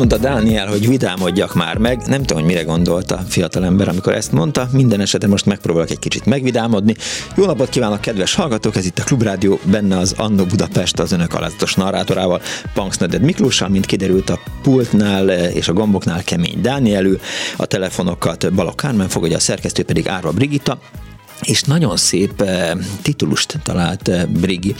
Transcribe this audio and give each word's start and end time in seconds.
Mondta 0.00 0.18
Dániel, 0.18 0.66
hogy 0.66 0.88
vidámodjak 0.88 1.54
már 1.54 1.76
meg. 1.76 2.02
Nem 2.06 2.22
tudom, 2.22 2.42
hogy 2.42 2.52
mire 2.52 2.62
gondolt 2.62 3.10
a 3.10 3.24
fiatalember, 3.28 3.88
amikor 3.88 4.14
ezt 4.14 4.32
mondta. 4.32 4.68
Minden 4.72 5.00
esetben 5.00 5.30
most 5.30 5.46
megpróbálok 5.46 5.90
egy 5.90 5.98
kicsit 5.98 6.26
megvidámodni. 6.26 6.94
Jó 7.36 7.44
napot 7.44 7.68
kívánok, 7.68 8.00
kedves 8.00 8.34
hallgatók! 8.34 8.76
Ez 8.76 8.84
itt 8.84 8.98
a 8.98 9.04
Klubrádió, 9.04 9.58
benne 9.64 9.98
az 9.98 10.14
Annó 10.16 10.44
Budapest 10.44 10.98
az 10.98 11.12
önök 11.12 11.34
alázatos 11.34 11.74
narrátorával, 11.74 12.40
Punksnöded 12.74 13.22
Miklóssal, 13.22 13.68
mint 13.68 13.86
kiderült 13.86 14.30
a 14.30 14.38
pultnál 14.62 15.30
és 15.30 15.68
a 15.68 15.72
gomboknál 15.72 16.24
kemény 16.24 16.60
Dánielő, 16.60 17.20
a 17.56 17.66
telefonokat 17.66 18.52
Balok 18.52 18.76
Kármen 18.76 19.08
fogadja, 19.08 19.36
a 19.36 19.40
szerkesztő 19.40 19.82
pedig 19.82 20.08
Árva 20.08 20.30
Brigitta, 20.30 20.78
és 21.42 21.62
nagyon 21.62 21.96
szép 21.96 22.40
eh, 22.40 22.70
titulust 23.02 23.58
talált 23.62 24.08
eh, 24.08 24.24
Brigi 24.24 24.74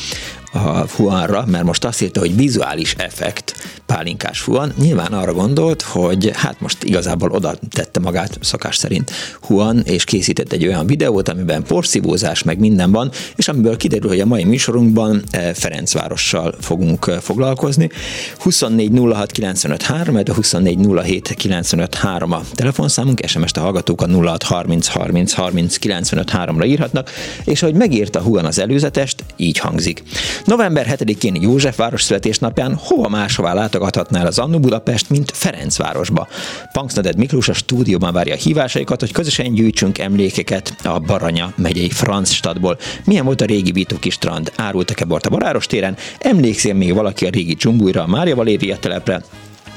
a 0.53 0.87
fuanra, 0.87 1.45
mert 1.47 1.65
most 1.65 1.85
azt 1.85 2.03
írta, 2.03 2.21
hogy 2.21 2.37
vizuális 2.37 2.95
effekt 2.95 3.55
pálinkás 3.87 4.41
fuan. 4.41 4.73
Nyilván 4.79 5.13
arra 5.13 5.33
gondolt, 5.33 5.83
hogy 5.83 6.31
hát 6.35 6.61
most 6.61 6.85
igazából 6.85 7.31
oda 7.31 7.55
tette 7.71 8.01
magát 8.01 8.39
szakás 8.41 8.77
szerint 8.77 9.11
Huan, 9.41 9.81
és 9.85 10.05
készített 10.05 10.53
egy 10.53 10.67
olyan 10.67 10.87
videót, 10.87 11.29
amiben 11.29 11.63
porszívózás 11.63 12.43
meg 12.43 12.59
minden 12.59 12.91
van, 12.91 13.11
és 13.37 13.49
amiből 13.49 13.77
kiderül, 13.77 14.09
hogy 14.09 14.21
a 14.21 14.27
mai 14.27 14.45
műsorunkban 14.45 15.23
eh, 15.31 15.55
Ferencvárossal 15.55 16.55
fogunk 16.61 17.07
eh, 17.07 17.21
foglalkozni. 17.21 17.91
24 18.39 18.91
06 19.13 19.31
95 19.31 19.83
3, 19.83 20.17
a 20.17 20.35
24 20.35 20.79
07 21.03 21.35
95 21.35 21.95
3 21.95 22.33
a 22.33 22.41
telefonszámunk, 22.55 23.21
SMS-t 23.27 23.57
a 23.57 23.61
hallgatók 23.61 24.03
a 24.03 24.09
06 24.09 24.43
30 24.43 24.87
30 24.87 25.33
30 25.33 25.77
95 25.77 26.31
3-ra 26.35 26.67
írhatnak, 26.67 27.11
és 27.45 27.63
ahogy 27.63 27.75
megírta 27.75 28.21
Huan 28.21 28.45
az 28.45 28.59
előzetest, 28.59 29.25
így 29.37 29.59
hangzik. 29.59 30.03
November 30.45 30.87
7-én 30.91 31.35
József 31.41 31.81
születésnapján 31.95 32.75
hova 32.75 33.09
máshová 33.09 33.55
látogathatnál 33.55 34.27
az 34.27 34.39
Annu 34.39 34.59
Budapest, 34.59 35.11
mint 35.11 35.31
Ferencvárosba. 35.35 36.29
Punksnoded 36.73 37.17
Miklós 37.17 37.49
a 37.49 37.53
stúdióban 37.53 38.13
várja 38.13 38.35
a 38.35 38.37
hívásaikat, 38.37 39.01
hogy 39.01 39.13
közösen 39.13 39.55
gyűjtsünk 39.55 39.99
emlékeket 39.99 40.75
a 40.85 40.99
Baranya 40.99 41.53
megyei 41.57 41.91
Franzstadtból. 41.91 42.79
Milyen 43.05 43.25
volt 43.25 43.41
a 43.41 43.45
régi 43.45 43.73
Vituki 43.73 44.11
strand? 44.11 44.53
Árultak-e 44.57 45.05
bort 45.05 45.27
a 45.27 45.31
Baráros 45.31 45.67
téren? 45.67 45.97
Emlékszel 46.19 46.75
még 46.75 46.95
valaki 46.95 47.27
a 47.27 47.31
régi 47.31 47.55
Dzsumbújra, 47.55 48.03
a 48.03 48.07
Mária 48.07 48.35
Valéria 48.35 48.77
telepre? 48.77 49.23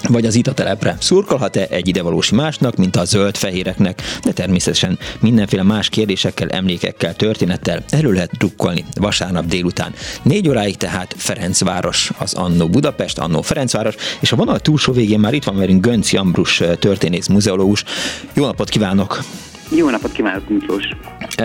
Vagy 0.08 0.26
az 0.26 0.36
itatelepre. 0.36 0.96
Szurkolhat-e 1.00 1.68
egy 1.70 1.88
idevalós 1.88 2.32
másnak, 2.32 2.76
mint 2.76 2.96
a 2.96 3.06
zöld-fehéreknek, 3.06 4.02
de 4.24 4.32
természetesen 4.32 5.00
mindenféle 5.20 5.64
más 5.64 5.90
kérdésekkel, 5.90 6.50
emlékekkel, 6.50 7.16
történettel 7.16 7.84
erről 7.90 8.14
lehet 8.14 8.38
drukkolni 8.38 8.86
vasárnap 9.00 9.46
délután. 9.46 9.94
Négy 10.22 10.50
óráig 10.50 10.78
tehát 10.78 11.16
Ferencváros, 11.18 12.12
az 12.18 12.34
Annó 12.34 12.68
Budapest, 12.68 13.18
Annó 13.18 13.42
Ferencváros, 13.42 13.96
és 14.20 14.32
a 14.32 14.36
vonal 14.36 14.60
túlsó 14.60 14.94
végén 14.94 15.20
már 15.20 15.34
itt 15.34 15.44
van 15.44 15.58
velünk 15.58 15.86
Gönc 15.86 16.12
Jambrus 16.12 16.64
történész, 16.80 17.28
muzeológus. 17.28 17.84
Jó 18.34 18.46
napot 18.46 18.70
kívánok! 18.70 19.20
Jó 19.76 19.90
napot 19.90 20.12
kívánok, 20.12 20.50
Miklós! 20.50 20.84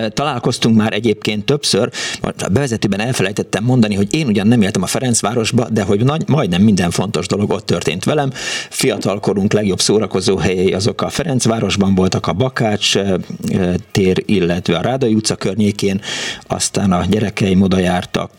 Találkoztunk 0.08 0.76
már 0.76 0.92
egyébként 0.92 1.44
többször, 1.44 1.90
a 2.22 2.48
bevezetőben 2.48 3.00
elfelejtettem 3.00 3.64
mondani, 3.64 3.94
hogy 3.94 4.14
én 4.14 4.26
ugyan 4.26 4.46
nem 4.46 4.62
éltem 4.62 4.82
a 4.82 4.86
Ferencvárosba, 4.86 5.68
de 5.70 5.82
hogy 5.82 6.04
nagy, 6.04 6.28
majdnem 6.28 6.62
minden 6.62 6.90
fontos 6.90 7.26
dolog 7.26 7.50
ott 7.50 7.66
történt 7.66 8.04
velem. 8.04 8.30
Fiatalkorunk 8.70 9.52
legjobb 9.52 9.80
szórakozó 9.80 10.36
helyei 10.36 10.72
azok 10.72 11.02
a 11.02 11.08
Ferencvárosban 11.08 11.94
voltak, 11.94 12.26
a 12.26 12.32
Bakács 12.32 12.98
tér, 13.90 14.22
illetve 14.26 14.76
a 14.76 14.80
Rádai 14.80 15.14
utca 15.14 15.36
környékén, 15.36 16.00
aztán 16.46 16.92
a 16.92 17.04
gyerekeim 17.04 17.62
oda 17.62 17.78
jártak 17.78 18.30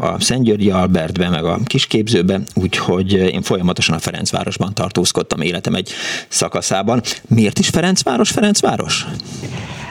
a 0.00 0.16
Szentgyörgyi 0.20 0.70
Albertbe, 0.70 1.28
meg 1.28 1.44
a 1.44 1.58
Kisképzőbe, 1.64 2.40
úgyhogy 2.54 3.12
én 3.12 3.42
folyamatosan 3.42 3.94
a 3.94 3.98
Ferencvárosban 3.98 4.74
tartózkodtam 4.74 5.40
életem 5.40 5.74
egy 5.74 5.90
szakaszában. 6.28 7.02
Miért 7.28 7.58
is 7.58 7.68
Ferencváros, 7.68 8.30
Ferencváros? 8.30 9.06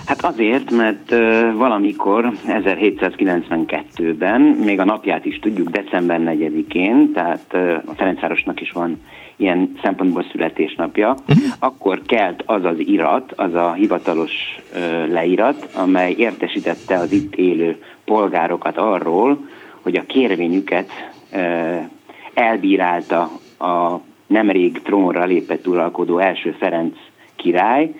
Hát 0.08 0.26
azért, 0.26 0.72
mert 0.72 1.10
valamikor 1.54 2.32
1792-ben, 2.48 4.42
még 4.42 4.80
a 4.80 4.86
napját 4.86 5.26
is 5.26 5.40
tudjuk, 5.40 5.70
december 5.70 6.20
4-én, 6.24 7.12
tehát 7.14 7.54
a 7.86 7.94
Ferencvárosnak 7.96 8.62
is 8.62 8.72
van 8.72 9.02
ilyen 9.36 9.78
szempontból 9.82 10.26
születésnapja, 10.32 11.10
uh-huh. 11.10 11.44
akkor 11.60 12.02
kelt 12.06 12.44
az 12.46 12.66
az 12.66 12.80
irat, 12.80 13.34
az 13.36 13.54
a 13.54 13.74
hivatalos 13.74 14.32
leírat, 15.10 15.70
amely 15.76 16.16
értesítette 16.18 16.98
az 16.98 17.12
itt 17.12 17.36
élő 17.36 17.82
polgárokat 18.06 18.78
arról, 18.78 19.48
hogy 19.82 19.96
a 19.96 20.06
kérvényüket 20.06 20.90
elbírálta 22.34 23.30
a 23.60 24.00
nemrég 24.28 24.82
trónra 24.82 25.26
lépett 25.26 25.68
uralkodó 25.68 26.18
első 26.18 26.56
Ferenc 26.60 26.96
király, 27.36 27.94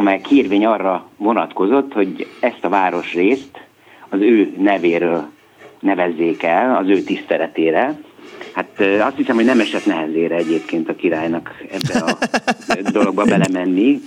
amely 0.00 0.20
kérvény 0.20 0.66
arra 0.66 1.06
vonatkozott, 1.16 1.92
hogy 1.92 2.26
ezt 2.40 2.64
a 2.64 2.68
városrészt 2.68 3.60
az 4.08 4.20
ő 4.20 4.54
nevéről 4.58 5.28
nevezzék 5.80 6.42
el, 6.42 6.76
az 6.76 6.88
ő 6.88 7.02
tiszteletére. 7.02 8.00
Hát 8.52 8.80
azt 9.00 9.16
hiszem, 9.16 9.34
hogy 9.34 9.44
nem 9.44 9.60
esett 9.60 9.86
nehezére 9.86 10.36
egyébként 10.36 10.88
a 10.88 10.94
királynak 10.94 11.54
ebbe 11.70 12.04
a 12.04 12.18
dologba 12.98 13.24
belemenni. 13.24 14.00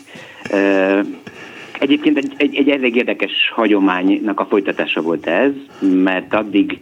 Egyébként 1.79 2.17
egy, 2.17 2.33
egy, 2.37 2.55
egy 2.55 2.69
elég 2.69 2.95
érdekes 2.95 3.51
hagyománynak 3.55 4.39
a 4.39 4.45
folytatása 4.45 5.01
volt 5.01 5.27
ez, 5.27 5.51
mert 5.79 6.33
addig 6.33 6.79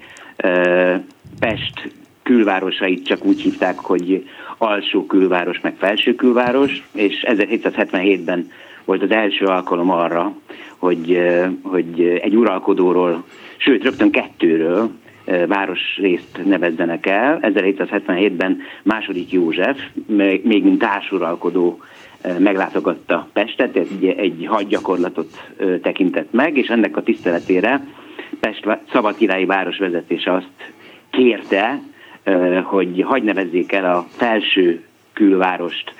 Pest 1.39 1.91
külvárosait 2.23 3.05
csak 3.05 3.25
úgy 3.25 3.41
hívták, 3.41 3.79
hogy 3.79 4.29
alsó 4.57 5.05
külváros, 5.05 5.59
meg 5.61 5.75
felső 5.77 6.15
külváros, 6.15 6.83
és 6.93 7.25
1777-ben 7.27 8.51
volt 8.85 9.03
az 9.03 9.11
első 9.11 9.45
alkalom 9.45 9.89
arra, 9.91 10.33
hogy, 10.77 11.21
hogy 11.63 12.19
egy 12.21 12.35
uralkodóról, 12.35 13.23
sőt 13.57 13.83
rögtön 13.83 14.11
kettőről 14.11 14.89
városrészt 15.47 16.39
nevezzenek 16.45 17.05
el. 17.05 17.39
1777-ben 17.41 18.61
második 18.83 19.31
József, 19.31 19.79
még 20.43 20.63
mint 20.63 20.79
társuralkodó 20.79 21.79
meglátogatta 22.37 23.27
Pestet, 23.33 23.75
egy, 23.75 24.05
egy 24.05 24.45
hadgyakorlatot 24.47 25.51
tekintett 25.81 26.31
meg, 26.31 26.57
és 26.57 26.67
ennek 26.67 26.97
a 26.97 27.03
tiszteletére 27.03 27.81
Pest 28.39 28.67
szabadkirályi 28.91 29.45
város 29.45 29.77
vezetése 29.77 30.33
azt 30.33 30.73
kérte, 31.09 31.81
hogy 32.63 33.01
hagy 33.01 33.23
nevezzék 33.23 33.71
el 33.71 33.95
a 33.95 34.07
felső 34.09 34.83
külvárost 35.13 35.93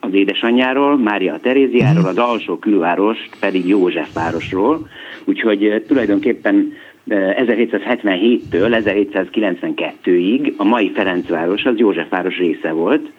az 0.00 0.12
édesanyjáról, 0.12 0.98
Mária 0.98 1.38
Teréziáról, 1.42 2.04
az 2.04 2.18
alsó 2.18 2.58
külvárost 2.58 3.30
pedig 3.40 3.68
József 3.68 4.12
városról. 4.14 4.88
Úgyhogy 5.24 5.64
eh, 5.64 5.80
tulajdonképpen 5.86 6.72
1777-től 7.08 8.86
eh, 8.86 8.94
1792-ig 8.94 10.56
a 10.56 10.64
mai 10.64 10.90
Ferencváros 10.90 11.64
az 11.64 11.78
Józsefváros 11.78 12.36
része 12.36 12.70
volt, 12.70 13.10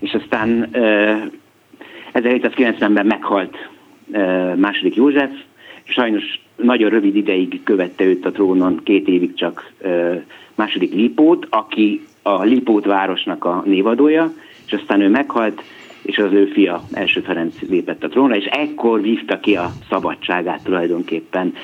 és 0.00 0.14
aztán 0.14 0.68
1790-ben 2.14 2.96
eh, 2.96 3.04
meghalt 3.04 3.68
második 4.56 4.94
József, 4.94 5.30
sajnos 5.84 6.40
nagyon 6.56 6.90
rövid 6.90 7.16
ideig 7.16 7.60
követte 7.64 8.04
őt 8.04 8.26
a 8.26 8.30
trónon, 8.30 8.80
két 8.84 9.08
évig 9.08 9.34
csak 9.34 9.72
második 10.54 10.92
Lipót, 10.92 11.46
aki 11.50 12.00
a 12.22 12.42
Lipót 12.42 12.84
városnak 12.84 13.44
a 13.44 13.62
névadója, 13.64 14.32
és 14.66 14.72
aztán 14.72 15.00
ő 15.00 15.08
meghalt, 15.08 15.62
és 16.02 16.18
az 16.18 16.32
ő 16.32 16.46
fia, 16.46 16.82
első 16.92 17.20
Ferenc 17.20 17.54
lépett 17.68 18.04
a 18.04 18.08
trónra, 18.08 18.36
és 18.36 18.44
ekkor 18.44 19.00
vívta 19.00 19.40
ki 19.40 19.56
a 19.56 19.72
szabadságát 19.88 20.62
tulajdonképpen 20.62 21.54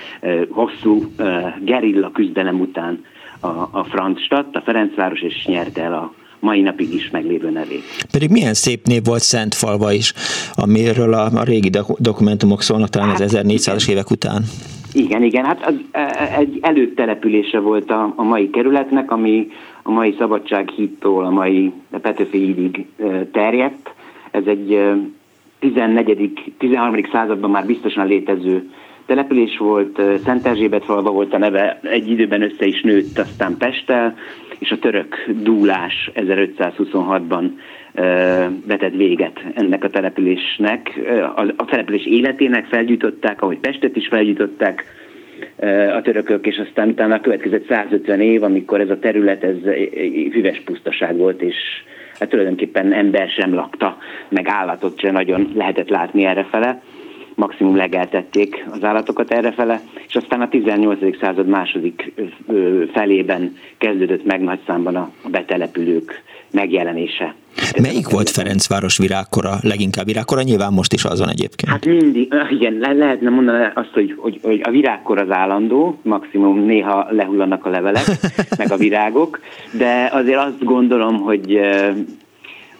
hosszú 0.48 1.12
gerilla 1.60 2.10
küzdelem 2.10 2.60
után 2.60 3.04
a, 3.40 3.46
a 3.46 3.86
Franzstadt, 3.88 4.56
a 4.56 4.60
Ferencváros, 4.60 5.20
és 5.20 5.46
nyerte 5.46 5.82
el 5.82 5.94
a 5.94 6.14
mai 6.40 6.60
napig 6.60 6.94
is 6.94 7.10
meglévő 7.10 7.50
nevét. 7.50 7.82
Pedig 8.12 8.30
milyen 8.30 8.54
szép 8.54 8.86
név 8.86 9.04
volt 9.04 9.20
Szentfalva 9.20 9.92
is, 9.92 10.12
amiről 10.54 11.14
a, 11.14 11.30
a 11.34 11.42
régi 11.42 11.70
dokumentumok 11.98 12.62
szólnak 12.62 12.88
talán 12.88 13.08
hát, 13.08 13.20
az 13.20 13.38
1400-as 13.42 13.90
évek 13.90 14.10
után. 14.10 14.42
Igen, 14.92 15.22
igen, 15.22 15.44
hát 15.44 15.66
az, 15.66 15.74
e, 15.90 16.00
e, 16.00 16.38
egy 16.38 16.58
előtelepülése 16.62 17.58
volt 17.58 17.90
a, 17.90 18.12
a 18.16 18.22
mai 18.22 18.50
kerületnek, 18.50 19.10
ami 19.10 19.46
a 19.82 19.90
mai 19.90 20.14
Szabadsághídtól 20.18 21.24
a 21.24 21.30
mai 21.30 21.72
Petőfi 22.02 22.38
hídig 22.38 22.86
terjedt. 23.32 23.94
Ez 24.30 24.46
egy 24.46 24.80
14. 25.58 26.52
13. 26.58 27.02
században 27.12 27.50
már 27.50 27.66
biztosan 27.66 28.06
létező 28.06 28.70
település 29.06 29.58
volt, 29.58 30.02
Szent 30.24 30.46
Erzsébet 30.46 30.84
falva 30.84 31.10
volt 31.10 31.34
a 31.34 31.38
neve, 31.38 31.80
egy 31.82 32.10
időben 32.10 32.42
össze 32.42 32.66
is 32.66 32.82
nőtt, 32.82 33.18
aztán 33.18 33.56
Pesttel, 33.56 34.14
és 34.58 34.70
a 34.70 34.78
török 34.78 35.16
dúlás 35.42 36.10
1526-ban 36.14 37.50
vetett 38.66 38.94
véget 38.94 39.44
ennek 39.54 39.84
a 39.84 39.90
településnek. 39.90 41.00
A 41.56 41.64
település 41.64 42.06
életének 42.06 42.66
felgyújtották, 42.66 43.42
ahogy 43.42 43.58
Pestet 43.58 43.96
is 43.96 44.08
felgyújtották 44.08 44.84
a 45.96 46.02
törökök, 46.02 46.46
és 46.46 46.62
aztán 46.66 46.88
utána 46.88 47.20
következett 47.20 47.66
150 47.68 48.20
év, 48.20 48.42
amikor 48.42 48.80
ez 48.80 48.90
a 48.90 48.98
terület 48.98 49.44
ez 49.44 49.56
füves 50.32 50.60
pusztaság 50.64 51.16
volt, 51.16 51.42
és 51.42 51.56
hát 52.18 52.28
tulajdonképpen 52.28 52.92
ember 52.92 53.28
sem 53.28 53.54
lakta, 53.54 53.96
meg 54.28 54.48
állatot 54.48 55.00
sem 55.00 55.12
nagyon 55.12 55.52
lehetett 55.54 55.88
látni 55.88 56.24
errefele 56.24 56.82
maximum 57.34 57.76
legeltették 57.76 58.64
az 58.70 58.84
állatokat 58.84 59.30
errefele, 59.30 59.80
és 60.08 60.14
aztán 60.14 60.40
a 60.40 60.48
18. 60.48 61.18
század 61.20 61.46
második 61.46 62.12
felében 62.92 63.56
kezdődött 63.78 64.24
meg 64.24 64.40
nagy 64.40 64.60
számban 64.66 64.96
a 64.96 65.10
betelepülők 65.30 66.22
megjelenése. 66.52 67.34
Melyik 67.82 68.08
volt 68.08 68.30
Ferencváros 68.30 68.98
virágkora, 68.98 69.54
leginkább 69.62 70.06
virágkora? 70.06 70.42
Nyilván 70.42 70.72
most 70.72 70.92
is 70.92 71.04
azon 71.04 71.28
egyébként. 71.28 71.72
Hát 71.72 71.84
mindig, 71.86 72.34
igen, 72.50 72.78
le- 72.78 72.92
lehetne 72.92 73.30
mondani 73.30 73.64
azt, 73.74 73.90
hogy, 73.92 74.14
hogy, 74.16 74.38
hogy 74.42 74.60
a 74.64 74.70
virágkor 74.70 75.18
az 75.18 75.30
állandó, 75.30 75.98
maximum 76.02 76.64
néha 76.64 77.06
lehullanak 77.10 77.66
a 77.66 77.70
levelek, 77.70 78.04
meg 78.58 78.72
a 78.72 78.76
virágok, 78.76 79.40
de 79.78 80.10
azért 80.12 80.38
azt 80.38 80.64
gondolom, 80.64 81.20
hogy 81.20 81.60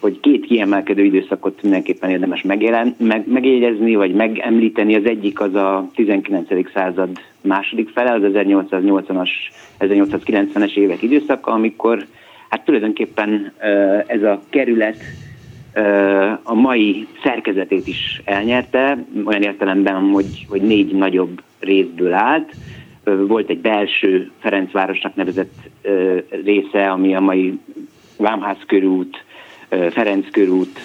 hogy 0.02 0.20
két 0.20 0.46
kiemelkedő 0.46 1.04
időszakot 1.04 1.62
mindenképpen 1.62 2.10
érdemes 2.10 2.42
megjelen, 2.42 2.94
meg, 2.98 3.24
megjegyezni, 3.28 3.94
vagy 3.94 4.14
megemlíteni. 4.14 4.94
Az 4.94 5.04
egyik 5.04 5.40
az 5.40 5.54
a 5.54 5.88
19. 5.94 6.48
század 6.74 7.08
második 7.40 7.88
fele, 7.88 8.12
az 8.12 8.20
1880-as, 8.24 9.30
1890-es 9.78 10.76
évek 10.76 11.02
időszaka, 11.02 11.52
amikor 11.52 12.06
hát 12.52 12.64
tulajdonképpen 12.64 13.52
ez 14.06 14.22
a 14.22 14.43
kerület 14.50 14.96
a 16.43 16.54
mai 16.54 17.06
szerkezetét 17.22 17.87
is 17.87 18.22
elnyerte, 18.25 19.04
olyan 19.25 19.43
értelemben, 19.43 19.94
hogy, 19.94 20.46
hogy 20.49 20.62
négy 20.62 20.94
nagyobb 20.94 21.43
részből 21.60 22.12
állt. 22.12 22.52
Volt 23.04 23.50
egy 23.50 23.60
belső 23.60 24.31
Ferencvárosnak 24.38 25.14
nevezett 25.14 25.54
része, 26.44 26.90
ami 26.90 27.14
a 27.14 27.20
mai 27.20 27.58
Vámház 28.16 28.58
körút, 28.66 29.25
Ferenc 29.90 30.31
körút, 30.31 30.81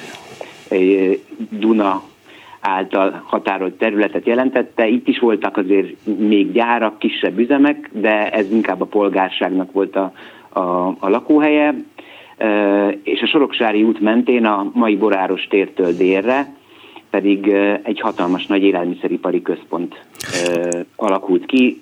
Duna 1.49 2.03
által 2.59 3.21
határolt 3.25 3.73
területet 3.73 4.25
jelentette. 4.25 4.87
Itt 4.87 5.07
is 5.07 5.19
voltak 5.19 5.57
azért 5.57 6.05
még 6.17 6.51
gyárak, 6.51 6.99
kisebb 6.99 7.39
üzemek, 7.39 7.89
de 7.93 8.29
ez 8.29 8.51
inkább 8.51 8.81
a 8.81 8.85
polgárságnak 8.85 9.71
volt 9.71 9.95
a, 9.95 10.13
a, 10.49 10.59
a 10.87 11.09
lakóhelye. 11.09 11.75
És 13.03 13.21
a 13.21 13.27
Soroksári 13.27 13.83
út 13.83 13.99
mentén 13.99 14.45
a 14.45 14.71
mai 14.73 14.95
Boráros 14.95 15.47
tértől 15.47 15.93
délre 15.93 16.55
pedig 17.09 17.47
egy 17.83 17.99
hatalmas 17.99 18.45
nagy 18.45 18.63
élelmiszeripari 18.63 19.41
központ 19.41 20.05
alakult 20.95 21.45
ki, 21.45 21.81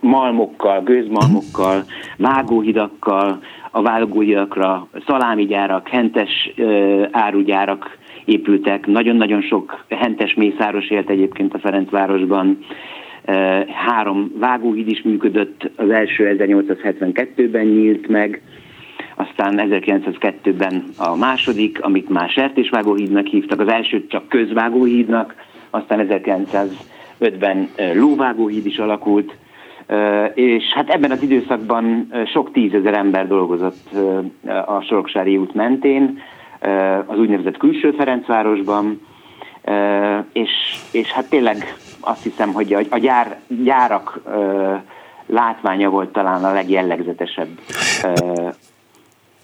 malmokkal, 0.00 0.82
gőzmalmokkal, 0.82 1.84
vágóhidakkal, 2.16 3.38
a 3.70 3.82
vágóhidakra 3.82 4.88
szalámigyárak, 5.06 5.88
hentes 5.88 6.52
árugyárak 7.10 7.98
épültek, 8.24 8.86
nagyon-nagyon 8.86 9.42
sok 9.42 9.84
hentes 9.88 10.34
mészáros 10.34 10.90
élt 10.90 11.10
egyébként 11.10 11.54
a 11.54 11.58
Ferencvárosban, 11.58 12.58
három 13.86 14.32
vágóhíd 14.38 14.88
is 14.88 15.02
működött, 15.02 15.70
az 15.76 15.90
első 15.90 16.36
1872-ben 16.38 17.64
nyílt 17.64 18.08
meg, 18.08 18.42
aztán 19.14 19.60
1902-ben 19.70 20.84
a 20.98 21.16
második, 21.16 21.82
amit 21.82 22.08
már 22.08 22.28
sertésvágóhídnak 22.28 23.26
hívtak, 23.26 23.60
az 23.60 23.68
első 23.68 24.06
csak 24.06 24.28
közvágóhídnak, 24.28 25.34
aztán 25.70 26.06
1905-ben 26.10 27.68
lóvágóhíd 27.94 28.66
is 28.66 28.78
alakult, 28.78 29.36
és 30.34 30.64
hát 30.74 30.88
ebben 30.88 31.10
az 31.10 31.22
időszakban 31.22 32.12
sok 32.32 32.52
tízezer 32.52 32.94
ember 32.94 33.26
dolgozott 33.26 33.88
a 34.66 34.80
Soroksári 34.80 35.36
út 35.36 35.54
mentén, 35.54 36.18
az 37.06 37.18
úgynevezett 37.18 37.56
külső 37.56 37.90
Ferencvárosban, 37.90 39.00
és, 40.32 40.50
és 40.92 41.12
hát 41.12 41.28
tényleg 41.28 41.76
azt 42.06 42.22
hiszem, 42.22 42.52
hogy 42.52 42.72
a, 42.72 42.80
a 42.90 42.98
gyár, 42.98 43.40
gyárak 43.64 44.20
látványa 45.26 45.88
volt 45.88 46.12
talán 46.12 46.44
a 46.44 46.52
legjellegzetesebb 46.52 47.48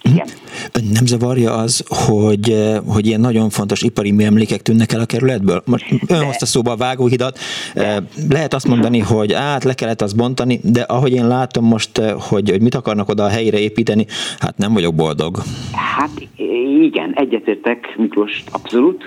igen. 0.03 0.27
Ön 0.71 0.83
nem 0.93 1.05
zavarja 1.05 1.53
az, 1.53 1.83
hogy, 1.87 2.55
hogy 2.87 3.05
ilyen 3.05 3.19
nagyon 3.19 3.49
fontos 3.49 3.81
ipari 3.81 4.11
műemlékek 4.11 4.61
tűnnek 4.61 4.91
el 4.91 4.99
a 4.99 5.05
kerületből? 5.05 5.61
Most 5.65 5.85
ön 6.07 6.25
hozta 6.25 6.45
szóba 6.45 6.71
a 6.71 6.75
vágóhidat. 6.75 7.39
Eh, 7.73 7.95
lehet 8.29 8.53
azt 8.53 8.67
mondani, 8.67 8.99
hogy 8.99 9.33
át 9.33 9.63
le 9.63 9.73
kellett 9.73 10.01
azt 10.01 10.15
bontani, 10.15 10.59
de 10.63 10.81
ahogy 10.81 11.11
én 11.11 11.27
látom 11.27 11.65
most, 11.65 11.97
hogy, 11.97 12.49
hogy 12.49 12.61
mit 12.61 12.75
akarnak 12.75 13.09
oda 13.09 13.23
a 13.23 13.29
helyre 13.29 13.59
építeni, 13.59 14.05
hát 14.39 14.57
nem 14.57 14.73
vagyok 14.73 14.95
boldog. 14.95 15.37
Hát 15.71 16.27
igen, 16.81 17.13
egyetértek 17.15 17.93
Miklós, 17.97 18.43
abszolút. 18.51 19.03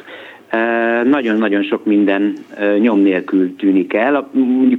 Nagyon-nagyon 1.04 1.62
sok 1.62 1.84
minden 1.84 2.32
nyom 2.78 3.00
nélkül 3.00 3.56
tűnik 3.56 3.94
el. 3.94 4.14
A, 4.14 4.30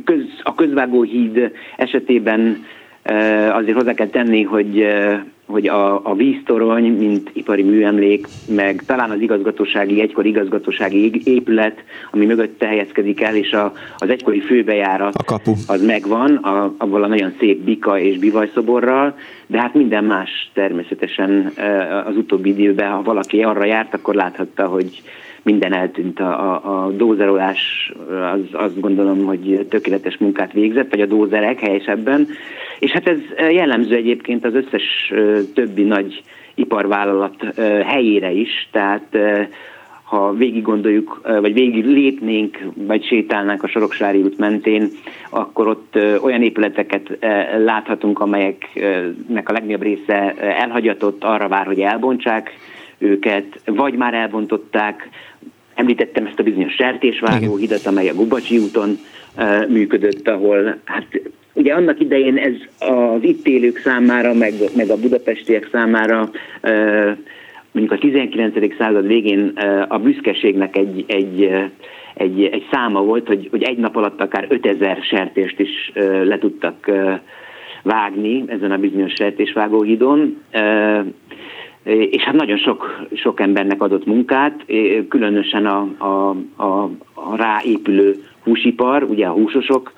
köz, 0.03 0.23
a 0.43 0.55
közvágóhíd 0.55 1.51
esetében 1.77 2.65
azért 3.53 3.77
hozzá 3.77 3.93
kell 3.93 4.07
tenni, 4.07 4.43
hogy 4.43 4.85
hogy 5.47 5.67
a, 5.67 6.09
a 6.09 6.15
víztorony, 6.15 6.91
mint 6.91 7.29
ipari 7.33 7.63
műemlék, 7.63 8.27
meg 8.47 8.83
talán 8.85 9.09
az 9.11 9.19
igazgatósági, 9.19 10.01
egykori 10.01 10.29
igazgatósági 10.29 11.21
épület, 11.23 11.83
ami 12.11 12.25
mögött 12.25 12.63
helyezkedik 12.63 13.21
el, 13.21 13.35
és 13.35 13.51
a, 13.51 13.73
az 13.97 14.09
egykori 14.09 14.39
főbejárat 14.39 15.15
a 15.15 15.23
kapu. 15.23 15.53
az 15.67 15.85
megvan, 15.85 16.35
a, 16.35 16.73
avval 16.77 17.03
a 17.03 17.07
nagyon 17.07 17.33
szép 17.39 17.63
bika 17.63 17.99
és 17.99 18.17
bivajszoborral, 18.17 19.15
de 19.47 19.59
hát 19.59 19.73
minden 19.73 20.03
más 20.03 20.51
természetesen 20.53 21.53
az 22.07 22.15
utóbbi 22.15 22.49
időben, 22.49 22.91
ha 22.91 23.01
valaki 23.01 23.43
arra 23.43 23.65
járt, 23.65 23.93
akkor 23.93 24.15
láthatta, 24.15 24.65
hogy 24.65 25.01
minden 25.47 25.73
eltűnt. 25.73 26.19
A, 26.19 26.53
a, 26.53 26.85
a 26.85 26.91
dózerolás 26.91 27.91
az, 28.33 28.39
azt 28.51 28.79
gondolom, 28.79 29.25
hogy 29.25 29.65
tökéletes 29.69 30.17
munkát 30.17 30.53
végzett, 30.53 30.89
vagy 30.89 31.01
a 31.01 31.05
dózerek 31.05 31.59
helyesebben. 31.59 32.27
És 32.79 32.91
hát 32.91 33.07
ez 33.07 33.17
jellemző 33.51 33.95
egyébként 33.95 34.45
az 34.45 34.53
összes 34.53 35.13
többi 35.53 35.83
nagy 35.83 36.23
iparvállalat 36.55 37.59
helyére 37.85 38.31
is, 38.31 38.69
tehát 38.71 39.17
ha 40.03 40.33
végig 40.33 40.61
gondoljuk, 40.61 41.21
vagy 41.41 41.53
végig 41.53 41.85
lépnénk, 41.85 42.59
vagy 42.75 43.05
sétálnánk 43.05 43.63
a 43.63 43.67
Soroksári 43.67 44.21
út 44.21 44.37
mentén, 44.37 44.89
akkor 45.29 45.67
ott 45.67 45.97
olyan 46.21 46.41
épületeket 46.41 47.17
láthatunk, 47.57 48.19
amelyeknek 48.19 49.49
a 49.49 49.51
legnagyobb 49.51 49.81
része 49.81 50.33
elhagyatott, 50.33 51.23
arra 51.23 51.47
vár, 51.47 51.65
hogy 51.65 51.79
elbontsák 51.79 52.51
őket, 52.97 53.61
vagy 53.65 53.93
már 53.93 54.13
elbontották, 54.13 55.09
Említettem 55.77 56.25
ezt 56.25 56.39
a 56.39 56.43
bizonyos 56.43 56.73
sertésvágó 56.73 57.55
hidat, 57.55 57.85
amely 57.85 58.09
a 58.09 58.13
Gubacsi 58.13 58.57
úton 58.57 58.97
uh, 59.37 59.69
működött, 59.69 60.27
ahol 60.27 60.77
hát 60.83 61.05
ugye 61.53 61.73
annak 61.73 61.99
idején 61.99 62.37
ez 62.37 62.53
az 62.89 63.23
itt 63.23 63.47
élők 63.47 63.77
számára, 63.77 64.33
meg, 64.33 64.53
meg 64.75 64.89
a 64.89 64.97
budapestiek 64.97 65.69
számára 65.71 66.29
mondjuk 67.71 67.91
a 67.91 67.97
19. 67.97 68.75
század 68.77 69.07
végén 69.07 69.53
a 69.87 69.99
büszkeségnek 69.99 70.77
egy, 70.77 71.05
egy, 71.07 71.49
egy, 72.13 72.43
egy 72.43 72.65
száma 72.71 73.01
volt, 73.01 73.27
hogy, 73.27 73.47
hogy 73.51 73.63
egy 73.63 73.77
nap 73.77 73.95
alatt 73.95 74.21
akár 74.21 74.45
5000 74.49 74.97
sertést 75.01 75.59
is 75.59 75.91
le 76.23 76.37
tudtak 76.37 76.91
vágni 77.83 78.43
ezen 78.47 78.71
a 78.71 78.77
bizonyos 78.77 79.13
sertésvágóhídon. 79.15 80.41
És 81.87 82.21
hát 82.21 82.35
nagyon 82.35 82.57
sok, 82.57 83.07
sok 83.13 83.39
embernek 83.39 83.81
adott 83.81 84.05
munkát, 84.05 84.65
különösen 85.09 85.65
a, 85.65 85.87
a, 85.97 86.35
a, 86.63 86.83
a 87.13 87.35
ráépülő 87.35 88.15
húsipar, 88.43 89.03
ugye 89.03 89.25
a 89.25 89.31
húsosok 89.31 89.93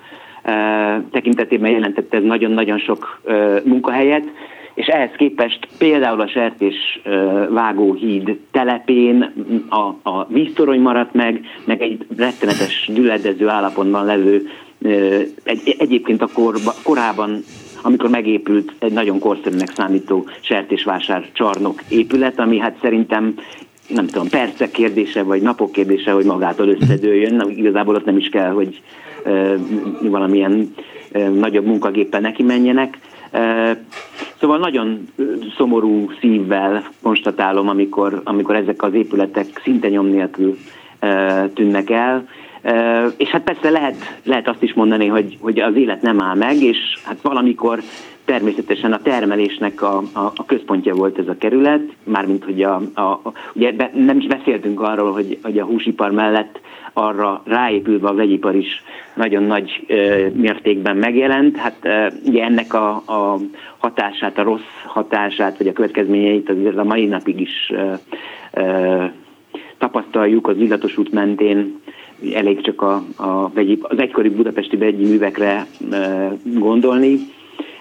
tekintetében 1.10 1.70
jelentette 1.70 2.16
ez 2.16 2.22
nagyon-nagyon 2.22 2.78
sok 2.78 3.20
munkahelyet, 3.64 4.24
és 4.74 4.86
ehhez 4.86 5.10
képest 5.16 5.68
például 5.78 6.20
a 6.20 6.28
sertés 6.28 7.00
vágó 7.48 7.94
híd 7.94 8.38
telepén 8.50 9.32
a, 9.68 10.10
a 10.10 10.26
víztorony 10.28 10.80
maradt 10.80 11.14
meg, 11.14 11.40
meg 11.64 11.82
egy 11.82 12.06
rettenetes 12.16 12.90
gyüledező 12.94 13.48
állapotban 13.48 14.04
levő 14.04 14.48
egy, 15.44 15.76
egyébként 15.78 16.22
a 16.22 16.28
korba, 16.34 16.72
korában 16.82 17.42
amikor 17.82 18.10
megépült 18.10 18.72
egy 18.78 18.92
nagyon 18.92 19.18
korszerűnek 19.18 19.72
számító 19.74 20.28
sertésvásár 20.40 21.28
csarnok 21.32 21.82
épület, 21.88 22.38
ami 22.38 22.58
hát 22.58 22.76
szerintem 22.80 23.34
nem 23.94 24.06
tudom, 24.06 24.28
percek 24.28 24.70
kérdése, 24.70 25.22
vagy 25.22 25.42
napok 25.42 25.72
kérdése, 25.72 26.10
hogy 26.10 26.24
magától 26.24 26.68
összedőjön. 26.68 27.50
Igazából 27.56 27.94
ott 27.94 28.04
nem 28.04 28.16
is 28.16 28.28
kell, 28.28 28.50
hogy 28.50 28.80
e, 29.24 29.54
valamilyen 30.02 30.74
e, 31.12 31.28
nagyobb 31.28 31.66
munkagéppel 31.66 32.20
neki 32.20 32.42
menjenek. 32.42 32.98
E, 33.30 33.76
szóval 34.40 34.58
nagyon 34.58 35.08
szomorú 35.56 36.10
szívvel 36.20 36.84
konstatálom, 37.02 37.68
amikor, 37.68 38.20
amikor 38.24 38.54
ezek 38.54 38.82
az 38.82 38.94
épületek 38.94 39.60
szinte 39.64 39.88
nyom 39.88 40.06
nélkül 40.06 40.56
e, 40.98 41.48
tűnnek 41.54 41.90
el. 41.90 42.28
E, 42.62 43.06
és 43.16 43.28
hát 43.28 43.42
persze 43.42 43.70
lehet, 43.70 43.96
lehet 44.24 44.48
azt 44.48 44.62
is 44.62 44.72
mondani, 44.72 45.06
hogy, 45.06 45.38
hogy 45.40 45.60
az 45.60 45.76
élet 45.76 46.02
nem 46.02 46.22
áll 46.22 46.36
meg, 46.36 46.62
és 46.62 46.78
hát 47.04 47.22
valamikor 47.22 47.80
természetesen 48.24 48.92
a 48.92 49.02
termelésnek 49.02 49.82
a, 49.82 49.96
a, 50.12 50.32
a 50.36 50.44
központja 50.46 50.94
volt 50.94 51.18
ez 51.18 51.28
a 51.28 51.38
kerület, 51.38 51.82
mármint 52.04 52.44
hogy 52.44 52.62
a, 52.62 52.74
a, 52.94 53.20
ugye 53.52 53.72
be, 53.72 53.90
nem 53.94 54.18
is 54.18 54.26
beszéltünk 54.26 54.80
arról, 54.80 55.12
hogy, 55.12 55.38
hogy 55.42 55.58
a 55.58 55.64
húsipar 55.64 56.10
mellett 56.10 56.60
arra 56.92 57.42
ráépülve 57.44 58.08
a 58.08 58.14
vegyipar 58.14 58.54
is 58.54 58.82
nagyon 59.14 59.42
nagy 59.42 59.84
ö, 59.86 60.26
mértékben 60.32 60.96
megjelent. 60.96 61.56
Hát 61.56 61.76
ö, 61.82 62.06
ugye 62.26 62.44
ennek 62.44 62.74
a, 62.74 62.88
a 62.90 63.38
hatását, 63.78 64.38
a 64.38 64.42
rossz 64.42 64.82
hatását, 64.84 65.58
vagy 65.58 65.68
a 65.68 65.72
következményeit 65.72 66.50
azért 66.50 66.76
a 66.76 66.84
mai 66.84 67.06
napig 67.06 67.40
is 67.40 67.72
ö, 67.72 67.92
ö, 68.52 69.04
tapasztaljuk 69.78 70.48
az 70.48 70.56
illatos 70.56 70.96
út 70.96 71.12
mentén, 71.12 71.80
elég 72.34 72.60
csak 72.60 72.82
a, 72.82 73.02
a 73.16 73.48
vegyi, 73.48 73.78
az 73.82 73.98
egykori 73.98 74.28
budapesti 74.28 74.76
vegyi 74.76 75.06
művekre 75.06 75.66
ö, 75.90 75.96
gondolni, 76.44 77.18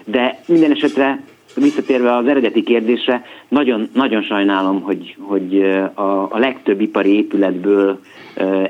de 0.06 0.40
minden 0.48 0.72
esetre 0.72 1.24
visszatérve 1.56 2.16
az 2.16 2.28
eredeti 2.28 2.64
kérdésre, 2.64 3.26
nagyon, 3.48 3.90
nagyon 3.94 4.22
sajnálom, 4.22 4.82
hogy, 4.82 5.16
hogy 5.20 5.62
a, 5.94 6.02
a 6.30 6.38
legtöbb 6.38 6.82
ipari 6.82 7.16
épületből 7.16 8.00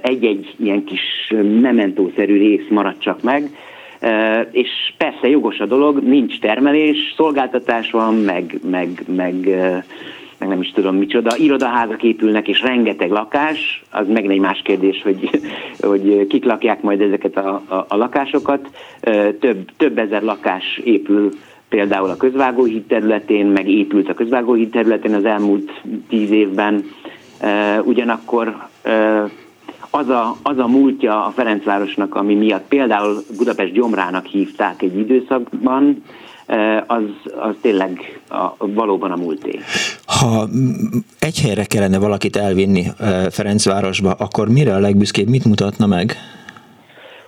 egy-egy 0.01 0.53
ilyen 0.57 0.83
kis 0.83 1.33
mementószerű 1.61 2.37
rész 2.37 2.67
maradt 2.69 3.01
csak 3.01 3.21
meg, 3.21 3.49
és 4.51 4.69
persze 4.97 5.29
jogos 5.29 5.59
a 5.59 5.65
dolog, 5.65 6.03
nincs 6.03 6.39
termelés, 6.39 6.97
szolgáltatás 7.15 7.91
van, 7.91 8.15
meg, 8.15 8.59
meg, 8.69 9.03
meg, 9.15 9.49
meg 10.39 10.49
nem 10.49 10.61
is 10.61 10.71
tudom 10.71 10.95
micsoda, 10.95 11.37
irodaházak 11.37 12.03
épülnek, 12.03 12.47
és 12.47 12.61
rengeteg 12.61 13.11
lakás, 13.11 13.83
az 13.91 14.07
meg 14.07 14.31
egy 14.31 14.39
más 14.39 14.61
kérdés, 14.63 15.01
hogy, 15.01 15.29
hogy 15.89 16.27
kik 16.27 16.45
lakják 16.45 16.81
majd 16.81 17.01
ezeket 17.01 17.37
a, 17.37 17.61
a, 17.67 17.85
a 17.87 17.95
lakásokat. 17.95 18.69
Több, 19.39 19.69
több 19.77 19.97
ezer 19.97 20.21
lakás 20.21 20.81
épül 20.83 21.29
például 21.69 22.09
a 22.09 22.17
közvágóhíd 22.17 22.83
területén, 22.83 23.45
meg 23.45 23.69
épült 23.69 24.09
a 24.09 24.13
közvágóhíd 24.13 24.69
területén 24.69 25.13
az 25.13 25.25
elmúlt 25.25 25.81
tíz 26.09 26.31
évben. 26.31 26.83
Ugyanakkor 27.83 28.67
az 29.89 30.09
a, 30.09 30.35
az 30.43 30.57
a 30.57 30.67
múltja 30.67 31.25
a 31.25 31.29
Ferencvárosnak, 31.29 32.15
ami 32.15 32.35
miatt 32.35 32.67
például 32.67 33.17
Budapest 33.37 33.71
gyomrának 33.71 34.25
hívták 34.25 34.81
egy 34.81 34.97
időszakban, 34.97 36.03
az, 36.87 37.03
az 37.39 37.55
tényleg 37.61 38.19
a, 38.29 38.53
valóban 38.57 39.11
a 39.11 39.15
múlté. 39.15 39.59
Ha 40.05 40.47
egy 41.19 41.41
helyre 41.41 41.63
kellene 41.63 41.99
valakit 41.99 42.35
elvinni 42.35 42.83
Ferencvárosba, 43.29 44.11
akkor 44.11 44.49
mire 44.49 44.73
a 44.73 44.79
legbüszkébb, 44.79 45.27
mit 45.27 45.45
mutatna 45.45 45.85
meg? 45.85 46.15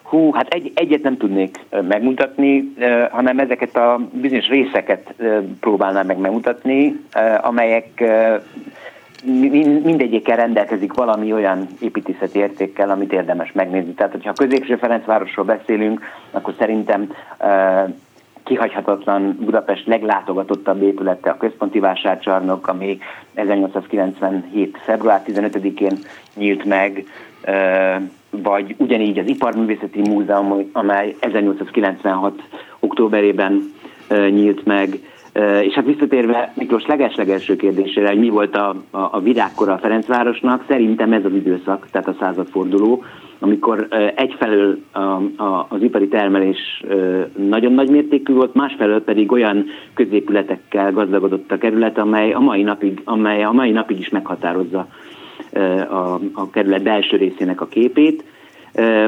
Hú, 0.01 0.32
hát 0.34 0.54
egy, 0.54 0.72
egyet 0.75 1.01
nem 1.01 1.18
tudnék 1.18 1.60
megmutatni, 1.88 2.74
hanem 3.12 3.40
ezeket 3.40 3.75
a 3.75 4.00
bizonyos 4.12 4.48
részeket 4.48 5.13
próbálnám 5.60 6.06
meg 6.06 6.18
megmutatni, 6.18 7.00
amelyek 7.42 8.04
mindegyikkel 9.84 10.36
rendelkezik 10.36 10.94
valami 10.94 11.34
olyan 11.34 11.68
építészeti 11.80 12.40
értékkel, 12.40 12.90
amit 12.90 13.13
érdemes 13.13 13.51
megnézni. 13.51 13.94
Tehát, 13.94 14.12
hogyha 14.12 14.30
a 14.30 14.44
középső 14.46 14.75
Ferencvárosról 14.75 15.46
beszélünk, 15.46 16.01
akkor 16.32 16.54
szerintem 16.60 17.12
kihagyhatatlan 18.44 19.38
Budapest 19.40 19.88
leglátogatottabb 19.88 20.82
épülete 20.82 21.30
a 21.30 21.38
központi 21.38 21.80
vásárcsarnok, 21.80 22.68
ami 22.68 22.98
1897. 23.34 24.78
február 24.84 25.22
15-én 25.28 25.98
nyílt 26.36 26.66
meg, 26.66 27.06
vagy 28.30 28.76
ugyanígy 28.78 29.18
az 29.18 29.28
Iparművészeti 29.28 30.00
Múzeum, 30.00 30.70
amely 30.74 31.16
1896. 31.20 32.42
októberében 32.80 33.74
nyílt 34.10 34.66
meg, 34.66 35.00
és 35.62 35.74
hát 35.74 35.86
visszatérve 35.86 36.54
Miklós 36.56 36.86
legeslegelső 36.86 37.56
kérdésére, 37.56 38.08
hogy 38.08 38.20
mi 38.20 38.30
volt 38.30 38.56
a, 38.56 38.70
a, 38.90 38.98
a 39.12 39.20
virágkora 39.20 39.74
a 39.74 39.78
Ferencvárosnak, 39.78 40.66
szerintem 40.68 41.14
ez 41.14 41.26
az 41.26 41.34
időszak, 41.34 41.88
tehát 41.92 42.08
a 42.08 42.16
századforduló, 42.20 43.04
amikor 43.44 43.88
egyfelől 44.16 44.78
az 45.68 45.82
ipari 45.82 46.08
termelés 46.08 46.84
nagyon 47.36 47.74
nagy 47.74 47.90
mértékű 47.90 48.34
volt, 48.34 48.54
másfelől 48.54 49.04
pedig 49.04 49.32
olyan 49.32 49.66
középületekkel 49.94 50.92
gazdagodott 50.92 51.52
a 51.52 51.58
kerület, 51.58 51.98
amely 51.98 52.32
a 52.34 52.40
mai 52.40 52.62
napig, 52.62 53.02
amely 53.04 53.44
a 53.44 53.52
mai 53.52 53.72
napig 53.72 54.00
is 54.00 54.10
meghatározza 54.10 54.88
a, 55.90 56.20
a 56.34 56.50
kerület 56.52 56.84
belső 56.84 57.18
részének 57.18 57.62
a 57.62 57.68
képét. 57.68 58.24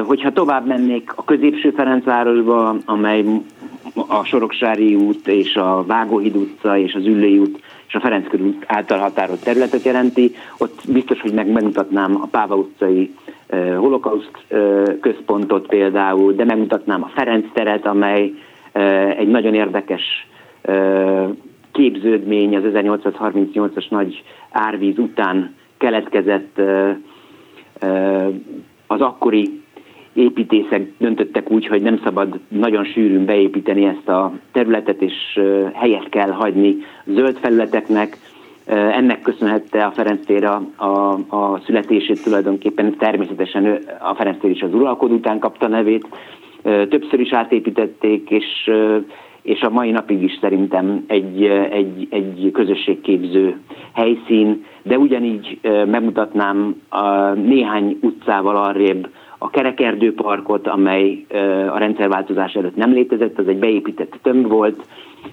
Hogyha 0.04 0.32
tovább 0.32 0.66
mennék 0.66 1.12
a 1.14 1.24
középső 1.24 1.70
Ferencvárosba, 1.70 2.76
amely 2.84 3.24
a 3.94 4.24
Soroksári 4.24 4.94
út 4.94 5.28
és 5.28 5.56
a 5.56 5.84
Vágóhíd 5.86 6.36
utca 6.36 6.78
és 6.78 6.94
az 6.94 7.06
Üllői 7.06 7.38
út 7.38 7.60
és 7.86 7.94
a 7.94 8.00
Ferenc 8.00 8.34
út 8.34 8.64
által 8.66 8.98
határolt 8.98 9.44
területet 9.44 9.82
jelenti, 9.82 10.34
ott 10.58 10.80
biztos, 10.88 11.20
hogy 11.20 11.32
meg 11.32 11.52
megmutatnám 11.52 12.18
a 12.22 12.26
Páva 12.26 12.56
utcai 12.56 13.14
holokauszt 13.76 14.46
központot 15.00 15.66
például, 15.66 16.32
de 16.32 16.44
megmutatnám 16.44 17.02
a 17.02 17.10
Ferenc 17.14 17.46
teret, 17.52 17.86
amely 17.86 18.32
egy 19.16 19.28
nagyon 19.28 19.54
érdekes 19.54 20.02
képződmény 21.72 22.56
az 22.56 22.62
1838-as 22.66 23.88
nagy 23.90 24.22
árvíz 24.50 24.98
után 24.98 25.54
keletkezett 25.78 26.60
az 28.86 29.00
akkori 29.00 29.62
építészek 30.12 30.92
döntöttek 30.98 31.50
úgy, 31.50 31.66
hogy 31.66 31.82
nem 31.82 32.00
szabad 32.04 32.38
nagyon 32.48 32.84
sűrűn 32.84 33.24
beépíteni 33.24 33.84
ezt 33.84 34.08
a 34.08 34.32
területet, 34.52 35.02
és 35.02 35.40
helyet 35.72 36.08
kell 36.08 36.30
hagyni 36.30 36.76
zöld 37.06 37.36
felületeknek. 37.38 38.16
Ennek 38.66 39.20
köszönhette 39.20 39.84
a 39.84 39.90
Ferenc 39.90 40.26
tér 40.26 40.44
a, 40.44 40.62
a, 40.76 41.12
a 41.28 41.60
születését 41.64 42.22
tulajdonképpen, 42.22 42.96
természetesen 42.96 43.78
a 44.00 44.14
Ferenc 44.14 44.40
tér 44.40 44.50
is 44.50 44.62
az 44.62 44.74
uralkodó 44.74 45.14
után 45.14 45.38
kapta 45.38 45.68
nevét. 45.68 46.06
Többször 46.62 47.20
is 47.20 47.32
átépítették, 47.32 48.30
és 48.30 48.70
és 49.44 49.60
a 49.60 49.70
mai 49.70 49.90
napig 49.90 50.22
is 50.22 50.38
szerintem 50.40 51.04
egy, 51.06 51.44
egy, 51.70 52.06
egy 52.10 52.50
közösségképző 52.52 53.60
helyszín, 53.92 54.64
de 54.82 54.98
ugyanígy 54.98 55.58
megmutatnám 55.86 56.82
a 56.88 57.32
néhány 57.32 57.98
utcával 58.02 58.56
arrébb 58.56 59.08
a 59.38 59.50
Kerekerdőparkot, 59.50 60.66
amely 60.66 61.24
a 61.72 61.78
rendszerváltozás 61.78 62.52
előtt 62.52 62.76
nem 62.76 62.92
létezett, 62.92 63.38
az 63.38 63.48
egy 63.48 63.58
beépített 63.58 64.18
tömb 64.22 64.48
volt, 64.48 64.86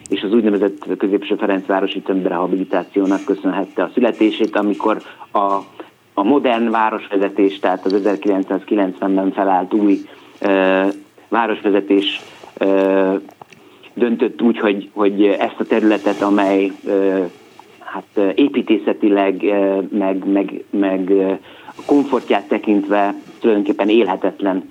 és 0.09 0.21
az 0.21 0.33
úgynevezett 0.33 0.97
középső 0.97 1.35
Ferencvárosi 1.35 2.01
tömbrehabilitációnak 2.01 3.23
köszönhette 3.25 3.83
a 3.83 3.91
születését, 3.93 4.55
amikor 4.55 5.01
a, 5.31 5.39
a 6.13 6.23
modern 6.23 6.69
városvezetés, 6.69 7.59
tehát 7.59 7.85
az 7.85 8.01
1990-ben 8.03 9.31
felállt 9.31 9.73
új 9.73 9.97
e, 10.39 10.87
városvezetés 11.29 12.21
e, 12.57 12.65
döntött 13.93 14.41
úgy, 14.41 14.59
hogy, 14.59 14.89
hogy 14.93 15.23
ezt 15.25 15.59
a 15.59 15.65
területet, 15.65 16.21
amely 16.21 16.71
hát 17.79 18.33
építészetileg, 18.35 19.43
meg, 19.91 20.25
meg, 20.25 20.63
meg 20.69 21.11
a 21.75 21.81
komfortját 21.85 22.47
tekintve 22.47 23.15
tulajdonképpen 23.39 23.89
élhetetlen 23.89 24.65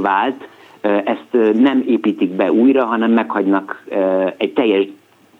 vált, 0.00 0.48
ezt 0.82 1.54
nem 1.54 1.84
építik 1.86 2.30
be 2.30 2.52
újra, 2.52 2.84
hanem 2.84 3.10
meghagynak 3.10 3.86
egy 4.36 4.52
teljes 4.52 4.86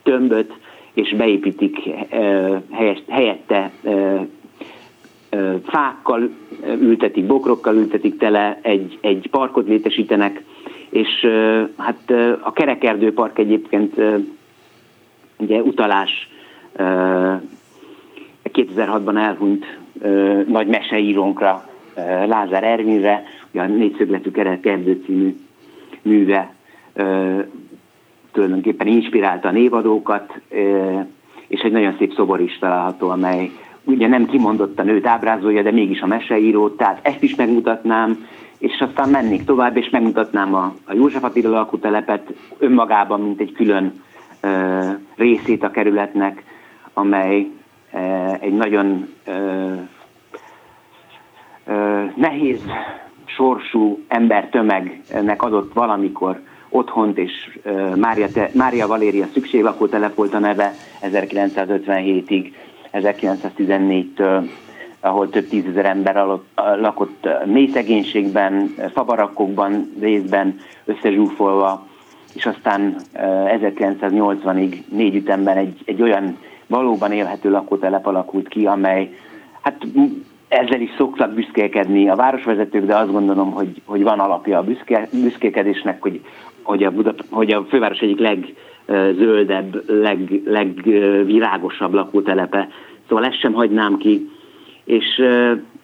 tömböt, 0.02 0.52
és 0.92 1.14
beépítik 1.14 1.76
helyette 3.08 3.70
fákkal 5.64 6.30
ültetik, 6.80 7.26
bokrokkal 7.26 7.76
ültetik 7.76 8.18
tele, 8.18 8.58
egy, 8.62 8.98
egy 9.00 9.28
parkot 9.30 9.68
létesítenek, 9.68 10.44
és 10.90 11.26
hát 11.76 12.10
a 12.40 12.52
Kerekerdő 12.52 13.12
Park 13.12 13.38
egyébként 13.38 13.94
ugye 15.38 15.60
utalás 15.60 16.28
2006-ban 18.52 19.16
elhunyt 19.16 19.78
nagy 20.48 20.66
meseírónkra, 20.66 21.71
Lázár 22.26 22.64
Ervinre, 22.64 23.22
ugye 23.50 23.62
a 23.62 23.66
négyszögletű 23.66 24.30
kerekerdő 24.30 25.02
című 25.04 25.36
műve 26.02 26.54
tulajdonképpen 28.32 28.86
inspirálta 28.86 29.48
a 29.48 29.52
névadókat, 29.52 30.40
és 31.46 31.60
egy 31.60 31.72
nagyon 31.72 31.94
szép 31.98 32.12
szobor 32.14 32.40
is 32.40 32.58
található, 32.58 33.08
amely 33.08 33.50
ugye 33.84 34.06
nem 34.06 34.26
kimondottan 34.26 34.88
őt 34.88 35.06
ábrázolja, 35.06 35.62
de 35.62 35.70
mégis 35.70 36.00
a 36.00 36.06
meseíró, 36.06 36.68
tehát 36.68 36.98
ezt 37.02 37.22
is 37.22 37.34
megmutatnám, 37.34 38.26
és 38.58 38.80
aztán 38.80 39.08
mennék 39.08 39.44
tovább, 39.44 39.76
és 39.76 39.90
megmutatnám 39.90 40.54
a, 40.54 40.74
a 40.84 40.94
József 40.94 41.24
Attila 41.24 41.50
lakótelepet 41.50 42.32
önmagában, 42.58 43.20
mint 43.20 43.40
egy 43.40 43.52
külön 43.52 44.02
ö, 44.40 44.80
részét 45.16 45.62
a 45.62 45.70
kerületnek, 45.70 46.44
amely 46.92 47.46
ö, 47.92 47.98
egy 48.40 48.54
nagyon 48.54 49.08
ö, 49.26 49.72
nehéz 52.14 52.60
sorsú 53.24 54.04
embertömegnek 54.08 55.42
adott 55.42 55.72
valamikor 55.72 56.40
otthont, 56.68 57.18
és 57.18 57.58
Mária, 57.96 58.26
Mária 58.52 58.86
Valéria 58.86 59.26
szükséglakótelep 59.32 60.14
volt 60.14 60.34
a 60.34 60.38
neve 60.38 60.72
1957-ig, 61.02 62.52
1914-től, 62.92 64.48
ahol 65.00 65.30
több 65.30 65.48
tízezer 65.48 65.84
ember 65.84 66.26
lakott 66.54 67.28
mély 67.44 67.66
szegénységben, 67.66 68.74
fabarakokban, 68.92 69.92
részben 70.00 70.60
összezsúfolva, 70.84 71.86
és 72.34 72.46
aztán 72.46 72.96
1980-ig 73.46 74.84
négy 74.88 75.14
ütemben 75.14 75.56
egy, 75.56 75.82
egy 75.84 76.02
olyan 76.02 76.38
valóban 76.66 77.12
élhető 77.12 77.50
lakótelep 77.50 78.06
alakult 78.06 78.48
ki, 78.48 78.66
amely 78.66 79.14
hát 79.62 79.86
ezzel 80.52 80.80
is 80.80 80.90
szoktak 80.96 81.34
büszkélkedni 81.34 82.08
a 82.08 82.16
városvezetők, 82.16 82.84
de 82.84 82.96
azt 82.96 83.12
gondolom, 83.12 83.52
hogy, 83.52 83.82
hogy 83.84 84.02
van 84.02 84.18
alapja 84.18 84.58
a 84.58 84.62
büszke, 84.62 85.08
büszkélkedésnek, 85.22 86.02
hogy, 86.02 86.20
hogy, 86.62 86.84
a 86.84 86.90
Buda, 86.90 87.14
hogy 87.30 87.52
a 87.52 87.64
főváros 87.64 87.98
egyik 87.98 88.18
legzöldebb, 88.18 89.82
leg, 89.86 90.40
legvirágosabb 90.44 91.92
lakótelepe. 91.92 92.68
Szóval 93.08 93.24
ezt 93.24 93.40
sem 93.40 93.52
hagynám 93.52 93.96
ki. 93.96 94.30
És 94.84 95.22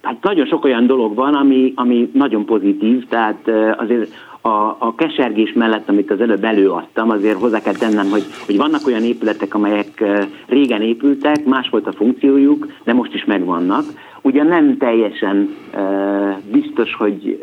hát 0.02 0.22
nagyon 0.22 0.46
sok 0.46 0.64
olyan 0.64 0.86
dolog 0.86 1.14
van, 1.14 1.34
ami, 1.34 1.72
ami 1.76 2.10
nagyon 2.14 2.44
pozitív, 2.44 3.06
tehát 3.08 3.50
azért 3.76 4.14
a, 4.40 4.76
a 4.78 4.94
kesergés 4.96 5.52
mellett, 5.52 5.88
amit 5.88 6.10
az 6.10 6.20
előbb 6.20 6.44
előadtam, 6.44 7.10
azért 7.10 7.38
hozzá 7.38 7.60
kell 7.60 7.74
tennem, 7.74 8.10
hogy, 8.10 8.24
hogy 8.46 8.56
vannak 8.56 8.86
olyan 8.86 9.02
épületek, 9.02 9.54
amelyek 9.54 10.04
régen 10.46 10.82
épültek, 10.82 11.44
más 11.44 11.68
volt 11.68 11.86
a 11.86 11.92
funkciójuk, 11.92 12.66
de 12.84 12.92
most 12.92 13.14
is 13.14 13.24
megvannak. 13.24 13.84
Ugyan 14.22 14.46
nem 14.46 14.76
teljesen 14.76 15.56
biztos, 16.52 16.94
hogy 16.94 17.42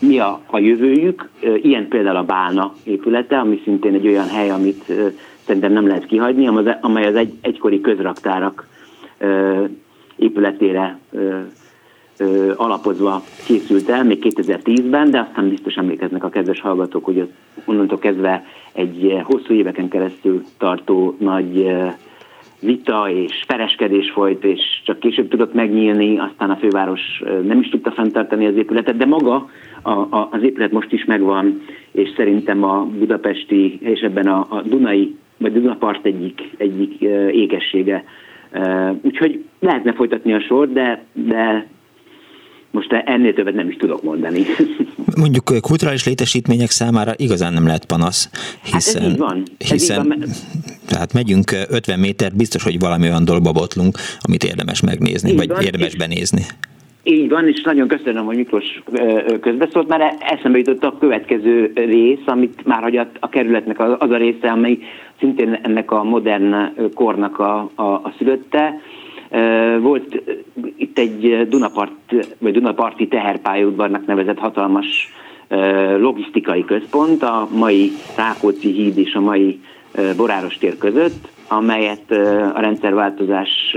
mi 0.00 0.18
a, 0.18 0.40
a 0.46 0.58
jövőjük. 0.58 1.28
Ilyen 1.62 1.88
például 1.88 2.16
a 2.16 2.24
Bálna 2.24 2.72
épülete, 2.84 3.38
ami 3.38 3.60
szintén 3.64 3.94
egy 3.94 4.06
olyan 4.06 4.28
hely, 4.28 4.50
amit 4.50 4.92
szerintem 5.46 5.72
nem 5.72 5.86
lehet 5.86 6.06
kihagyni, 6.06 6.46
amely 6.80 7.06
az 7.06 7.14
egy, 7.14 7.32
egykori 7.40 7.80
közraktárak 7.80 8.66
épületére 10.16 10.98
uh, 11.10 11.40
uh, 12.20 12.52
alapozva 12.56 13.22
készült 13.46 13.88
el, 13.88 14.04
még 14.04 14.34
2010-ben, 14.36 15.10
de 15.10 15.20
aztán 15.20 15.48
biztos 15.48 15.74
emlékeznek 15.74 16.24
a 16.24 16.28
kedves 16.28 16.60
hallgatók, 16.60 17.04
hogy 17.04 17.28
onnantól 17.64 17.98
kezdve 17.98 18.44
egy 18.72 19.20
hosszú 19.22 19.54
éveken 19.54 19.88
keresztül 19.88 20.44
tartó 20.58 21.16
nagy 21.18 21.56
uh, 21.56 21.92
vita 22.64 23.10
és 23.10 23.44
pereskedés 23.46 24.10
folyt, 24.10 24.44
és 24.44 24.60
csak 24.84 24.98
később 24.98 25.28
tudott 25.28 25.54
megnyílni, 25.54 26.18
aztán 26.18 26.50
a 26.50 26.56
főváros 26.56 27.22
nem 27.42 27.60
is 27.60 27.68
tudta 27.68 27.90
fenntartani 27.90 28.46
az 28.46 28.56
épületet, 28.56 28.96
de 28.96 29.04
maga 29.04 29.48
a, 29.82 29.90
a, 29.90 30.28
az 30.30 30.42
épület 30.42 30.72
most 30.72 30.92
is 30.92 31.04
megvan, 31.04 31.62
és 31.92 32.12
szerintem 32.16 32.64
a 32.64 32.84
budapesti, 32.84 33.78
és 33.80 34.00
ebben 34.00 34.26
a, 34.26 34.46
a 34.48 34.62
Dunai, 34.62 35.16
vagy 35.36 35.52
Dunapart 35.52 36.06
egyik, 36.06 36.40
egyik 36.56 37.00
égessége. 37.32 38.04
Úgyhogy 39.02 39.44
lehetne 39.60 39.92
folytatni 39.92 40.32
a 40.32 40.40
sor, 40.40 40.72
de, 40.72 41.04
de 41.12 41.66
most 42.70 42.92
ennél 43.04 43.34
többet 43.34 43.54
nem 43.54 43.68
is 43.68 43.76
tudok 43.76 44.02
mondani. 44.02 44.44
Mondjuk 45.16 45.60
kulturális 45.60 46.04
létesítmények 46.04 46.70
számára 46.70 47.12
igazán 47.16 47.52
nem 47.52 47.66
lehet 47.66 47.84
panasz, 47.84 48.30
hiszen, 48.62 49.02
hát 49.02 49.10
ez 49.10 49.12
így 49.12 49.18
van. 49.18 49.42
hiszen 49.58 50.04
így 50.04 50.08
van. 50.08 50.24
tehát 50.86 51.12
megyünk 51.12 51.50
50 51.68 51.98
méter, 51.98 52.32
biztos, 52.32 52.62
hogy 52.62 52.78
valami 52.78 53.04
olyan 53.08 53.24
dologba 53.24 53.52
botlunk, 53.52 53.98
amit 54.20 54.44
érdemes 54.44 54.80
megnézni, 54.80 55.30
így 55.30 55.36
vagy 55.36 55.48
van, 55.48 55.62
érdemes 55.62 55.96
benézni. 55.96 56.42
Így 57.06 57.28
van, 57.28 57.48
és 57.48 57.62
nagyon 57.62 57.88
köszönöm, 57.88 58.24
hogy 58.24 58.36
Miklós 58.36 58.82
közbeszólt, 59.40 59.88
mert 59.88 60.22
eszembe 60.22 60.58
jutott 60.58 60.84
a 60.84 60.98
következő 60.98 61.72
rész, 61.74 62.26
amit 62.26 62.64
már 62.64 62.82
hogy 62.82 62.96
a, 62.96 63.28
kerületnek 63.28 63.80
az 63.80 64.10
a 64.10 64.16
része, 64.16 64.50
amely 64.50 64.78
szintén 65.18 65.58
ennek 65.62 65.90
a 65.90 66.04
modern 66.04 66.54
kornak 66.94 67.38
a, 67.38 67.70
a, 67.74 67.82
a 67.82 68.12
szülötte, 68.18 68.80
volt 69.80 70.22
itt 70.76 70.98
egy 70.98 71.48
Dunapart, 71.48 72.26
vagy 72.38 72.52
Dunaparti 72.52 73.08
teherpályaudvarnak 73.08 74.06
nevezett 74.06 74.38
hatalmas 74.38 75.12
logisztikai 75.98 76.64
központ 76.64 77.22
a 77.22 77.48
mai 77.52 77.90
Rákóczi 78.16 78.72
híd 78.72 78.98
és 78.98 79.14
a 79.14 79.20
mai 79.20 79.60
Boráros 80.16 80.58
tér 80.58 80.78
között, 80.78 81.28
amelyet 81.48 82.10
a 82.54 82.60
rendszerváltozás 82.60 83.76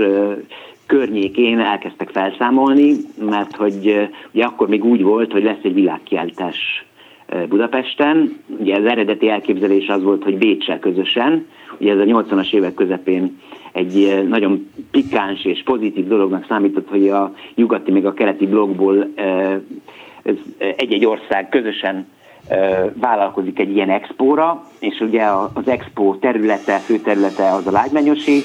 környékén 0.88 1.58
elkezdtek 1.58 2.08
felszámolni, 2.08 2.94
mert 3.30 3.56
hogy 3.56 4.08
ugye 4.32 4.44
akkor 4.44 4.68
még 4.68 4.84
úgy 4.84 5.02
volt, 5.02 5.32
hogy 5.32 5.42
lesz 5.42 5.62
egy 5.62 5.74
világkiállítás 5.74 6.86
Budapesten. 7.48 8.36
Ugye 8.58 8.76
az 8.76 8.84
eredeti 8.84 9.28
elképzelés 9.28 9.88
az 9.88 10.02
volt, 10.02 10.24
hogy 10.24 10.38
Bécsel 10.38 10.78
közösen, 10.78 11.46
ugye 11.78 11.92
ez 11.92 11.98
a 11.98 12.04
80-as 12.04 12.52
évek 12.52 12.74
közepén 12.74 13.40
egy 13.72 14.24
nagyon 14.28 14.70
pikáns 14.90 15.44
és 15.44 15.62
pozitív 15.64 16.06
dolognak 16.06 16.46
számított, 16.48 16.88
hogy 16.88 17.08
a 17.08 17.34
nyugati 17.54 17.90
még 17.90 18.06
a 18.06 18.12
keleti 18.12 18.46
blogból 18.46 19.08
egy-egy 20.76 21.06
ország 21.06 21.48
közösen 21.48 22.06
vállalkozik 22.94 23.58
egy 23.58 23.74
ilyen 23.74 23.90
expóra, 23.90 24.64
és 24.80 25.00
ugye 25.00 25.24
az 25.54 25.68
expo 25.68 26.14
területe, 26.14 26.78
főterülete 26.78 27.52
az 27.52 27.66
a 27.66 27.70
lágymányosi 27.70 28.42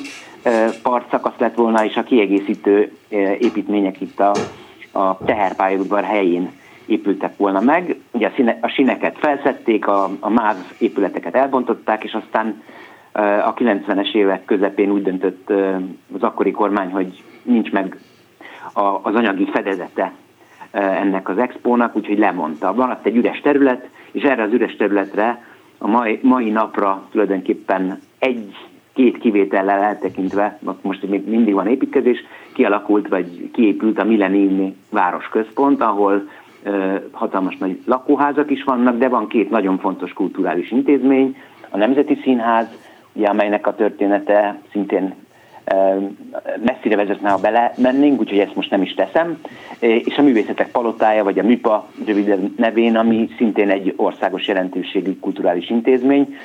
partszakasz 0.84 1.38
lett 1.38 1.56
volna, 1.56 1.86
és 1.86 1.96
a 1.96 2.04
kiegészítő 2.04 2.92
építmények 3.40 4.02
itt 4.02 4.20
a, 4.20 4.32
a 4.92 5.18
teherpályaudvar 5.18 6.04
helyén 6.04 6.52
épültek 6.86 7.38
volna 7.38 7.60
meg. 7.60 7.96
Ugye 8.12 8.28
a, 8.28 8.32
színe, 8.36 8.58
a 8.62 8.68
sineket 8.68 9.18
felszették, 9.18 9.88
a, 9.88 10.10
a 10.20 10.30
MÁV 10.30 10.56
épületeket 10.78 11.36
elbontották, 11.36 12.04
és 12.04 12.14
aztán 12.14 12.62
a 13.46 13.54
90-es 13.54 14.14
évek 14.14 14.46
közepén 14.46 14.92
úgy 14.92 15.04
döntött 15.04 15.50
az 16.14 16.24
akkori 16.24 16.52
kormány, 16.52 16.92
hogy 16.92 17.24
nincs 17.44 17.72
meg 17.72 17.98
az 19.02 19.16
anyagi 19.16 19.50
fedezete 19.52 20.14
ennek 20.72 21.30
az 21.30 21.38
expónak, 21.38 21.96
úgyhogy 21.96 22.18
lemondta. 22.18 22.74
Ott 22.78 23.06
egy 23.06 23.16
üres 23.16 23.40
terület, 23.42 23.90
és 24.12 24.24
erre 24.24 24.44
az 24.44 24.52
üres 24.52 24.76
területre 24.76 25.44
a 25.78 25.88
mai, 25.88 26.20
mai 26.22 26.50
napra 26.50 27.08
tulajdonképpen 27.12 28.00
egy 28.20 28.56
két 28.94 29.18
kivétellel 29.18 29.80
eltekintve, 29.80 30.60
most 30.82 31.10
még 31.10 31.30
mindig 31.30 31.54
van 31.54 31.68
építkezés, 31.68 32.24
kialakult 32.54 33.08
vagy 33.08 33.50
kiépült 33.52 34.00
a 34.00 34.04
Millenniumi 34.04 34.76
városközpont, 34.92 35.82
ahol 35.82 36.30
hatalmas 37.12 37.58
nagy 37.58 37.80
lakóházak 37.86 38.52
is 38.52 38.64
vannak, 38.64 38.98
de 38.98 39.08
van 39.08 39.28
két 39.28 39.50
nagyon 39.50 39.78
fontos 39.78 40.14
kulturális 40.14 40.72
intézmény, 40.72 41.38
a 41.70 41.78
Nemzeti 41.78 42.20
Színház, 42.24 42.68
ugye, 43.14 43.28
amelynek 43.28 43.68
a 43.68 43.76
története 43.76 44.62
szintén 44.72 45.14
messzire 46.66 46.96
vezetne, 46.96 47.30
ha 47.30 47.38
bele 47.38 47.74
mennénk, 47.78 48.20
úgyhogy 48.20 48.40
ezt 48.40 48.56
most 48.56 48.70
nem 48.70 48.82
is 48.82 48.94
teszem, 48.94 49.42
és 49.80 50.18
a 50.18 50.22
Művészetek 50.22 50.72
Palotája, 50.72 51.24
vagy 51.24 51.40
a 51.40 51.44
MIPA 51.44 51.88
röviden 52.06 52.54
nevén, 52.58 52.96
ami 52.96 53.30
szintén 53.38 53.70
egy 53.70 53.94
országos 53.96 54.48
jelentőségű 54.48 55.20
kulturális 55.20 55.70
intézmény. 55.70 56.36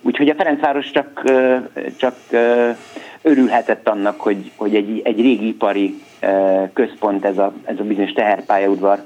Úgyhogy 0.00 0.28
a 0.28 0.34
Ferencváros 0.34 0.90
csak, 0.90 1.22
csak 1.96 2.16
örülhetett 3.22 3.88
annak, 3.88 4.20
hogy, 4.20 4.50
hogy 4.56 4.74
egy, 4.74 5.00
egy 5.04 5.20
régi 5.20 5.46
ipari 5.46 5.94
központ, 6.72 7.24
ez 7.24 7.38
a, 7.38 7.52
ez 7.64 7.78
a 7.78 7.84
bizonyos 7.84 8.12
teherpályaudvar 8.12 8.98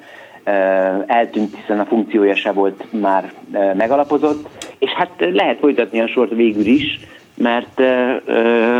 eltűnt, 1.06 1.56
hiszen 1.56 1.80
a 1.80 1.84
funkciója 1.84 2.34
se 2.34 2.52
volt 2.52 2.84
már 3.00 3.32
megalapozott, 3.52 4.48
és 4.78 4.90
hát 4.90 5.10
lehet 5.18 5.58
folytatni 5.58 6.00
a 6.00 6.08
sort 6.08 6.34
végül 6.34 6.66
is, 6.66 7.00
mert 7.36 7.80
uh, 7.80 8.16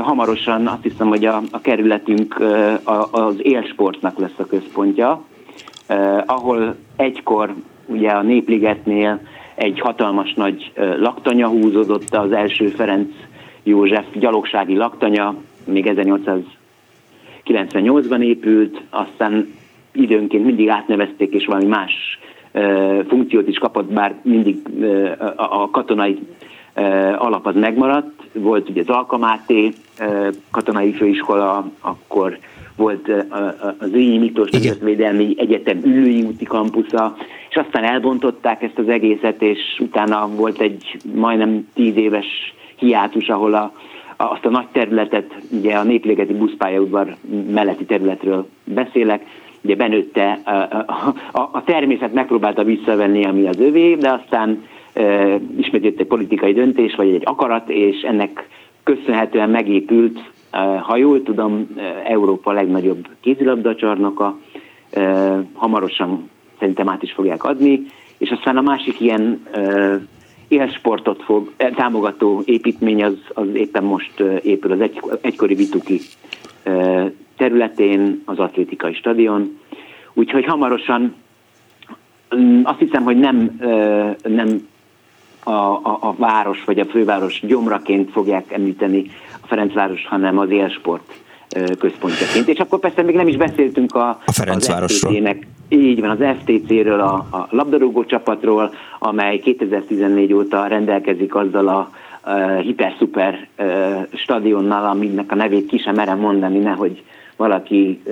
hamarosan 0.01 0.67
azt 0.67 0.83
hiszem, 0.83 1.09
hogy 1.09 1.25
a, 1.25 1.43
a 1.51 1.61
kerületünk 1.61 2.37
uh, 2.41 2.73
az 3.11 3.35
élsportnak 3.39 4.19
lesz 4.19 4.39
a 4.39 4.47
központja, 4.47 5.25
uh, 5.89 6.23
ahol 6.27 6.77
egykor 6.97 7.55
ugye 7.87 8.11
a 8.11 8.23
Népligetnél 8.23 9.21
egy 9.55 9.81
hatalmas 9.81 10.35
nagy 10.35 10.73
laktanya 10.99 11.49
húzódott 11.49 12.15
az 12.15 12.33
első 12.33 12.69
Ferenc 12.69 13.09
József 13.63 14.07
gyalogsági 14.13 14.77
laktanya, 14.77 15.35
még 15.65 15.93
1898-ban 17.47 18.21
épült, 18.21 18.81
aztán 18.91 19.55
időnként 19.93 20.45
mindig 20.45 20.69
átnevezték, 20.69 21.35
és 21.35 21.47
valami 21.47 21.67
más 21.67 22.19
funkciót 23.09 23.49
is 23.49 23.59
kapott, 23.59 23.93
bár 23.93 24.15
mindig 24.23 24.57
a 25.37 25.71
katonai 25.71 26.19
alap 27.19 27.47
az 27.47 27.55
megmaradt. 27.55 28.16
Volt 28.39 28.69
ugye 28.69 28.81
az 28.81 28.89
Alkamáté 28.89 29.73
katonai 30.51 30.93
főiskola, 30.93 31.71
akkor 31.81 32.39
volt 32.77 33.09
az 33.79 33.93
Ünyi 33.93 34.19
Miklós 34.19 34.51
Nemzetvédelmi 34.51 35.35
Egyetem 35.39 35.81
Ülői 35.85 36.23
úti 36.23 36.45
kampusza, 36.45 37.17
és 37.51 37.57
aztán 37.57 37.85
elbontották 37.85 38.63
ezt 38.63 38.79
az 38.79 38.89
egészet, 38.89 39.43
és 39.43 39.59
utána 39.79 40.29
volt 40.29 40.61
egy 40.61 40.97
majdnem 41.15 41.69
tíz 41.75 41.97
éves 41.97 42.27
hiátus, 42.77 43.29
ahol 43.29 43.55
a, 43.55 43.73
azt 44.17 44.45
a 44.45 44.51
nagy 44.51 44.67
területet, 44.73 45.35
ugye 45.51 45.75
a 45.75 45.83
Néplégeti 45.83 46.33
buszpályaudvar 46.33 47.17
melletti 47.51 47.85
területről 47.85 48.49
beszélek, 48.65 49.27
ugye 49.63 49.77
benőtte, 49.77 50.41
a, 50.45 50.51
a, 51.33 51.49
a 51.53 51.63
természet 51.65 52.13
megpróbálta 52.13 52.65
visszavenni, 52.65 53.25
ami 53.25 53.47
az 53.47 53.61
övé, 53.61 53.95
de 53.95 54.11
aztán 54.11 54.65
ismét 55.59 55.85
jött 55.85 56.01
egy 56.01 56.07
politikai 56.07 56.53
döntés, 56.53 56.95
vagy 56.95 57.09
egy 57.09 57.23
akarat, 57.25 57.69
és 57.69 58.01
ennek 58.01 58.49
köszönhetően 58.83 59.51
megépült, 59.51 60.19
ha 60.83 60.97
jól 60.97 61.23
tudom, 61.23 61.67
Európa 62.05 62.53
legnagyobb 62.53 63.09
kézilabdacsarnoka, 63.21 64.39
hamarosan 65.53 66.31
szerintem 66.59 66.89
át 66.89 67.03
is 67.03 67.13
fogják 67.13 67.45
adni, 67.45 67.83
és 68.19 68.31
aztán 68.31 68.57
a 68.57 68.61
másik 68.61 69.01
ilyen 69.01 69.47
élsportot 70.49 71.23
fog, 71.23 71.53
támogató 71.57 72.43
építmény 72.45 73.05
az, 73.05 73.19
az 73.35 73.47
éppen 73.55 73.85
most 73.85 74.21
épül 74.43 74.73
az 74.73 74.81
egy, 74.81 75.01
egykori 75.21 75.55
Vituki 75.55 76.01
területén 77.37 78.23
az 78.25 78.39
atlétikai 78.39 78.95
stadion. 78.95 79.59
Úgyhogy 80.15 80.45
hamarosan 80.45 81.15
mm, 82.37 82.61
azt 82.65 82.79
hiszem, 82.79 83.03
hogy 83.03 83.19
nem, 83.19 83.61
nem 84.23 84.67
a, 85.47 85.73
a, 85.73 85.99
a 86.01 86.15
város 86.17 86.65
vagy 86.65 86.79
a 86.79 86.85
főváros 86.85 87.41
gyomraként 87.47 88.11
fogják 88.11 88.53
említeni 88.53 89.11
a 89.43 89.47
Ferencváros, 89.47 90.07
hanem 90.07 90.39
az 90.39 90.51
élsport 90.51 91.13
központjaként. 91.79 92.49
És 92.49 92.59
akkor 92.59 92.79
persze 92.79 93.03
még 93.03 93.15
nem 93.15 93.29
is 93.29 93.37
beszéltünk 93.37 93.95
a, 93.95 94.09
a 94.09 94.33
Ferencvárosról. 94.33 95.13
Így 95.69 96.01
van, 96.01 96.11
az 96.11 96.37
FTC-ről, 96.41 97.01
a, 97.01 97.15
a 97.15 97.47
labdarúgó 97.51 98.05
csapatról, 98.05 98.75
amely 98.99 99.39
2014 99.39 100.33
óta 100.33 100.67
rendelkezik 100.67 101.35
azzal 101.35 101.69
a, 101.69 101.91
a 102.31 102.35
hiper-szuper 102.61 103.49
stadionnal, 104.15 104.85
aminek 104.87 105.33
a 105.33 105.35
nevét 105.35 105.67
ki 105.67 105.79
sem 105.79 105.95
merem 105.95 106.19
mondani, 106.19 106.59
nehogy 106.59 107.03
valaki 107.37 108.03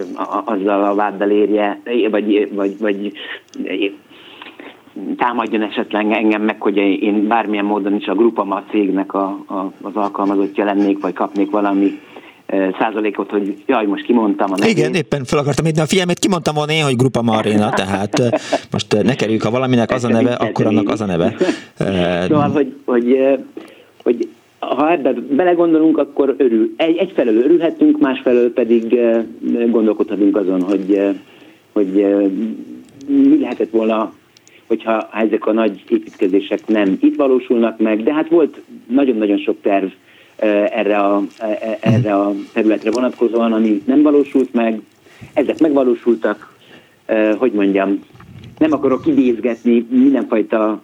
azzal 0.45 0.85
a 0.85 0.95
váddal 0.95 1.31
érje, 1.31 1.81
vagy, 2.11 2.55
vagy, 2.55 2.79
vagy 2.79 3.13
támadjon 5.17 5.63
esetleg 5.63 6.13
engem 6.13 6.43
meg, 6.43 6.61
hogy 6.61 6.77
én 6.77 7.27
bármilyen 7.27 7.65
módon 7.65 7.95
is 7.95 8.07
a 8.07 8.15
Grupama 8.15 8.63
cégnek 8.71 9.15
a, 9.15 9.25
a, 9.47 9.73
az 9.83 9.93
alkalmazottja 9.95 10.65
lennék, 10.65 11.01
vagy 11.01 11.13
kapnék 11.13 11.51
valami 11.51 12.01
százalékot, 12.79 13.31
hogy 13.31 13.63
jaj, 13.67 13.87
most 13.87 14.05
kimondtam 14.05 14.53
a 14.53 14.57
nevét. 14.59 14.77
Igen, 14.77 14.95
éppen 14.95 15.25
fel 15.25 15.39
akartam 15.39 15.67
írni 15.67 15.81
a 15.81 15.87
figyelmet, 15.87 16.19
kimondtam 16.19 16.55
volna 16.55 16.73
én, 16.73 16.85
hogy 16.85 16.97
Grupa 16.97 17.23
Marina, 17.23 17.71
tehát 17.71 18.41
most 18.71 19.03
ne 19.03 19.15
kerüljük, 19.15 19.43
ha 19.43 19.51
valaminek 19.51 19.91
az 19.91 20.05
a 20.05 20.09
neve, 20.09 20.33
akkor 20.33 20.67
annak 20.67 20.89
az 20.89 21.01
a 21.01 21.07
neve. 21.07 21.35
Szóval, 22.27 22.51
hogy, 22.51 22.75
hogy, 22.85 23.39
hogy 24.03 24.29
ha 24.59 24.93
ebben 24.93 25.27
belegondolunk, 25.31 25.99
akkor 25.99 26.35
örül. 26.39 26.75
Egy, 26.77 26.97
egyfelől 26.97 27.37
örülhetünk, 27.37 27.99
másfelől 28.01 28.53
pedig 28.53 28.99
gondolkodhatunk 29.71 30.37
azon, 30.37 30.63
hogy, 30.63 31.01
hogy 31.73 32.07
mi 33.07 33.39
lehetett 33.41 33.71
volna, 33.71 34.13
hogyha 34.67 35.09
ezek 35.13 35.47
a 35.47 35.53
nagy 35.53 35.83
építkezések 35.89 36.67
nem 36.67 36.97
itt 37.01 37.17
valósulnak 37.17 37.79
meg, 37.79 38.03
de 38.03 38.15
hát 38.15 38.29
volt 38.29 38.61
nagyon-nagyon 38.87 39.39
sok 39.39 39.57
terv 39.63 39.87
erre 40.71 40.97
a, 40.97 41.23
e, 41.39 41.47
e, 41.47 41.79
erre 41.81 42.15
a 42.15 42.33
területre 42.53 42.91
vonatkozóan, 42.91 43.53
ami 43.53 43.83
nem 43.85 44.03
valósult 44.03 44.53
meg, 44.53 44.81
ezek 45.33 45.59
megvalósultak, 45.59 46.53
hogy 47.39 47.53
mondjam, 47.53 47.99
nem 48.59 48.73
akarok 48.73 49.07
idézgetni 49.07 49.87
mindenfajta 49.91 50.83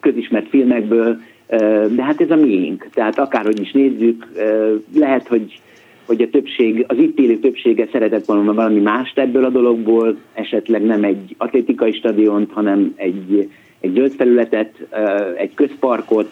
közismert 0.00 0.48
filmekből, 0.48 1.20
de 1.88 2.02
hát 2.02 2.20
ez 2.20 2.30
a 2.30 2.36
miénk. 2.36 2.88
Tehát 2.94 3.18
akárhogy 3.18 3.60
is 3.60 3.72
nézzük, 3.72 4.26
lehet, 4.94 5.28
hogy, 5.28 5.60
hogy 6.08 6.22
a 6.22 6.30
többség, 6.30 6.84
az 6.88 6.96
itt 6.98 7.18
élő 7.18 7.38
többsége 7.38 7.88
szeretett 7.92 8.24
volna 8.24 8.54
valami 8.54 8.80
mást 8.80 9.18
ebből 9.18 9.44
a 9.44 9.48
dologból, 9.48 10.16
esetleg 10.34 10.82
nem 10.82 11.04
egy 11.04 11.34
atlétikai 11.38 11.92
stadiont, 11.92 12.52
hanem 12.52 12.92
egy, 12.96 13.50
egy 13.80 13.92
zöld 13.94 14.12
felületet, 14.12 14.86
egy 15.36 15.54
közparkot, 15.54 16.30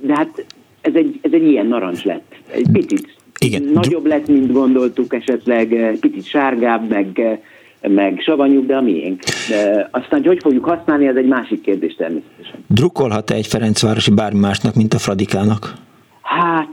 de 0.00 0.14
hát 0.14 0.44
ez 0.80 0.94
egy, 0.94 1.18
ez 1.22 1.32
egy 1.32 1.46
ilyen 1.46 1.66
narancs 1.66 2.04
lett. 2.04 2.34
Egy 2.52 2.66
picit 2.72 3.16
Igen. 3.38 3.62
nagyobb 3.62 4.06
lett, 4.06 4.28
mint 4.28 4.52
gondoltuk 4.52 5.14
esetleg, 5.14 5.96
picit 6.00 6.24
sárgább, 6.24 6.88
meg 6.88 7.40
meg 7.88 8.20
savanyúbb, 8.24 8.66
de 8.66 8.76
a 8.76 8.80
miénk. 8.80 9.22
De 9.48 9.88
aztán, 9.90 10.18
hogy 10.18 10.26
hogy 10.26 10.38
fogjuk 10.42 10.64
használni, 10.64 11.06
ez 11.06 11.16
egy 11.16 11.26
másik 11.26 11.60
kérdés 11.60 11.94
természetesen. 11.94 12.64
Drukkolhat-e 12.66 13.34
egy 13.34 13.46
Ferencvárosi 13.46 14.10
bármi 14.10 14.38
másnak, 14.38 14.74
mint 14.74 14.94
a 14.94 14.98
Fradikának? 14.98 15.74
Hát, 16.22 16.68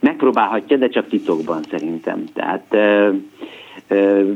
megpróbálhatja, 0.00 0.76
de 0.76 0.88
csak 0.88 1.08
titokban 1.08 1.62
szerintem. 1.70 2.24
Tehát 2.34 2.64
ö, 2.70 3.10
ö, 3.88 4.30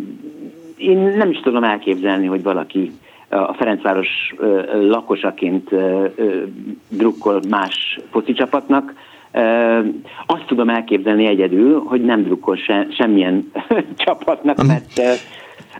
én 0.76 0.98
nem 0.98 1.30
is 1.30 1.40
tudom 1.40 1.64
elképzelni, 1.64 2.26
hogy 2.26 2.42
valaki 2.42 2.92
a 3.28 3.54
Ferencváros 3.54 4.34
lakosaként 4.72 5.70
drukkol 6.88 7.40
más 7.48 8.00
foci 8.10 8.32
csapatnak. 8.32 8.94
Azt 10.26 10.44
tudom 10.46 10.68
elképzelni 10.68 11.26
egyedül, 11.26 11.82
hogy 11.86 12.04
nem 12.04 12.22
drukkol 12.22 12.56
se, 12.56 12.86
semmilyen 12.90 13.52
csapatnak, 14.04 14.66
mert 14.66 15.00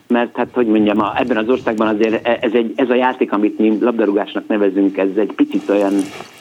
mert 0.08 0.36
hát, 0.36 0.48
hogy 0.52 0.66
mondjam, 0.66 1.00
a, 1.00 1.12
ebben 1.18 1.36
az 1.36 1.48
országban 1.48 1.88
azért 1.88 2.26
e, 2.26 2.38
ez, 2.40 2.52
egy, 2.52 2.72
ez 2.76 2.90
a 2.90 2.94
játék, 2.94 3.32
amit 3.32 3.58
mi 3.58 3.78
labdarúgásnak 3.80 4.46
nevezünk, 4.46 4.96
ez 4.96 5.08
egy 5.16 5.32
picit 5.32 5.68
olyan 5.68 5.92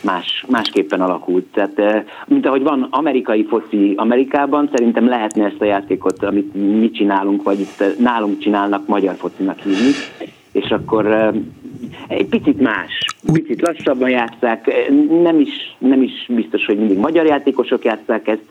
más, 0.02 0.46
másképpen 0.50 1.02
alakult. 1.02 1.46
Tehát, 1.54 1.80
e, 1.80 2.06
mint 2.28 2.46
ahogy 2.46 2.64
van 2.64 2.88
amerikai 2.90 3.46
foci 3.46 3.94
Amerikában, 3.96 4.70
szerintem 4.74 5.08
lehetne 5.08 5.46
ezt 5.46 5.62
a 5.62 5.66
játékot, 5.66 6.24
amit 6.24 6.54
mi 6.54 6.92
csinálunk, 6.92 7.44
vagy 7.44 7.60
itt 7.60 8.00
nálunk 8.00 8.40
csinálnak, 8.40 8.88
magyar 8.88 9.16
focinak 9.16 9.60
hívni, 9.60 9.92
és 10.52 10.70
akkor 10.70 11.06
e, 11.06 11.34
egy 12.08 12.28
picit 12.28 12.62
más, 12.62 13.06
picit 13.34 13.62
lassabban 13.62 14.10
játszák, 14.10 14.90
nem 15.24 15.40
is, 15.40 15.76
nem 15.78 16.02
is 16.02 16.26
biztos, 16.30 16.66
hogy 16.66 16.78
mindig 16.78 16.98
magyar 16.98 17.26
játékosok 17.26 17.84
játszák 17.86 18.28
ezt, 18.28 18.46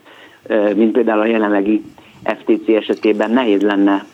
mint 0.75 0.91
például 0.91 1.19
a 1.19 1.25
jelenlegi 1.25 1.81
FTC 2.23 2.67
esetében 2.67 3.31
nehéz 3.31 3.61
lenne 3.61 4.05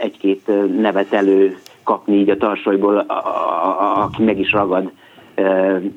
egy-két 0.00 0.50
nevet 0.80 1.12
elő 1.12 1.58
kapni 1.82 2.16
így 2.16 2.30
a 2.30 2.36
tarsolyból, 2.36 2.98
aki 4.04 4.22
meg 4.22 4.38
is 4.38 4.52
ragad 4.52 4.90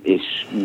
és, 0.03 0.21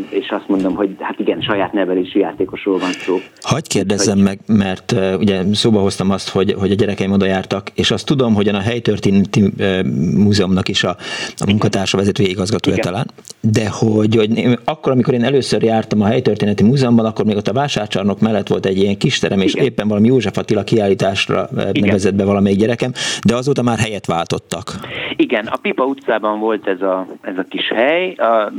és 0.08 0.28
azt 0.28 0.48
mondom, 0.48 0.74
hogy 0.74 0.96
hát 0.98 1.18
igen, 1.18 1.40
saját 1.40 1.72
nevelésű 1.72 2.18
játékosról 2.18 2.78
van 2.78 2.92
szó. 2.92 3.16
Hagy 3.40 3.66
kérdezzem 3.66 4.16
hogy... 4.16 4.24
meg, 4.24 4.38
mert 4.46 4.92
uh, 4.92 5.14
ugye 5.18 5.42
szóba 5.52 5.80
hoztam 5.80 6.11
azt, 6.11 6.28
hogy, 6.28 6.54
hogy 6.58 6.70
a 6.70 6.74
gyerekeim 6.74 7.12
oda 7.12 7.26
jártak, 7.26 7.68
és 7.74 7.90
azt 7.90 8.06
tudom, 8.06 8.35
hogy 8.35 8.48
a 8.48 8.61
helytörténeti 8.61 9.42
uh, 9.42 9.82
múzeumnak 10.16 10.68
is 10.68 10.85
a, 10.85 10.96
a 11.37 11.44
munkatársa 11.46 11.96
vezetője 11.96 12.28
igazgatója 12.28 12.76
igen. 12.76 12.92
talán, 12.92 13.06
de 13.40 13.68
hogy, 13.70 14.16
hogy 14.16 14.58
akkor, 14.64 14.92
amikor 14.92 15.14
én 15.14 15.24
először 15.24 15.62
jártam 15.62 16.00
a 16.00 16.06
helytörténeti 16.06 16.62
múzeumban, 16.62 17.04
akkor 17.04 17.24
még 17.24 17.37
ott 17.37 17.48
a 17.48 17.52
vásárcsarnok 17.52 18.20
mellett 18.20 18.48
volt 18.48 18.66
egy 18.66 18.78
ilyen 18.78 18.98
kis 18.98 19.18
terem, 19.18 19.40
és 19.40 19.54
igen. 19.54 19.64
éppen 19.64 19.88
valami 19.88 20.06
József 20.06 20.37
Attila 20.37 20.62
kiállításra 20.62 21.48
igen. 21.52 21.72
nevezett 21.87 22.14
be 22.14 22.24
valamelyik 22.24 22.58
gyerekem, 22.58 22.92
de 23.26 23.35
azóta 23.35 23.62
már 23.62 23.78
helyet 23.78 24.06
váltottak. 24.06 24.74
Igen, 25.16 25.46
a 25.46 25.56
Pipa 25.56 25.85
utcában 25.85 26.40
volt 26.40 26.66
ez 26.66 26.82
a, 26.82 27.06
ez 27.20 27.37
a 27.37 27.44
kis 27.48 27.68
hely, 27.74 28.12
a 28.12 28.52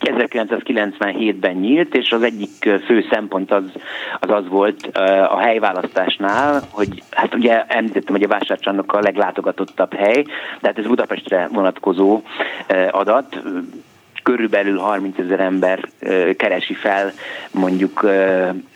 1997-ben 0.00 1.54
nyílt, 1.54 1.94
és 1.94 2.10
az 2.10 2.22
egyik 2.22 2.70
fő 2.86 3.06
szempont 3.10 3.52
az 3.52 3.64
az, 4.20 4.30
az 4.30 4.48
volt 4.48 4.86
a 5.30 5.38
helyválasztásnál, 5.38 6.62
hogy 6.70 7.02
hát 7.10 7.34
ugye 7.34 7.64
említettem, 7.64 8.14
hogy 8.14 8.24
a 8.24 8.28
vásárcsarnok 8.28 8.92
a 8.92 9.00
leglátogatottabb 9.00 9.94
hely, 9.94 10.24
tehát 10.60 10.78
ez 10.78 10.86
Budapestre 10.86 11.48
vonatkozó 11.52 12.22
adat, 12.90 13.42
körülbelül 14.22 14.78
30 14.78 15.18
ezer 15.18 15.40
ember 15.40 15.88
keresi 16.36 16.74
fel, 16.74 17.12
mondjuk 17.50 18.06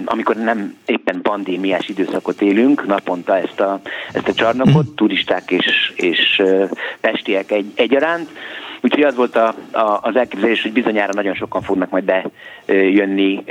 amikor 0.05 0.37
nem 0.37 0.77
éppen 0.87 1.21
pandémiás 1.23 1.89
időszakot 1.89 2.43
élünk, 2.43 2.87
naponta 2.87 3.37
ezt 3.37 3.61
a, 3.61 3.81
ezt 4.13 4.29
a 4.29 4.35
csarnokot, 4.35 4.91
mm. 4.91 4.95
turisták 4.95 5.51
és, 5.51 5.93
és 5.97 6.43
pestiek 7.01 7.51
egy, 7.51 7.73
egyaránt. 7.75 8.29
Úgyhogy 8.81 9.03
az 9.03 9.17
volt 9.17 9.37
a, 9.37 9.55
a, 9.73 9.99
az 10.03 10.17
elképzelés, 10.17 10.63
hogy 10.63 10.73
bizonyára 10.73 11.13
nagyon 11.13 11.35
sokan 11.35 11.63
fognak 11.63 11.91
majd 11.91 12.05
bejönni 12.05 13.45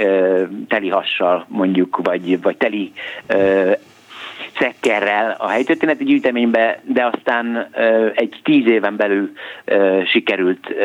teli 0.68 0.90
hassal 0.90 1.46
mondjuk, 1.48 2.00
vagy, 2.04 2.42
vagy 2.42 2.58
teli 2.58 2.92
cekkerrel 4.58 5.36
a 5.38 5.48
helytörténeti 5.48 6.04
gyűjteménybe, 6.04 6.82
de 6.84 7.10
aztán 7.14 7.70
egy 8.14 8.40
tíz 8.44 8.68
éven 8.68 8.96
belül 8.96 9.32
sikerült 10.06 10.76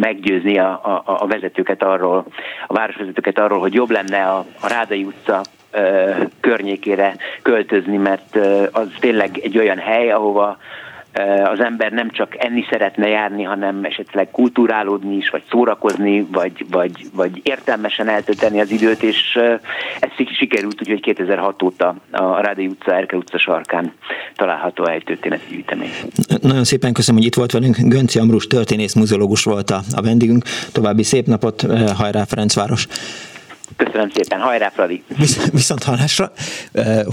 meggyőzni 0.00 0.58
a, 0.58 0.70
a, 0.70 1.02
a 1.04 1.26
vezetőket 1.26 1.82
arról, 1.82 2.26
a 2.66 2.74
városvezetőket 2.74 3.38
arról, 3.38 3.58
hogy 3.58 3.74
jobb 3.74 3.90
lenne 3.90 4.22
a, 4.22 4.46
a 4.60 4.68
Rádai 4.68 5.04
utca 5.04 5.40
környékére 6.40 7.16
költözni, 7.42 7.96
mert 7.96 8.36
az 8.72 8.88
tényleg 9.00 9.38
egy 9.42 9.58
olyan 9.58 9.78
hely, 9.78 10.10
ahova 10.10 10.58
az 11.44 11.60
ember 11.60 11.92
nem 11.92 12.10
csak 12.10 12.44
enni 12.44 12.64
szeretne 12.70 13.08
járni, 13.08 13.42
hanem 13.42 13.84
esetleg 13.84 14.30
kulturálódni 14.30 15.16
is, 15.16 15.28
vagy 15.28 15.42
szórakozni, 15.50 16.26
vagy, 16.32 16.66
vagy, 16.70 17.06
vagy 17.14 17.40
értelmesen 17.42 18.08
eltölteni 18.08 18.60
az 18.60 18.70
időt, 18.70 19.02
és 19.02 19.38
ez 20.00 20.10
sikerült, 20.32 20.80
úgyhogy 20.80 21.00
2006 21.00 21.62
óta 21.62 21.94
a 22.10 22.40
Rádi 22.40 22.66
utca, 22.66 22.94
Erkel 22.94 23.18
utca 23.18 23.38
sarkán 23.38 23.92
található 24.36 24.86
egy 24.86 25.04
történeti 25.04 25.44
gyűjtemény. 25.50 25.90
Nagyon 26.42 26.64
szépen 26.64 26.92
köszönöm, 26.92 27.20
hogy 27.20 27.28
itt 27.28 27.36
volt 27.36 27.52
velünk. 27.52 27.76
Gönci 27.78 28.18
Ambrus 28.18 28.46
történész, 28.46 28.94
muzeológus 28.94 29.44
volt 29.44 29.70
a, 29.70 29.80
a 29.94 30.02
vendégünk. 30.02 30.44
További 30.72 31.02
szép 31.02 31.26
napot, 31.26 31.66
hajrá 31.96 32.24
Ferencváros! 32.24 32.86
Köszönöm 33.76 34.10
szépen, 34.14 34.40
hajrá 34.40 34.70
Fradi! 34.70 35.02
Visz, 35.16 35.50
viszont 35.52 35.82
hallásra, 35.82 36.32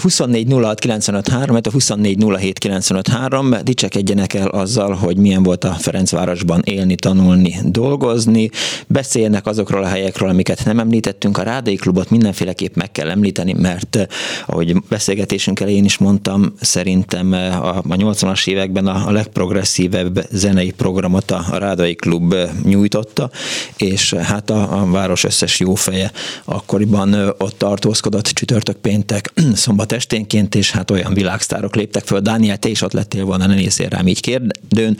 24 0.01 0.53
06 0.53 0.79
95 0.79 1.27
3, 1.27 1.55
a 1.55 1.71
24 1.71 2.23
07 2.37 2.59
95 2.59 3.07
3, 3.07 3.55
dicsekedjenek 3.63 4.33
el 4.33 4.47
azzal, 4.47 4.93
hogy 4.93 5.17
milyen 5.17 5.43
volt 5.43 5.63
a 5.63 5.71
Ferencvárosban 5.71 6.61
élni, 6.65 6.95
tanulni, 6.95 7.55
dolgozni, 7.63 8.49
beszéljenek 8.87 9.45
azokról 9.45 9.83
a 9.83 9.87
helyekről, 9.87 10.29
amiket 10.29 10.65
nem 10.65 10.79
említettünk, 10.79 11.37
a 11.37 11.43
Rádai 11.43 11.75
Klubot 11.75 12.09
mindenféleképp 12.09 12.75
meg 12.75 12.91
kell 12.91 13.09
említeni, 13.09 13.53
mert 13.53 14.07
ahogy 14.45 14.75
beszélgetésünk 14.89 15.59
elején 15.59 15.85
is 15.85 15.97
mondtam, 15.97 16.53
szerintem 16.61 17.31
a, 17.33 17.77
a 17.77 17.81
80-as 17.83 18.47
években 18.47 18.87
a, 18.87 19.07
a 19.07 19.11
legprogresszívebb 19.11 20.19
zenei 20.31 20.71
programot 20.71 21.31
a, 21.31 21.45
a 21.51 21.57
Rádai 21.57 21.95
Klub 21.95 22.35
nyújtotta, 22.63 23.29
és 23.77 24.13
hát 24.13 24.49
a, 24.49 24.81
a 24.81 24.85
város 24.85 25.23
összes 25.23 25.59
jófeje 25.59 26.11
akkoriban 26.49 27.33
ott 27.37 27.57
tartózkodott 27.57 28.25
csütörtök 28.25 28.77
péntek 28.77 29.33
szombat 29.53 29.91
esténként, 29.91 30.55
és 30.55 30.71
hát 30.71 30.91
olyan 30.91 31.13
világsztárok 31.13 31.75
léptek 31.75 32.05
föl. 32.05 32.19
Dániel, 32.19 32.57
te 32.57 32.69
is 32.69 32.81
ott 32.81 32.93
lettél 32.93 33.25
volna, 33.25 33.45
ne 33.45 33.55
nézzél 33.55 33.89
rám 33.89 34.07
így 34.07 34.21
kérdőn, 34.21 34.97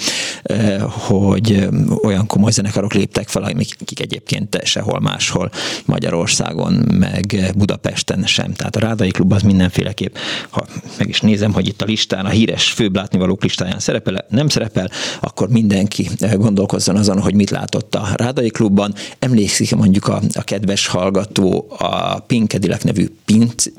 hogy 0.88 1.68
olyan 2.04 2.28
komoly 2.28 2.52
zenekarok 2.52 2.94
léptek 2.94 3.28
fel, 3.28 3.44
akik 3.44 4.00
egyébként 4.00 4.60
sehol 4.64 5.00
máshol 5.00 5.52
Magyarországon, 5.86 6.74
meg 6.74 7.52
Budapesten 7.56 8.24
sem. 8.26 8.54
Tehát 8.54 8.76
a 8.76 8.80
Rádai 8.80 9.12
Klub 9.12 9.32
az 9.32 9.42
mindenféleképp, 9.42 10.16
ha 10.50 10.66
meg 10.98 11.10
is 11.10 11.22
nézem, 11.22 11.54
hogy 11.54 11.68
itt 11.68 11.82
a 11.82 11.86
listán, 11.86 12.26
a 12.26 12.30
híres 12.30 12.72
főbb 12.72 12.96
látnivalók 12.96 13.44
listáján 13.44 13.80
szerepel, 13.80 14.26
nem 14.30 14.48
szerepel, 14.48 14.90
akkor 15.20 15.50
mindenki 15.50 16.10
gondolkozzon 16.36 16.96
azon, 16.96 17.20
hogy 17.20 17.34
mit 17.34 17.50
látott 17.50 17.96
a 17.96 18.10
Rádai 18.16 18.50
Klubban. 18.50 18.94
Emlékszik 19.20 19.76
mondjuk 19.76 20.08
a, 20.08 20.22
a 20.34 20.42
kedves 20.42 20.88
hallgató 20.88 21.37
a 21.78 22.20
Pink 22.20 22.50
Cadillac 22.50 22.84
nevű 22.84 23.08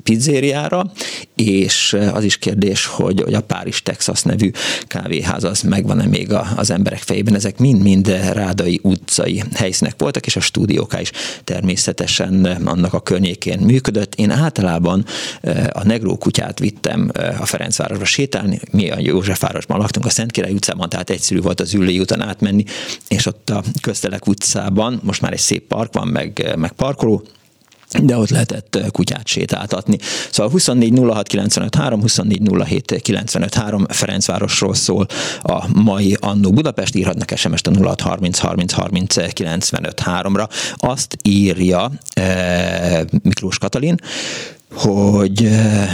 pizzériára, 0.02 0.92
és 1.34 1.96
az 2.12 2.24
is 2.24 2.36
kérdés, 2.36 2.86
hogy, 2.86 3.20
hogy 3.20 3.34
a 3.34 3.40
Párizs 3.40 3.82
Texas 3.82 4.22
nevű 4.22 4.50
kávéház 4.86 5.44
az 5.44 5.62
megvan-e 5.62 6.06
még 6.06 6.32
az 6.56 6.70
emberek 6.70 6.98
fejében. 6.98 7.34
Ezek 7.34 7.58
mind-mind 7.58 8.08
rádai 8.32 8.80
utcai 8.82 9.42
helyszínek 9.54 9.94
voltak, 9.98 10.26
és 10.26 10.36
a 10.36 10.40
stúdióká 10.40 11.00
is 11.00 11.10
természetesen 11.44 12.44
annak 12.64 12.94
a 12.94 13.00
környékén 13.00 13.58
működött. 13.58 14.14
Én 14.14 14.30
általában 14.30 15.04
a 15.72 15.84
Negró 15.84 16.16
kutyát 16.16 16.58
vittem 16.58 17.10
a 17.38 17.46
Ferencvárosra 17.46 18.04
sétálni, 18.04 18.60
mi 18.70 18.90
a 18.90 18.98
Józsefvárosban 18.98 19.78
laktunk, 19.78 20.06
a 20.06 20.10
Szentkirály 20.10 20.52
utcában, 20.52 20.88
tehát 20.88 21.10
egyszerű 21.10 21.40
volt 21.40 21.60
az 21.60 21.74
Üllői 21.74 22.00
úton 22.00 22.20
átmenni, 22.20 22.64
és 23.08 23.26
ott 23.26 23.50
a 23.50 23.62
Köztelek 23.80 24.26
utcában 24.26 25.00
most 25.02 25.20
már 25.20 25.32
egy 25.32 25.38
szép 25.38 25.66
park 25.66 25.92
van, 25.92 26.08
meg, 26.08 26.54
meg 26.56 26.72
parkoló, 26.72 27.22
de 28.02 28.16
ott 28.16 28.28
lehetett 28.28 28.76
eh, 28.76 28.86
kutyát 28.90 29.26
sétáltatni. 29.26 29.98
Szóval 30.30 30.52
24 30.52 30.98
06 30.98 31.26
95 31.26 31.74
3, 31.74 32.00
24 32.00 32.40
07 32.64 33.00
95 33.02 33.54
3 33.54 33.86
Ferencvárosról 33.88 34.74
szól 34.74 35.06
a 35.42 35.80
mai 35.82 36.16
Annó 36.20 36.50
Budapest, 36.50 36.94
írhatnak 36.94 37.32
SMS-t 37.36 37.66
a 37.66 37.70
06 37.82 38.00
30 38.00 38.38
30 38.38 38.72
30 38.72 39.32
95 39.32 40.02
3-ra. 40.04 40.48
Azt 40.74 41.16
írja 41.22 41.90
eh, 42.12 43.00
Miklós 43.22 43.58
Katalin, 43.58 43.94
hogy 44.72 45.44
eh, 45.44 45.90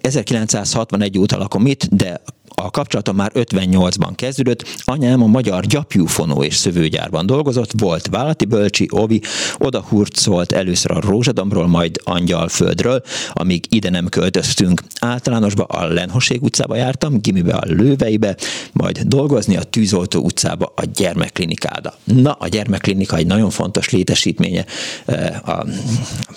1961 0.00 1.18
óta 1.18 1.38
lakom 1.38 1.66
itt, 1.66 1.84
de 1.84 2.20
a 2.64 2.70
kapcsolatom 2.70 3.16
már 3.16 3.30
58-ban 3.34 4.12
kezdődött. 4.14 4.64
Anyám 4.84 5.22
a 5.22 5.26
magyar 5.26 5.66
gyapjúfonó 5.66 6.42
és 6.42 6.56
szövőgyárban 6.56 7.26
dolgozott, 7.26 7.70
volt 7.78 8.06
vállalati 8.06 8.44
bölcsi, 8.44 8.88
ovi, 8.90 9.20
oda 9.58 9.84
hurcolt 9.88 10.52
először 10.52 10.90
a 10.90 11.00
Rózsadomról, 11.00 11.66
majd 11.66 12.00
Angyalföldről, 12.04 13.02
amíg 13.32 13.64
ide 13.68 13.90
nem 13.90 14.08
költöztünk. 14.08 14.82
Általánosba 15.00 15.64
a 15.64 15.86
Lenhoség 15.86 16.42
utcába 16.42 16.76
jártam, 16.76 17.20
gimibe 17.20 17.54
a 17.54 17.64
Lőveibe, 17.66 18.36
majd 18.72 19.00
dolgozni 19.00 19.56
a 19.56 19.62
Tűzoltó 19.62 20.20
utcába 20.20 20.72
a 20.76 20.84
gyermekklinikáda. 20.94 21.94
Na, 22.04 22.32
a 22.32 22.48
gyermekklinika 22.48 23.16
egy 23.16 23.26
nagyon 23.26 23.50
fontos 23.50 23.90
létesítménye 23.90 24.64
eh, 25.06 25.48
a 25.48 25.66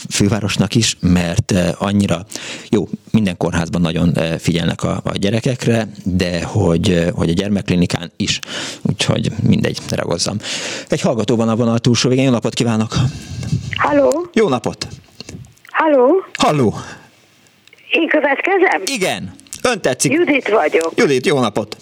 fővárosnak 0.09 0.75
is, 0.75 0.97
mert 0.99 1.51
eh, 1.51 1.81
annyira 1.81 2.25
jó, 2.69 2.87
minden 3.11 3.37
kórházban 3.37 3.81
nagyon 3.81 4.17
eh, 4.17 4.37
figyelnek 4.37 4.83
a, 4.83 5.01
a 5.03 5.17
gyerekekre, 5.17 5.87
de 6.15 6.43
hogy, 6.43 7.07
hogy 7.15 7.29
a 7.29 7.33
gyermekklinikán 7.33 8.11
is. 8.15 8.39
Úgyhogy 8.81 9.31
mindegy, 9.43 9.77
ragozzam. 9.89 10.37
Egy 10.89 11.01
hallgató 11.01 11.35
van 11.35 11.49
a 11.49 11.55
vonal 11.55 11.79
túlsó 11.79 12.09
végén. 12.09 12.25
Jó 12.25 12.31
napot 12.31 12.53
kívánok! 12.53 12.95
Halló! 13.75 14.27
Jó 14.33 14.49
napot! 14.49 14.87
Halló! 15.65 16.25
Halló! 16.37 16.73
Én 17.91 18.07
következem? 18.07 18.81
Igen. 18.85 19.35
Ön 19.61 19.81
tetszik. 19.81 20.11
Judit 20.11 20.49
vagyok. 20.49 20.91
Judit, 20.95 21.25
jó 21.25 21.39
napot! 21.39 21.77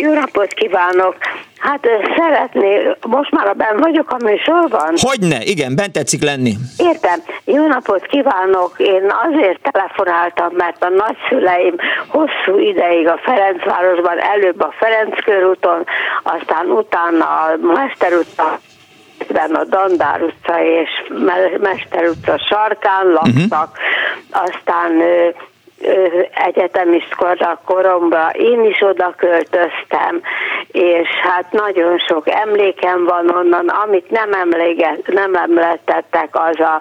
Jó 0.00 0.12
napot 0.12 0.52
kívánok! 0.52 1.16
Hát 1.58 1.86
szeretné, 2.16 2.96
most 3.06 3.30
már 3.30 3.46
a 3.46 3.52
benn 3.52 3.80
vagyok 3.80 4.10
a 4.10 4.24
műsorban? 4.24 4.94
Hogyne, 4.96 5.42
igen, 5.42 5.76
bent 5.76 5.92
tetszik 5.92 6.22
lenni. 6.22 6.54
Értem. 6.78 7.18
Jó 7.44 7.66
napot 7.66 8.06
kívánok! 8.06 8.74
Én 8.76 9.12
azért 9.28 9.70
telefonáltam, 9.72 10.52
mert 10.56 10.82
a 10.82 10.88
nagyszüleim 10.88 11.74
hosszú 12.06 12.58
ideig 12.58 13.06
a 13.06 13.20
Ferencvárosban, 13.22 14.18
előbb 14.18 14.60
a 14.60 14.74
Ferenc 14.78 15.24
körúton, 15.24 15.84
aztán 16.22 16.66
utána 16.66 17.24
a 17.24 17.56
Mester 17.60 18.12
utca 18.12 18.58
a 19.52 19.64
Dandár 19.64 20.22
utca 20.22 20.64
és 20.64 20.88
Mester 21.60 22.08
utca 22.08 22.38
sarkán 22.48 23.06
laktak, 23.06 23.78
uh-huh. 23.78 24.42
aztán 24.42 25.02
egyetemista 26.46 27.60
koromban 27.64 28.30
én 28.32 28.64
is 28.64 28.80
oda 28.80 29.14
költöztem, 29.16 30.20
és 30.72 31.08
hát 31.08 31.46
nagyon 31.50 31.98
sok 31.98 32.28
emlékem 32.28 33.04
van 33.04 33.28
onnan, 33.28 33.68
amit 33.68 34.10
nem, 34.10 34.32
emléget, 34.32 35.06
nem 35.06 35.34
említettek, 35.34 36.28
az 36.32 36.60
a 36.60 36.80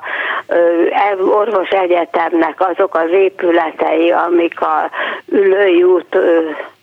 orvos 1.20 1.70
egyetemnek 1.70 2.70
azok 2.70 2.96
az 2.96 3.10
épületei, 3.12 4.12
amik 4.12 4.62
a 4.62 4.90
Ülői 5.26 5.84
út 5.84 6.18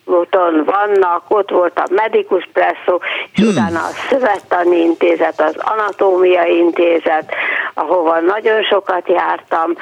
úton 0.09 0.63
vannak, 0.65 1.23
ott 1.27 1.49
volt 1.49 1.79
a 1.79 1.87
Medikus 1.91 2.49
Presszó, 2.53 3.01
és 3.31 3.39
hmm. 3.39 3.47
utána 3.47 3.79
a 3.79 3.91
Szövettani 4.09 4.77
Intézet, 4.77 5.41
az 5.41 5.55
Anatómia 5.57 6.43
Intézet, 6.43 7.33
ahova 7.73 8.19
nagyon 8.19 8.63
sokat 8.63 9.09
jártam. 9.09 9.73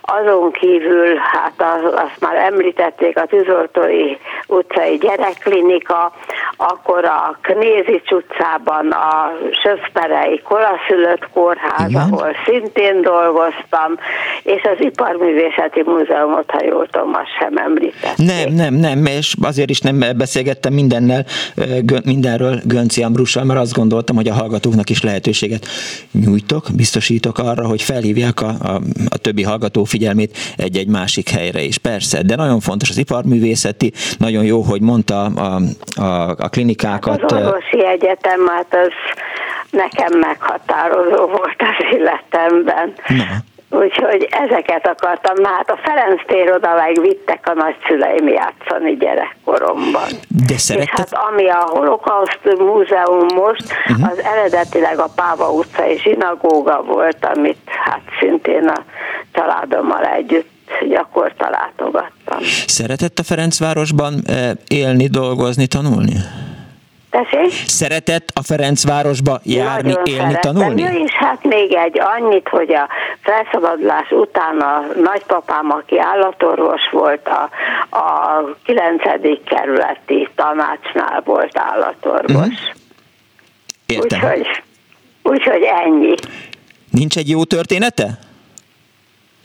Azon 0.00 0.52
kívül, 0.52 1.16
hát 1.16 1.64
azt 1.94 2.20
már 2.20 2.36
említették, 2.36 3.18
a 3.18 3.26
Tűzoltói 3.26 4.16
utcai 4.46 4.96
gyerekklinika, 4.96 6.12
akkor 6.56 7.04
a 7.04 7.38
Knézics 7.40 8.10
utcában 8.10 8.90
a 8.90 9.32
Söszperei 9.62 10.40
Koraszülött 10.42 11.28
Kórház, 11.32 11.90
Igen. 11.90 12.02
ahol 12.02 12.36
szintén 12.44 13.02
dolgoztam, 13.02 13.98
és 14.42 14.62
az 14.62 14.84
Iparművészeti 14.84 15.82
Múzeumot, 15.84 16.50
ha 16.50 16.64
jól 16.64 16.86
tudom, 16.86 17.14
azt 17.14 17.36
sem 17.38 17.56
említették. 17.56 18.26
Nem, 18.26 18.52
nem, 18.54 18.74
nem, 18.74 19.06
és 19.06 19.34
azért 19.42 19.70
is 19.70 19.75
nem 19.80 20.04
beszélgettem 20.16 20.72
mindennel, 20.72 21.26
mindenről 22.04 22.60
Gönci 22.64 23.02
Ambrussal, 23.02 23.44
mert 23.44 23.60
azt 23.60 23.72
gondoltam, 23.72 24.16
hogy 24.16 24.28
a 24.28 24.34
hallgatóknak 24.34 24.90
is 24.90 25.02
lehetőséget 25.02 25.66
nyújtok, 26.12 26.66
biztosítok 26.74 27.38
arra, 27.38 27.66
hogy 27.66 27.82
felhívják 27.82 28.40
a, 28.40 28.48
a, 28.48 28.80
a 29.08 29.16
többi 29.16 29.42
hallgató 29.42 29.84
figyelmét 29.84 30.36
egy-egy 30.56 30.88
másik 30.88 31.28
helyre 31.28 31.62
is. 31.62 31.78
Persze, 31.78 32.22
de 32.22 32.36
nagyon 32.36 32.60
fontos 32.60 32.90
az 32.90 32.98
iparművészeti, 32.98 33.92
nagyon 34.18 34.44
jó, 34.44 34.60
hogy 34.60 34.80
mondta 34.80 35.24
a, 35.24 35.60
a, 35.94 36.28
a 36.28 36.48
klinikákat. 36.48 37.22
Az 37.22 37.32
orvosi 37.32 37.86
egyetem, 37.86 38.46
hát 38.46 38.74
az 38.74 38.92
nekem 39.70 40.18
meghatározó 40.18 41.26
volt 41.26 41.56
az 41.58 41.98
életemben. 41.98 42.94
Na. 43.08 43.24
Úgyhogy 43.70 44.28
ezeket 44.30 44.86
akartam. 44.86 45.34
Na 45.42 45.48
hát 45.48 45.70
a 45.70 45.78
Ferenc 45.82 46.20
tér 46.26 46.60
meg 46.60 47.00
vittek 47.00 47.48
a 47.48 47.54
nagyszüleim 47.54 48.28
játszani 48.28 48.96
gyerekkoromban. 48.96 50.08
De 50.28 50.58
szeretted? 50.58 50.92
És 50.92 51.00
hát 51.12 51.12
ami 51.30 51.48
a 51.48 51.68
Holokauszt 51.68 52.40
Múzeum 52.58 53.26
most, 53.34 53.64
uh-huh. 53.88 54.10
az 54.10 54.18
eredetileg 54.18 54.98
a 54.98 55.08
Páva 55.14 55.50
utcai 55.50 55.98
zsinagóga 55.98 56.82
volt, 56.82 57.24
amit 57.34 57.58
hát 57.84 58.00
szintén 58.20 58.68
a 58.68 58.84
családommal 59.32 60.04
együtt 60.04 60.54
gyakorta 60.88 61.50
látogattam. 61.50 62.38
Szeretett 62.66 63.18
a 63.18 63.22
Ferencvárosban 63.22 64.14
eh, 64.26 64.50
élni, 64.68 65.06
dolgozni, 65.06 65.66
tanulni? 65.66 66.14
Tessék? 67.16 67.52
Szeretett 67.66 68.30
a 68.34 68.42
Ferencvárosba 68.42 69.40
járni, 69.42 69.88
Nagyon 69.88 70.04
élni, 70.06 70.20
szerettem. 70.20 70.54
tanulni? 70.54 70.82
Ja, 70.82 70.90
és 70.90 71.12
hát 71.12 71.44
még 71.44 71.72
egy 71.74 72.00
annyit, 72.00 72.48
hogy 72.48 72.72
a 72.74 72.88
felszabadulás 73.20 74.10
után 74.10 74.58
a 74.60 74.86
nagypapám, 75.02 75.70
aki 75.70 75.98
állatorvos 76.00 76.80
volt, 76.90 77.28
a, 77.28 77.50
a 77.96 78.40
9. 78.64 79.02
kerületi 79.44 80.28
tanácsnál 80.34 81.22
volt 81.24 81.58
állatorvos. 81.58 82.34
Uh-huh. 82.34 82.54
Értem. 83.86 84.20
Úgyhogy, 84.20 84.62
úgyhogy 85.22 85.62
ennyi. 85.84 86.14
Nincs 86.90 87.16
egy 87.16 87.28
jó 87.28 87.44
története? 87.44 88.18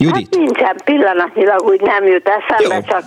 Judit? 0.02 0.36
Hát 0.36 0.44
nincsen, 0.44 0.76
pillanatnyilag 0.84 1.62
úgy 1.62 1.82
nem 1.82 2.06
jut 2.06 2.30
eszembe, 2.30 2.76
jó. 2.76 2.82
csak 2.82 3.04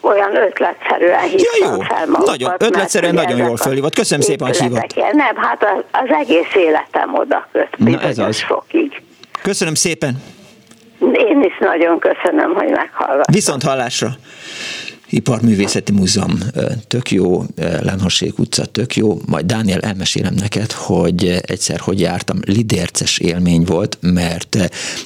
olyan 0.00 0.36
ötletszerűen 0.36 1.20
hívtam 1.20 1.68
ja, 1.68 1.74
jó. 1.74 1.80
fel 1.80 2.06
magukat, 2.06 2.26
Nagyon, 2.26 2.54
ötletszerűen 2.58 3.14
nagyon 3.14 3.38
jól 3.38 3.56
fölhívott. 3.56 3.94
Köszönöm 3.94 4.20
szépen, 4.24 4.46
hogy 4.46 4.58
hívott. 4.58 4.94
Nem, 5.12 5.36
hát 5.36 5.62
az, 5.62 5.84
az 5.92 6.08
egész 6.20 6.54
életem 6.54 7.14
oda 7.14 7.48
köt, 7.52 7.78
Na 7.78 8.00
ez 8.00 8.18
az. 8.18 8.42
fokig. 8.42 9.02
Köszönöm 9.42 9.74
szépen. 9.74 10.22
Én 11.12 11.42
is 11.42 11.58
nagyon 11.58 11.98
köszönöm, 11.98 12.54
hogy 12.54 12.70
meghallgattam. 12.70 13.34
Viszont 13.34 13.62
hallásra. 13.62 14.08
Iparművészeti 15.10 15.92
Múzeum 15.92 16.38
tök 16.86 17.10
jó, 17.10 17.44
Lenhossék 17.56 18.38
utca 18.38 18.64
tök 18.64 18.96
jó, 18.96 19.20
majd 19.26 19.46
Dániel 19.46 19.80
elmesélem 19.80 20.34
neked, 20.34 20.72
hogy 20.72 21.40
egyszer 21.42 21.78
hogy 21.78 22.00
jártam, 22.00 22.38
lidérces 22.44 23.18
élmény 23.18 23.64
volt, 23.64 23.98
mert 24.00 24.56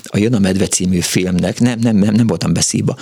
a 0.05 0.19
Jön 0.19 0.35
a 0.35 0.39
Medve 0.39 0.67
című 0.67 1.01
filmnek, 1.01 1.61
nem, 1.61 1.79
nem, 1.79 1.97
nem, 1.97 2.15
nem 2.15 2.27
voltam 2.27 2.53
beszíba, 2.53 2.97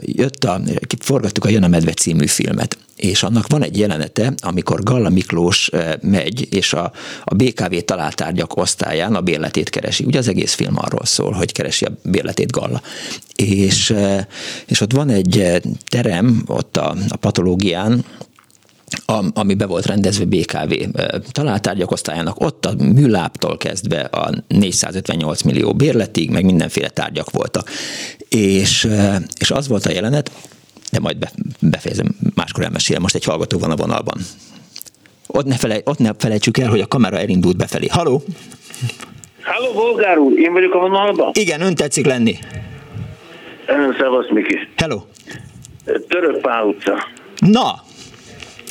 jött 0.00 0.44
a, 0.44 0.60
forgattuk 0.98 1.44
a 1.44 1.48
Jön 1.48 1.62
a 1.62 1.68
Medve 1.68 1.92
című 1.92 2.26
filmet, 2.26 2.78
és 3.02 3.22
annak 3.22 3.46
van 3.48 3.62
egy 3.62 3.78
jelenete, 3.78 4.32
amikor 4.40 4.82
Galla 4.82 5.08
Miklós 5.08 5.70
megy, 6.00 6.46
és 6.50 6.72
a, 6.72 6.92
a 7.24 7.34
BKV 7.34 7.74
találtárgyak 7.84 8.56
osztályán 8.56 9.14
a 9.14 9.20
bérletét 9.20 9.70
keresi. 9.70 10.04
Ugye 10.04 10.18
az 10.18 10.28
egész 10.28 10.54
film 10.54 10.78
arról 10.78 11.04
szól, 11.04 11.32
hogy 11.32 11.52
keresi 11.52 11.84
a 11.84 11.92
bérletét 12.02 12.50
Galla. 12.50 12.82
És, 13.36 13.94
és 14.66 14.80
ott 14.80 14.92
van 14.92 15.10
egy 15.10 15.60
terem 15.88 16.42
ott 16.46 16.76
a, 16.76 16.94
a 17.08 17.16
patológián, 17.16 18.04
ami 19.34 19.54
be 19.54 19.66
volt 19.66 19.86
rendezve 19.86 20.24
BKV 20.24 20.72
találtárgyak 21.30 21.90
osztályának, 21.90 22.40
ott 22.40 22.66
a 22.66 22.74
műláptól 22.78 23.56
kezdve 23.56 24.00
a 24.00 24.30
458 24.48 25.42
millió 25.42 25.72
bérletig, 25.74 26.30
meg 26.30 26.44
mindenféle 26.44 26.88
tárgyak 26.88 27.30
voltak. 27.30 27.70
És, 28.28 28.88
és 29.38 29.50
az 29.50 29.68
volt 29.68 29.86
a 29.86 29.92
jelenet, 29.92 30.30
de 30.92 31.00
majd 31.00 31.18
be, 31.18 31.30
befejezem, 31.60 32.06
máskor 32.34 32.64
elmesélem, 32.64 33.02
most 33.02 33.14
egy 33.14 33.24
hallgató 33.24 33.58
van 33.58 33.70
a 33.70 33.76
vonalban. 33.76 34.18
Ott 35.26 35.46
ne, 35.46 35.56
felej, 35.56 35.82
ott 35.84 35.98
ne 35.98 36.10
felejtsük 36.18 36.58
el, 36.58 36.68
hogy 36.68 36.80
a 36.80 36.86
kamera 36.86 37.18
elindult 37.18 37.56
befelé. 37.56 37.86
Haló? 37.86 38.22
Halló, 39.42 39.72
Bolgár 39.72 40.18
úr, 40.18 40.38
én 40.38 40.52
vagyok 40.52 40.74
a 40.74 40.78
vonalban? 40.78 41.30
Igen, 41.34 41.60
ön 41.60 41.74
tetszik 41.74 42.06
lenni. 42.06 42.38
Szevasz, 43.98 44.30
Miki. 44.30 44.58
Hello. 44.76 45.02
Török 46.08 46.40
Pál 46.40 46.64
utca. 46.64 47.08
Na! 47.38 47.74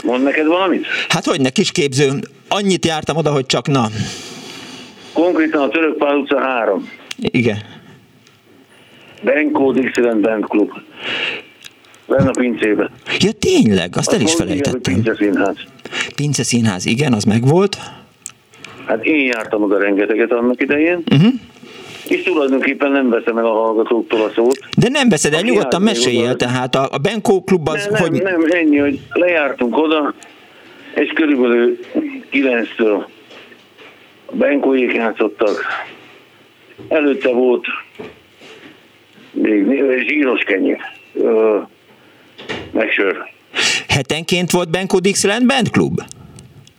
Mond 0.04 0.24
neked 0.24 0.46
valamit? 0.46 0.86
Hát 1.08 1.26
hogy 1.26 1.42
ne, 1.42 1.50
kisképző. 1.50 2.20
Annyit 2.48 2.86
jártam 2.86 3.18
oda, 3.18 3.32
hogy 3.32 3.46
csak 3.46 3.68
na. 3.68 3.88
Konkrétan 5.14 5.62
a 5.62 5.70
Török 5.70 5.98
Pál 5.98 6.16
utca 6.16 6.40
3. 6.40 6.90
Igen. 7.18 7.58
Benko 9.24 9.72
Dixieland 9.72 10.22
Band 10.22 10.44
Club. 10.44 10.72
Lenne 12.12 12.30
a 12.30 12.32
pincébe. 12.32 12.90
Ja 13.20 13.32
tényleg, 13.32 13.90
azt, 13.90 13.98
azt 13.98 14.14
el 14.14 14.22
is 14.22 14.34
felejtettem. 14.34 14.94
Pince 14.94 15.16
Színház. 15.16 15.56
Pince 16.16 16.44
Színház, 16.44 16.86
igen, 16.86 17.14
az 17.14 17.24
megvolt. 17.24 17.78
Hát 18.86 19.06
én 19.06 19.26
jártam 19.26 19.64
oda 19.64 19.78
rengeteget 19.78 20.32
annak 20.32 20.62
idején. 20.62 21.04
Uh-huh. 21.12 21.34
És 22.08 22.24
tulajdonképpen 22.24 22.92
nem 22.92 23.10
veszem 23.10 23.38
el 23.38 23.46
a 23.46 23.52
hallgatóktól 23.52 24.22
a 24.22 24.32
szót. 24.36 24.60
De 24.78 24.90
nem 24.90 25.10
veszed 25.10 25.34
el, 25.34 25.42
nyugodtan 25.42 25.82
mesélj 25.82 26.26
el, 26.26 26.36
tehát 26.36 26.76
a, 26.76 26.88
a 26.92 26.98
Benko 26.98 27.42
klub 27.44 27.68
az, 27.68 27.88
nem, 27.92 28.02
hogy... 28.02 28.12
Nem, 28.12 28.40
nem, 28.40 28.52
ennyi, 28.52 28.78
hogy 28.78 29.00
lejártunk 29.10 29.78
oda, 29.78 30.14
és 30.96 31.12
körülbelül 31.16 31.80
kilenctől 32.30 33.08
a 34.26 34.36
Benkóék 34.36 34.94
játszottak. 34.94 35.66
Előtte 36.88 37.30
volt 37.30 37.66
még 39.32 39.84
zsíros 40.08 40.44
kenyér 40.44 40.80
meg 42.72 42.92
sör. 42.92 43.18
Hetenként 43.88 44.52
volt 44.52 44.70
Benko 44.70 45.00
Dixieland 45.00 45.46
Band 45.46 45.70
Club? 45.70 46.02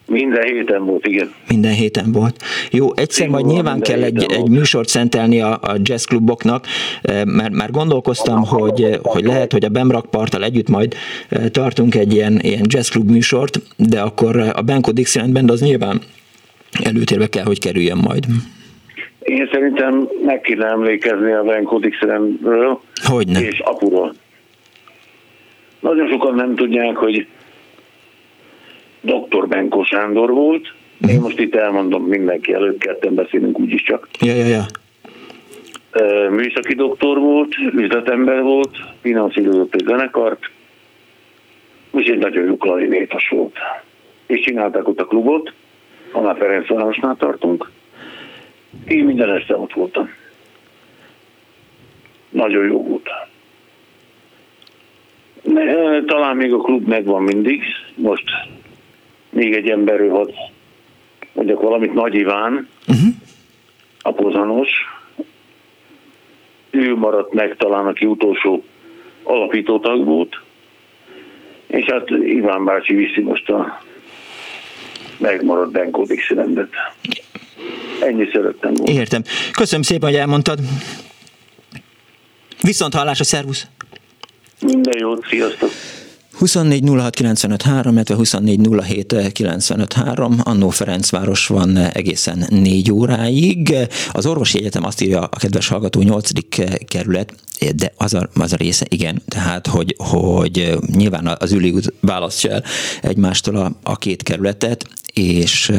Minden 0.07 0.43
héten 0.43 0.85
volt, 0.85 1.07
igen. 1.07 1.33
Minden 1.49 1.73
héten 1.73 2.13
volt. 2.13 2.37
Jó, 2.71 2.97
egyszer 2.97 3.29
majd 3.29 3.47
nyilván 3.47 3.81
kell 3.81 4.03
egy, 4.03 4.27
egy 4.29 4.49
műsort 4.49 4.89
szentelni 4.89 5.41
a, 5.41 5.53
a 5.53 5.75
jazzkluboknak, 5.83 6.67
eh, 7.03 7.25
mert 7.25 7.53
már 7.53 7.71
gondolkoztam, 7.71 8.45
hogy, 8.45 8.99
hogy 9.03 9.25
lehet, 9.25 9.53
hogy 9.53 9.65
a 9.65 9.69
Bemrakparttal 9.69 10.45
együtt 10.45 10.69
majd 10.69 10.95
eh, 11.29 11.49
tartunk 11.49 11.95
egy 11.95 12.13
ilyen, 12.13 12.39
ilyen 12.43 12.65
jazzklub 12.69 13.11
műsort, 13.11 13.61
de 13.77 14.01
akkor 14.01 14.37
a 14.37 14.63
Benko 14.63 14.93
Dixieland 14.93 15.33
Band 15.33 15.51
az 15.51 15.61
nyilván 15.61 16.01
előtérbe 16.85 17.27
kell, 17.27 17.45
hogy 17.45 17.59
kerüljön 17.59 17.99
majd. 17.99 18.25
Én 19.23 19.49
szerintem 19.53 20.09
meg 20.25 20.41
kéne 20.41 20.67
emlékezni 20.67 21.33
a 21.33 21.43
Benko 21.43 21.79
Dixielandről 21.79 22.81
és 23.41 23.59
apuról. 23.59 24.15
Nagyon 25.83 26.09
sokan 26.09 26.35
nem 26.35 26.55
tudják, 26.55 26.97
hogy 26.97 27.27
dr. 29.01 29.49
Benko 29.49 29.83
Sándor 29.83 30.31
volt. 30.31 30.73
Én 31.09 31.21
most 31.21 31.39
itt 31.39 31.55
elmondom 31.55 32.05
mindenki 32.05 32.53
előtt, 32.53 32.79
ketten 32.79 33.15
beszélünk 33.15 33.59
úgyis 33.59 33.83
csak. 33.83 34.09
Ja, 34.21 34.35
ja, 34.35 34.47
ja. 34.47 34.65
Műszaki 36.31 36.75
doktor 36.75 37.19
volt, 37.19 37.55
üzletember 37.75 38.43
volt, 38.43 38.77
finanszírozott 39.01 39.75
egy 39.75 39.85
zenekart, 39.87 40.51
és 41.93 42.07
egy 42.07 42.19
nagyon 42.19 42.45
jó 42.45 42.57
klarinétas 42.57 43.29
volt. 43.29 43.57
És 44.27 44.41
csinálták 44.41 44.89
ott 44.89 45.01
a 45.01 45.07
klubot, 45.07 45.53
Anna 46.13 46.35
Ferencvárosnál 46.35 47.17
tartunk. 47.19 47.71
Én 48.87 49.05
minden 49.05 49.31
este 49.31 49.57
ott 49.57 49.73
voltam. 49.73 50.11
Nagyon 52.29 52.67
jó 52.67 52.83
volt. 52.83 53.09
Talán 56.07 56.37
még 56.37 56.53
a 56.53 56.59
klub 56.59 56.89
megvan 56.89 57.23
mindig. 57.23 57.63
Most 57.95 58.25
még 59.31 59.55
egy 59.55 59.69
emberről 59.69 60.11
hadd 60.11 60.31
mondjak 61.33 61.61
valamit, 61.61 61.95
Nagy 61.95 62.15
Iván, 62.15 62.69
uh-huh. 62.89 63.15
a 64.01 64.13
pozanos. 64.13 64.71
Ő 66.71 66.97
maradt 66.97 67.33
meg 67.33 67.57
talán, 67.57 67.87
aki 67.87 68.07
utolsó 68.07 68.65
alapítótag 69.23 70.05
volt. 70.05 70.41
És 71.67 71.85
hát 71.85 72.11
Iván 72.11 72.65
bácsi 72.65 72.95
viszi 72.95 73.21
most 73.21 73.51
a 73.51 73.83
megmaradt 75.19 75.71
Benko 75.71 76.05
Dixielandet. 76.05 76.71
Ennyi 78.01 78.29
szerettem 78.33 78.75
volna. 78.75 78.93
Értem. 78.93 79.23
Köszönöm 79.53 79.83
szépen, 79.83 80.09
hogy 80.09 80.19
elmondtad. 80.19 80.59
Viszont 82.61 82.95
hallás 82.95 83.21
a 83.21 83.25
szervusz! 83.25 83.67
Minden 84.63 84.99
jót, 84.99 85.27
sziasztok! 85.29 85.71
24 86.39 86.89
06 86.89 87.21
illetve 87.21 88.15
24 88.15 88.69
Annó 90.43 90.69
Ferencváros 90.69 91.47
van 91.47 91.77
egészen 91.77 92.47
négy 92.49 92.93
óráig. 92.93 93.75
Az 94.13 94.27
orvosi 94.27 94.59
egyetem 94.59 94.85
azt 94.85 95.01
írja 95.01 95.21
a 95.21 95.37
kedves 95.37 95.69
hallgató 95.69 96.03
8. 96.03 96.31
kerület, 96.87 97.35
de 97.75 97.93
az 97.97 98.15
a, 98.15 98.29
az 98.35 98.53
a 98.53 98.57
része, 98.57 98.87
igen, 98.89 99.23
tehát, 99.29 99.67
hogy, 99.67 99.95
hogy 99.99 100.79
nyilván 100.97 101.37
az 101.39 101.53
üli 101.53 101.75
választja 102.01 102.51
el 102.51 102.65
egymástól 103.03 103.57
a, 103.57 103.73
a 103.83 103.97
két 103.97 104.23
kerületet, 104.23 104.87
és 105.13 105.73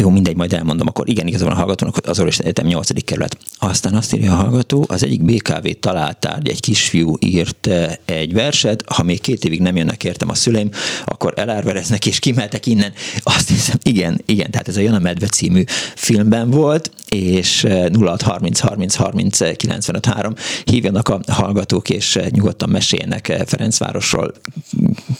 jó, 0.00 0.10
mindegy, 0.10 0.36
majd 0.36 0.52
elmondom, 0.52 0.86
akkor 0.86 1.08
igen, 1.08 1.26
igazából 1.26 1.52
a 1.52 1.56
hallgatónak 1.56 1.96
az 2.06 2.18
Orvosi 2.18 2.42
Egyetem 2.42 2.66
8. 2.66 3.04
kerület. 3.04 3.38
Aztán 3.58 3.94
azt 3.94 4.14
írja 4.14 4.32
a 4.32 4.34
hallgató, 4.34 4.84
az 4.88 5.04
egyik 5.04 5.22
BKV 5.22 5.68
találtárgy, 5.80 6.48
egy 6.48 6.60
kisfiú 6.60 7.16
írt 7.20 7.66
eh, 7.66 7.92
egy 8.04 8.32
verset, 8.32 8.84
ha 8.86 9.02
még 9.02 9.20
két 9.20 9.44
évig 9.44 9.60
nem 9.60 9.76
jönnek 9.76 10.04
értem 10.04 10.28
a 10.28 10.34
szüleim, 10.34 10.70
akkor 11.04 11.32
elárvereznek 11.36 12.06
és 12.06 12.18
kimeltek 12.18 12.66
innen. 12.66 12.92
Azt 13.22 13.48
hiszem, 13.48 13.76
igen, 13.82 14.20
igen, 14.26 14.50
tehát 14.50 14.68
ez 14.68 14.76
a 14.76 14.80
Jön 14.80 14.94
a 14.94 14.98
Medve 14.98 15.26
című 15.26 15.64
filmben 15.94 16.50
volt, 16.50 16.90
és 17.08 17.66
0630 17.98 18.60
30 18.60 18.94
30 18.94 19.56
95 19.56 20.06
3 20.06 20.34
hívjanak 20.64 21.08
a 21.08 21.20
hallgatók, 21.26 21.90
és 21.90 22.16
eh, 22.16 22.28
nyugodtan 22.30 22.68
meséljenek 22.68 23.28
eh, 23.28 23.40
Ferencvárosról, 23.46 24.32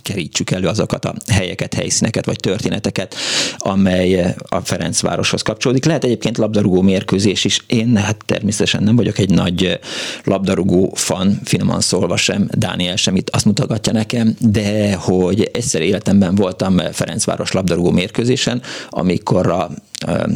kerítsük 0.03 0.51
elő 0.51 0.66
azokat 0.66 1.05
a 1.05 1.14
helyeket, 1.33 1.74
helyszíneket 1.74 2.26
vagy 2.26 2.37
történeteket, 2.37 3.14
amely 3.57 4.35
a 4.49 4.61
Ferencvároshoz 4.69 5.43
kapcsolódik. 5.43 5.85
Lehet 5.85 6.05
egyébként 6.05 6.39
labdarúgó 6.39 6.83
mérkőzés 6.83 7.45
is. 7.45 7.64
Én 7.66 7.97
hát 7.97 8.16
természetesen 8.25 8.83
nem 8.83 8.97
vagyok 8.97 9.19
egy 9.19 9.31
nagy 9.31 9.79
labdarúgó 10.25 10.93
fan, 10.95 11.41
finoman 11.45 11.81
szólva 11.81 12.16
sem, 12.16 12.49
Dániel 12.53 12.97
sem 12.97 13.16
itt 13.16 13.31
azt 13.31 13.45
mutatja 13.45 13.93
nekem, 13.93 14.37
de 14.41 14.95
hogy 14.95 15.51
egyszer 15.53 15.81
életemben 15.81 16.35
voltam 16.35 16.79
Ferencváros 16.93 17.53
labdarúgó 17.53 17.91
mérkőzésen, 17.91 18.62
amikor 18.89 19.47
a 19.47 19.71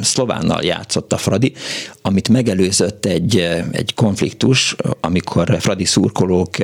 szlovánnal 0.00 0.62
játszott 0.62 1.12
a 1.12 1.16
Fradi, 1.16 1.52
amit 2.02 2.28
megelőzött 2.28 3.04
egy, 3.04 3.36
egy 3.70 3.94
konfliktus, 3.94 4.76
amikor 5.00 5.56
Fradi 5.60 5.84
szurkolók 5.84 6.56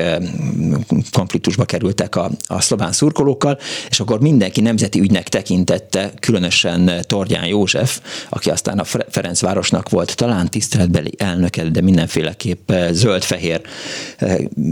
konfliktusba 1.12 1.64
kerültek 1.64 2.16
a, 2.16 2.30
a 2.46 2.60
szlován 2.60 2.92
szurkolókkal, 2.92 3.58
és 3.88 4.00
akkor 4.00 4.20
mindenki 4.20 4.60
nemzeti 4.60 5.00
ügynek 5.00 5.28
tekintette, 5.28 6.12
különösen 6.20 6.90
Tordján 7.06 7.46
József, 7.46 8.00
aki 8.28 8.50
aztán 8.50 8.78
a 8.78 8.84
Ferencvárosnak 8.84 9.88
volt 9.88 10.16
talán 10.16 10.50
tiszteletbeli 10.50 11.12
elnöke, 11.16 11.64
de 11.64 11.80
mindenféleképp 11.80 12.72
zöld-fehér 12.90 13.60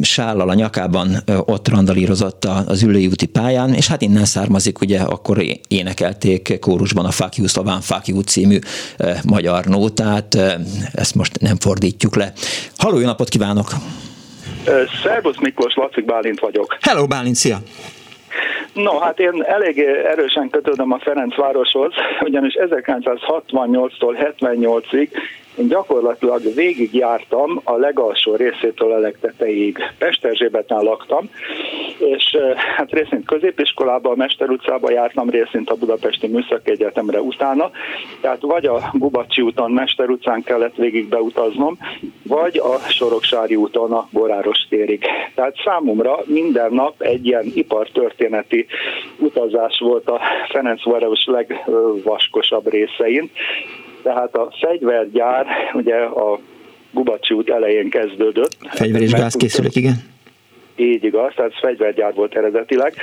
sállal 0.03 0.49
a 0.49 0.55
nyakában 0.55 1.23
ott 1.27 1.69
randalírozott 1.69 2.45
az 2.45 2.83
ülői 2.83 3.07
úti 3.07 3.27
pályán, 3.27 3.75
és 3.75 3.87
hát 3.87 4.03
innen 4.03 4.25
származik, 4.25 4.81
ugye 4.81 5.01
akkor 5.01 5.45
énekelték 5.69 6.59
kórusban 6.61 7.05
a 7.05 7.11
Fuck 7.11 7.37
you, 7.37 7.47
szlován 7.47 7.81
Fuck 7.81 8.07
fiú 8.17 8.21
című 8.21 8.59
magyar 9.29 9.65
nótát, 9.65 10.35
ezt 10.95 11.15
most 11.15 11.41
nem 11.41 11.57
fordítjuk 11.57 12.17
le. 12.17 12.33
Halló, 12.77 12.99
jó 12.99 13.07
napot 13.07 13.29
kívánok! 13.29 13.67
Szervusz 15.03 15.39
Miklós, 15.41 15.75
Laci 15.75 16.01
Bálint 16.01 16.41
vagyok. 16.41 16.77
Hello 16.81 17.07
Bálint, 17.07 17.35
szia! 17.35 17.59
No, 18.73 18.99
hát 18.99 19.19
én 19.19 19.45
elég 19.47 19.79
erősen 20.13 20.51
kötődöm 20.51 20.93
a 20.93 20.99
Ferencvároshoz, 20.99 21.93
ugyanis 22.21 22.55
1968-tól 22.71 24.35
78-ig 24.41 25.09
én 25.59 25.69
gyakorlatilag 25.69 26.55
végigjártam 26.55 27.61
a 27.65 27.77
legalsó 27.77 28.35
részétől 28.35 28.93
a 28.93 28.99
legtetejéig. 28.99 29.79
Pesterzsébeten 29.99 30.83
laktam, 30.83 31.31
és 31.99 32.37
hát 32.77 32.91
részint 32.93 33.27
középiskolában, 33.27 34.13
a 34.13 34.17
Mester 34.17 34.51
utcában 34.51 34.93
jártam, 34.93 35.31
részint 35.31 35.71
a 35.71 35.75
Budapesti 35.75 36.27
Műszaki 36.27 36.71
Egyetemre 36.71 37.21
utána, 37.21 37.71
tehát 38.21 38.41
vagy 38.41 38.67
a 38.67 38.91
Gubacsi 38.93 39.43
úton, 39.43 39.71
Mester 39.71 40.09
utcán 40.09 40.43
kellett 40.43 40.75
végig 40.75 41.09
beutaznom, 41.09 41.79
vagy 42.23 42.59
a 42.59 42.79
Soroksári 42.89 43.57
úton 43.57 43.93
a 43.93 44.09
Boráros 44.13 44.67
térig. 44.69 45.05
Tehát 45.35 45.57
számomra 45.65 46.19
minden 46.25 46.73
nap 46.73 47.03
egy 47.03 47.27
ilyen 47.27 47.45
ipartörténeti 47.55 48.67
utazás 49.19 49.79
volt 49.79 50.09
a 50.09 50.21
Ferencváros 50.49 51.25
legvaskosabb 51.27 52.71
részein, 52.71 53.31
tehát 54.07 54.35
a 54.35 54.53
fegyvergyár 54.61 55.47
ugye 55.73 55.97
a 55.97 56.39
Gubacsi 56.91 57.35
út 57.35 57.51
elején 57.51 57.91
kezdődött. 57.91 58.57
Fegyver 58.69 59.01
és 59.01 59.11
gázkészülék, 59.11 59.75
igen. 59.75 59.95
Így 60.77 61.05
igaz, 61.05 61.33
tehát 61.37 61.51
ez 61.51 61.59
fegyvergyár 61.61 62.15
volt 62.15 62.37
eredetileg. 62.37 62.95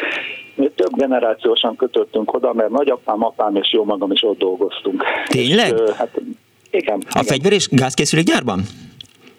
Mi 0.56 0.70
több 0.76 0.95
generációsan 0.95 1.76
kötöttünk 1.76 2.34
oda, 2.34 2.54
mert 2.54 2.70
nagyapám, 2.70 3.24
apám 3.24 3.56
és 3.56 3.74
jó 3.74 3.84
magam 3.84 4.12
is 4.12 4.24
ott 4.24 4.38
dolgoztunk. 4.38 5.04
Tényleg? 5.28 5.74
És, 5.88 5.95
hát, 5.95 6.22
igen. 6.72 6.97
A 6.97 7.10
igen. 7.10 7.24
fegyver 7.24 7.51
és 7.51 7.68
gázkészülék 7.72 8.26
gyárban? 8.26 8.62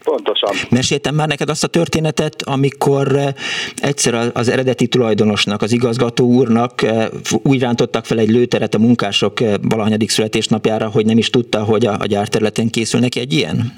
Pontosan. 0.04 0.50
Meséltem 0.70 1.14
már 1.14 1.28
neked 1.28 1.48
azt 1.48 1.64
a 1.64 1.68
történetet, 1.68 2.42
amikor 2.42 3.16
eh, 3.16 3.28
egyszer 3.76 4.30
az 4.34 4.48
eredeti 4.48 4.86
tulajdonosnak, 4.86 5.62
az 5.62 5.72
igazgató 5.72 6.26
úrnak 6.26 6.82
eh, 6.82 7.06
úgy 7.42 7.60
rántottak 7.60 8.04
fel 8.04 8.18
egy 8.18 8.30
lőteret 8.30 8.74
a 8.74 8.78
munkások 8.78 9.40
eh, 9.40 9.54
valahanyadik 9.68 10.10
születésnapjára, 10.10 10.88
hogy 10.88 11.06
nem 11.06 11.18
is 11.18 11.30
tudta, 11.30 11.64
hogy 11.64 11.86
a, 11.86 11.96
a 11.98 12.06
gyárterületen 12.06 12.70
készül 12.70 13.00
neki 13.00 13.20
egy 13.20 13.32
ilyen? 13.32 13.72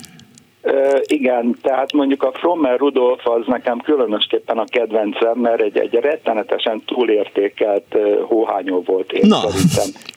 igen, 1.07 1.59
tehát 1.63 1.93
mondjuk 1.93 2.23
a 2.23 2.33
Frommer 2.33 2.79
Rudolf 2.79 3.27
az 3.27 3.43
nekem 3.47 3.79
különösképpen 3.79 4.59
a 4.59 4.65
kedvencem, 4.65 5.39
mert 5.39 5.61
egy, 5.61 5.77
egy 5.79 5.95
rettenetesen 5.95 6.83
túlértékelt 6.87 7.97
hóhányó 8.29 8.83
volt 8.87 9.13
én 9.13 9.27
Na. 9.27 9.37
szerintem. 9.37 10.16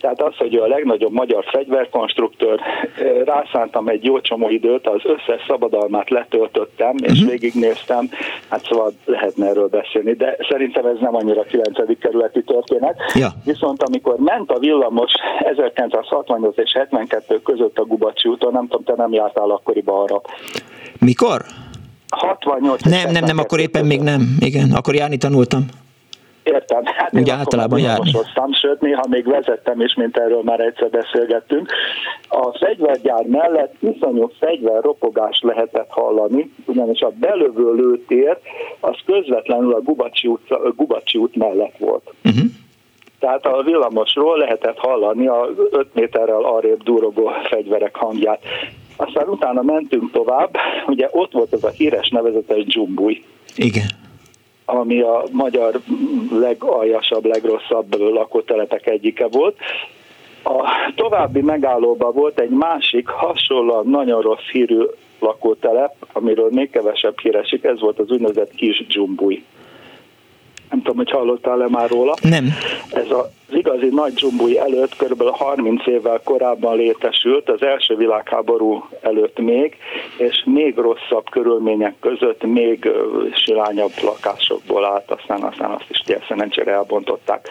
Tehát 0.00 0.22
az, 0.22 0.36
hogy 0.36 0.54
a 0.54 0.66
legnagyobb 0.66 1.12
magyar 1.12 1.44
fegyverkonstruktőr, 1.44 2.60
rászántam 3.24 3.88
egy 3.88 4.04
jó 4.04 4.20
csomó 4.20 4.48
időt, 4.48 4.86
az 4.86 5.00
összes 5.04 5.44
szabadalmát 5.46 6.10
letöltöttem, 6.10 6.94
és 7.00 7.12
uh-huh. 7.12 7.28
végignéztem, 7.28 8.10
hát 8.48 8.64
szóval 8.64 8.92
lehetne 9.04 9.46
erről 9.46 9.68
beszélni, 9.68 10.12
de 10.12 10.36
szerintem 10.48 10.86
ez 10.86 10.96
nem 11.00 11.14
annyira 11.14 11.42
9. 11.42 11.98
kerületi 11.98 12.42
történet. 12.42 12.96
Ja. 13.14 13.28
Viszont 13.44 13.82
amikor 13.82 14.16
ment 14.16 14.50
a 14.50 14.58
villamos 14.58 15.12
1968 15.38 16.56
és 16.58 16.72
72 16.72 17.40
között 17.42 17.78
a 17.78 17.84
Gubacsi 17.84 18.28
úton, 18.28 18.52
nem 18.52 18.68
tudom, 18.68 18.84
te 18.84 18.94
nem 18.96 19.12
jártál 19.12 19.50
akkoriban 19.50 20.02
arra. 20.02 20.20
Mikor? 20.98 21.42
68. 22.08 22.82
Nem, 22.82 23.10
nem, 23.10 23.24
nem, 23.24 23.38
akkor 23.38 23.60
éppen 23.60 23.86
még 23.86 24.00
nem. 24.00 24.36
Igen, 24.40 24.72
akkor 24.72 24.94
járni 24.94 25.16
tanultam. 25.16 25.66
Értem. 26.52 26.82
Hát 26.84 27.12
Ugye 27.12 27.32
általában 27.32 27.78
járni. 27.78 28.10
Sőt, 28.52 28.80
néha 28.80 29.04
még 29.08 29.26
vezettem 29.26 29.80
is, 29.80 29.94
mint 29.94 30.16
erről 30.16 30.42
már 30.44 30.60
egyszer 30.60 30.90
beszélgettünk. 30.90 31.72
A 32.28 32.58
fegyvergyár 32.58 33.24
mellett 33.24 33.74
iszonyú 33.78 34.30
fegyverropogást 34.38 35.42
lehetett 35.42 35.90
hallani, 35.90 36.52
ugyanis 36.66 37.00
a 37.00 37.12
belövő 37.20 37.72
lőtér 37.72 38.38
az 38.80 38.96
közvetlenül 39.06 39.74
a 39.74 39.80
Gubacsi 39.80 40.28
út, 40.28 40.74
Gubacsi 40.76 41.18
út 41.18 41.36
mellett 41.36 41.76
volt. 41.78 42.12
Uh-huh. 42.24 42.44
Tehát 43.18 43.46
a 43.46 43.62
villamosról 43.62 44.38
lehetett 44.38 44.78
hallani 44.78 45.26
a 45.26 45.48
5 45.70 45.94
méterrel 45.94 46.44
arrébb 46.44 46.82
durogó 46.82 47.30
fegyverek 47.50 47.96
hangját. 47.96 48.42
Aztán 48.96 49.28
utána 49.28 49.62
mentünk 49.62 50.12
tovább, 50.12 50.56
ugye 50.86 51.08
ott 51.10 51.32
volt 51.32 51.52
ez 51.52 51.64
a 51.64 51.68
híres 51.68 52.08
nevezetes 52.08 52.64
dzsumbuj. 52.64 53.22
Igen 53.56 54.06
ami 54.70 55.00
a 55.00 55.24
magyar 55.32 55.80
legaljasabb, 56.30 57.24
legrosszabb 57.24 57.94
lakótelepek 57.98 58.86
egyike 58.86 59.26
volt. 59.26 59.56
A 60.44 60.92
további 60.94 61.40
megállóban 61.40 62.12
volt 62.12 62.40
egy 62.40 62.50
másik, 62.50 63.08
hasonlóan 63.08 63.86
nagyon 63.86 64.20
rossz 64.20 64.48
hírű 64.52 64.82
lakótelep, 65.20 65.94
amiről 66.12 66.48
még 66.50 66.70
kevesebb 66.70 67.18
híresik, 67.20 67.64
ez 67.64 67.80
volt 67.80 67.98
az 67.98 68.10
úgynevezett 68.10 68.54
Kis 68.54 68.86
Dzsumbuj. 68.86 69.44
Nem 70.70 70.82
tudom, 70.82 70.96
hogy 70.96 71.10
hallottál-e 71.10 71.68
már 71.68 71.88
róla. 71.88 72.14
Nem. 72.22 72.44
Ez 72.90 73.10
az 73.10 73.56
igazi 73.56 73.88
nagy 73.90 74.12
dzsumbúj 74.12 74.58
előtt, 74.58 74.96
kb. 74.96 75.22
30 75.22 75.86
évvel 75.86 76.20
korábban 76.24 76.76
létesült, 76.76 77.48
az 77.48 77.62
első 77.62 77.96
világháború 77.96 78.88
előtt 79.00 79.38
még, 79.38 79.76
és 80.16 80.42
még 80.46 80.76
rosszabb 80.76 81.30
körülmények 81.30 81.94
között 82.00 82.42
még 82.42 82.90
silányabb 83.32 83.92
lakásokból 84.02 84.84
állt, 84.84 85.10
aztán, 85.10 85.42
aztán 85.42 85.70
azt 85.70 85.90
is 85.90 86.02
szerencsére 86.28 86.72
elbontották. 86.72 87.48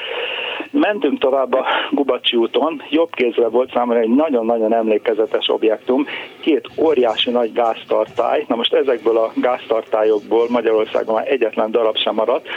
Mentünk 0.72 1.20
tovább 1.20 1.54
a 1.54 1.66
Gubacsi 1.92 2.36
úton, 2.36 2.82
jobb 2.90 3.10
kézre 3.12 3.48
volt 3.48 3.72
számomra 3.74 4.00
egy 4.00 4.16
nagyon-nagyon 4.16 4.74
emlékezetes 4.74 5.48
objektum, 5.50 6.06
két 6.40 6.68
óriási 6.78 7.30
nagy 7.30 7.54
gáztartály, 7.54 8.46
na 8.48 8.56
most 8.56 8.74
ezekből 8.74 9.18
a 9.18 9.32
gáztartályokból 9.36 10.46
Magyarországon 10.50 11.16
már 11.16 11.32
egyetlen 11.32 11.72
darab 11.72 11.98
sem 11.98 12.16
maradt, 12.16 12.48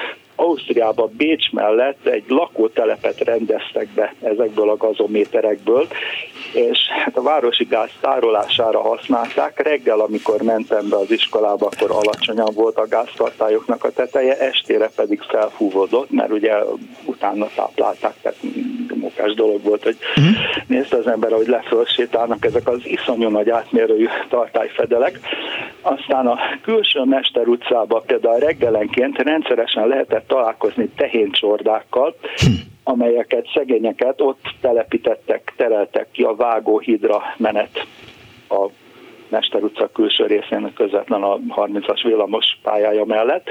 Ausztriába 0.40 1.10
Bécs 1.16 1.50
mellett 1.50 2.06
egy 2.06 2.24
lakótelepet 2.28 3.20
rendeztek 3.20 3.88
be 3.88 4.14
ezekből 4.22 4.70
a 4.70 4.76
gazométerekből, 4.76 5.86
és 6.52 6.78
hát 7.04 7.16
a 7.16 7.22
városi 7.22 7.64
gáz 7.64 7.90
tárolására 8.00 8.80
használták. 8.80 9.62
Reggel, 9.62 10.00
amikor 10.00 10.42
mentem 10.42 10.88
be 10.88 10.96
az 10.96 11.10
iskolába, 11.10 11.66
akkor 11.66 11.90
alacsonyabb 11.90 12.54
volt 12.54 12.76
a 12.76 12.88
gáztartályoknak 12.88 13.84
a 13.84 13.90
teteje, 13.90 14.38
estére 14.38 14.90
pedig 14.96 15.20
felfúvodott, 15.20 16.10
mert 16.10 16.30
ugye 16.30 16.54
utána 17.04 17.46
táplálták, 17.54 18.14
tehát 18.22 18.38
munkás 19.00 19.34
dolog 19.34 19.62
volt, 19.62 19.82
hogy 19.82 19.96
uh-huh. 20.16 20.34
nézte 20.66 20.96
az 20.96 21.06
ember, 21.06 21.32
hogy 21.32 21.46
lefölsétálnak 21.46 22.44
ezek 22.44 22.68
az 22.68 22.80
iszonyú 22.84 23.28
nagy 23.28 23.50
átmérőjű 23.50 24.06
tartályfedelek. 24.28 25.18
Aztán 25.80 26.26
a 26.26 26.38
külső 26.62 27.04
Mester 27.04 27.46
utcában 27.46 28.02
például 28.06 28.38
reggelenként 28.38 29.18
rendszeresen 29.18 29.86
lehetett 29.86 30.29
találkozni 30.30 30.88
tehéncsordákkal, 30.88 32.14
amelyeket 32.84 33.50
szegényeket 33.54 34.20
ott 34.20 34.54
telepítettek, 34.60 35.52
tereltek 35.56 36.10
ki 36.10 36.22
a 36.22 36.34
vágóhidra 36.34 37.22
menet 37.36 37.86
a 38.48 38.66
Mester 39.30 39.62
utca 39.62 39.88
külső 39.92 40.26
részén 40.26 40.72
közvetlen 40.74 41.22
a 41.22 41.38
30-as 41.38 42.00
villamos 42.02 42.58
pályája 42.62 43.04
mellett. 43.04 43.48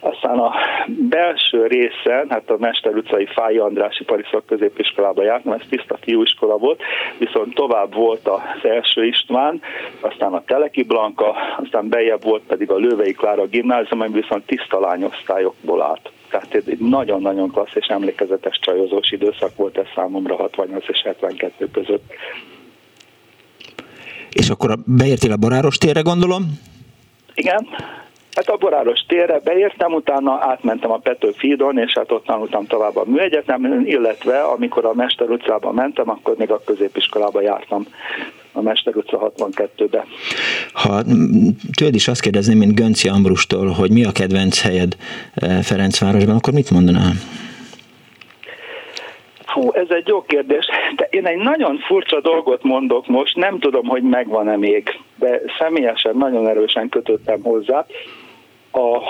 Aztán 0.00 0.38
a 0.38 0.52
belső 0.86 1.66
részen, 1.66 2.26
hát 2.28 2.50
a 2.50 2.56
Mester 2.58 2.94
utcai 2.94 3.26
Fáj 3.26 3.58
Andrási 3.58 4.04
Pariszak 4.04 4.46
középiskolába 4.46 5.22
jártam, 5.22 5.52
ez 5.52 5.66
tiszta 5.68 5.96
fiúiskola 6.00 6.56
volt, 6.56 6.82
viszont 7.18 7.54
tovább 7.54 7.94
volt 7.94 8.28
az 8.28 8.64
első 8.68 9.04
István, 9.04 9.60
aztán 10.00 10.32
a 10.32 10.44
Teleki 10.44 10.82
Blanka, 10.82 11.34
aztán 11.62 11.88
bejebb 11.88 12.22
volt 12.24 12.42
pedig 12.46 12.70
a 12.70 12.76
Lővei 12.76 13.12
Klára 13.12 13.46
gimnázium, 13.46 14.00
ami 14.00 14.12
viszont 14.12 14.46
tiszta 14.46 14.80
lányosztályokból 14.80 15.82
állt. 15.82 16.10
Tehát 16.30 16.54
egy 16.54 16.78
nagyon-nagyon 16.78 17.50
klassz 17.50 17.74
és 17.74 17.86
emlékezetes 17.86 18.58
csajozós 18.60 19.10
időszak 19.10 19.56
volt 19.56 19.78
ez 19.78 19.86
számomra 19.94 20.36
68 20.36 20.88
és 20.88 21.02
72 21.02 21.68
között. 21.72 22.02
És 24.32 24.50
akkor 24.50 24.78
beértél 24.84 25.32
a 25.32 25.36
Boráros 25.36 25.78
térre, 25.78 26.00
gondolom? 26.00 26.58
Igen. 27.34 27.66
Hát 28.34 28.48
a 28.48 28.56
Boráros 28.56 29.00
térre 29.08 29.40
beértem, 29.44 29.92
utána 29.92 30.38
átmentem 30.40 30.90
a 30.90 30.98
Petőfi 30.98 31.46
hídon, 31.46 31.78
és 31.78 31.92
hát 31.92 32.12
ott 32.12 32.24
tanultam 32.24 32.66
tovább 32.66 32.96
a 32.96 33.04
műegyetemen, 33.06 33.86
illetve 33.86 34.42
amikor 34.42 34.84
a 34.84 34.94
Mester 34.94 35.30
utcába 35.30 35.72
mentem, 35.72 36.10
akkor 36.10 36.34
még 36.36 36.50
a 36.50 36.62
középiskolába 36.64 37.40
jártam 37.40 37.86
a 38.52 38.60
Mester 38.60 38.96
utca 38.96 39.32
62-be. 39.36 40.04
Ha 40.72 41.02
tőled 41.76 41.94
is 41.94 42.08
azt 42.08 42.20
kérdezném, 42.20 42.58
mint 42.58 42.74
Gönci 42.74 43.08
Ambrustól, 43.08 43.68
hogy 43.68 43.90
mi 43.90 44.04
a 44.04 44.12
kedvenc 44.12 44.60
helyed 44.60 44.96
eh, 45.34 45.62
Ferencvárosban, 45.62 46.36
akkor 46.36 46.52
mit 46.52 46.70
mondanál? 46.70 47.12
Hú, 49.52 49.72
ez 49.72 49.86
egy 49.88 50.08
jó 50.08 50.22
kérdés. 50.22 50.66
De 50.96 51.08
én 51.10 51.26
egy 51.26 51.36
nagyon 51.36 51.78
furcsa 51.78 52.20
dolgot 52.20 52.62
mondok 52.62 53.06
most, 53.06 53.36
nem 53.36 53.58
tudom, 53.58 53.86
hogy 53.86 54.02
megvan-e 54.02 54.56
még, 54.56 55.00
de 55.16 55.40
személyesen 55.58 56.16
nagyon 56.16 56.48
erősen 56.48 56.88
kötöttem 56.88 57.42
hozzá. 57.42 57.86
A 58.70 59.00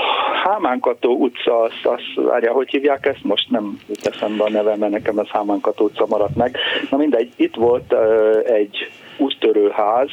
Hámánkató 0.45 1.17
utca, 1.17 1.61
azt, 1.61 1.81
azt 1.83 2.15
várja, 2.15 2.53
hogy 2.53 2.71
hívják 2.71 3.07
ezt? 3.07 3.25
Most 3.25 3.51
nem 3.51 3.81
jut 3.89 4.07
eszembe 4.07 4.45
a 4.45 4.51
neve, 4.51 4.77
mert 4.77 4.93
nekem 4.93 5.19
az 5.19 5.29
Hámánkató 5.29 5.85
utca 5.85 6.07
maradt 6.07 6.37
meg. 6.37 6.57
Na 6.91 6.97
mindegy, 6.97 7.33
itt 7.37 7.55
volt 7.55 7.93
uh, 7.93 8.41
egy 8.45 8.91
úttörőház. 9.19 10.11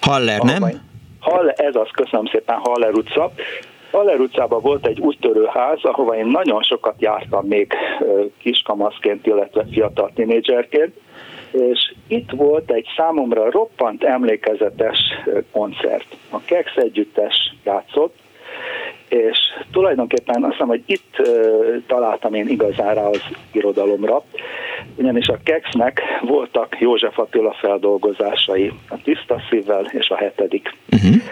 Haller, 0.00 0.40
nem? 0.40 0.62
Haller, 1.20 1.54
ez 1.56 1.74
az, 1.74 1.88
köszönöm 1.92 2.26
szépen, 2.26 2.56
Haller 2.56 2.92
utca. 2.92 3.32
Haller 3.90 4.20
utcában 4.20 4.60
volt 4.60 4.86
egy 4.86 5.00
úttörőház, 5.00 5.78
ahova 5.82 6.16
én 6.16 6.26
nagyon 6.26 6.62
sokat 6.62 6.94
jártam 6.98 7.46
még 7.46 7.72
kiskamaszként, 8.38 9.26
illetve 9.26 9.66
fiatal 9.72 10.10
tinédzserként, 10.14 10.94
és 11.50 11.94
itt 12.06 12.30
volt 12.30 12.70
egy 12.70 12.86
számomra 12.96 13.50
roppant 13.50 14.04
emlékezetes 14.04 14.98
koncert. 15.52 16.16
A 16.30 16.38
Kex 16.44 16.76
együttes 16.76 17.54
játszott, 17.64 18.16
és 19.10 19.38
tulajdonképpen 19.72 20.42
azt 20.42 20.52
hiszem, 20.52 20.68
hogy 20.68 20.82
itt 20.86 21.16
találtam 21.86 22.34
én 22.34 22.48
igazán 22.48 22.94
rá 22.94 23.02
az 23.02 23.22
irodalomra, 23.52 24.22
ugyanis 24.96 25.26
a 25.28 25.38
Kexnek 25.44 26.02
voltak 26.22 26.80
József 26.80 27.18
Attila 27.18 27.56
feldolgozásai, 27.60 28.72
a 28.88 28.96
Tiszta 29.02 29.42
Szívvel 29.50 29.84
és 29.92 30.08
a 30.08 30.16
hetedik. 30.16 30.74
Uh-huh 30.92 31.22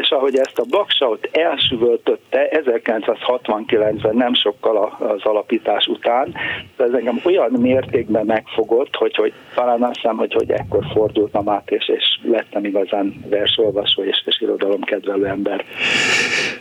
és 0.00 0.10
ahogy 0.10 0.36
ezt 0.36 0.58
a 0.58 0.64
Baksaut 0.68 1.28
elsüvöltötte 1.32 2.48
1969-ben, 2.50 4.16
nem 4.16 4.34
sokkal 4.34 4.96
az 4.98 5.22
alapítás 5.22 5.86
után, 5.86 6.34
ez 6.76 6.92
engem 6.92 7.20
olyan 7.24 7.50
mértékben 7.50 8.26
megfogott, 8.26 8.94
hogy, 8.94 9.14
hogy 9.14 9.32
talán 9.54 9.82
azt 9.82 9.94
hiszem, 9.94 10.16
hogy, 10.16 10.32
hogy 10.32 10.50
ekkor 10.50 10.84
fordultam 10.92 11.48
át, 11.48 11.70
és, 11.70 11.88
és 11.88 12.04
lettem 12.22 12.64
igazán 12.64 13.24
versolvasó 13.28 14.02
és, 14.02 14.22
és 14.26 14.40
irodalomkedvelő 14.40 15.26
ember. 15.26 15.64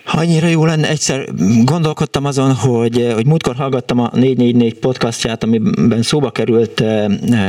Annyira 0.06 0.43
jó 0.50 0.66
lenne, 0.66 0.89
egyszer 0.89 1.30
gondolkodtam 1.64 2.26
azon, 2.26 2.54
hogy, 2.54 3.12
hogy 3.14 3.26
múltkor 3.26 3.56
hallgattam 3.56 4.00
a 4.00 4.10
444 4.14 4.80
podcastját, 4.80 5.44
amiben 5.44 6.02
szóba 6.02 6.32
került 6.32 6.82
eh, 6.82 7.06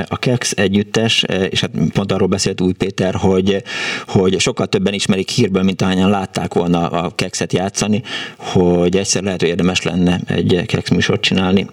a 0.09 0.17
Kex 0.17 0.53
együttes, 0.57 1.23
eh, 1.23 1.47
és 1.51 1.61
hát 1.61 1.71
pont 1.93 2.13
arról 2.13 2.29
beszélt 2.29 2.61
Új 2.61 2.73
Péter, 2.73 3.15
hogy, 3.15 3.63
hogy 4.07 4.41
sokkal 4.41 4.67
többen 4.67 4.95
ismerik 4.95 5.29
hírből, 5.29 5.63
mint 5.63 5.83
ahányan 5.83 6.11
látták 6.11 6.55
volna 6.55 6.89
a 6.89 7.15
Kexet 7.15 7.53
játszani, 7.53 8.03
hogy 8.37 8.97
egyszer 8.97 9.23
lehet, 9.23 9.41
hogy 9.41 9.49
érdemes 9.49 9.83
lenne 9.83 10.21
egy 10.27 10.63
Kex 10.67 10.91
műsort 10.91 11.21
csinálni 11.21 11.67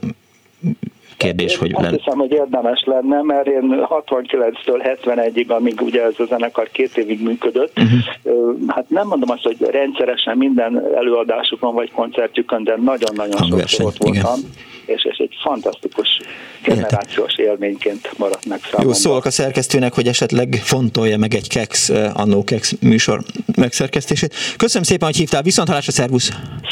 kérdés, 1.22 1.58
hogy... 1.58 1.74
Azt 1.74 1.90
hiszem, 1.90 2.18
hogy 2.18 2.32
érdemes 2.32 2.84
lenne, 2.86 3.22
mert 3.22 3.48
én 3.48 3.86
69-től 3.90 4.98
71-ig, 5.04 5.48
amíg 5.48 5.82
ugye 5.82 6.04
ez 6.04 6.14
a 6.18 6.26
zenekar 6.26 6.70
két 6.72 6.98
évig 6.98 7.22
működött, 7.24 7.80
uh-huh. 7.80 8.56
hát 8.68 8.90
nem 8.90 9.08
mondom 9.08 9.30
azt, 9.30 9.44
hogy 9.44 9.58
rendszeresen 9.72 10.38
minden 10.38 10.84
előadásukon 10.96 11.74
vagy 11.74 11.92
koncertjükön, 11.92 12.64
de 12.64 12.76
nagyon-nagyon 12.84 13.48
sokszor 13.48 13.86
ott 13.86 13.98
voltam. 13.98 14.40
Igen 14.40 14.70
és 14.86 15.04
ez 15.04 15.16
egy 15.18 15.38
fantasztikus 15.42 16.20
generációs 16.64 17.36
élményként 17.36 18.18
maradt 18.18 18.46
meg 18.46 18.60
számomra. 18.64 18.84
Jó, 18.84 18.94
szólok 18.94 19.26
a 19.26 19.32
szerkesztőnek, 19.32 19.94
hogy 19.94 20.08
esetleg 20.08 20.60
fontolja 20.64 21.18
meg 21.18 21.34
egy 21.34 21.48
Kex, 21.48 21.90
eh, 21.90 22.20
annó 22.20 22.44
Kex 22.44 22.76
műsor 22.80 23.24
megszerkesztését. 23.56 24.34
Köszönöm 24.58 24.84
szépen, 24.84 25.08
hogy 25.08 25.18
hívtál, 25.18 25.42
viszont 25.42 25.68
hallásra, 25.68 25.92
szervusz! 25.92 26.32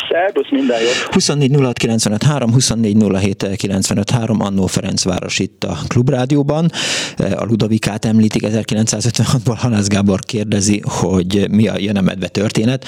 Szervusz, 0.10 0.49
minden 0.49 0.82
jót! 0.82 0.93
24 1.12 1.55
06 1.62 1.78
95 1.78 2.24
3, 2.24 2.51
24 2.51 2.97
07 3.22 3.55
95 3.55 4.10
3, 4.10 4.41
Annó 4.41 4.66
Ferencváros 4.66 5.39
itt 5.39 5.64
a 5.64 5.78
Klubrádióban. 5.88 6.72
Eh, 7.18 7.41
a 7.41 7.45
Ludovikát 7.45 8.05
említik, 8.05 8.41
1956-ból 8.45 9.55
Halász 9.57 9.88
Gábor 9.88 10.20
kérdezi, 10.20 10.82
hogy 10.84 11.49
mi 11.49 11.68
a 11.68 11.78
Jönemedve 11.78 12.28
történet. 12.28 12.86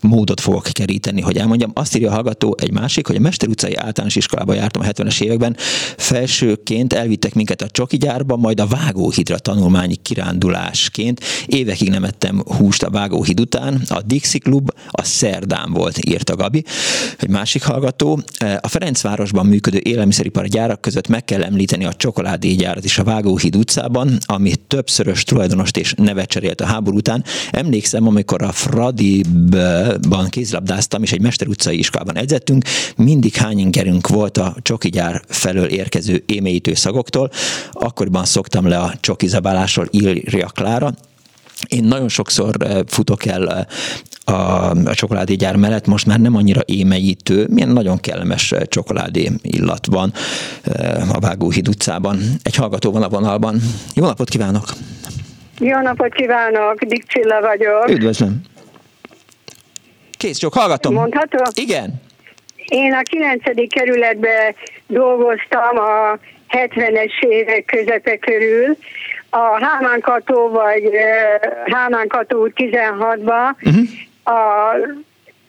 Módot 0.00 0.40
fogok 0.40 0.66
keríteni, 0.72 1.20
hogy 1.20 1.36
elmondjam. 1.36 1.70
Azt 1.74 1.96
írja 1.96 2.10
a 2.10 2.12
hallgató 2.12 2.56
egy 2.60 2.72
másik, 2.72 3.06
hogy 3.06 3.16
a 3.16 3.20
Mester 3.20 3.47
utcai 3.48 3.74
általános 3.74 4.16
iskolába 4.16 4.54
jártam 4.54 4.82
a 4.82 4.84
70-es 4.84 5.22
években. 5.22 5.56
Felsőként 5.96 6.92
elvittek 6.92 7.34
minket 7.34 7.62
a 7.62 7.68
csoki 7.68 7.96
gyárba, 7.96 8.36
majd 8.36 8.60
a 8.60 8.66
Vágóhidra 8.66 9.38
tanulmányi 9.38 9.96
kirándulásként. 9.96 11.20
Évekig 11.46 11.88
nem 11.88 12.04
ettem 12.04 12.42
húst 12.56 12.82
a 12.82 12.90
Vágóhíd 12.90 13.40
után. 13.40 13.82
A 13.88 14.02
Dixi 14.02 14.38
Klub 14.38 14.70
a 14.90 15.04
szerdán 15.04 15.72
volt, 15.72 16.04
írta 16.06 16.36
Gabi. 16.36 16.64
Egy 17.18 17.28
másik 17.28 17.62
hallgató. 17.62 18.22
A 18.60 18.68
Ferencvárosban 18.68 19.46
működő 19.46 19.80
élelmiszeripari 19.82 20.48
gyárak 20.48 20.80
között 20.80 21.08
meg 21.08 21.24
kell 21.24 21.42
említeni 21.42 21.84
a 21.84 21.94
csokoládégyárat 21.94 22.84
is 22.84 22.98
a 22.98 23.04
Vágóhíd 23.04 23.56
utcában, 23.56 24.18
ami 24.26 24.52
többszörös 24.66 25.22
tulajdonost 25.22 25.76
és 25.76 25.94
nevet 25.96 26.28
cserélt 26.28 26.60
a 26.60 26.66
háború 26.66 26.96
után. 26.96 27.24
Emlékszem, 27.50 28.06
amikor 28.06 28.42
a 28.42 28.52
Fradiban 28.52 30.28
kézlabdáztam, 30.28 31.02
és 31.02 31.12
egy 31.12 31.20
Mester 31.20 31.48
utcai 31.48 31.78
iskolában 31.78 32.16
edzettünk, 32.16 32.64
mindig 32.96 33.36
hány 33.38 33.58
ingerünk 33.58 34.08
volt 34.08 34.36
a 34.36 34.54
csokigyár 34.62 35.22
felől 35.28 35.66
érkező 35.66 36.22
émélyítő 36.26 36.74
szagoktól, 36.74 37.30
akkoriban 37.72 38.24
szoktam 38.24 38.68
le 38.68 38.78
a 38.78 38.92
csokizabálásról, 39.00 39.88
írja 39.90 40.46
Klára, 40.46 40.94
én 41.66 41.84
nagyon 41.84 42.08
sokszor 42.08 42.54
eh, 42.58 42.78
futok 42.86 43.24
el 43.24 43.50
eh, 43.50 43.64
a, 44.34 44.70
a 44.70 44.94
csokoládégyár 44.94 45.56
mellett, 45.56 45.86
most 45.86 46.06
már 46.06 46.20
nem 46.20 46.36
annyira 46.36 46.60
émeítő, 46.64 47.46
milyen 47.50 47.68
nagyon 47.68 48.00
kellemes 48.00 48.52
eh, 48.52 48.62
csokoládé 48.64 49.30
illat 49.42 49.86
van 49.86 50.12
a 51.12 51.20
Vágóhíd 51.20 51.68
utcában. 51.68 52.18
Egy 52.42 52.54
hallgató 52.54 52.90
van 52.92 53.02
a 53.02 53.08
vonalban. 53.08 53.60
Jó 53.94 54.04
napot 54.04 54.28
kívánok! 54.28 54.64
Jó 55.58 55.80
napot 55.80 56.14
kívánok, 56.14 56.84
Dik 56.84 57.04
Csilla 57.06 57.40
vagyok. 57.40 57.88
Üdvözlöm! 57.88 58.40
Kész, 60.10 60.38
csak 60.38 60.54
hallgatom. 60.54 60.94
Mondhatom? 60.94 61.46
Igen. 61.54 62.00
Én 62.68 62.92
a 62.92 63.02
9. 63.02 63.42
kerületben 63.68 64.54
dolgoztam 64.86 65.78
a 65.78 66.18
70-es 66.48 67.12
évek 67.20 67.64
közepe 67.64 68.16
körül, 68.16 68.76
a 69.30 69.64
Hámánkató 69.64 70.48
vagy 70.48 70.90
Hámánkató 71.64 72.50
16-ba, 72.54 73.54
uh-huh. 73.62 73.84
a 74.24 74.74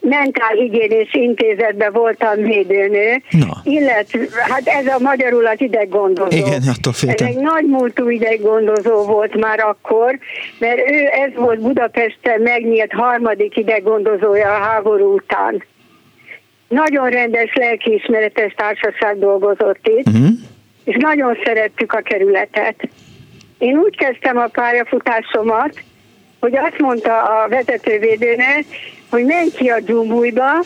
mentálhigiénés 0.02 1.14
intézetben 1.14 1.92
voltam 1.92 2.36
védőnő, 2.36 3.22
Na. 3.30 3.62
illetve, 3.64 4.20
hát 4.50 4.68
ez 4.68 4.88
a 4.88 5.00
magyarul 5.00 5.46
az 5.46 5.62
ideggondozó. 5.62 6.38
Igen, 6.38 6.62
attól 6.78 6.94
féltem. 6.94 7.28
Ez 7.28 7.36
egy 7.36 7.42
nagy 7.42 7.66
múltú 7.66 8.10
ideggondozó 8.10 9.04
volt 9.04 9.36
már 9.36 9.60
akkor, 9.60 10.20
mert 10.58 10.92
ő 10.92 11.10
ez 11.12 11.32
volt 11.36 11.60
Budapesten 11.60 12.42
megnyílt 12.42 12.94
harmadik 12.94 13.58
ideggondozója 13.58 14.56
a 14.56 14.62
háború 14.62 15.14
után. 15.14 15.64
Nagyon 16.70 17.10
rendes 17.10 17.54
lelkiismeretes 17.54 18.54
társaság 18.54 19.20
dolgozott 19.20 19.88
itt, 19.88 20.08
Uh-huh. 20.08 20.30
és 20.84 20.96
nagyon 21.00 21.38
szerettük 21.44 21.94
a 21.94 22.02
kerületet. 22.02 22.90
Én 23.58 23.78
úgy 23.78 23.98
kezdtem 23.98 24.38
a 24.38 24.48
pályafutásomat, 24.48 25.84
hogy 26.40 26.58
azt 26.58 26.78
mondta 26.78 27.24
a 27.24 27.48
vezetővédőnek, 27.48 28.66
hogy 29.10 29.26
menj 29.26 29.50
ki 29.50 29.70
a 29.70 29.80
dzsumbújba, 29.80 30.64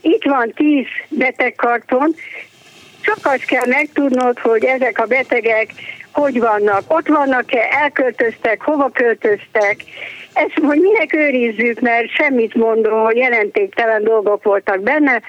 itt 0.00 0.24
van 0.24 0.52
tíz 0.54 0.86
betegkarton, 1.08 2.14
csak 3.00 3.18
azt 3.22 3.44
kell 3.44 3.66
megtudnod, 3.66 4.38
hogy 4.38 4.64
ezek 4.64 4.98
a 4.98 5.06
betegek 5.06 5.68
hogy 6.12 6.38
vannak, 6.38 6.82
ott 6.86 7.08
vannak-e, 7.08 7.68
elköltöztek, 7.70 8.62
hova 8.62 8.90
költöztek. 8.92 9.84
Ezt, 10.32 10.58
hogy 10.62 10.78
minek 10.78 11.14
őrizzük, 11.14 11.80
mert 11.80 12.08
semmit 12.08 12.54
mondom, 12.54 13.00
hogy 13.02 13.16
jelentéktelen 13.16 14.04
dolgok 14.04 14.42
voltak 14.42 14.80
benne. 14.80 15.20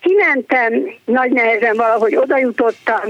Kimentem, 0.00 0.72
nagy 1.04 1.30
nehezen 1.30 1.76
valahogy 1.76 2.16
oda 2.16 2.38
jutottam, 2.38 3.02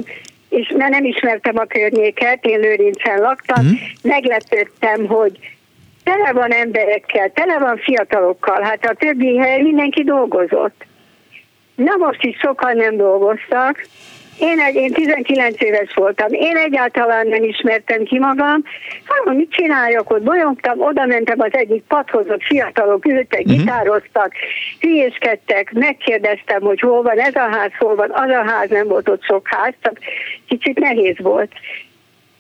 és 0.49 0.73
mert 0.77 0.91
nem 0.91 1.05
ismertem 1.05 1.57
a 1.59 1.65
környéket, 1.65 2.45
én 2.45 2.59
Lőrincen 2.61 3.21
laktam, 3.21 3.65
Mhm. 3.65 3.75
meglepődtem, 4.03 5.07
hogy 5.07 5.39
tele 6.05 6.33
van 6.33 6.53
emberekkel, 6.53 7.31
tele 7.33 7.59
van 7.59 7.77
fiatalokkal, 7.77 8.63
hát 8.63 8.85
a 8.85 8.95
többi 8.95 9.37
hely 9.37 9.63
mindenki 9.63 10.03
dolgozott. 10.05 10.85
Na 11.75 11.97
most 11.99 12.23
is 12.25 12.37
sokan 12.39 12.77
nem 12.77 12.97
dolgoztak. 12.97 13.87
Én, 14.39 14.61
egy, 14.61 14.75
én 14.75 14.93
19 14.93 15.61
éves 15.63 15.95
voltam, 15.95 16.33
én 16.33 16.57
egyáltalán 16.57 17.27
nem 17.27 17.43
ismertem 17.43 18.03
ki 18.05 18.19
magam. 18.19 18.63
Szóval 19.07 19.35
mit 19.35 19.51
csináljak 19.51 20.11
ott? 20.11 20.23
Bolyongtam, 20.23 20.81
oda 20.81 21.07
mentem 21.07 21.41
az 21.41 21.53
egyik 21.53 21.83
padhoz, 21.89 22.29
ott 22.31 22.43
fiatalok 22.43 23.07
ültek, 23.07 23.45
Mhm. 23.45 23.57
gitároztak, 23.57 24.33
hülyéskedtek, 24.81 25.73
megkérdeztem, 25.73 26.61
hogy 26.61 26.81
hol 26.81 27.03
van 27.03 27.19
ez 27.19 27.35
a 27.35 27.49
ház, 27.57 27.71
hol 27.79 27.95
van 27.95 28.11
az 28.11 28.31
a 28.31 28.45
ház, 28.51 28.69
nem 28.71 28.87
volt 28.89 29.09
ott 29.09 29.25
sok 29.25 29.49
ház, 29.49 29.73
csak 29.83 29.99
kicsit 30.49 30.79
nehéz 30.79 31.17
volt 31.19 31.53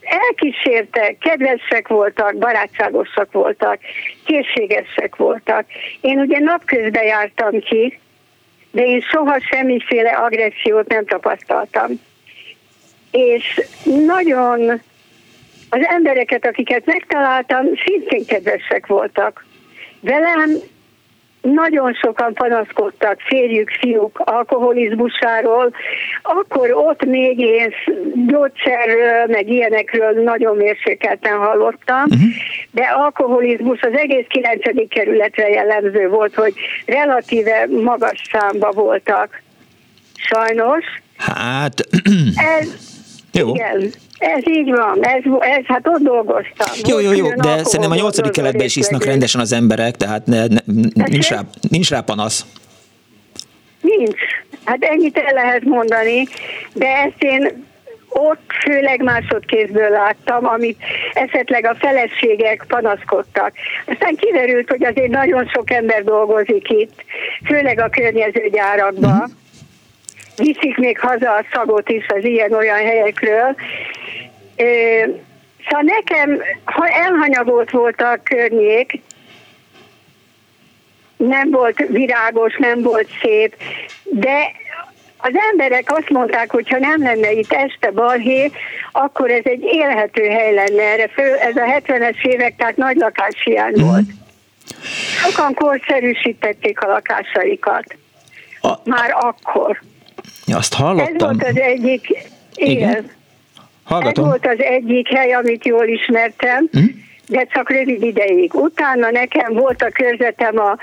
elkísértek, 0.04 1.18
kedvesek 1.18 1.88
voltak, 1.88 2.36
barátságosak 2.38 3.32
voltak, 3.32 3.78
készségesek 4.26 5.16
voltak. 5.16 5.66
Én 6.00 6.18
ugye 6.18 6.38
napközben 6.38 7.04
jártam 7.04 7.60
ki, 7.60 7.98
de 8.74 8.82
én 8.82 9.00
soha 9.00 9.40
semmiféle 9.40 10.10
agressziót 10.10 10.88
nem 10.88 11.04
tapasztaltam. 11.04 11.90
És 13.10 13.60
nagyon 14.06 14.80
az 15.68 15.86
embereket, 15.88 16.46
akiket 16.46 16.86
megtaláltam, 16.86 17.66
szintén 17.84 18.26
kedvesek 18.26 18.86
voltak. 18.86 19.44
Velem 20.00 20.50
nagyon 21.52 21.94
sokan 21.94 22.34
panaszkodtak 22.34 23.20
férjük, 23.20 23.70
fiúk 23.70 24.18
alkoholizmusáról, 24.18 25.74
akkor 26.22 26.72
ott 26.72 27.04
még 27.04 27.38
én 27.38 27.72
gyógyszerről, 28.26 29.26
meg 29.26 29.48
ilyenekről 29.48 30.22
nagyon 30.22 30.56
mérsékelten 30.56 31.36
hallottam, 31.36 32.02
uh-huh. 32.04 32.20
de 32.70 32.82
alkoholizmus 32.82 33.80
az 33.80 33.92
egész 33.92 34.26
9. 34.28 34.88
kerületre 34.88 35.48
jellemző 35.48 36.08
volt, 36.08 36.34
hogy 36.34 36.54
relatíve 36.86 37.66
magas 37.82 38.22
számba 38.32 38.70
voltak. 38.70 39.42
Sajnos. 40.14 40.84
Hát, 41.16 41.80
Ez, 42.60 42.93
jó. 43.34 43.54
igen, 43.54 43.90
ez 44.18 44.42
így 44.46 44.70
van, 44.70 44.98
ez, 45.00 45.22
ez 45.40 45.64
hát 45.64 45.86
ott 45.88 46.02
dolgoztam. 46.02 46.66
Jó, 46.88 46.98
jó, 46.98 47.12
jó, 47.12 47.34
de 47.34 47.64
szerintem 47.64 47.90
a 47.90 47.94
nyolcadik 47.94 48.32
keletben 48.32 48.64
is 48.64 48.76
isznak 48.76 49.04
rendesen 49.04 49.40
az 49.40 49.52
emberek, 49.52 49.96
tehát 49.96 50.26
ne, 50.26 50.46
ne, 50.46 50.60
nincs, 51.04 51.28
rá, 51.28 51.40
nincs 51.70 51.90
rá 51.90 52.00
panasz. 52.00 52.46
Nincs. 53.80 54.20
Hát 54.64 54.82
ennyit 54.82 55.16
el 55.16 55.34
lehet 55.34 55.64
mondani, 55.64 56.26
de 56.72 56.86
ezt 56.86 57.22
én 57.22 57.64
ott 58.08 58.52
főleg 58.64 59.02
másodkézből 59.02 59.90
láttam, 59.90 60.46
amit 60.46 60.78
esetleg 61.12 61.64
a 61.64 61.74
feleségek 61.74 62.64
panaszkodtak. 62.68 63.52
Aztán 63.86 64.16
kiderült, 64.16 64.68
hogy 64.68 64.84
azért 64.84 65.10
nagyon 65.10 65.46
sok 65.46 65.70
ember 65.70 66.04
dolgozik 66.04 66.70
itt, 66.70 67.04
főleg 67.44 67.78
a 67.78 67.88
környező 67.88 68.48
gyárakban. 68.52 69.42
Viszik 70.36 70.76
még 70.76 70.98
haza 70.98 71.30
a 71.30 71.44
szagot 71.52 71.88
is 71.88 72.06
az 72.08 72.24
ilyen-olyan 72.24 72.76
helyekről. 72.76 73.56
Szóval 75.64 75.82
nekem, 75.82 76.42
ha 76.64 76.88
elhanyagolt 76.88 77.70
volt 77.70 78.00
a 78.00 78.18
környék, 78.22 79.00
nem 81.16 81.50
volt 81.50 81.86
virágos, 81.88 82.56
nem 82.58 82.82
volt 82.82 83.08
szép, 83.22 83.56
de 84.02 84.52
az 85.16 85.32
emberek 85.50 85.84
azt 85.86 86.08
mondták, 86.08 86.50
hogy 86.50 86.68
ha 86.68 86.78
nem 86.78 87.02
lenne 87.02 87.32
itt 87.32 87.52
este 87.52 87.90
balhé, 87.90 88.50
akkor 88.92 89.30
ez 89.30 89.44
egy 89.44 89.62
élhető 89.62 90.28
hely 90.28 90.54
lenne 90.54 90.82
erre. 90.82 91.08
Föl, 91.08 91.34
ez 91.34 91.56
a 91.56 91.60
70-es 91.60 92.26
évek, 92.26 92.56
tehát 92.56 92.76
nagy 92.76 92.96
lakáshiány 92.96 93.74
volt. 93.74 94.06
Sokan 95.22 95.54
korszerűsítették 95.54 96.80
a 96.80 96.86
lakásaikat. 96.86 97.96
A, 98.60 98.72
Már 98.84 99.14
akkor. 99.20 99.80
Azt 100.52 100.72
Ez 100.72 100.78
hallottam. 100.80 101.16
volt 101.36 101.44
az 101.44 101.58
egyik, 101.58 102.08
igen. 102.54 102.70
Igen. 102.70 102.94
Ez 102.94 103.04
Hallgatom. 103.84 104.24
volt 104.24 104.46
az 104.46 104.58
egyik 104.58 105.08
hely, 105.08 105.32
amit 105.32 105.66
jól 105.66 105.86
ismertem, 105.88 106.68
Hm? 106.72 106.78
De 107.26 107.46
csak 107.52 107.70
rövid 107.70 108.02
ideig. 108.02 108.54
Utána 108.54 109.10
nekem 109.10 109.52
volt 109.52 109.82
a 109.82 109.90
körzetem 109.92 110.58
a 110.58 110.76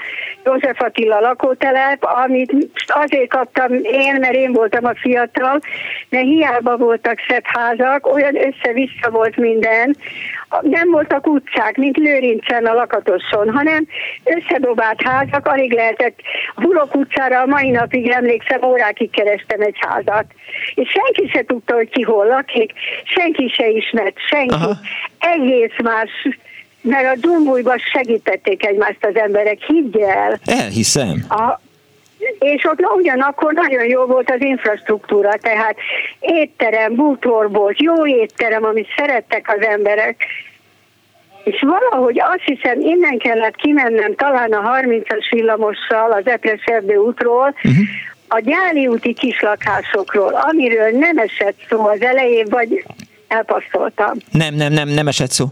József 0.45 0.81
Attila 0.81 1.19
lakótelep, 1.19 2.03
amit 2.03 2.53
azért 2.87 3.29
kaptam 3.29 3.73
én, 3.73 4.15
mert 4.19 4.33
én 4.33 4.53
voltam 4.53 4.85
a 4.85 4.95
fiatal, 4.95 5.59
de 6.09 6.19
hiába 6.19 6.77
voltak 6.77 7.17
szebb 7.27 7.45
házak, 7.45 8.13
olyan 8.13 8.35
össze-vissza 8.35 9.09
volt 9.09 9.35
minden, 9.35 9.95
nem 10.61 10.89
voltak 10.89 11.27
utcák, 11.27 11.77
mint 11.77 11.97
Lőrincen 11.97 12.65
a 12.65 12.73
Lakatoson, 12.73 13.49
hanem 13.49 13.87
összedobált 14.23 15.01
házak, 15.01 15.47
alig 15.47 15.73
lehetett 15.73 16.19
Burok 16.55 16.95
utcára 16.95 17.41
a 17.41 17.45
mai 17.45 17.69
napig 17.69 18.09
emlékszem, 18.09 18.63
órákig 18.63 19.09
kerestem 19.09 19.61
egy 19.61 19.77
házat. 19.79 20.25
És 20.75 20.89
senki 20.89 21.31
se 21.33 21.43
tudta, 21.43 21.73
hogy 21.73 21.89
ki 21.89 22.01
hol 22.01 22.25
lakik, 22.25 22.71
senki 23.03 23.47
se 23.47 23.67
ismert, 23.67 24.15
senki. 24.29 24.53
Aha. 24.53 24.73
Egész 25.19 25.75
más, 25.83 26.09
mert 26.81 27.15
a 27.15 27.19
Dumbújban 27.19 27.77
segítették 27.77 28.65
egymást 28.65 29.05
az 29.05 29.15
emberek, 29.15 29.61
higgy 29.61 29.97
el. 29.97 30.39
Elhiszem. 30.45 31.25
A, 31.29 31.59
és 32.39 32.65
ott 32.65 32.79
ugyanakkor 32.95 33.53
nagyon 33.53 33.85
jó 33.85 34.05
volt 34.05 34.31
az 34.31 34.41
infrastruktúra, 34.41 35.33
tehát 35.41 35.75
étterem, 36.19 36.95
bútorbolt, 36.95 37.81
jó 37.81 38.07
étterem, 38.07 38.63
amit 38.63 38.87
szerettek 38.97 39.53
az 39.57 39.65
emberek. 39.65 40.25
És 41.43 41.61
valahogy 41.61 42.19
azt 42.19 42.43
hiszem, 42.45 42.79
innen 42.79 43.17
kellett 43.17 43.55
kimennem 43.55 44.15
talán 44.15 44.51
a 44.51 44.79
30-as 44.81 45.27
villamossal 45.29 46.11
az 46.11 46.27
Epres 46.27 46.63
Erdő 46.63 46.95
útról, 46.95 47.55
uh-huh. 47.63 47.85
a 48.27 48.39
Gyáli 48.39 48.87
úti 48.87 49.13
kislakásokról, 49.13 50.33
amiről 50.33 50.89
nem 50.89 51.17
esett 51.17 51.55
szó 51.69 51.87
az 51.87 52.01
elején, 52.01 52.47
vagy 52.49 52.85
elpasszoltam. 53.27 54.13
Nem, 54.31 54.55
nem, 54.55 54.73
nem, 54.73 54.87
nem 54.87 55.07
esett 55.07 55.31
szó. 55.31 55.45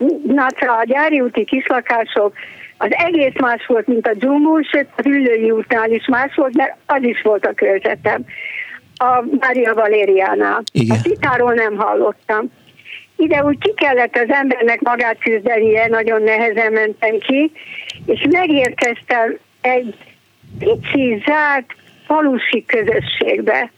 Szóval 0.00 0.78
a 0.78 0.84
gyári 0.84 1.20
úti 1.20 1.44
kislakások 1.44 2.32
az 2.78 2.88
egész 2.90 3.38
más 3.40 3.66
volt, 3.66 3.86
mint 3.86 4.06
a 4.06 4.14
dzsumbú, 4.14 4.62
sőt 4.62 4.88
az 4.96 5.06
ülői 5.06 5.50
útnál 5.50 5.90
is 5.90 6.06
más 6.06 6.34
volt, 6.34 6.56
mert 6.56 6.76
az 6.86 7.02
is 7.02 7.22
volt 7.22 7.46
a 7.46 7.52
körzetem. 7.52 8.24
A 8.96 9.24
Mária 9.40 9.74
Valériánál. 9.74 10.62
Igen. 10.72 10.96
A 10.96 11.00
citáról 11.00 11.54
nem 11.54 11.76
hallottam. 11.76 12.50
Ide 13.16 13.44
úgy 13.44 13.58
ki 13.58 13.74
kellett 13.74 14.16
az 14.16 14.30
embernek 14.30 14.80
magát 14.80 15.18
küzdenie, 15.18 15.86
nagyon 15.86 16.22
nehezen 16.22 16.72
mentem 16.72 17.18
ki, 17.18 17.52
és 18.06 18.26
megérkeztem 18.30 19.38
egy 19.60 19.94
pici, 20.58 21.22
zárt 21.26 21.74
falusi 22.06 22.64
közösségbe. 22.66 23.70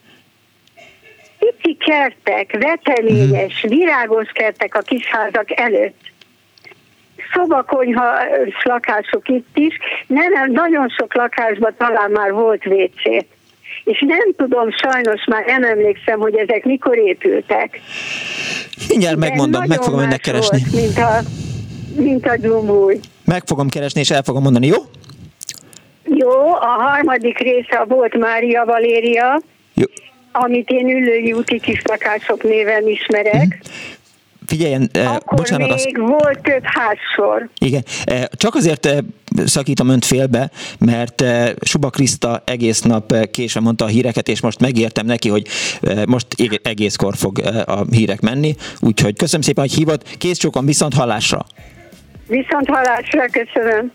Pici 1.39 1.77
kertek, 1.77 2.57
veteményes, 2.61 3.64
virágos 3.68 4.29
kertek 4.33 4.75
a 4.75 4.81
kisházak 4.81 5.61
előtt 5.61 6.12
szobakonyha 7.35 8.05
lakások 8.62 9.28
itt 9.28 9.57
is, 9.57 9.78
nem, 10.07 10.53
nagyon 10.53 10.89
sok 10.89 11.14
lakásban 11.14 11.74
talán 11.78 12.11
már 12.11 12.33
volt 12.33 12.66
WC. 12.66 13.24
És 13.85 14.05
nem 14.07 14.33
tudom, 14.37 14.68
sajnos 14.70 15.24
már 15.26 15.45
nem 15.47 15.64
emlékszem, 15.64 16.18
hogy 16.18 16.37
ezek 16.37 16.64
mikor 16.64 16.99
épültek. 16.99 17.80
Mindjárt 18.89 19.16
megmondom, 19.16 19.64
meg 19.66 19.83
fogom 19.83 20.01
önnek 20.01 20.20
keresni. 20.20 20.59
Volt, 20.59 20.83
mint 20.83 20.99
a, 20.99 21.20
mint 21.97 22.26
a 22.26 22.37
dzsumbúj. 22.37 23.01
Meg 23.24 23.43
fogom 23.47 23.68
keresni, 23.68 24.01
és 24.01 24.11
el 24.11 24.22
fogom 24.22 24.43
mondani, 24.43 24.66
jó? 24.66 24.76
Jó, 26.05 26.55
a 26.55 26.66
harmadik 26.66 27.39
része 27.39 27.85
volt 27.89 28.18
Mária 28.18 28.64
Valéria, 28.64 29.41
Jó. 29.74 29.85
amit 30.33 30.68
én 30.68 30.89
ülői 30.89 31.33
úti 31.33 31.61
kislakások 31.61 32.43
néven 32.43 32.89
ismerek. 32.89 33.47
Mhm. 33.47 34.01
Figyeljen, 34.53 34.89
eh, 34.93 35.15
Akkor 35.15 35.39
bocsánat. 35.39 35.69
még 35.69 35.99
az... 35.99 36.09
volt 36.09 36.43
több 36.43 36.63
házsor. 36.65 37.49
Igen, 37.59 37.85
eh, 38.05 38.23
csak 38.31 38.55
azért 38.55 38.87
eh, 38.87 38.99
szakítom 39.45 39.89
önt 39.89 40.05
félbe, 40.05 40.51
mert 40.79 41.25
Suba 41.61 41.91
Kriszta 41.91 42.43
egész 42.45 42.81
nap 42.81 43.31
késve 43.31 43.61
mondta 43.61 43.85
a 43.85 43.89
híreket, 43.89 44.29
és 44.29 44.41
most 44.41 44.61
megértem 44.61 45.07
neki, 45.07 45.29
hogy 45.29 45.47
most 46.07 46.27
egészkor 46.63 47.17
fog 47.17 47.39
a 47.67 47.85
hírek 47.91 48.21
menni, 48.21 48.55
úgyhogy 48.81 49.17
köszönöm 49.17 49.43
szépen, 49.43 49.65
hogy 49.65 49.75
hívott. 49.75 50.17
Kész 50.19 50.39
csókon, 50.39 50.65
viszont 50.65 50.95
hallásra! 50.95 51.45
Viszont 52.27 52.69
hallásra, 52.69 53.27
köszönöm! 53.31 53.93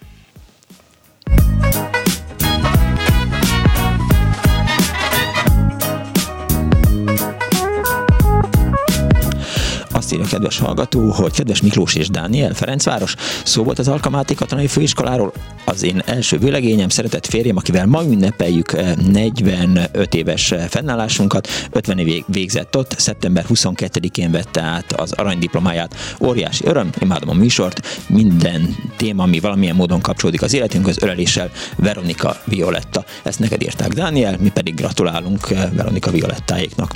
Azt 10.07 10.15
írja 10.15 10.27
kedves 10.27 10.59
hallgató, 10.59 11.11
hogy 11.11 11.33
kedves 11.33 11.61
Miklós 11.61 11.95
és 11.95 12.09
Dániel, 12.09 12.53
Ferencváros, 12.53 13.15
szó 13.43 13.63
volt 13.63 13.79
az 13.79 13.87
Alkamáti 13.87 14.35
Katonai 14.35 14.67
Főiskoláról. 14.67 15.33
Az 15.65 15.83
én 15.83 16.01
első 16.05 16.37
vőlegényem, 16.37 16.89
szeretett 16.89 17.25
férjem, 17.25 17.57
akivel 17.57 17.85
ma 17.85 18.03
ünnepeljük 18.03 18.71
45 19.11 19.89
eh, 19.95 20.05
éves 20.11 20.51
eh, 20.51 20.67
fennállásunkat, 20.67 21.47
50 21.71 21.97
év 21.97 22.23
végzett 22.27 22.77
ott, 22.77 22.95
szeptember 22.97 23.45
22-én 23.49 24.31
vette 24.31 24.61
át 24.61 24.91
az 24.91 25.11
aranydiplomáját. 25.11 25.95
Óriási 26.19 26.65
öröm, 26.65 26.89
imádom 26.99 27.29
a 27.29 27.33
műsort, 27.33 28.05
minden 28.09 28.75
téma, 28.97 29.23
ami 29.23 29.39
valamilyen 29.39 29.75
módon 29.75 30.01
kapcsolódik 30.01 30.41
az 30.41 30.53
életünkhöz, 30.53 30.97
öleléssel 31.01 31.51
Veronika 31.75 32.41
Violetta. 32.45 33.05
Ezt 33.23 33.39
neked 33.39 33.61
írták, 33.61 33.93
Dániel, 33.93 34.37
mi 34.39 34.49
pedig 34.49 34.75
gratulálunk 34.75 35.49
eh, 35.49 35.69
Veronika 35.73 36.11
Violettáéknak. 36.11 36.95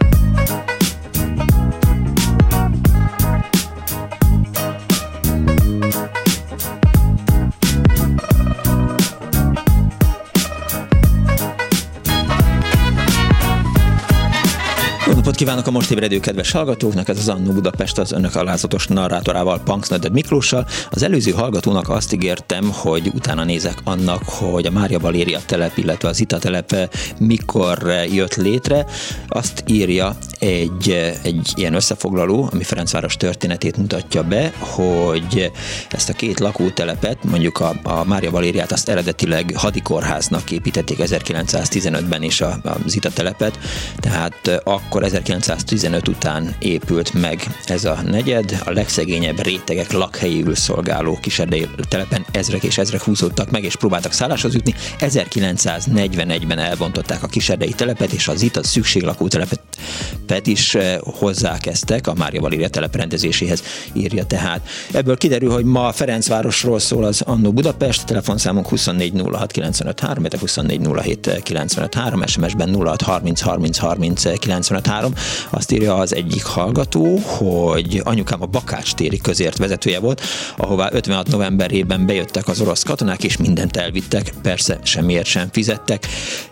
Kívánok 15.41 15.67
a 15.67 15.71
most 15.71 15.91
ébredő 15.91 16.19
kedves 16.19 16.51
hallgatóknak, 16.51 17.09
ez 17.09 17.17
az 17.17 17.29
Annó 17.29 17.51
Budapest 17.51 17.97
az 17.97 18.11
önök 18.11 18.35
alázatos 18.35 18.87
narrátorával, 18.87 19.59
Punks 19.59 19.87
Neded 19.87 20.11
Miklóssal. 20.11 20.67
Az 20.89 21.03
előző 21.03 21.31
hallgatónak 21.31 21.89
azt 21.89 22.13
ígértem, 22.13 22.71
hogy 22.73 23.11
utána 23.13 23.43
nézek 23.43 23.77
annak, 23.83 24.23
hogy 24.23 24.65
a 24.65 24.71
Mária 24.71 24.99
Valéria 24.99 25.39
telep, 25.45 25.77
illetve 25.77 26.09
az 26.09 26.19
Ita 26.19 26.37
telep 26.37 26.89
mikor 27.19 27.77
jött 28.11 28.35
létre. 28.35 28.85
Azt 29.27 29.63
írja 29.67 30.17
egy, 30.39 30.89
egy 31.23 31.51
ilyen 31.55 31.73
összefoglaló, 31.73 32.49
ami 32.51 32.63
Ferencváros 32.63 33.17
történetét 33.17 33.77
mutatja 33.77 34.23
be, 34.23 34.53
hogy 34.59 35.51
ezt 35.89 36.09
a 36.09 36.13
két 36.13 36.39
lakótelepet, 36.39 37.23
mondjuk 37.23 37.59
a, 37.59 37.73
a 37.83 38.03
Mária 38.03 38.31
Valériát 38.31 38.71
azt 38.71 38.89
eredetileg 38.89 39.53
hadikorháznak 39.55 40.51
építették 40.51 40.97
1915-ben 41.01 42.23
is 42.23 42.41
a, 42.41 42.59
a 42.63 42.77
Zita 42.85 43.09
telepet, 43.09 43.59
tehát 43.99 44.61
akkor 44.63 45.03
1915 45.31 46.07
után 46.07 46.55
épült 46.59 47.13
meg 47.13 47.57
ez 47.65 47.85
a 47.85 48.01
negyed, 48.01 48.61
a 48.65 48.71
legszegényebb 48.71 49.41
rétegek 49.41 49.91
lakhelyéül 49.91 50.55
szolgáló 50.55 51.17
kiserdei 51.21 51.69
telepen 51.87 52.25
ezrek 52.31 52.63
és 52.63 52.77
ezrek 52.77 53.01
húzódtak 53.01 53.51
meg, 53.51 53.63
és 53.63 53.75
próbáltak 53.75 54.11
szálláshoz 54.11 54.53
jutni. 54.53 54.73
1941-ben 54.99 56.59
elbontották 56.59 57.23
a 57.23 57.27
kiserdei 57.27 57.73
telepet, 57.73 58.11
és 58.11 58.27
az 58.27 58.41
itt 58.41 58.55
a 58.55 58.63
szükséglakó 58.63 59.27
telepet 59.27 60.47
is 60.47 60.75
eh, 60.75 60.97
hozzákezdtek 60.99 62.07
a 62.07 62.13
Mária 62.13 62.41
Valéria 62.41 62.69
teleprendezéséhez, 62.69 63.63
írja 63.93 64.25
tehát. 64.25 64.67
Ebből 64.91 65.17
kiderül, 65.17 65.51
hogy 65.51 65.65
ma 65.65 65.91
Ferencvárosról 65.91 66.79
szól 66.79 67.03
az 67.03 67.21
Annó 67.21 67.51
Budapest, 67.51 68.05
telefonszámunk 68.05 68.67
2406953, 68.69 70.39
2407953, 70.43 72.27
SMS-ben 72.27 72.75
06303030 72.77 74.85
3. 74.85 75.13
Azt 75.49 75.71
írja 75.71 75.95
az 75.95 76.15
egyik 76.15 76.43
hallgató, 76.43 77.17
hogy 77.17 78.01
anyukám 78.03 78.41
a 78.41 78.45
Bakács 78.45 78.93
téri 78.93 79.17
közért 79.17 79.57
vezetője 79.57 79.99
volt, 79.99 80.21
ahová 80.57 80.89
56 80.91 81.27
novemberében 81.27 82.05
bejöttek 82.05 82.47
az 82.47 82.61
orosz 82.61 82.83
katonák, 82.83 83.23
és 83.23 83.37
mindent 83.37 83.77
elvittek, 83.77 84.33
persze 84.41 84.79
semmiért 84.83 85.25
sem 85.25 85.49
fizettek. 85.51 86.07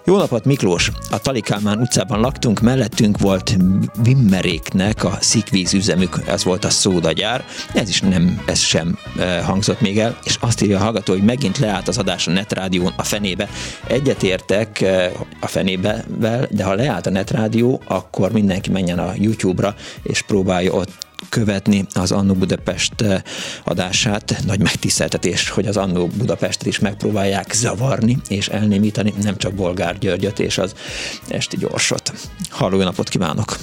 Jó 0.05 0.17
napot 0.17 0.45
Miklós! 0.45 0.91
A 1.09 1.19
Talikámán 1.19 1.79
utcában 1.79 2.19
laktunk, 2.19 2.59
mellettünk 2.59 3.17
volt 3.17 3.57
Vimmeréknek 4.03 5.03
a 5.03 5.17
szikvíz 5.19 5.73
üzemük, 5.73 6.21
ez 6.27 6.43
volt 6.43 6.65
a 6.65 6.69
szódagyár, 6.69 7.45
ez 7.73 7.89
is 7.89 8.01
nem, 8.01 8.41
ez 8.45 8.59
sem 8.59 8.97
e, 9.19 9.41
hangzott 9.41 9.81
még 9.81 9.99
el, 9.99 10.17
és 10.23 10.37
azt 10.39 10.61
írja 10.61 10.77
a 10.77 10.83
hallgató, 10.83 11.13
hogy 11.13 11.23
megint 11.23 11.57
leállt 11.57 11.87
az 11.87 11.97
adás 11.97 12.27
a 12.27 12.31
netrádión 12.31 12.93
a 12.97 13.03
fenébe. 13.03 13.49
Egyetértek 13.87 14.81
e, 14.81 15.11
a 15.39 15.47
fenébe, 15.47 16.05
de 16.49 16.63
ha 16.63 16.73
leállt 16.73 17.05
a 17.05 17.09
netrádió, 17.09 17.81
akkor 17.87 18.31
mindenki 18.49 18.71
menjen 18.71 18.99
a 18.99 19.13
YouTube-ra, 19.15 19.75
és 20.03 20.21
próbálja 20.21 20.71
ott 20.71 20.91
követni 21.29 21.85
az 21.93 22.11
Annó 22.11 22.33
Budapest 22.33 23.01
eh, 23.01 23.21
adását. 23.63 24.35
Nagy 24.45 24.59
megtiszteltetés, 24.59 25.49
hogy 25.49 25.67
az 25.67 25.77
Annó 25.77 26.07
Budapestet 26.07 26.67
is 26.67 26.79
megpróbálják 26.79 27.51
zavarni 27.51 28.17
és 28.27 28.47
elnémítani, 28.47 29.13
nem 29.23 29.37
csak 29.37 29.53
Bolgár 29.53 29.97
Györgyöt 29.97 30.39
és 30.39 30.57
az 30.57 30.75
Esti 31.27 31.57
Gyorsot. 31.57 32.11
Halló, 32.49 32.77
jó 32.77 32.83
napot 32.83 33.09
kívánok! 33.09 33.55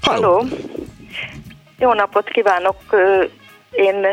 Halló! 0.00 0.32
Halló. 0.32 0.48
Jó 1.78 1.92
napot 1.92 2.28
kívánok! 2.28 2.76
Én 3.70 4.06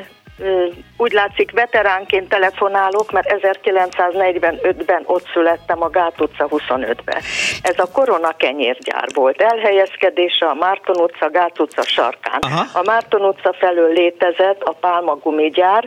úgy 0.97 1.11
látszik 1.11 1.51
veteránként 1.51 2.29
telefonálok, 2.29 3.11
mert 3.11 3.35
1945-ben 3.41 5.03
ott 5.05 5.27
születtem 5.33 5.83
a 5.83 5.89
Gát 5.89 6.21
utca 6.21 6.47
25-ben. 6.49 7.21
Ez 7.61 7.79
a 7.79 7.91
Korona 7.93 8.31
kenyérgyár 8.31 9.07
volt. 9.13 9.41
Elhelyezkedése 9.41 10.45
a 10.45 10.53
Márton 10.53 10.97
utca, 10.97 11.29
Gát 11.29 11.59
utca 11.59 11.83
sarkán. 11.83 12.39
Aha. 12.39 12.79
A 12.79 12.83
Márton 12.85 13.21
utca 13.21 13.53
felől 13.53 13.93
létezett 13.93 14.63
a 14.63 14.71
Pálmagumi 14.71 15.49
gyár, 15.49 15.85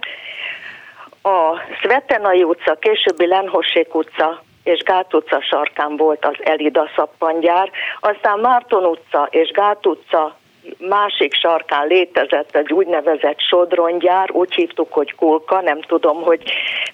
a 1.22 1.60
Szvetenai 1.82 2.42
utca, 2.42 2.74
későbbi 2.74 3.26
Lenhossék 3.26 3.94
utca 3.94 4.42
és 4.64 4.82
Gát 4.82 5.14
utca 5.14 5.42
sarkán 5.42 5.96
volt 5.96 6.24
az 6.24 6.36
Elida 6.42 6.88
szappangyár, 6.96 7.70
aztán 8.00 8.38
Márton 8.38 8.84
utca 8.84 9.28
és 9.30 9.50
Gát 9.50 9.86
utca 9.86 10.36
másik 10.78 11.34
sarkán 11.34 11.86
létezett 11.86 12.56
egy 12.56 12.72
úgynevezett 12.72 13.40
sodrongyár, 13.40 14.30
úgy 14.32 14.54
hívtuk, 14.54 14.92
hogy 14.92 15.14
Kulka, 15.14 15.60
nem 15.60 15.80
tudom, 15.80 16.22
hogy 16.22 16.42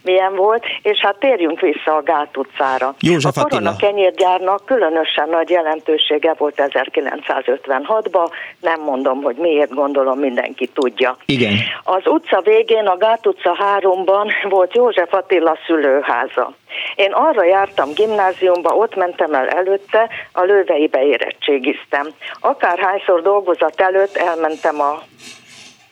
milyen 0.02 0.36
volt, 0.36 0.64
és 0.82 0.98
hát 0.98 1.18
térjünk 1.18 1.60
vissza 1.60 1.96
a 1.96 2.02
Gát 2.02 2.36
utcára. 2.36 2.94
József 3.00 3.36
a 3.36 3.42
Korona 3.42 3.76
kenyérgyárnak 3.76 4.66
különösen 4.66 5.28
nagy 5.28 5.50
jelentősége 5.50 6.34
volt 6.38 6.54
1956-ban, 6.56 8.28
nem 8.60 8.80
mondom, 8.80 9.22
hogy 9.22 9.36
miért 9.36 9.74
gondolom, 9.74 10.18
mindenki 10.18 10.66
tudja. 10.66 11.16
Igen. 11.24 11.52
Az 11.84 12.02
utca 12.04 12.40
végén, 12.40 12.86
a 12.86 12.96
Gát 12.96 13.26
utca 13.26 13.56
3-ban 13.78 14.32
volt 14.48 14.74
József 14.74 15.12
Attila 15.12 15.56
szülőháza. 15.66 16.54
Én 16.94 17.12
arra 17.12 17.44
jártam 17.44 17.92
gimnáziumba, 17.92 18.74
ott 18.74 18.96
mentem 18.96 19.34
el 19.34 19.48
előtte, 19.48 20.08
a 20.32 20.42
lőveibe 20.42 21.02
érettségiztem. 21.02 22.06
Akárhányszor 22.40 23.22
dolgozat 23.22 23.80
előtt 23.80 24.16
elmentem 24.16 24.80
a 24.80 25.02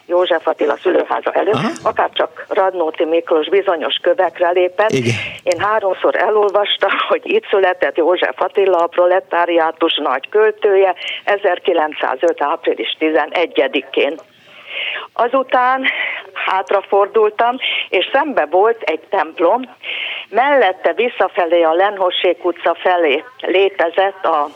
József 0.07 0.47
Attila 0.47 0.77
szülőháza 0.77 1.33
előtt, 1.33 1.55
Aha. 1.55 1.71
akár 1.83 2.11
csak 2.13 2.47
Radnóti 2.49 3.05
Miklós 3.05 3.49
bizonyos 3.49 3.95
kövekre 4.03 4.51
lépett. 4.51 4.91
Igen. 4.91 5.15
Én 5.43 5.61
háromszor 5.61 6.17
elolvastam, 6.17 6.91
hogy 7.09 7.21
itt 7.25 7.47
született 7.49 7.97
József 7.97 8.41
Attila, 8.41 8.79
a 8.79 8.87
proletáriátus 8.87 10.01
nagy 10.03 10.29
költője, 10.29 10.95
1905. 11.25 12.43
április 12.43 12.97
11-én. 13.01 14.15
Azután 15.13 15.85
hátrafordultam, 16.33 17.57
és 17.89 18.09
szembe 18.13 18.47
volt 18.47 18.83
egy 18.83 19.01
templom, 19.11 19.63
mellette 20.33 20.93
visszafelé 20.93 21.63
a 21.63 21.73
Lenhossék 21.73 22.45
utca 22.45 22.75
felé 22.75 23.25
létezett 23.41 24.25
a 24.25 24.49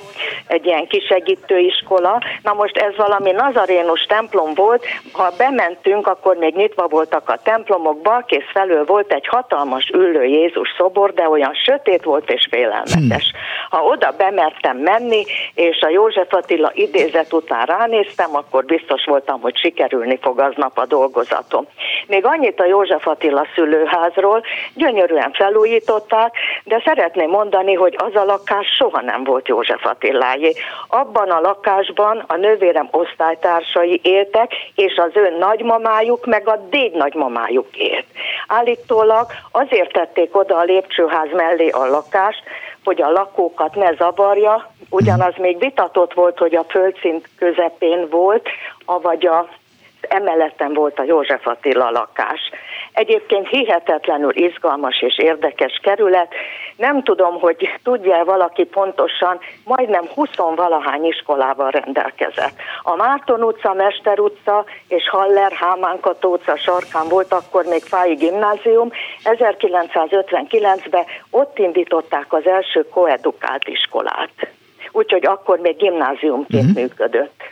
egy 0.47 0.67
ilyen 0.67 0.87
kisegítő 0.87 1.59
iskola. 1.59 2.21
Na 2.43 2.53
most 2.53 2.77
ez 2.77 2.97
valami 2.97 3.31
nazarénus 3.31 4.03
templom 4.03 4.55
volt, 4.55 4.85
ha 5.13 5.31
bementünk, 5.39 6.07
akkor 6.07 6.37
még 6.37 6.55
nyitva 6.55 6.87
voltak 6.87 7.29
a 7.29 7.39
templomok, 7.43 8.01
balkész 8.01 8.51
felől 8.53 8.85
volt 8.85 9.13
egy 9.13 9.27
hatalmas 9.27 9.91
ülő 9.95 10.25
Jézus 10.25 10.75
szobor, 10.77 11.13
de 11.13 11.29
olyan 11.29 11.55
sötét 11.55 12.05
volt 12.05 12.31
és 12.31 12.47
félelmetes. 12.51 13.33
Ha 13.71 13.83
oda 13.83 14.15
bemertem 14.17 14.77
menni, 14.77 15.25
és 15.55 15.81
a 15.81 15.89
József 15.89 16.33
Attila 16.33 16.71
idézet 16.75 17.33
után 17.33 17.67
ránéztem, 17.67 18.37
akkor 18.37 18.65
biztos 18.65 19.05
voltam, 19.05 19.41
hogy 19.41 19.57
sikerülni 19.57 20.19
fog 20.21 20.39
aznap 20.39 20.79
a 20.79 20.87
dolgozatom. 20.87 21.67
Még 22.07 22.25
annyit 22.25 22.61
a 22.61 22.67
József 22.67 23.07
Attila 23.07 23.47
szülőházról, 23.55 24.43
gyönyörűen 24.75 25.33
felújították, 25.67 26.35
de 26.65 26.83
szeretném 26.85 27.31
mondani, 27.31 27.75
hogy 27.75 27.97
az 27.99 28.15
a 28.15 28.25
lakás 28.25 28.67
soha 28.67 29.01
nem 29.01 29.25
volt 29.25 29.49
József 29.49 29.87
Attilájé. 29.87 30.53
Abban 30.89 31.31
a 31.31 31.41
lakásban 31.41 32.25
a 32.27 32.37
nővérem 32.37 32.89
osztálytársai 32.91 34.01
éltek, 34.03 34.53
és 34.75 34.97
az 34.97 35.11
ő 35.15 35.37
nagymamájuk 35.39 36.27
meg 36.27 36.49
a 36.49 36.57
déd 36.71 36.97
nagymamájuk 36.97 37.77
élt. 37.77 38.07
Állítólag 38.47 39.27
azért 39.53 39.93
tették 39.93 40.37
oda 40.37 40.57
a 40.57 40.63
lépcsőház 40.63 41.29
mellé 41.33 41.69
a 41.69 41.87
lakást, 41.87 42.43
hogy 42.85 43.03
a 43.03 43.11
lakókat 43.11 43.75
ne 43.75 43.93
zavarja, 43.95 44.71
ugyanaz 44.91 45.35
még 45.37 45.59
vitatott 45.59 46.13
volt, 46.13 46.39
hogy 46.39 46.55
a 46.55 46.65
földszint 46.69 47.29
közepén 47.39 48.09
volt, 48.11 48.49
avagy 48.85 49.27
a 49.27 49.49
emeleten 50.09 50.75
volt 50.75 50.99
a 50.99 51.03
József 51.03 51.47
Attila 51.47 51.91
lakás. 51.91 52.41
Egyébként 52.97 53.49
hihetetlenül 53.49 54.37
izgalmas 54.37 55.01
és 55.01 55.19
érdekes 55.19 55.81
kerület. 55.83 56.35
Nem 56.77 57.03
tudom, 57.03 57.41
hogy 57.41 57.71
tudja 57.83 58.25
valaki 58.25 58.65
pontosan, 58.65 59.39
majdnem 59.65 60.05
20 60.15 60.29
valahány 60.37 61.05
iskolával 61.05 61.71
rendelkezett. 61.71 62.55
A 62.83 62.97
Márton 62.97 63.43
utca, 63.43 63.73
Mester 63.75 64.19
utca 64.19 64.65
és 64.89 65.09
Haller 65.09 65.53
Hámánkat 65.53 66.25
utca 66.25 66.57
sarkán 66.57 67.09
volt 67.09 67.33
akkor 67.33 67.65
még 67.65 67.83
Fái 67.83 68.15
gimnázium. 68.15 68.91
1959-ben 69.25 71.05
ott 71.31 71.59
indították 71.59 72.33
az 72.33 72.47
első 72.47 72.89
koedukált 72.89 73.69
iskolát. 73.69 74.31
Úgyhogy 74.93 75.27
akkor 75.27 75.59
még 75.59 75.77
gimnáziumként 75.77 76.65
uh-huh. 76.65 76.83
működött. 76.83 77.43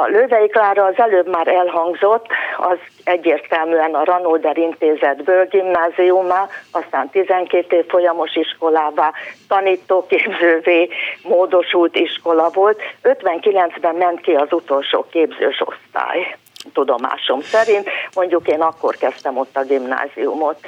A 0.00 0.06
Lővei 0.06 0.48
Klára 0.48 0.84
az 0.84 0.94
előbb 0.96 1.28
már 1.28 1.48
elhangzott, 1.48 2.26
az 2.56 2.78
egyértelműen 3.04 3.94
a 3.94 4.04
Ranolder 4.04 4.56
intézetből 4.56 5.44
gimnáziumá, 5.44 6.48
aztán 6.70 7.10
12 7.10 7.76
év 7.76 7.86
folyamos 7.88 8.36
iskolává, 8.36 9.12
tanítóképzővé 9.48 10.88
módosult 11.22 11.96
iskola 11.96 12.50
volt. 12.52 12.80
59-ben 13.02 13.94
ment 13.94 14.20
ki 14.20 14.32
az 14.32 14.52
utolsó 14.52 15.06
képzős 15.10 15.62
osztály 15.64 16.36
tudomásom 16.72 17.40
szerint, 17.40 17.88
mondjuk 18.14 18.48
én 18.48 18.60
akkor 18.60 18.96
kezdtem 18.96 19.38
ott 19.38 19.56
a 19.56 19.64
gimnáziumot. 19.64 20.58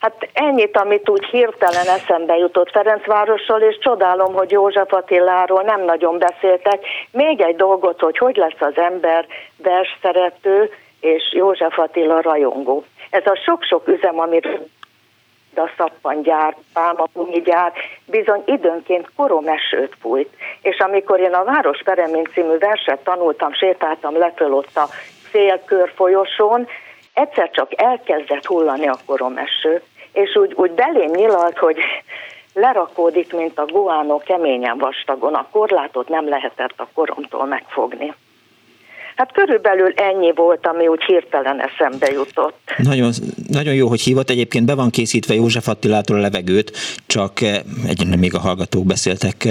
Hát 0.00 0.28
ennyit, 0.32 0.76
amit 0.76 1.08
úgy 1.08 1.24
hirtelen 1.24 1.88
eszembe 1.88 2.36
jutott 2.36 2.70
Ferencvárosról, 2.70 3.60
és 3.60 3.78
csodálom, 3.78 4.32
hogy 4.34 4.50
József 4.50 4.92
Attiláról 4.92 5.62
nem 5.62 5.84
nagyon 5.84 6.18
beszéltek. 6.18 6.84
Még 7.10 7.40
egy 7.40 7.56
dolgot, 7.56 8.00
hogy 8.00 8.18
hogy 8.18 8.36
lesz 8.36 8.60
az 8.60 8.76
ember 8.76 9.26
versszerető 9.56 10.70
és 11.00 11.22
József 11.32 11.78
Attila 11.78 12.20
rajongó. 12.20 12.84
Ez 13.10 13.26
a 13.26 13.40
sok-sok 13.44 13.88
üzem, 13.88 14.20
amiről 14.20 14.66
a 15.56 15.70
szappangyár, 15.76 16.56
pálmapunyigyár 16.72 17.72
bizony 18.06 18.42
időnként 18.46 19.10
koromesőt 19.16 19.94
fújt. 20.00 20.28
És 20.62 20.78
amikor 20.78 21.20
én 21.20 21.34
a 21.34 21.44
Város 21.44 21.82
Peremén 21.84 22.28
című 22.32 22.58
verset 22.58 22.98
tanultam, 23.04 23.52
sétáltam 23.52 24.18
lefelé 24.18 24.50
ott 24.50 24.76
a 24.76 24.88
szélkör 25.32 25.92
folyosón, 25.94 26.68
egyszer 27.12 27.50
csak 27.50 27.80
elkezdett 27.80 28.46
hullani 28.46 28.88
a 28.88 28.98
koromeső, 29.06 29.82
és 30.12 30.36
úgy, 30.36 30.52
úgy 30.56 30.70
belém 30.70 31.10
nyilalt, 31.10 31.58
hogy 31.58 31.76
lerakódik, 32.54 33.32
mint 33.32 33.58
a 33.58 33.64
guánó 33.64 34.18
keményen 34.18 34.78
vastagon, 34.78 35.34
a 35.34 35.46
korlátot 35.50 36.08
nem 36.08 36.28
lehetett 36.28 36.74
a 36.76 36.88
koromtól 36.94 37.46
megfogni. 37.46 38.14
Hát 39.20 39.32
körülbelül 39.32 39.92
ennyi 39.96 40.32
volt, 40.34 40.66
ami 40.66 40.86
úgy 40.86 41.02
hirtelen 41.02 41.60
eszembe 41.60 42.10
jutott. 42.10 42.58
Nagyon, 42.76 43.12
nagyon 43.48 43.74
jó, 43.74 43.88
hogy 43.88 44.00
hívott. 44.00 44.30
Egyébként 44.30 44.64
be 44.66 44.74
van 44.74 44.90
készítve 44.90 45.34
József 45.34 45.68
Attilától 45.68 46.16
a 46.16 46.20
levegőt, 46.20 46.72
csak 47.06 47.40
eh, 47.40 47.58
egyre 47.88 48.16
még 48.16 48.34
a 48.34 48.38
hallgatók 48.38 48.86
beszéltek 48.86 49.44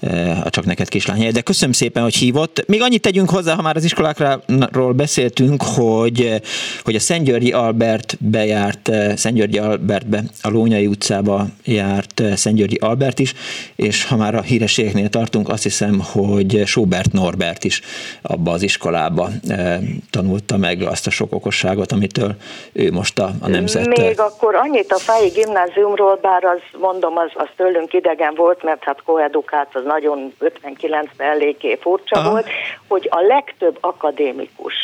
eh, 0.00 0.46
a 0.46 0.50
csak 0.50 0.64
neked 0.64 0.88
kislány. 0.88 1.32
De 1.32 1.40
köszönöm 1.40 1.72
szépen, 1.72 2.02
hogy 2.02 2.14
hívott. 2.14 2.66
Még 2.66 2.82
annyit 2.82 3.02
tegyünk 3.02 3.30
hozzá, 3.30 3.54
ha 3.54 3.62
már 3.62 3.76
az 3.76 3.84
iskolákról 3.84 4.92
beszéltünk, 4.92 5.62
hogy, 5.62 6.20
eh, 6.20 6.36
hogy 6.84 6.94
a 6.94 7.00
Szentgyörgyi 7.00 7.52
Albert 7.52 8.16
bejárt, 8.20 8.90
Szentgyörgyi 9.14 9.58
Albertbe, 9.58 10.22
a 10.42 10.48
Lónyai 10.48 10.86
utcába 10.86 11.46
járt 11.64 12.22
Szentgyörgyi 12.34 12.76
Albert 12.76 13.18
is, 13.18 13.34
és 13.76 14.04
ha 14.04 14.16
már 14.16 14.34
a 14.34 14.42
hírességeknél 14.42 15.08
tartunk, 15.08 15.48
azt 15.48 15.62
hiszem, 15.62 16.00
hogy 16.00 16.62
Sobert 16.66 17.12
Norbert 17.12 17.64
is 17.64 17.80
abba 18.22 18.50
az 18.50 18.62
iskolába 18.62 19.06
iskolába 19.08 19.28
eh, 19.48 19.78
tanulta 20.10 20.56
meg 20.56 20.82
azt 20.82 21.06
a 21.06 21.10
sok 21.10 21.32
okosságot, 21.32 21.92
amitől 21.92 22.34
ő 22.72 22.92
most 22.92 23.18
a, 23.18 23.30
a 23.40 23.48
nemzet... 23.48 23.86
Még 23.86 24.20
akkor 24.20 24.54
annyit 24.54 24.92
a 24.92 24.98
Fái 24.98 25.28
gimnáziumról, 25.28 26.18
bár 26.22 26.44
az 26.44 26.80
mondom, 26.80 27.16
az, 27.16 27.30
az 27.34 27.48
tőlünk 27.56 27.92
idegen 27.92 28.34
volt, 28.34 28.62
mert 28.62 28.84
hát 28.84 29.02
koedukált 29.02 29.68
az 29.72 29.84
nagyon 29.84 30.32
59-ben 30.40 31.28
eléggé 31.28 31.78
furcsa 31.80 32.18
Aha. 32.18 32.30
volt, 32.30 32.46
hogy 32.88 33.08
a 33.10 33.20
legtöbb 33.20 33.78
akadémikus 33.80 34.74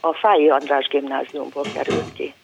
a 0.00 0.12
Fái 0.12 0.48
András 0.48 0.86
gimnáziumból 0.86 1.64
került 1.74 2.12
ki. 2.14 2.34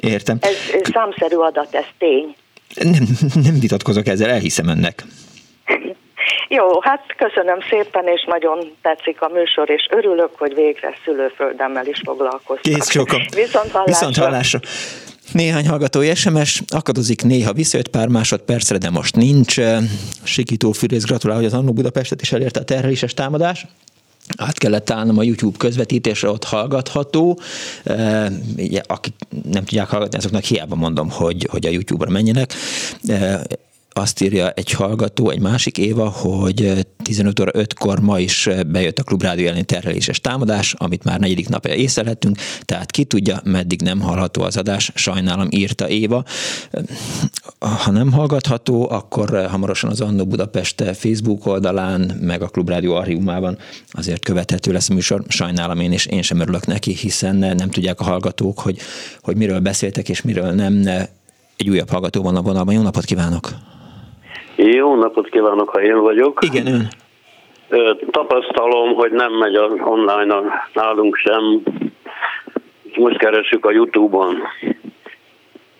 Értem. 0.00 0.38
Ez, 0.40 0.56
ez 0.72 0.90
számszerű 0.92 1.36
adat, 1.36 1.74
ez 1.74 1.84
tény. 1.98 2.36
Nem, 2.74 3.06
nem 3.34 3.58
vitatkozok 3.60 4.06
ezzel, 4.06 4.30
elhiszem 4.30 4.68
önnek. 4.68 5.04
Jó, 6.48 6.80
hát 6.80 7.02
köszönöm 7.16 7.58
szépen, 7.70 8.06
és 8.06 8.24
nagyon 8.26 8.58
tetszik 8.82 9.20
a 9.20 9.28
műsor, 9.28 9.70
és 9.70 9.88
örülök, 9.90 10.30
hogy 10.38 10.54
végre 10.54 10.94
szülőföldemmel 11.04 11.86
is 11.86 12.00
foglalkoztam. 12.04 12.72
Kész 12.72 12.90
sokan. 12.90 13.20
Viszont 13.34 13.70
hallásra. 13.70 13.84
Viszont 13.84 14.16
hallásra. 14.16 14.60
Néhány 15.32 15.68
hallgatói 15.68 16.14
SMS, 16.14 16.62
akadozik 16.68 17.22
néha 17.22 17.52
visszajött 17.52 17.88
pár 17.88 18.08
másodpercre, 18.08 18.78
de 18.78 18.90
most 18.90 19.16
nincs. 19.16 19.56
Sikító 20.24 20.72
Fűrész 20.72 21.04
gratulál, 21.04 21.36
hogy 21.36 21.44
az 21.44 21.54
Annó 21.54 21.72
Budapestet 21.72 22.22
is 22.22 22.32
elérte 22.32 22.60
a 22.60 22.64
terheléses 22.64 23.14
támadás 23.14 23.66
át 24.36 24.58
kellett 24.58 24.90
állnom 24.90 25.18
a 25.18 25.22
YouTube 25.22 25.56
közvetítésre, 25.58 26.28
ott 26.28 26.44
hallgatható. 26.44 27.40
E, 27.84 28.30
akik 28.86 29.14
nem 29.50 29.64
tudják 29.64 29.88
hallgatni, 29.88 30.18
azoknak 30.18 30.42
hiába 30.42 30.74
mondom, 30.74 31.10
hogy, 31.10 31.46
hogy 31.50 31.66
a 31.66 31.70
YouTube-ra 31.70 32.10
menjenek. 32.10 32.54
E, 33.08 33.40
azt 33.98 34.22
írja 34.22 34.50
egy 34.50 34.72
hallgató, 34.72 35.30
egy 35.30 35.40
másik 35.40 35.78
Éva, 35.78 36.08
hogy 36.08 36.86
15 37.02 37.40
óra 37.40 37.50
5-kor 37.54 38.00
ma 38.00 38.18
is 38.18 38.48
bejött 38.66 38.98
a 38.98 39.02
Klubrádió 39.02 39.46
elleni 39.46 39.64
terheléses 39.64 40.20
támadás, 40.20 40.74
amit 40.78 41.04
már 41.04 41.20
negyedik 41.20 41.48
napja 41.48 41.74
észlelhettünk, 41.74 42.36
tehát 42.62 42.90
ki 42.90 43.04
tudja, 43.04 43.40
meddig 43.44 43.82
nem 43.82 44.00
hallható 44.00 44.42
az 44.42 44.56
adás, 44.56 44.92
sajnálom, 44.94 45.46
írta 45.50 45.88
Éva. 45.88 46.24
Ha 47.58 47.90
nem 47.90 48.12
hallgatható, 48.12 48.90
akkor 48.90 49.46
hamarosan 49.50 49.90
az 49.90 50.00
Annó 50.00 50.26
Budapest 50.26 50.84
Facebook 50.94 51.46
oldalán, 51.46 52.00
meg 52.20 52.42
a 52.42 52.48
Klubrádió 52.48 52.94
archívumában 52.94 53.58
azért 53.90 54.24
követhető 54.24 54.72
lesz 54.72 54.90
a 54.90 54.94
műsor. 54.94 55.24
Sajnálom 55.28 55.80
én, 55.80 55.92
és 55.92 56.06
én 56.06 56.22
sem 56.22 56.40
örülök 56.40 56.66
neki, 56.66 56.94
hiszen 56.94 57.36
nem 57.36 57.70
tudják 57.70 58.00
a 58.00 58.04
hallgatók, 58.04 58.58
hogy, 58.58 58.78
hogy 59.20 59.36
miről 59.36 59.60
beszéltek, 59.60 60.08
és 60.08 60.22
miről 60.22 60.50
nem. 60.50 60.86
Egy 61.56 61.68
újabb 61.68 61.90
hallgató 61.90 62.22
van 62.22 62.36
a 62.36 62.42
vonalban. 62.42 62.74
Jó 62.74 62.82
napot 62.82 63.04
kívánok! 63.04 63.67
Jó 64.60 64.94
napot 64.94 65.28
kívánok, 65.28 65.68
ha 65.68 65.82
én 65.82 66.00
vagyok. 66.00 66.38
Igen, 66.44 66.66
ön. 66.66 66.88
Tapasztalom, 68.10 68.94
hogy 68.94 69.10
nem 69.10 69.32
megy 69.32 69.54
az 69.54 69.72
online 69.84 70.36
nálunk 70.72 71.16
sem. 71.16 71.62
Most 72.94 73.18
keresünk 73.18 73.66
a 73.66 73.70
Youtube-on. 73.70 74.42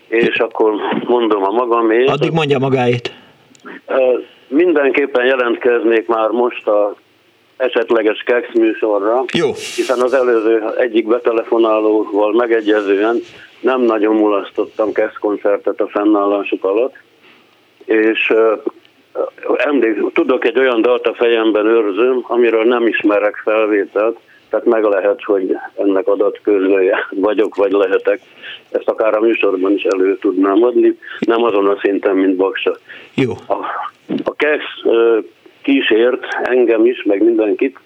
És 0.08 0.38
akkor 0.38 0.72
mondom 1.06 1.44
a 1.44 1.50
magamét. 1.50 2.10
Addig 2.10 2.32
mondja 2.32 2.58
magáét. 2.58 3.14
Mindenképpen 4.48 5.26
jelentkeznék 5.26 6.06
már 6.06 6.28
most 6.28 6.66
a 6.66 6.94
esetleges 7.56 8.22
kex 8.22 8.48
műsorra. 8.54 9.24
Jó. 9.32 9.52
Hiszen 9.52 10.00
az 10.00 10.12
előző 10.12 10.62
egyik 10.76 11.06
betelefonálóval 11.06 12.32
megegyezően 12.32 13.16
nem 13.60 13.80
nagyon 13.80 14.14
mulasztottam 14.14 14.92
kex 14.92 15.18
koncertet 15.20 15.80
a 15.80 15.88
fennállásuk 15.88 16.64
alatt 16.64 16.94
és 17.88 18.32
emlék, 19.56 20.12
tudok 20.12 20.44
egy 20.44 20.58
olyan 20.58 20.82
dalt 20.82 21.06
a 21.06 21.14
fejemben 21.14 21.66
őrzöm, 21.66 22.24
amiről 22.26 22.64
nem 22.64 22.86
ismerek 22.86 23.40
felvételt, 23.44 24.18
tehát 24.50 24.66
meg 24.66 24.82
lehet, 24.82 25.22
hogy 25.22 25.56
ennek 25.76 26.06
adatközlője 26.06 27.06
vagyok, 27.28 27.54
vagy 27.54 27.72
lehetek. 27.72 28.20
Ezt 28.70 28.88
akár 28.88 29.14
a 29.14 29.20
műsorban 29.20 29.72
is 29.72 29.82
elő 29.82 30.16
tudnám 30.16 30.62
adni, 30.62 30.98
nem 31.18 31.42
azon 31.42 31.68
a 31.68 31.78
szinten, 31.80 32.16
mint 32.16 32.36
Baksa. 32.36 32.76
Jó. 33.14 33.32
A, 33.46 33.54
a 34.24 34.34
KEX 34.36 34.64
kísért 35.62 36.24
engem 36.42 36.86
is, 36.86 37.02
meg 37.02 37.22
mindenkit, 37.22 37.78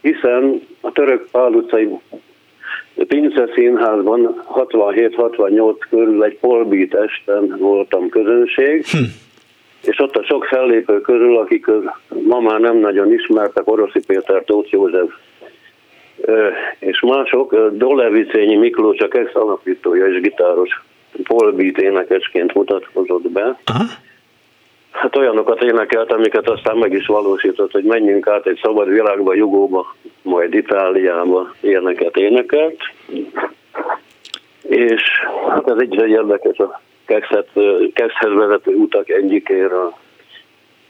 hiszen 0.00 0.62
a 0.80 0.92
török 0.92 1.28
Pál 1.30 1.52
utcai 1.52 1.88
Pince 3.08 3.48
Színházban 3.54 4.42
67-68 4.54 5.76
körül 5.90 6.24
egy 6.24 6.38
polbít 6.38 6.94
esten 6.94 7.56
voltam 7.58 8.08
közönség, 8.08 8.86
hm. 8.86 8.98
és 9.82 9.98
ott 9.98 10.16
a 10.16 10.24
sok 10.24 10.44
fellépő 10.44 11.00
közül, 11.00 11.36
akik 11.36 11.66
ma 12.28 12.40
már 12.40 12.60
nem 12.60 12.76
nagyon 12.76 13.12
ismertek, 13.12 13.70
Oroszi 13.70 14.00
Péter, 14.06 14.44
Tóth 14.44 14.72
József, 14.72 15.10
és 16.78 17.00
mások, 17.00 17.70
Dolevicényi 17.72 18.56
Miklós, 18.56 18.98
a 18.98 19.08
ex 19.10 19.34
alapítója 19.34 20.06
és 20.06 20.20
gitáros 20.20 20.82
polbít 21.22 21.78
énekesként 21.78 22.54
mutatkozott 22.54 23.30
be. 23.30 23.58
Aha. 23.64 23.84
Hát 24.94 25.16
olyanokat 25.16 25.62
énekelt, 25.62 26.12
amiket 26.12 26.48
aztán 26.48 26.76
meg 26.76 26.92
is 26.92 27.06
valósított, 27.06 27.72
hogy 27.72 27.84
menjünk 27.84 28.26
át 28.26 28.46
egy 28.46 28.60
szabad 28.62 28.88
világba, 28.88 29.34
Jugóba, 29.34 29.94
majd 30.22 30.54
Itáliába, 30.54 31.54
ilyeneket 31.60 32.16
énekelt. 32.16 32.78
És 34.62 35.02
hát 35.48 35.68
ez 35.68 35.76
egy 35.78 35.94
érdekes 35.94 36.58
a 36.58 36.80
Kexhez 37.92 38.34
vezető 38.34 38.74
utak 38.74 39.08
egyikéről. 39.08 39.94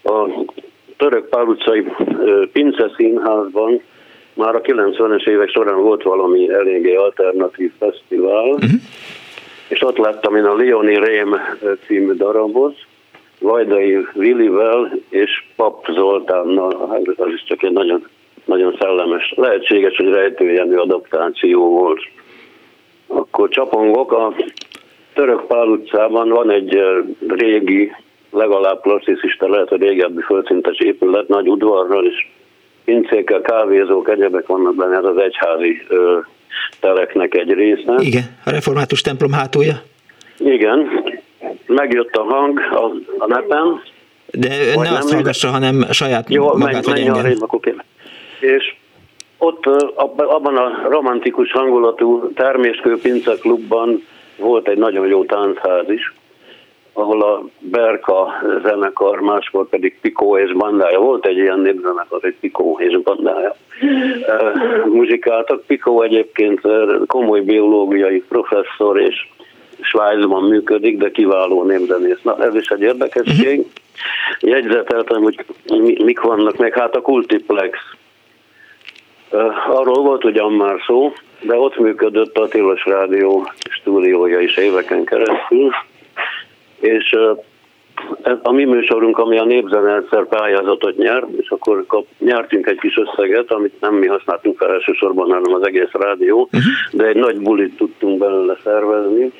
A 0.03 0.29
török 0.97 1.29
Pál 1.29 1.45
utcai 1.45 1.85
Pince 2.53 2.91
színházban 2.97 3.83
már 4.35 4.55
a 4.55 4.61
90-es 4.61 5.29
évek 5.29 5.49
során 5.49 5.81
volt 5.81 6.03
valami 6.03 6.53
eléggé 6.53 6.95
alternatív 6.95 7.73
fesztivál, 7.79 8.49
uh-huh. 8.49 8.71
és 9.69 9.83
ott 9.83 9.97
láttam 9.97 10.37
én 10.37 10.45
a 10.45 10.57
Leoni 10.57 10.95
Rém 10.95 11.37
című 11.87 12.13
darabot, 12.13 12.77
Vajdai 13.39 14.07
Willivel 14.15 14.93
és 15.09 15.45
Pap 15.57 15.87
Zoltánnal, 15.91 16.89
hát 16.91 17.19
az 17.19 17.33
is 17.35 17.45
csak 17.45 17.63
egy 17.63 17.73
nagyon, 17.73 18.07
nagyon 18.45 18.77
szellemes, 18.81 19.33
lehetséges, 19.37 19.97
hogy 19.97 20.09
rejtőjenű 20.09 20.75
adaptáció 20.75 21.69
volt. 21.69 22.01
Akkor 23.07 23.49
csapongok, 23.49 24.13
a 24.13 24.35
Török 25.15 25.47
Pál 25.47 25.67
utcában 25.67 26.29
van 26.29 26.51
egy 26.51 26.79
régi, 27.29 27.93
legalább 28.31 28.81
klasszicista, 28.81 29.49
lehet 29.49 29.73
a 29.73 29.77
régebbi 29.77 30.23
földszintes 30.23 30.79
épület, 30.79 31.29
nagy 31.29 31.49
udvarral, 31.49 32.07
és 32.07 32.29
pincékkel, 32.85 33.41
kávézók, 33.41 34.09
egyebek 34.09 34.47
vannak 34.47 34.75
benne, 34.75 34.97
ez 34.97 35.05
az 35.05 35.17
egyházi 35.17 35.83
ö, 35.89 36.19
teleknek 36.81 37.35
egy 37.35 37.53
része. 37.53 37.95
Igen, 37.99 38.23
a 38.45 38.51
református 38.51 39.01
templom 39.01 39.33
hátulja. 39.33 39.75
Igen, 40.39 40.89
megjött 41.67 42.15
a 42.15 42.23
hang 42.23 42.59
a, 42.59 42.85
a 43.19 43.27
nepen. 43.27 43.83
De 44.31 44.49
ne 44.77 44.91
azt 44.91 45.13
hallgassa, 45.13 45.49
hanem 45.49 45.85
saját 45.91 46.31
Jó, 46.31 46.57
magát, 46.57 46.87
menj, 46.87 47.09
arrébb, 47.09 47.43
akkor 47.43 47.61
És 48.41 48.75
ott 49.39 49.67
abban 50.17 50.57
a 50.57 50.89
romantikus 50.89 51.53
hangulatú 51.53 52.33
terméskő 52.35 52.99
pince 52.99 53.35
klubban 53.41 54.03
volt 54.39 54.69
egy 54.69 54.79
nagyon 54.79 55.07
jó 55.07 55.25
táncház 55.25 55.91
is, 55.91 56.13
ahol 56.93 57.23
a 57.23 57.45
Berka 57.59 58.33
zenekar, 58.63 59.21
máskor 59.21 59.69
pedig 59.69 59.99
Pikó 60.01 60.39
és 60.39 60.53
bandája, 60.53 60.99
volt 60.99 61.27
egy 61.27 61.37
ilyen 61.37 61.61
népzenekar, 61.61 62.19
egy 62.25 62.37
Pikó 62.41 62.79
és 62.81 63.03
bandája 63.03 63.57
muzsikáltak. 64.85 65.65
Pikó 65.67 66.03
egyébként 66.03 66.61
komoly 67.07 67.41
biológiai 67.41 68.25
professzor 68.29 69.01
és 69.01 69.29
Svájcban 69.85 70.43
működik, 70.43 70.97
de 70.99 71.11
kiváló 71.11 71.63
népzenész. 71.63 72.23
Na, 72.23 72.45
ez 72.45 72.55
is 72.55 72.69
egy 72.69 72.81
érdekesség. 72.81 73.59
Uh-huh. 73.59 73.73
Jegyzeteltem, 74.41 75.23
hogy 75.23 75.45
mik 76.05 76.21
vannak 76.21 76.57
meg. 76.57 76.75
Hát 76.75 76.97
a 76.97 77.01
Kultiplex. 77.01 77.79
Arról 79.69 80.03
volt 80.03 80.25
ugyan 80.25 80.53
már 80.53 80.83
szó, 80.87 81.13
de 81.41 81.55
ott 81.55 81.79
működött 81.79 82.37
a 82.37 82.49
Tilos 82.49 82.85
Rádió 82.85 83.51
stúdiója 83.71 84.41
is 84.41 84.57
éveken 84.57 85.05
keresztül, 85.05 85.71
és 86.81 87.17
a 88.43 88.53
mi 88.53 88.65
műsorunk, 88.65 89.19
ami 89.19 89.39
a 89.39 89.45
népzene 89.45 89.97
egyszer 89.97 90.27
pályázatot 90.27 90.97
nyer, 90.97 91.25
és 91.41 91.49
akkor 91.49 91.85
kap, 91.87 92.07
nyertünk 92.19 92.67
egy 92.67 92.79
kis 92.79 92.97
összeget, 92.97 93.51
amit 93.51 93.81
nem 93.81 93.95
mi 93.95 94.07
használtunk 94.07 94.59
fel 94.59 94.73
elsősorban, 94.73 95.31
hanem 95.31 95.55
az 95.55 95.67
egész 95.67 95.93
rádió, 95.93 96.41
uh-huh. 96.53 96.63
de 96.93 97.05
egy 97.05 97.17
nagy 97.17 97.41
bulit 97.41 97.77
tudtunk 97.77 98.19
belőle 98.19 98.57
szervezni, 98.65 99.33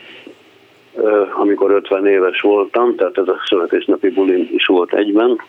amikor 1.37 1.71
50 1.71 2.07
éves 2.07 2.41
voltam, 2.41 2.97
tehát 2.97 3.19
ez 3.19 3.29
a 3.29 3.41
születésnapi 3.47 4.09
bulim 4.09 4.49
is 4.53 4.67
volt 4.67 4.95
egyben. 4.95 5.41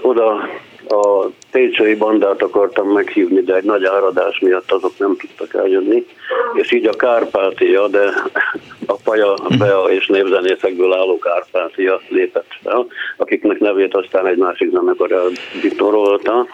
Oda 0.00 0.48
a 0.88 1.26
Pécsei 1.50 1.94
bandát 1.94 2.42
akartam 2.42 2.88
meghívni, 2.88 3.40
de 3.40 3.54
egy 3.54 3.64
nagy 3.64 3.84
áradás 3.84 4.38
miatt 4.38 4.72
azok 4.72 4.98
nem 4.98 5.16
tudtak 5.16 5.54
eljönni, 5.62 6.06
és 6.54 6.72
így 6.72 6.86
a 6.86 6.96
Kárpátia, 6.96 7.88
de 7.88 8.12
a 8.86 8.94
Paja, 9.04 9.34
Bea 9.58 9.84
és 9.90 10.06
népzenészekből 10.06 10.92
álló 10.92 11.18
Kárpátia 11.18 12.00
lépett 12.08 12.50
fel, 12.62 12.86
akiknek 13.16 13.58
nevét 13.58 13.94
aztán 13.94 14.26
egy 14.26 14.36
másik 14.36 14.70
zenekar 14.70 15.12
elditorolta. 15.12 16.46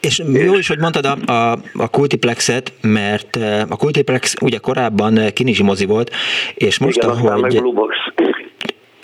És 0.00 0.22
jó 0.32 0.54
is, 0.54 0.68
hogy 0.68 0.78
mondtad 0.78 1.04
a, 1.04 1.32
a, 1.32 1.58
a 1.74 1.88
Kultiplexet, 1.88 2.72
mert 2.80 3.36
a 3.68 3.76
Kultiplex 3.76 4.34
ugye 4.40 4.58
korábban 4.58 5.20
Kinizsi 5.32 5.62
mozi 5.62 5.84
volt, 5.84 6.10
és 6.54 6.78
most, 6.78 6.96
Igen, 6.96 7.10
ahogy... 7.10 7.40
Meg 7.40 7.50
Blue 7.50 7.72
Box 7.72 7.94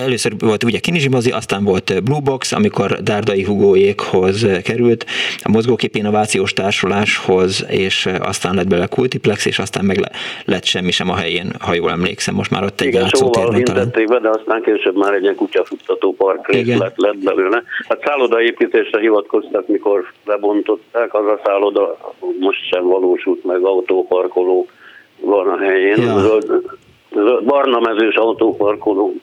először 0.03 0.32
volt 0.38 0.64
ugye 0.64 0.78
Kinizsi 0.78 1.09
mozi, 1.09 1.30
aztán 1.30 1.64
volt 1.64 2.03
Blue 2.05 2.20
Box, 2.20 2.53
amikor 2.53 3.03
Dárdai 3.03 3.44
Hugóékhoz 3.44 4.46
került, 4.64 5.07
a 5.42 5.50
Mozgókép 5.50 5.96
Innovációs 5.96 6.53
Társuláshoz, 6.53 7.66
és 7.68 8.09
aztán 8.20 8.55
lett 8.55 8.68
belőle 8.68 8.86
Kultiplex, 8.86 9.46
és 9.46 9.59
aztán 9.59 9.84
meg 9.84 10.11
lett 10.44 10.64
semmi 10.64 10.90
sem 10.90 11.11
a 11.11 11.14
helyén, 11.14 11.53
ha 11.61 11.74
jól 11.74 11.90
emlékszem, 11.90 12.34
most 12.34 12.50
már 12.50 12.64
ott 12.64 12.80
egy 12.80 12.86
Igen, 12.86 13.09
szóval 13.09 13.62
talán. 13.62 13.90
be, 14.07 14.18
de 14.18 14.28
aztán 14.28 14.62
később 14.62 14.96
már 14.96 15.12
egy 15.14 15.22
ilyen 15.22 15.34
kutyafuttató 15.34 16.14
park 16.14 16.53
lett, 16.53 16.96
lett 16.96 17.18
belőle. 17.18 17.62
Hát 17.88 18.03
szállodaépítésre 18.05 19.00
hivatkoztak, 19.00 19.68
mikor 19.68 20.12
lebontották, 20.24 21.14
az 21.14 21.26
a 21.26 21.40
szálloda 21.44 22.14
most 22.40 22.68
sem 22.70 22.86
valósult 22.86 23.44
meg, 23.44 23.64
autóparkoló 23.64 24.66
van 25.20 25.48
a 25.48 25.59
helyén. 25.59 26.03
Ja. 26.03 26.38
Barna 27.44 27.80
mezős 27.80 28.14
autóparkoló 28.14 29.14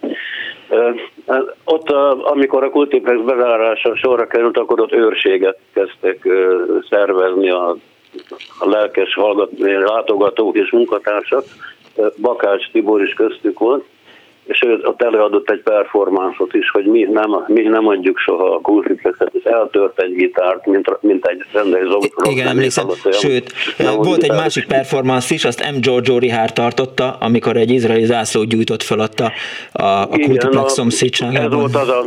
ott, 1.64 1.90
amikor 2.24 2.64
a 2.64 2.70
kultiplex 2.70 3.22
bezárása 3.22 3.96
sorra 3.96 4.28
került, 4.28 4.58
akkor 4.58 4.80
ott 4.80 4.92
őrséget 4.92 5.58
kezdtek 5.74 6.28
szervezni 6.90 7.50
a, 7.50 7.76
a 8.60 8.70
lelkes 8.70 9.14
hallgató, 9.14 9.66
látogatók 9.66 10.56
és 10.56 10.72
munkatársak. 10.72 11.44
Bakács 12.22 12.72
Tibor 12.72 13.02
is 13.02 13.14
köztük 13.14 13.60
volt, 13.60 13.86
és 14.50 14.62
ő 14.62 14.80
ott 14.84 15.02
előadott 15.02 15.50
egy 15.50 15.62
performánszot 15.62 16.54
is, 16.54 16.70
hogy 16.70 16.86
mi 16.86 17.08
nem, 17.12 17.44
mi 17.48 17.62
nem 17.62 17.88
adjuk 17.88 18.18
soha 18.18 18.56
a 18.56 18.60
kultiplexet, 18.62 19.34
és 19.34 19.44
eltört 19.44 20.02
egy 20.02 20.14
gitárt, 20.14 20.66
mint, 20.66 20.98
mint 21.02 21.26
egy 21.26 21.46
rendes 21.52 21.84
rock 21.84 22.28
Igen, 22.30 22.48
emlékszem, 22.48 22.88
sőt, 23.12 23.54
volt 23.98 24.24
egy 24.24 24.32
másik 24.32 24.66
performance 24.66 25.34
is, 25.34 25.46
azt 25.46 25.72
M. 25.72 25.80
Giorgio 25.80 26.18
Rihár 26.18 26.54
tartotta, 26.54 27.18
amikor 27.20 27.58
egy 27.58 27.72
izraeli 27.72 28.06
zászlót 28.06 28.48
gyújtott 28.48 28.84
felatta 28.84 29.32
a, 29.72 29.84
a 29.84 30.08
kultiplex 30.08 30.74
szomszédságában. 30.74 31.64
Ez 31.64 31.72
volt 31.72 31.76
az 31.76 31.90
a 31.90 32.06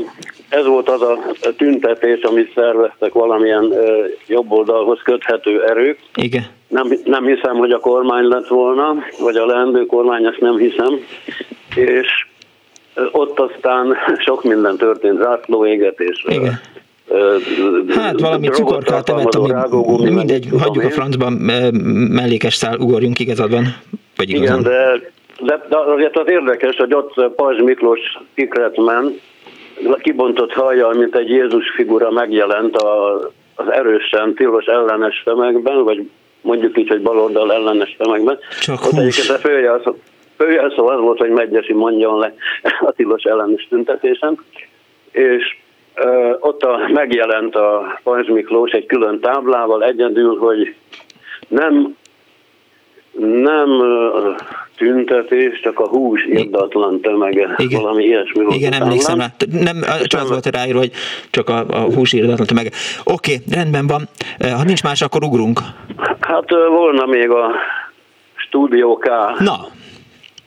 ez 0.48 0.66
volt 0.66 0.88
az 0.88 1.02
a 1.02 1.18
tüntetés, 1.56 2.22
amit 2.22 2.52
szerveztek 2.54 3.12
valamilyen 3.12 3.72
ö, 3.72 4.04
jobb 4.26 4.50
oldalhoz 4.50 5.00
köthető 5.02 5.64
erők. 5.64 5.98
Igen. 6.14 6.46
Nem, 6.68 6.88
nem 7.04 7.26
hiszem, 7.26 7.56
hogy 7.56 7.70
a 7.70 7.78
kormány 7.78 8.24
lett 8.24 8.46
volna, 8.46 8.94
vagy 9.20 9.36
a 9.36 9.46
leendő 9.46 9.86
kormány, 9.86 10.24
ezt 10.24 10.40
nem 10.40 10.56
hiszem. 10.56 10.98
És 11.74 12.26
ott 13.12 13.38
aztán 13.38 13.96
sok 14.26 14.42
minden 14.42 14.76
történt, 14.76 15.20
zászlóégetés. 15.22 16.24
Igen. 16.28 16.60
Hát 17.88 18.20
valami 18.20 18.48
cukorkát 18.48 19.08
evett, 19.08 19.34
ami 19.34 20.10
mindegy, 20.10 20.48
hagyjuk 20.58 20.84
a 20.84 20.90
francban, 20.90 21.32
mellékes 22.10 22.54
szál, 22.54 22.78
ugorjunk 22.78 23.18
igazadban. 23.18 23.76
Vagy 24.16 24.30
igazán. 24.30 24.60
Igen, 24.60 24.72
de, 24.72 25.10
de, 25.40 25.66
de 25.68 25.76
azért 25.76 26.18
az 26.18 26.28
érdekes, 26.28 26.76
hogy 26.76 26.94
ott 26.94 27.34
Pajzs 27.36 27.62
Miklós 27.62 28.00
Secretman 28.36 29.20
kibontott 30.02 30.52
hajjal, 30.52 30.92
mint 30.94 31.16
egy 31.16 31.28
Jézus 31.28 31.70
figura 31.74 32.10
megjelent 32.10 32.76
a, 32.76 33.18
az 33.54 33.72
erősen 33.72 34.34
tilos 34.34 34.64
ellenes 34.64 35.22
tömegben, 35.24 35.84
vagy 35.84 36.08
mondjuk 36.40 36.78
így, 36.78 36.88
hogy 36.88 37.02
baloldal 37.02 37.52
ellenes 37.52 37.96
tömegben. 37.98 38.38
Csak 38.60 38.84
Ott 38.84 38.98
egyébként 38.98 39.28
a 39.28 39.38
főjelszó, 40.42 40.74
főjelszó 40.74 40.86
az 40.86 41.00
volt, 41.00 41.18
hogy 41.18 41.30
Megyesi 41.30 41.72
mondjon 41.72 42.18
le 42.18 42.34
a 42.80 42.92
tilos 42.92 43.22
ellenes 43.22 43.66
tüntetésen, 43.68 44.38
és 45.10 45.56
ö, 45.94 46.34
ott 46.40 46.62
a, 46.62 46.88
megjelent 46.92 47.54
a 47.54 47.98
Pajzs 48.02 48.28
Miklós 48.28 48.70
egy 48.70 48.86
külön 48.86 49.20
táblával 49.20 49.84
egyedül, 49.84 50.36
hogy 50.38 50.74
nem 51.48 51.96
nem 53.18 53.68
tüntetés, 54.76 55.60
csak 55.60 55.80
a 55.80 55.88
hús 55.88 56.24
irdatlan 56.24 57.00
tömege, 57.00 57.54
Igen. 57.56 57.80
valami 57.80 58.04
ilyesmi 58.04 58.44
volt. 58.44 58.56
Igen, 58.56 58.72
emlékszem 58.72 59.18
rá. 59.18 59.26
Nem, 59.50 59.76
csak 60.02 60.20
az 60.20 60.28
volt 60.28 60.46
ráírva, 60.46 60.78
hogy 60.78 60.90
csak 61.30 61.48
a, 61.48 61.64
a 61.68 61.80
hús 61.94 62.12
irdatlan 62.12 62.46
tömege. 62.46 62.70
Oké, 63.04 63.36
rendben 63.50 63.86
van. 63.86 64.08
Ha 64.56 64.64
nincs 64.64 64.82
más, 64.82 65.02
akkor 65.02 65.24
ugrunk. 65.24 65.60
Hát 66.20 66.50
volna 66.50 67.06
még 67.06 67.30
a 67.30 67.50
Stúdió 68.34 68.96
K. 68.96 69.08
Na, 69.38 69.56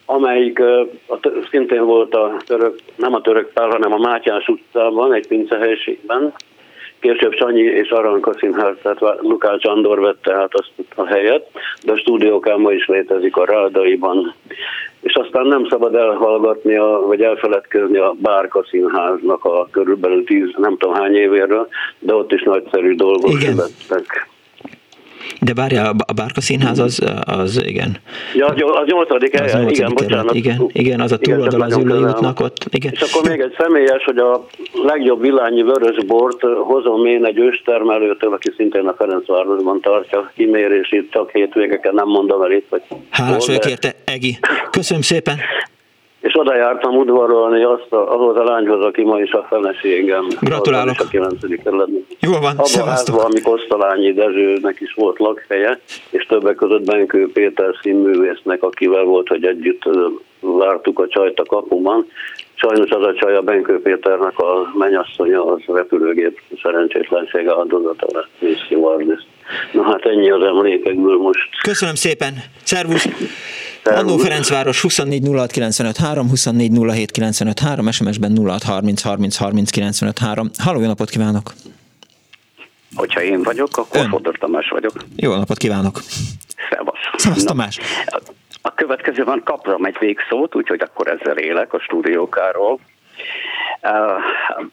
amelyik 0.05 0.61
szintén 1.49 1.85
volt 1.85 2.15
a 2.15 2.37
török, 2.45 2.75
nem 2.95 3.13
a 3.13 3.21
török 3.21 3.53
pár, 3.53 3.69
hanem 3.69 3.93
a 3.93 3.97
Mátyás 3.97 4.47
utcában, 4.47 5.13
egy 5.13 5.27
pincehelyiségben. 5.27 6.33
Később 6.99 7.33
Sanyi 7.33 7.61
és 7.61 7.89
Aranka 7.89 8.33
színház, 8.33 8.75
tehát 8.81 9.19
Lukács 9.21 9.65
Andor 9.65 9.99
vette 9.99 10.33
át 10.33 10.53
azt 10.53 10.71
a 10.95 11.05
helyet, 11.05 11.47
de 11.83 11.91
a 11.91 11.97
stúdiókán 11.97 12.59
ma 12.59 12.71
is 12.71 12.85
létezik 12.85 13.37
a 13.37 13.45
Rádaiban. 13.45 14.33
És 15.01 15.13
aztán 15.13 15.47
nem 15.47 15.67
szabad 15.69 15.95
elhallgatni, 15.95 16.75
a, 16.75 17.03
vagy 17.05 17.21
elfeledkezni 17.21 17.97
a 17.97 18.15
Bárka 18.17 18.65
színháznak 18.69 19.45
a 19.45 19.67
körülbelül 19.71 20.23
tíz, 20.23 20.49
nem 20.57 20.77
tudom 20.77 20.95
hány 20.95 21.15
évéről, 21.15 21.67
de 21.99 22.13
ott 22.13 22.31
is 22.31 22.41
nagyszerű 22.41 22.95
dolgok 22.95 23.31
születtek. 23.31 24.27
De 25.41 25.53
várja, 25.53 25.89
a 25.89 26.13
Bárka 26.15 26.41
Színház 26.41 26.79
az, 26.79 27.01
az 27.25 27.63
igen. 27.65 27.97
Ja, 28.36 28.45
a 28.47 28.83
nyolcadik 28.86 29.33
Az 29.41 29.53
nyolcadik 29.53 29.77
igen, 29.77 29.93
bocsánat. 29.93 30.33
igen, 30.36 30.69
igen, 30.71 30.99
az 30.99 31.11
a 31.11 31.17
túloldal 31.17 31.61
az 31.61 31.69
nagyon 31.69 31.86
ülői 31.86 31.97
közel 31.97 32.11
van. 32.11 32.17
útnak 32.19 32.39
ott. 32.39 32.65
Igen. 32.71 32.91
És 32.91 33.01
akkor 33.01 33.29
még 33.29 33.39
egy 33.39 33.55
személyes, 33.57 34.03
hogy 34.03 34.17
a 34.17 34.45
legjobb 34.83 35.21
villányi 35.21 35.61
vörösbort 35.63 36.41
hozom 36.63 37.05
én 37.05 37.25
egy 37.25 37.38
őstermelőtől, 37.38 38.33
aki 38.33 38.51
szintén 38.57 38.88
a 38.88 38.93
Ferencvárosban 38.97 39.81
tartja 39.81 40.31
kimérését, 40.36 41.11
csak 41.11 41.31
hétvégeken 41.31 41.93
nem 41.93 42.07
mondom 42.07 42.41
el 42.41 42.51
itt, 42.51 42.67
hogy 42.69 42.81
Hálás 43.09 43.45
vagyok 43.45 43.65
érte, 43.65 43.93
Egi. 44.05 44.38
Köszönöm 44.71 45.01
szépen. 45.01 45.36
És 46.26 46.39
oda 46.39 46.55
jártam 46.55 46.95
udvarolni 46.95 47.63
azt 47.63 47.91
a, 47.91 48.13
ahhoz 48.13 48.38
a 48.38 48.43
lányhoz, 48.43 48.84
aki 48.84 49.03
ma 49.03 49.19
is 49.19 49.32
a 49.32 49.45
feleségem. 49.49 50.28
Gratulálok. 50.41 50.95
A 50.99 51.07
9. 51.09 51.39
kerületben. 51.63 52.05
Jól 52.19 52.39
van, 52.39 52.51
Abban 52.57 52.82
a 52.82 52.89
házban, 52.89 53.26
ami 53.26 53.41
Kosztolányi 53.41 54.13
Dezsőnek 54.13 54.80
is 54.80 54.93
volt 54.93 55.19
lakhelye, 55.19 55.80
és 56.09 56.26
többek 56.26 56.55
között 56.55 56.86
Benkő 56.86 57.32
Péter 57.32 57.76
színművésznek, 57.82 58.63
akivel 58.63 59.03
volt, 59.03 59.28
hogy 59.28 59.45
együtt 59.45 59.84
vártuk 60.39 60.99
a 60.99 61.07
csajt 61.07 61.39
a 61.39 61.45
kapuban. 61.45 62.07
Sajnos 62.53 62.89
az 62.89 63.03
a 63.03 63.13
csaj 63.13 63.36
a 63.36 63.41
Benkő 63.41 63.82
Péternek 63.82 64.39
a 64.39 64.71
mennyasszonya, 64.73 65.45
az 65.45 65.61
repülőgép 65.67 66.41
szerencsétlensége 66.61 67.53
áldozata 67.57 68.07
lett, 68.11 68.57
stewardess. 68.65 69.21
Na 69.71 69.84
hát 69.84 70.05
ennyi 70.05 70.30
az 70.30 70.43
emlékekből 70.43 71.17
most. 71.17 71.49
Köszönöm 71.61 71.95
szépen. 71.95 72.34
Szervusz. 72.63 73.07
Annó 73.93 74.17
Ferencváros 74.17 74.81
24 74.81 75.23
06 75.36 75.51
95 75.51 75.97
3, 75.97 76.29
24 76.29 76.71
07 76.89 77.11
95 77.11 77.59
3, 77.59 77.91
SMS-ben 77.91 78.38
06 78.45 78.63
30 78.63 79.01
30 79.01 79.36
30 79.38 79.69
95 79.69 80.19
3. 80.19 80.49
Halló, 80.57 80.79
jó 80.79 80.88
napot 80.88 81.09
kívánok! 81.09 81.53
Hogyha 82.95 83.21
én 83.21 83.43
vagyok, 83.43 83.77
akkor 83.77 83.99
Ön. 83.99 84.09
Fodor 84.09 84.38
Tamás 84.38 84.69
vagyok. 84.69 84.93
Jó 85.15 85.36
napot 85.36 85.57
kívánok! 85.57 85.99
Szevasz. 86.69 86.99
Szevasz, 87.15 87.43
Tamás! 87.43 87.79
A 88.61 88.73
következőben 88.73 89.41
kaptam 89.43 89.86
egy 89.86 89.95
végszót, 89.99 90.55
úgyhogy 90.55 90.81
akkor 90.81 91.07
ezzel 91.07 91.38
élek 91.38 91.73
a 91.73 91.79
stúdiókáról. 91.79 92.79
Uh, 93.82 94.23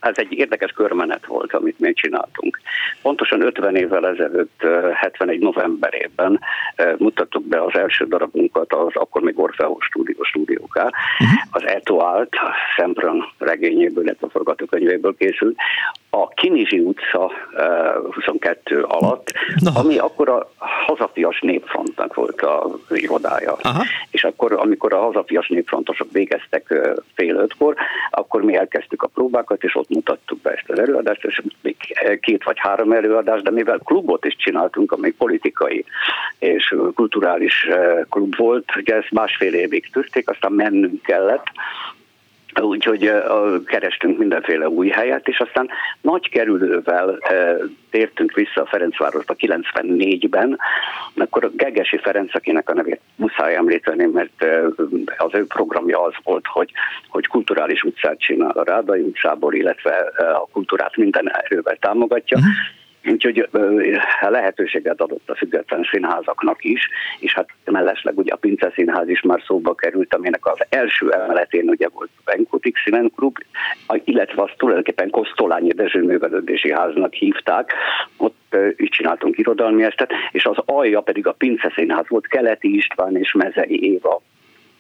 Ez 0.01 0.19
egy 0.19 0.33
érdekes 0.33 0.71
körmenet 0.71 1.27
volt, 1.27 1.53
amit 1.53 1.79
mi 1.79 1.93
csináltunk. 1.93 2.61
Pontosan 3.03 3.43
50 3.43 3.77
évvel 3.77 4.07
ezelőtt, 4.07 4.61
uh, 4.65 4.93
71 4.93 5.39
novemberében 5.39 6.41
uh, 6.79 6.99
mutattuk 6.99 7.45
be 7.45 7.63
az 7.63 7.75
első 7.75 8.05
darabunkat, 8.05 8.73
az 8.73 8.95
akkor 8.95 9.23
még 9.23 9.39
Orfeus 9.39 9.85
stúdió 9.85 10.23
stúdióká. 10.23 10.91
Az 11.51 11.67
Etoált, 11.67 12.35
Szempran 12.77 13.33
regényéből, 13.39 14.05
illetve 14.05 14.27
a 14.27 14.31
forgatókönyvéből 14.31 15.17
készült. 15.17 15.57
A 16.15 16.29
Kinizsi 16.29 16.79
utca 16.79 17.25
uh, 17.25 18.15
22 18.15 18.83
alatt, 18.83 19.33
ami 19.75 19.99
akkor 19.99 20.29
a 20.29 20.51
hazafias 20.87 21.41
népfrontnak 21.41 22.15
volt 22.15 22.43
az 22.43 22.99
irodája. 22.99 23.57
Aha. 23.63 23.85
És 24.11 24.25
akkor, 24.25 24.53
amikor 24.53 24.93
a 24.93 25.01
hazafias 25.01 25.49
népfrontosok 25.49 26.13
végeztek 26.13 26.71
ö, 26.71 26.93
fél 27.15 27.37
ötkor, 27.37 27.75
akkor 28.11 28.43
mi 28.43 28.57
elkezdtük 28.57 29.03
a 29.03 29.07
próbákat, 29.07 29.63
és 29.65 29.77
ott 29.77 29.89
mutattuk 29.89 30.41
be 30.41 30.51
ezt 30.51 30.71
az 30.71 30.79
előadást, 30.79 31.25
és 31.25 31.43
még 31.63 31.77
két 32.21 32.45
vagy 32.45 32.59
három 32.59 32.93
előadást, 32.93 33.43
de 33.43 33.51
mivel 33.51 33.81
klubot 33.85 34.25
is 34.25 34.37
csináltunk, 34.37 34.93
ami 34.93 35.11
politikai 35.11 35.85
és 36.39 36.75
kulturális 36.95 37.69
klub 38.11 38.37
volt, 38.37 38.77
ugye 38.77 38.95
ezt 38.95 39.11
másfél 39.11 39.55
évig 39.55 39.91
tűzték, 39.93 40.29
aztán 40.29 40.53
mennünk 40.53 41.03
kellett, 41.03 41.47
Úgyhogy 42.61 43.13
kerestünk 43.67 44.19
mindenféle 44.19 44.69
új 44.69 44.89
helyet, 44.89 45.29
és 45.29 45.39
aztán 45.39 45.69
nagy 46.01 46.29
kerülővel 46.29 47.19
tértünk 47.91 48.33
vissza 48.33 48.61
a 48.61 48.67
Ferencvárosba 48.67 49.35
94-ben, 49.39 50.59
akkor 51.17 51.45
a 51.45 51.51
Gegesi 51.55 51.99
Ferenc, 51.99 52.35
akinek 52.35 52.69
a 52.69 52.75
nevét 52.75 53.01
muszáj 53.17 53.55
említeni, 53.55 54.05
mert 54.05 54.45
az 55.17 55.31
ő 55.33 55.47
programja 55.47 56.03
az 56.03 56.15
volt, 56.23 56.47
hogy, 56.47 56.71
hogy 57.09 57.27
kulturális 57.27 57.83
utcát 57.83 58.21
csinál 58.21 58.51
a 58.51 58.65
Rádai 58.65 59.01
utcából, 59.01 59.55
illetve 59.55 60.13
a 60.17 60.49
kultúrát 60.53 60.97
minden 60.97 61.31
erővel 61.31 61.77
támogatja. 61.81 62.39
Úgyhogy 63.05 63.49
lehetőséget 64.21 65.01
adott 65.01 65.31
a 65.31 65.35
független 65.35 65.89
színházaknak 65.91 66.65
is, 66.65 66.89
és 67.21 67.35
hát 67.35 67.49
mellesleg 67.65 68.19
ugye 68.19 68.33
a 68.33 68.37
Pince 68.37 68.73
Színház 68.75 69.09
is 69.09 69.21
már 69.21 69.43
szóba 69.47 69.75
került, 69.75 70.15
aminek 70.15 70.47
az 70.47 70.59
első 70.69 71.11
emeletén 71.11 71.69
ugye 71.69 71.89
volt 71.93 72.11
Benkotik 72.25 72.77
Színenklub, 72.85 73.37
illetve 74.05 74.43
azt 74.43 74.57
tulajdonképpen 74.57 75.11
Kosztolányi 75.11 75.73
Dezső 75.73 76.03
Művelődési 76.03 76.73
Háznak 76.73 77.15
hívták, 77.15 77.73
ott 78.17 78.57
is 78.77 78.89
csináltunk 78.89 79.39
irodalmi 79.39 79.83
estet, 79.83 80.13
és 80.31 80.45
az 80.45 80.57
alja 80.65 81.01
pedig 81.01 81.27
a 81.27 81.33
Pince 81.33 81.73
Színház 81.75 82.09
volt, 82.09 82.27
Keleti 82.27 82.77
István 82.77 83.17
és 83.17 83.33
Mezei 83.33 83.93
Éva 83.93 84.23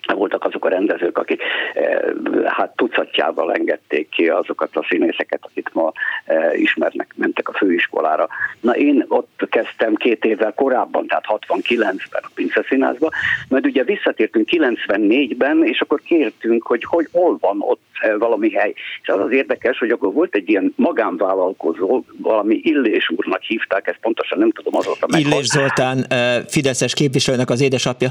voltak 0.06 0.44
azok 0.44 0.64
a 0.64 0.68
rendezők, 0.68 1.18
akik 1.18 1.42
eh, 1.74 2.00
hát 2.44 2.76
tucatjával 2.76 3.54
engedték 3.54 4.08
ki 4.08 4.28
azokat 4.28 4.76
a 4.76 4.86
színészeket, 4.88 5.40
akik 5.42 5.68
ma 5.72 5.92
eh, 6.24 6.60
ismernek, 6.60 7.14
mentek 7.16 7.48
a 7.48 7.52
főiskolára. 7.52 8.28
Na 8.60 8.72
én 8.72 9.04
ott 9.08 9.46
kezdtem 9.50 9.94
két 9.94 10.24
évvel 10.24 10.52
korábban, 10.52 11.06
tehát 11.06 11.24
69-ben 11.28 12.22
a 12.24 12.30
Pince 12.34 12.64
Színházba, 12.68 13.10
majd 13.48 13.66
ugye 13.66 13.84
visszatértünk 13.84 14.48
94-ben, 14.52 15.64
és 15.64 15.80
akkor 15.80 16.00
kértünk, 16.00 16.66
hogy, 16.66 16.84
hogy 16.84 17.06
hol 17.12 17.36
van 17.40 17.56
ott 17.60 17.82
eh, 18.00 18.14
valami 18.18 18.50
hely. 18.50 18.72
És 19.02 19.08
az 19.08 19.20
az 19.20 19.32
érdekes, 19.32 19.78
hogy 19.78 19.90
akkor 19.90 20.12
volt 20.12 20.34
egy 20.34 20.48
ilyen 20.48 20.72
magánvállalkozó, 20.76 22.04
valami 22.16 22.60
Illés 22.62 23.10
úrnak 23.16 23.42
hívták, 23.42 23.86
ezt 23.86 23.98
pontosan 24.00 24.38
nem 24.38 24.50
tudom 24.50 24.76
azóta 24.76 25.06
meghalt. 25.10 25.34
Illés 25.34 25.46
Zoltán, 25.46 26.06
Fideszes 26.48 26.94
képviselőnek 26.94 27.50
az 27.50 27.60
édesapja. 27.60 28.10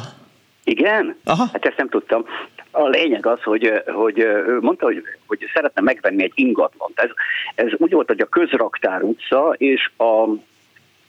Igen? 0.64 1.16
Aha. 1.24 1.46
Hát 1.52 1.66
ezt 1.66 1.78
nem 1.78 1.90
tudtam. 1.90 2.26
A 2.72 2.88
lényeg 2.88 3.26
az, 3.26 3.44
hogy, 3.44 3.84
hogy 3.86 4.28
mondta, 4.60 4.86
hogy, 4.86 5.04
hogy 5.28 5.50
szeretne 5.54 5.82
megvenni 5.82 6.24
egy 6.24 6.32
ingatlant. 6.36 7.00
Ez, 7.00 7.10
ez 7.56 7.72
úgy 7.78 7.92
volt, 7.92 8.08
hogy 8.08 8.22
a 8.22 8.26
Közraktár 8.26 9.04
utca 9.04 9.54
és 9.58 9.92
a 9.98 10.28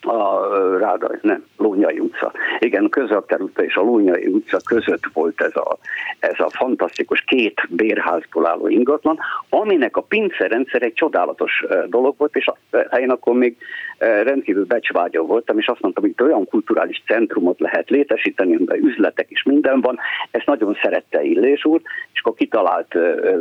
a 0.07 0.47
Rádai, 0.79 1.17
nem, 1.21 1.45
Lónyai 1.57 1.99
utca. 1.99 2.33
Igen, 2.59 2.85
a 2.85 2.89
Közraktár 2.89 3.41
utca 3.41 3.65
és 3.65 3.75
a 3.75 3.81
Lónyai 3.81 4.27
utca 4.27 4.59
között 4.65 5.05
volt 5.13 5.41
ez 5.41 5.57
a, 5.57 5.79
ez 6.19 6.41
a 6.41 6.51
fantasztikus 6.51 7.21
két 7.21 7.61
bérházból 7.69 8.47
álló 8.47 8.69
ingatlan, 8.69 9.19
aminek 9.49 9.97
a 9.97 10.03
pince 10.03 10.47
rendszer 10.47 10.83
egy 10.83 10.93
csodálatos 10.93 11.65
dolog 11.87 12.15
volt, 12.19 12.37
és 12.37 12.51
eh, 12.71 13.01
én 13.01 13.11
akkor 13.11 13.35
még 13.35 13.57
rendkívül 14.03 14.65
becsvágyó 14.65 15.27
voltam, 15.27 15.59
és 15.59 15.67
azt 15.67 15.81
mondtam, 15.81 16.05
hogy 16.05 16.27
olyan 16.27 16.47
kulturális 16.47 17.03
centrumot 17.07 17.61
lehet 17.61 17.91
létesíteni, 17.91 18.55
amiben 18.55 18.85
üzletek 18.85 19.31
is 19.31 19.43
minden 19.43 19.81
van. 19.81 19.99
Ezt 20.31 20.47
nagyon 20.47 20.79
szerette 20.83 21.23
Illés 21.23 21.65
úr, 21.65 21.81
és 22.13 22.21
akkor 22.21 22.35
kitalált 22.35 22.95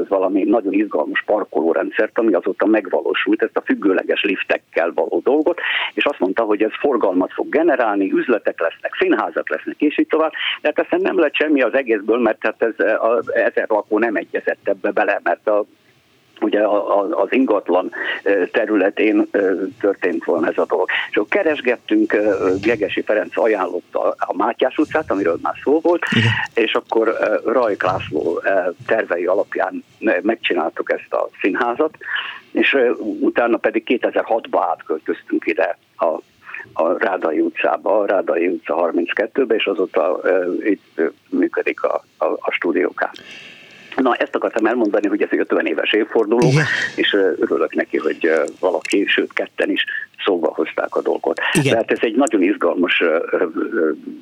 valami 0.07 0.43
nagyon 0.43 0.74
izgalmas 0.74 1.24
parkolórendszert, 1.26 2.18
ami 2.20 2.34
azóta 2.34 2.66
megvalósult, 2.66 3.43
ezt 3.43 3.57
a 3.57 3.62
függőleges 3.62 4.24
liftekkel 4.24 4.91
való 4.93 5.22
dolgot, 5.24 5.59
és 5.93 6.05
azt 6.05 6.20
mondta, 6.20 6.43
hogy 6.43 6.64
ez 6.64 6.72
forgalmat 6.80 7.34
fog 7.34 7.49
generálni, 7.49 8.12
üzletek 8.12 8.59
lesznek, 8.59 8.95
színházak 8.99 9.49
lesznek, 9.49 9.82
és 9.82 9.97
így 9.97 10.07
tovább. 10.07 10.31
De 10.61 10.68
hát 10.68 10.80
aztán 10.80 11.02
nem 11.02 11.19
lett 11.19 11.35
semmi 11.35 11.61
az 11.61 11.73
egészből, 11.73 12.19
mert 12.19 12.38
hát 12.40 12.61
ez 12.61 12.85
a 12.85 13.22
ezer 13.34 13.65
lakó 13.68 13.99
nem 13.99 14.15
egyezett 14.15 14.68
ebbe 14.68 14.91
bele, 14.91 15.19
mert 15.23 15.48
a 15.48 15.65
ugye 16.41 16.68
az 17.11 17.27
ingatlan 17.34 17.91
területén 18.51 19.30
történt 19.80 20.23
volna 20.23 20.47
ez 20.47 20.57
a 20.57 20.65
dolog. 20.65 20.89
És 21.09 21.15
akkor 21.15 21.30
keresgettünk, 21.30 22.15
Gegesi 22.61 23.01
Ferenc 23.01 23.38
ajánlotta 23.38 24.15
a 24.18 24.34
Mátyás 24.35 24.77
utcát, 24.77 25.11
amiről 25.11 25.38
már 25.41 25.55
szó 25.63 25.80
volt, 25.80 26.03
és 26.53 26.73
akkor 26.73 27.18
Rajk 27.45 27.84
László 27.84 28.41
tervei 28.85 29.26
alapján 29.26 29.84
megcsináltuk 30.22 30.91
ezt 30.91 31.13
a 31.13 31.30
színházat, 31.41 31.97
és 32.51 32.77
utána 33.19 33.57
pedig 33.57 33.84
2006-ban 34.01 34.65
átköltöztünk 34.69 35.45
ide 35.45 35.77
a 35.97 36.19
a 36.73 36.97
Rádai 36.97 37.39
utcába, 37.39 37.99
a 37.99 38.05
Rádai 38.05 38.47
utca 38.47 38.91
32-be, 38.93 39.55
és 39.55 39.65
azóta 39.65 40.19
itt 40.63 41.01
működik 41.30 41.84
a, 41.84 42.03
a, 42.18 42.26
a 42.26 42.51
stúdiókán. 42.51 43.11
Na, 43.95 44.15
ezt 44.15 44.35
akartam 44.35 44.65
elmondani, 44.65 45.07
hogy 45.07 45.22
ez 45.22 45.27
egy 45.31 45.39
50 45.39 45.65
éves 45.65 45.93
évforduló, 45.93 46.47
Igen. 46.47 46.65
és 46.95 47.13
örülök 47.39 47.76
neki, 47.76 47.97
hogy 47.97 48.31
valaki, 48.59 49.05
sőt 49.07 49.34
ketten 49.34 49.69
is 49.69 49.85
szóba 50.26 50.52
hozták 50.56 50.95
a 50.95 51.02
dolgot. 51.02 51.39
Igen. 51.53 51.72
Tehát 51.72 51.91
ez 51.91 51.98
egy 52.02 52.15
nagyon 52.15 52.41
izgalmas 52.41 53.03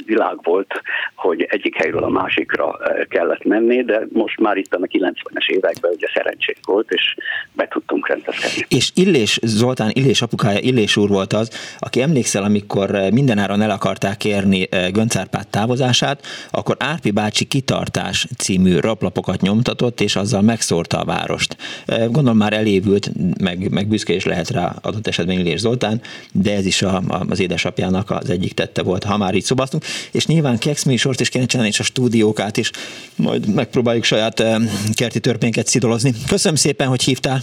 világ 0.05 0.37
volt, 0.43 0.81
hogy 1.15 1.41
egyik 1.49 1.75
helyről 1.75 2.03
a 2.03 2.09
másikra 2.09 2.77
kellett 3.09 3.43
menni, 3.43 3.83
de 3.83 4.07
most 4.11 4.39
már 4.39 4.57
itt 4.57 4.73
a 4.73 4.77
90-es 4.77 5.47
években 5.47 5.91
ugye 5.91 6.07
szerencség 6.13 6.57
volt, 6.63 6.91
és 6.91 7.15
be 7.53 7.67
tudtunk 7.67 8.07
rendezkedni. 8.07 8.65
És 8.67 8.91
Illés 8.95 9.39
Zoltán, 9.41 9.89
Illés 9.93 10.21
apukája, 10.21 10.59
Illés 10.59 10.97
úr 10.97 11.09
volt 11.09 11.33
az, 11.33 11.75
aki 11.79 12.01
emlékszel, 12.01 12.43
amikor 12.43 12.89
mindenáron 13.11 13.61
el 13.61 13.69
akarták 13.69 14.25
érni 14.25 14.67
Göncárpát 14.91 15.47
távozását, 15.47 16.25
akkor 16.51 16.75
Árpi 16.79 17.11
bácsi 17.11 17.45
kitartás 17.45 18.27
című 18.37 18.79
raplapokat 18.79 19.41
nyomtatott, 19.41 20.01
és 20.01 20.15
azzal 20.15 20.41
megszórta 20.41 20.99
a 20.99 21.05
várost. 21.05 21.57
Gondolom 21.87 22.37
már 22.37 22.53
elévült, 22.53 23.11
meg, 23.41 23.71
meg 23.71 23.87
büszke 23.87 24.13
is 24.13 24.25
lehet 24.25 24.49
rá 24.49 24.75
adott 24.81 25.07
esetben 25.07 25.39
Illés 25.39 25.59
Zoltán, 25.59 25.88
után, 25.89 26.01
de 26.31 26.53
ez 26.55 26.65
is 26.65 26.81
a, 26.81 27.01
a, 27.07 27.25
az 27.29 27.39
édesapjának 27.39 28.11
az 28.11 28.29
egyik 28.29 28.53
tette 28.53 28.83
volt, 28.83 29.03
ha 29.03 29.17
már 29.17 29.35
így 29.35 29.43
szobáztunk, 29.43 29.83
és 30.11 30.25
nyilván 30.25 30.57
Kex 30.57 30.85
sort 30.95 31.19
is 31.19 31.29
kéne 31.29 31.45
csinálni, 31.45 31.71
és 31.71 31.79
a 31.79 31.83
stúdiókát 31.83 32.57
is, 32.57 32.71
majd 33.15 33.53
megpróbáljuk 33.53 34.03
saját 34.03 34.43
kerti 34.93 35.19
törpénket 35.19 35.67
szidolozni. 35.67 36.13
Köszönöm 36.27 36.57
szépen, 36.57 36.87
hogy 36.87 37.03
hívtál. 37.03 37.41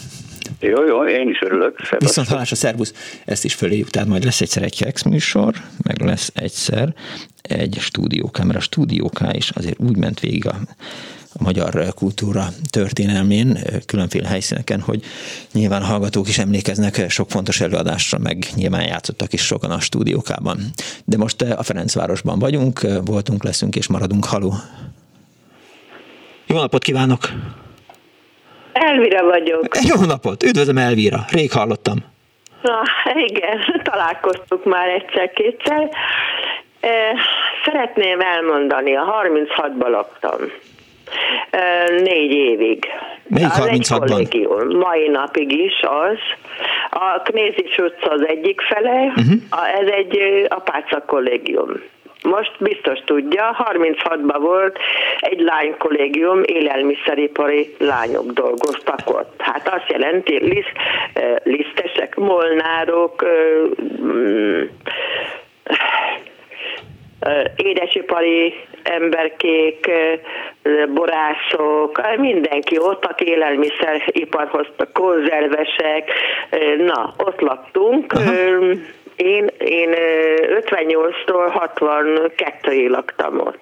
Jó, 0.60 0.86
jó, 0.86 1.06
én 1.06 1.28
is 1.28 1.38
örülök. 1.42 1.80
Szervusz. 1.84 2.16
Viszont 2.16 2.50
a 2.50 2.54
szervusz. 2.54 2.92
Ezt 3.24 3.44
is 3.44 3.54
föléjük, 3.54 3.90
tehát 3.90 4.08
majd 4.08 4.24
lesz 4.24 4.40
egyszer 4.40 4.62
egy 4.62 4.76
Kex 4.78 5.02
műsor, 5.02 5.54
meg 5.82 6.00
lesz 6.00 6.30
egyszer 6.34 6.94
egy 7.42 7.76
stúdióká, 7.80 8.44
mert 8.44 8.58
a 8.58 8.62
stúdióká 8.62 9.30
is 9.32 9.50
azért 9.50 9.80
úgy 9.80 9.96
ment 9.96 10.20
végig 10.20 10.46
a 10.46 10.54
a 11.38 11.42
magyar 11.42 11.94
kultúra 11.94 12.46
történelmén, 12.70 13.58
különféle 13.86 14.28
helyszíneken, 14.28 14.80
hogy 14.80 15.02
nyilván 15.52 15.82
hallgatók 15.82 16.28
is 16.28 16.38
emlékeznek 16.38 17.10
sok 17.10 17.30
fontos 17.30 17.60
előadásra, 17.60 18.18
meg 18.18 18.46
nyilván 18.54 18.86
játszottak 18.86 19.32
is 19.32 19.40
sokan 19.40 19.70
a 19.70 19.80
stúdiókában. 19.80 20.58
De 21.04 21.16
most 21.16 21.42
a 21.42 21.62
Ferencvárosban 21.62 22.38
vagyunk, 22.38 22.80
voltunk, 23.04 23.44
leszünk 23.44 23.76
és 23.76 23.86
maradunk. 23.86 24.24
Haló! 24.24 24.52
Jó 26.46 26.56
napot 26.56 26.82
kívánok! 26.82 27.28
Elvira 28.72 29.24
vagyok. 29.24 29.66
Jó 29.82 30.04
napot! 30.04 30.42
Üdvözlöm 30.42 30.78
Elvira! 30.78 31.24
Rég 31.30 31.52
hallottam. 31.52 32.04
Na, 32.62 32.82
igen, 33.14 33.58
találkoztuk 33.90 34.64
már 34.64 34.88
egyszer-kétszer. 34.88 35.88
Szeretném 37.64 38.20
elmondani, 38.20 38.96
a 38.96 39.22
36-ban 39.22 39.90
laktam 39.90 40.38
négy 42.02 42.32
évig. 42.32 42.86
Melyik 43.28 43.48
36-ban? 43.48 44.78
Mai 44.78 45.08
napig 45.08 45.52
is 45.52 45.80
az. 45.80 46.18
A 46.90 47.20
Knézis 47.22 47.78
utca 47.78 48.10
az 48.10 48.26
egyik 48.26 48.60
fele, 48.60 49.00
uh-huh. 49.16 49.80
ez 49.80 49.88
egy 49.88 50.46
apáca 50.48 51.02
kollégium. 51.06 51.70
Most 52.22 52.52
biztos 52.58 52.98
tudja, 53.04 53.56
36-ban 53.70 54.36
volt 54.38 54.78
egy 55.20 55.40
lány 55.40 55.74
kollégium, 55.78 56.42
élelmiszeripari 56.44 57.74
lányok 57.78 58.32
dolgoztak 58.32 59.00
ott. 59.04 59.34
Hát 59.38 59.68
azt 59.68 59.90
jelenti, 59.90 60.38
liszt, 60.38 60.72
lisztesek, 61.42 62.14
molnárok, 62.14 63.24
mm, 64.02 64.62
édesipari 67.56 68.54
emberkék, 68.88 69.90
borászok, 70.94 72.00
mindenki 72.16 72.78
ott, 72.78 73.04
aki 73.04 73.26
élelmiszeriparhoz, 73.26 74.66
konzervesek, 74.92 76.10
na, 76.78 77.14
ott 77.16 77.40
laktunk. 77.40 78.12
Aha. 78.12 78.32
Én, 79.16 79.50
én 79.58 79.94
58-tól 80.60 81.70
62-ig 81.78 82.88
laktam 82.88 83.40
ott. 83.40 83.58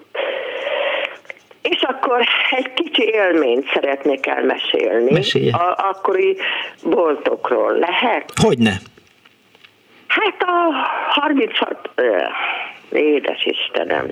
És 1.63 1.83
akkor 1.83 2.25
egy 2.51 2.73
kicsi 2.75 3.03
élményt 3.03 3.71
szeretnék 3.73 4.27
elmesélni. 4.27 5.13
Mesélje. 5.13 5.55
A 5.57 5.77
akkori 5.77 6.37
boltokról. 6.83 7.73
Lehet? 7.73 8.33
Hogyne. 8.43 8.73
Hát 10.07 10.37
a 10.39 10.73
36 11.09 11.91
édes 12.99 13.45
Istenem, 13.45 14.07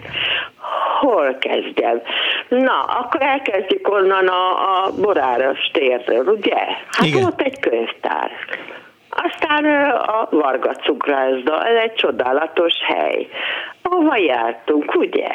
hol 1.00 1.36
kezdjem? 1.38 2.02
Na, 2.48 2.82
akkor 2.82 3.22
elkezdjük 3.22 3.88
onnan 3.88 4.26
a, 4.26 4.50
a 4.84 4.92
Boráros 5.00 5.70
térről, 5.72 6.26
ugye? 6.26 6.58
Hát 6.90 7.06
Igen. 7.06 7.24
ott 7.24 7.40
egy 7.40 7.60
könyvtár. 7.60 8.30
Aztán 9.10 9.64
a 9.90 10.26
Varga 10.30 10.74
cukrászda, 10.74 11.66
ez 11.66 11.82
egy 11.82 11.94
csodálatos 11.94 12.74
hely. 12.84 13.28
Ahova 13.82 14.16
jártunk, 14.16 14.94
ugye? 14.94 15.28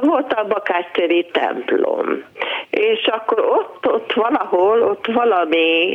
Volt 0.00 0.32
a 0.32 0.44
Bakácstéri 0.44 1.26
templom, 1.32 2.24
és 2.70 3.06
akkor 3.06 3.40
ott, 3.40 3.92
ott 3.92 4.12
valahol, 4.12 4.82
ott 4.82 5.06
valami, 5.06 5.92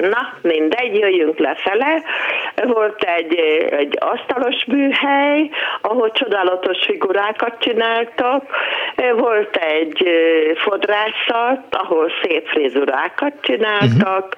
na 0.00 0.32
mindegy, 0.42 0.98
jöjjünk 0.98 1.38
lefele, 1.38 2.02
volt 2.62 3.02
egy, 3.02 3.34
egy 3.70 3.96
asztalos 4.00 4.64
műhely, 4.64 5.50
ahol 5.82 6.10
csodálatos 6.10 6.84
figurákat 6.84 7.54
csináltak, 7.58 8.44
volt 9.16 9.56
egy 9.56 10.10
fodrászat, 10.54 11.64
ahol 11.70 12.10
szép 12.22 12.48
frizurákat 12.48 13.32
csináltak, 13.40 14.36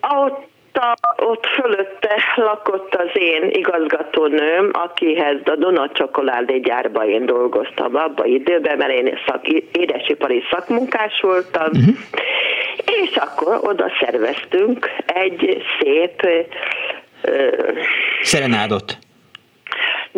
uh-huh. 0.00 0.24
ott 0.24 0.46
a, 0.78 0.96
ott 1.24 1.46
fölötte 1.46 2.22
lakott 2.36 2.94
az 2.94 3.10
én 3.12 3.50
igazgatónőm, 3.50 4.70
akihez 4.72 5.36
a 5.44 5.54
Dona 5.54 5.90
gyárba 6.62 7.06
én 7.06 7.26
dolgoztam 7.26 7.96
abba 7.96 8.24
időben, 8.24 8.76
mert 8.76 8.92
én 8.92 9.18
szak, 9.26 9.48
édesipari 9.72 10.42
szakmunkás 10.50 11.20
voltam, 11.20 11.68
uh-huh. 11.72 11.94
és 13.02 13.16
akkor 13.16 13.58
oda 13.62 13.90
szerveztünk 14.00 14.90
egy 15.06 15.64
szép 15.80 16.26
Szerenádot 18.22 18.98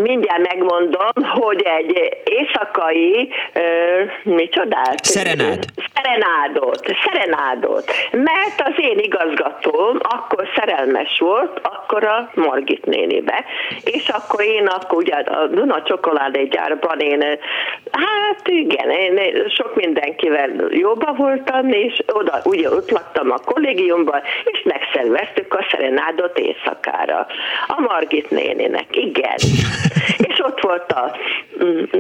mindjárt 0.01 0.48
megmondom, 0.48 1.24
hogy 1.40 1.62
egy 1.62 2.18
éjszakai, 2.24 3.28
uh, 3.55 4.35
micsodát? 4.35 5.05
Szerenád. 5.05 5.64
Szerenádot, 5.94 6.86
szerenádot. 7.05 7.93
Mert 8.10 8.60
az 8.64 8.74
én 8.77 8.98
igazgatóm 8.98 9.98
akkor 10.01 10.48
szerelmes 10.56 11.18
volt, 11.18 11.60
akkor 11.62 12.05
a 12.05 12.31
Margit 12.35 12.85
nénibe. 12.85 13.44
És 13.85 14.09
akkor 14.09 14.44
én 14.44 14.66
akkor 14.66 14.98
ugye 14.98 15.14
a 15.14 15.47
Duna 15.47 15.82
gyárban 16.51 16.98
én, 16.98 17.20
hát 17.93 18.48
igen, 18.48 18.90
én 18.90 19.48
sok 19.48 19.74
mindenkivel 19.74 20.51
jóba 20.70 21.12
voltam, 21.12 21.68
és 21.68 22.02
oda, 22.12 22.40
ugye 22.44 22.70
ott 22.70 22.90
laktam 22.90 23.31
a 23.31 23.39
kollégiumban, 23.44 24.20
és 24.44 24.62
megszerveztük 24.64 25.55
a 25.55 25.66
szerenádot 25.70 26.39
éjszakára. 26.39 27.27
A 27.66 27.81
Margit 27.81 28.31
néninek, 28.31 28.97
igen. 28.97 29.36
és 30.28 30.38
ott 30.42 30.60
volt 30.60 30.92
a, 30.92 31.16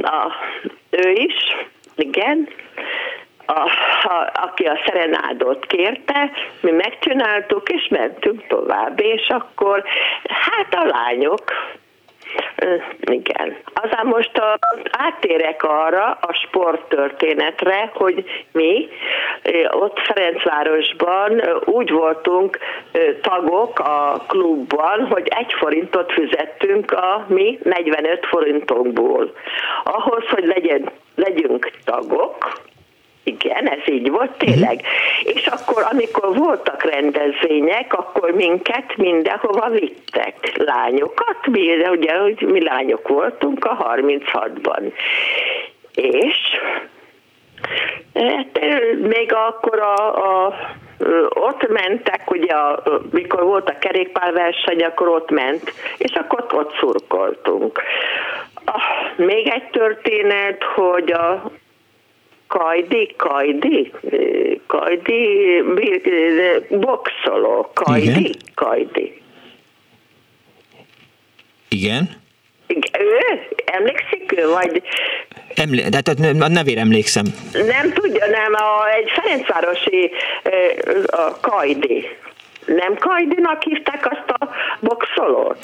a, 0.02 0.32
ő 0.90 1.10
is, 1.10 1.56
igen, 1.96 2.48
a, 3.46 3.60
a, 4.02 4.30
aki 4.32 4.64
a 4.64 4.80
szerenádot 4.86 5.66
kérte, 5.66 6.30
mi 6.60 6.70
megcsináltuk, 6.70 7.68
és 7.68 7.88
mentünk 7.88 8.46
tovább, 8.46 9.00
és 9.00 9.28
akkor 9.28 9.84
hát 10.24 10.74
a 10.74 10.86
lányok 10.86 11.44
igen. 13.00 13.56
Aztán 13.74 14.06
most 14.06 14.38
a, 14.38 14.58
áttérek 14.90 15.62
arra 15.62 16.18
a 16.20 16.32
sporttörténetre, 16.32 17.90
hogy 17.94 18.24
mi 18.52 18.88
ott 19.70 19.98
Ferencvárosban 19.98 21.42
úgy 21.64 21.90
voltunk 21.90 22.58
tagok 23.22 23.78
a 23.78 24.24
klubban, 24.28 25.06
hogy 25.06 25.28
egy 25.28 25.52
forintot 25.52 26.12
fizettünk 26.12 26.92
a 26.92 27.24
mi 27.28 27.58
45 27.62 28.26
forintunkból. 28.26 29.32
Ahhoz, 29.84 30.24
hogy 30.28 30.44
legyen, 30.44 30.90
legyünk 31.14 31.70
tagok, 31.84 32.60
igen, 33.22 33.68
ez 33.68 33.88
így 33.88 34.10
volt 34.10 34.30
tényleg. 34.30 34.74
Uh-huh. 34.74 35.34
És 35.34 35.46
akkor, 35.46 35.86
amikor 35.90 36.36
voltak 36.36 36.82
rendezvények, 36.82 37.92
akkor 37.94 38.30
minket 38.30 38.96
mindenhova 38.96 39.68
vittek. 39.68 40.52
Lányokat, 40.56 41.46
mi, 41.46 41.88
ugye, 41.88 42.16
hogy 42.16 42.40
mi 42.40 42.64
lányok 42.64 43.08
voltunk 43.08 43.64
a 43.64 43.94
36-ban. 43.96 44.92
És 45.94 46.36
hát, 48.14 48.60
még 49.00 49.32
akkor 49.32 49.80
a, 49.80 50.14
a 50.46 50.54
ott 51.28 51.68
mentek, 51.68 52.30
ugye, 52.30 52.52
a, 52.52 52.82
mikor 53.10 53.42
volt 53.42 53.68
a 53.68 53.78
kerékpárverseny, 53.78 54.82
akkor 54.84 55.08
ott 55.08 55.30
ment, 55.30 55.72
és 55.96 56.12
akkor 56.12 56.46
ott 56.52 56.76
szurkoltunk. 56.78 57.82
Ah, 58.64 59.16
még 59.16 59.48
egy 59.48 59.70
történet, 59.70 60.62
hogy 60.62 61.12
a 61.12 61.50
Kajdi, 62.50 63.14
Kajdi, 63.16 63.92
Kajdi, 64.66 65.62
boxoló, 66.68 67.70
Kajdi, 67.74 68.06
Igen? 68.06 68.32
Kajdi. 68.54 69.22
Igen? 71.68 72.10
Ő? 72.98 73.40
Emlékszik 73.64 74.32
ő, 74.36 74.48
vagy... 74.48 74.82
Emlé- 75.54 75.88
de 75.88 76.00
tehát 76.00 76.42
a 76.42 76.48
nevére 76.48 76.80
emlékszem. 76.80 77.24
Nem 77.52 77.92
tudja, 77.92 78.26
nem, 78.26 78.54
a, 78.54 78.88
egy 78.94 79.10
Ferencvárosi 79.10 80.10
a 81.06 81.40
Kajdi. 81.40 82.06
Nem 82.66 82.94
Kajdinak 82.98 83.62
hívták 83.62 84.06
azt 84.10 84.30
a 84.30 84.48
boxolót? 84.80 85.58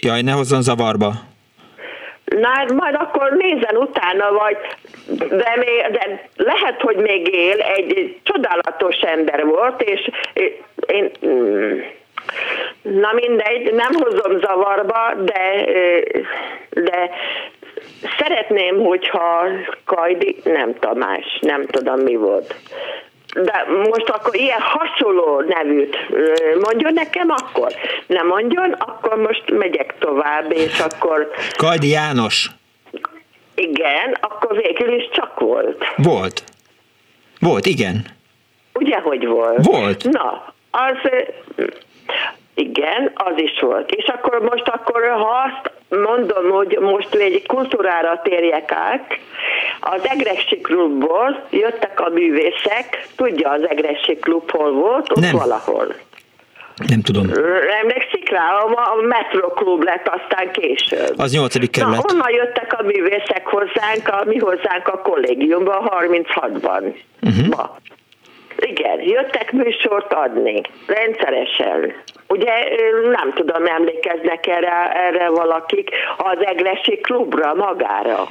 Jaj, 0.00 0.22
ne 0.22 0.32
hozzon 0.32 0.62
zavarba. 0.62 1.12
Na, 2.26 2.48
hát 2.48 2.72
majd 2.72 2.94
akkor 2.94 3.32
nézzen 3.32 3.76
utána, 3.76 4.32
vagy 4.32 4.56
de, 5.28 5.56
még, 5.56 5.86
de 5.90 6.28
lehet, 6.36 6.80
hogy 6.80 6.96
még 6.96 7.34
él, 7.34 7.60
egy 7.60 8.18
csodálatos 8.22 8.96
ember 8.96 9.44
volt, 9.44 9.82
és 9.82 10.10
én, 10.86 11.10
na 12.82 13.12
mindegy, 13.12 13.74
nem 13.74 13.92
hozom 13.92 14.40
zavarba, 14.40 15.14
de, 15.14 15.64
de 16.70 17.10
szeretném, 18.18 18.84
hogyha 18.84 19.46
Kajdi, 19.84 20.36
nem 20.44 20.74
Tamás, 20.78 21.38
nem 21.40 21.66
tudom 21.66 22.00
mi 22.00 22.16
volt. 22.16 22.54
De 23.44 23.64
most 23.88 24.08
akkor 24.08 24.36
ilyen 24.36 24.60
hasonló 24.60 25.40
nevűt 25.40 25.96
mondjon 26.60 26.92
nekem 26.92 27.30
akkor? 27.30 27.72
Nem 28.06 28.26
mondjon, 28.26 28.72
akkor 28.72 29.16
most 29.16 29.50
megyek 29.50 29.94
tovább, 29.98 30.52
és 30.52 30.78
akkor... 30.78 31.30
Kajdi 31.56 31.88
János. 31.88 32.50
Igen, 33.54 34.16
akkor 34.20 34.56
végül 34.56 34.94
is 34.94 35.08
csak 35.12 35.40
volt. 35.40 35.84
Volt. 35.96 36.42
Volt, 37.40 37.66
igen. 37.66 38.06
Ugye, 38.74 38.98
hogy 38.98 39.26
volt? 39.26 39.66
Volt. 39.66 40.04
Na, 40.04 40.54
az 40.70 41.10
igen, 42.56 43.10
az 43.14 43.34
is 43.36 43.60
volt. 43.60 43.90
És 43.90 44.06
akkor 44.06 44.40
most 44.40 44.68
akkor, 44.68 45.02
ha 45.08 45.30
azt 45.46 45.70
mondom, 45.88 46.50
hogy 46.50 46.78
most 46.80 47.14
egy 47.14 47.46
kultúrára 47.46 48.20
térjek 48.22 48.72
át, 48.72 49.18
az 49.80 50.00
Egressi 50.02 50.60
klubból 50.60 51.46
jöttek 51.50 52.00
a 52.00 52.08
művészek, 52.08 53.08
tudja 53.16 53.50
az 53.50 53.68
Egressi 53.68 54.16
klub 54.16 54.50
hol 54.50 54.72
volt, 54.72 55.10
ott 55.10 55.20
Nem. 55.20 55.36
valahol. 55.36 55.94
Nem 56.88 57.00
tudom. 57.00 57.30
Emlékszik 57.80 58.30
rá? 58.30 58.48
A 58.58 59.02
Metro 59.06 59.48
Klub 59.48 59.82
lett 59.82 60.08
aztán 60.08 60.52
később. 60.52 61.14
Az 61.16 61.32
nyolcadik 61.32 61.70
kerület. 61.70 61.96
Na, 61.96 62.14
onnan 62.14 62.30
jöttek 62.30 62.78
a 62.78 62.82
művészek 62.82 63.46
hozzánk, 63.46 64.08
a, 64.08 64.24
mi 64.24 64.38
hozzánk 64.38 64.88
a 64.88 64.98
kollégiumban, 64.98 65.90
36-ban. 66.00 66.94
Uh-huh. 67.22 67.48
Ma. 67.48 67.76
Igen, 68.56 69.00
jöttek 69.00 69.52
műsort 69.52 70.12
adni, 70.12 70.60
rendszeresen. 70.86 71.92
Ugye 72.28 72.52
nem 73.10 73.32
tudom, 73.32 73.66
emlékeznek 73.66 74.46
erre, 74.46 74.90
erre 74.92 75.28
valakik 75.28 75.90
az 76.16 76.38
Egresi 76.40 76.96
klubra 76.96 77.54
magára. 77.54 78.28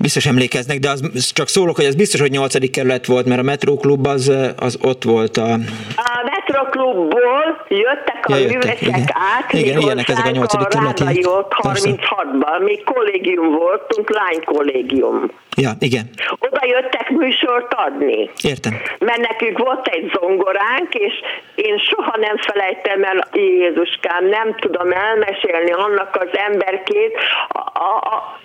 Biztos 0.00 0.26
emlékeznek, 0.26 0.78
de 0.78 0.90
az 0.90 1.32
csak 1.32 1.48
szólok, 1.48 1.76
hogy 1.76 1.84
az 1.84 1.94
biztos, 1.94 2.20
hogy 2.20 2.30
nyolcadik 2.30 2.70
kerület 2.70 3.06
volt, 3.06 3.26
mert 3.26 3.40
a 3.40 3.42
Metro 3.42 3.76
Klub 3.76 4.06
az, 4.06 4.32
az 4.58 4.78
ott 4.82 5.02
volt 5.04 5.36
a... 5.36 5.52
A 5.96 6.30
Metro 6.32 6.64
Klubból 6.70 7.64
jöttek 7.68 8.24
a 8.26 8.34
Ja, 8.34 8.40
jöttek, 8.40 8.62
művészek 8.62 8.80
igen. 8.82 9.04
át, 9.36 9.52
Igen, 9.52 9.80
ilyenek 9.80 10.08
ezek 10.08 10.24
a 10.24 10.28
hozzánk 10.28 10.36
nyolcadik 10.36 10.68
kerületi- 10.68 11.02
Rádai 11.04 11.24
ott 11.26 11.54
Persze. 11.62 11.90
36-ban, 11.90 12.64
mi 12.64 12.82
kollégium 12.84 13.50
voltunk, 13.52 14.10
lánykollégium. 14.14 15.30
Ja, 15.56 15.70
igen, 15.78 16.08
Oda 16.38 16.60
jöttek 16.66 17.10
műsort 17.10 17.74
adni. 17.74 18.30
értem. 18.42 18.72
Mert 18.98 19.20
nekünk 19.28 19.58
volt 19.58 19.86
egy 19.86 20.12
zongoránk, 20.20 20.94
és 20.94 21.12
én 21.54 21.78
soha 21.78 22.16
nem 22.20 22.36
felejtem 22.36 23.02
el, 23.04 23.28
Jézuskám, 23.32 24.26
nem 24.28 24.54
tudom 24.60 24.92
elmesélni 24.92 25.70
annak 25.72 26.16
az 26.20 26.38
emberkét, 26.48 27.12
a, 27.48 27.58
a, 27.58 27.96
a, 28.16 28.38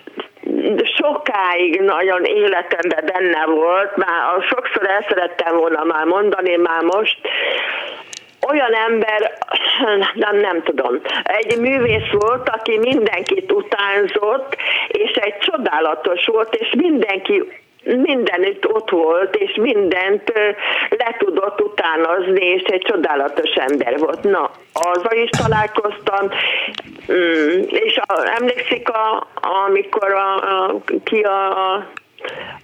sokáig 0.96 1.80
nagyon 1.80 2.24
életemben 2.24 3.04
benne 3.12 3.44
volt, 3.46 3.96
már 3.96 4.42
sokszor 4.48 4.88
el 4.88 5.04
szerettem 5.08 5.56
volna 5.56 5.84
már 5.84 6.04
mondani, 6.04 6.56
már 6.56 6.82
most, 6.82 7.18
olyan 8.48 8.74
ember, 8.74 9.38
nem, 10.24 10.36
nem 10.36 10.62
tudom, 10.62 11.00
egy 11.22 11.58
művész 11.58 12.10
volt, 12.10 12.48
aki 12.48 12.78
mindenkit 12.78 13.52
utánzott, 13.52 14.56
és 14.88 15.10
egy 15.10 15.38
csodálatos 15.38 16.26
volt, 16.26 16.54
és 16.54 16.74
mindenki 16.76 17.62
mindenütt 17.84 18.68
ott 18.74 18.90
volt, 18.90 19.36
és 19.36 19.56
mindent 19.60 20.32
le 20.88 21.16
tudott 21.18 21.60
utánozni, 21.60 22.44
és 22.44 22.62
egy 22.62 22.82
csodálatos 22.82 23.50
ember 23.50 23.98
volt. 23.98 24.22
Na, 24.22 24.50
azzal 24.72 25.16
is 25.16 25.28
találkoztam, 25.28 26.28
mm, 27.12 27.62
és 27.68 28.00
emlékszik, 28.38 28.88
a, 28.88 29.26
amikor 29.66 30.12
a, 30.12 30.34
a, 30.34 30.74
ki 31.04 31.20
a 31.20 31.86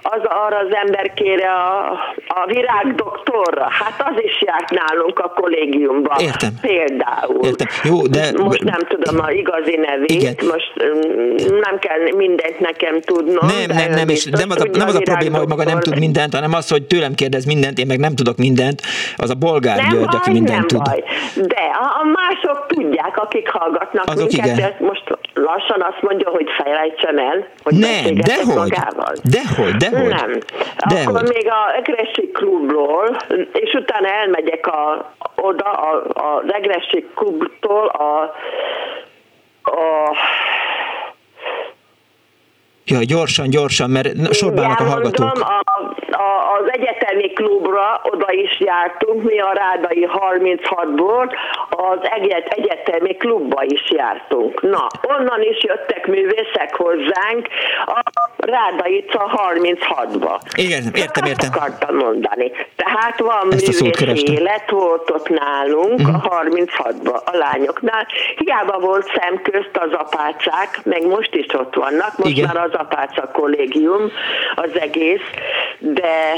az 0.02 0.20
arra 0.24 0.56
az 0.56 0.74
emberkére 0.84 1.52
a, 1.52 1.90
a 2.28 2.46
virágdoktorra, 2.46 3.66
hát 3.70 4.04
az 4.10 4.22
is 4.22 4.42
járt 4.42 4.70
nálunk 4.70 5.18
a 5.18 5.32
kollégiumban. 5.40 6.18
Értem. 6.18 6.50
Például. 6.60 7.44
Értem. 7.44 7.66
Jó, 7.84 8.06
de... 8.06 8.30
Most 8.36 8.64
nem 8.64 8.80
tudom 8.88 9.24
a 9.24 9.30
igazi 9.30 9.76
nevét, 9.76 10.10
Igen. 10.10 10.34
most 10.50 10.72
mm, 10.84 11.58
nem 11.60 11.78
kell 11.78 12.14
mindent 12.16 12.60
nekem 12.60 13.00
tudnom. 13.00 13.46
Nem, 13.46 13.66
de 13.66 13.74
nem, 13.74 13.90
nem, 13.90 14.08
és 14.08 14.24
nem 14.24 14.50
az, 14.50 14.60
a, 14.60 14.66
nem 14.72 14.88
az 14.88 14.94
a 14.94 15.00
probléma, 15.00 15.38
hogy 15.38 15.48
maga 15.48 15.64
nem 15.64 15.80
tud 15.80 15.98
mindent, 15.98 16.34
hanem 16.34 16.54
az, 16.54 16.68
hogy 16.68 16.82
tőlem 16.82 17.14
kérdez 17.14 17.44
mindent, 17.44 17.78
én 17.78 17.86
meg 17.86 17.98
nem 17.98 18.14
tudok 18.14 18.36
mindent, 18.36 18.82
az 19.16 19.30
a 19.30 19.34
bolgár 19.34 19.76
Nem 19.76 19.88
György, 19.88 20.14
aki 20.14 20.30
mindent 20.30 20.58
nem 20.58 20.66
tud. 20.66 20.82
baj. 20.82 21.04
De 21.34 21.64
a, 22.00 22.04
mások 22.04 22.66
tudják, 22.66 23.16
akik 23.16 23.48
hallgatnak 23.48 24.08
Azok 24.08 24.28
minket, 24.28 24.56
igen. 24.56 24.56
de 24.56 24.76
most 24.86 25.18
lassan 25.34 25.80
azt 25.80 26.02
mondja, 26.02 26.28
hogy 26.28 26.46
felejtsem 26.62 27.18
el, 27.18 27.46
hogy 27.62 27.74
Nem, 27.74 28.14
dehogy, 28.14 28.54
magával. 28.56 29.12
Dehogy, 29.56 29.76
dehogy. 29.76 30.08
Nem. 30.08 30.38
Dehogy. 30.88 31.06
Akkor 31.06 31.22
még 31.22 31.48
a 31.50 31.74
Egressi 31.76 32.30
klubról, 32.32 33.16
és 33.52 33.72
utána 33.72 34.08
elmegyek 34.08 34.66
a, 34.66 35.12
oda, 35.36 35.70
a, 35.70 36.04
a 36.14 36.42
Egressi 36.46 37.06
klubtól 37.14 37.86
a, 37.86 38.34
a 39.62 40.16
Ja, 42.90 42.98
gyorsan, 43.04 43.50
gyorsan, 43.50 43.90
mert 43.90 44.12
na, 44.14 44.32
sorba 44.32 44.62
állnak 44.62 44.80
a 44.80 44.84
hallgatók. 44.84 45.20
Elmondom, 45.20 45.48
a, 45.48 46.22
a, 46.22 46.58
az 46.60 46.66
egyetemi 46.72 47.32
klubra 47.32 48.00
oda 48.02 48.32
is 48.32 48.60
jártunk, 48.60 49.22
mi 49.22 49.38
a 49.40 49.52
Rádai 49.52 50.08
36-ból, 50.12 51.32
az 51.70 51.98
egyet, 52.16 52.46
egyetemi 52.48 53.16
klubba 53.16 53.62
is 53.64 53.90
jártunk. 53.90 54.62
Na, 54.62 54.86
onnan 55.08 55.42
is 55.42 55.64
jöttek 55.64 56.06
művészek 56.06 56.74
hozzánk 56.76 57.48
a 57.86 58.02
Rádaica 58.36 59.30
36-ba. 59.52 60.40
Igen, 60.56 60.82
értem, 60.82 61.24
értem. 61.24 61.24
Ezt 61.30 61.56
akartam 61.56 61.96
mondani. 61.96 62.50
Tehát 62.76 63.18
van 63.18 63.52
Ezt 63.52 64.22
élet 64.28 64.70
volt 64.70 65.10
ott 65.10 65.28
nálunk 65.28 65.98
Mhm. 66.00 66.14
a 66.14 66.20
36-ba 66.20 67.14
a 67.24 67.36
lányoknál. 67.36 68.06
Hiába 68.36 68.78
volt 68.78 69.10
szemközt 69.20 69.76
az 69.76 69.92
apácák, 69.92 70.80
meg 70.84 71.06
most 71.06 71.34
is 71.34 71.46
ott 71.54 71.74
vannak, 71.74 72.18
most 72.18 72.30
Igen. 72.30 72.50
már 72.54 72.64
az 72.64 72.74
apáca 72.80 73.30
kollégium 73.32 74.10
az 74.54 74.70
egész, 74.80 75.26
de 75.78 76.34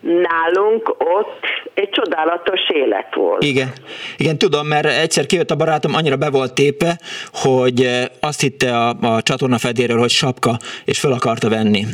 nálunk 0.00 0.88
ott 0.98 1.40
egy 1.74 1.90
csodálatos 1.90 2.60
élet 2.68 3.14
volt. 3.14 3.42
Igen. 3.42 3.72
Igen, 4.16 4.38
tudom, 4.38 4.66
mert 4.66 4.86
egyszer 4.86 5.26
kijött 5.26 5.50
a 5.50 5.56
barátom, 5.56 5.94
annyira 5.94 6.16
be 6.16 6.30
volt 6.30 6.54
tépe, 6.54 6.98
hogy 7.32 7.88
azt 8.20 8.40
hitte 8.40 8.76
a, 8.76 8.88
a 9.00 9.22
csatorna 9.22 9.58
fedéről, 9.58 9.98
hogy 9.98 10.10
sapka, 10.10 10.56
és 10.84 11.00
fel 11.00 11.12
akarta 11.12 11.48
venni. 11.48 11.84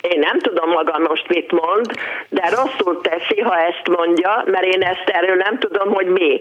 Én 0.00 0.18
nem 0.18 0.38
tudom 0.38 0.70
maga 0.70 0.98
most 0.98 1.28
mit 1.28 1.52
mond, 1.52 1.86
de 2.28 2.48
rosszul 2.48 3.00
teszi, 3.02 3.40
ha 3.40 3.56
ezt 3.56 3.88
mondja, 3.98 4.44
mert 4.46 4.64
én 4.64 4.82
ezt 4.82 5.08
erről 5.12 5.36
nem 5.36 5.58
tudom, 5.58 5.92
hogy 5.92 6.06
mi. 6.06 6.40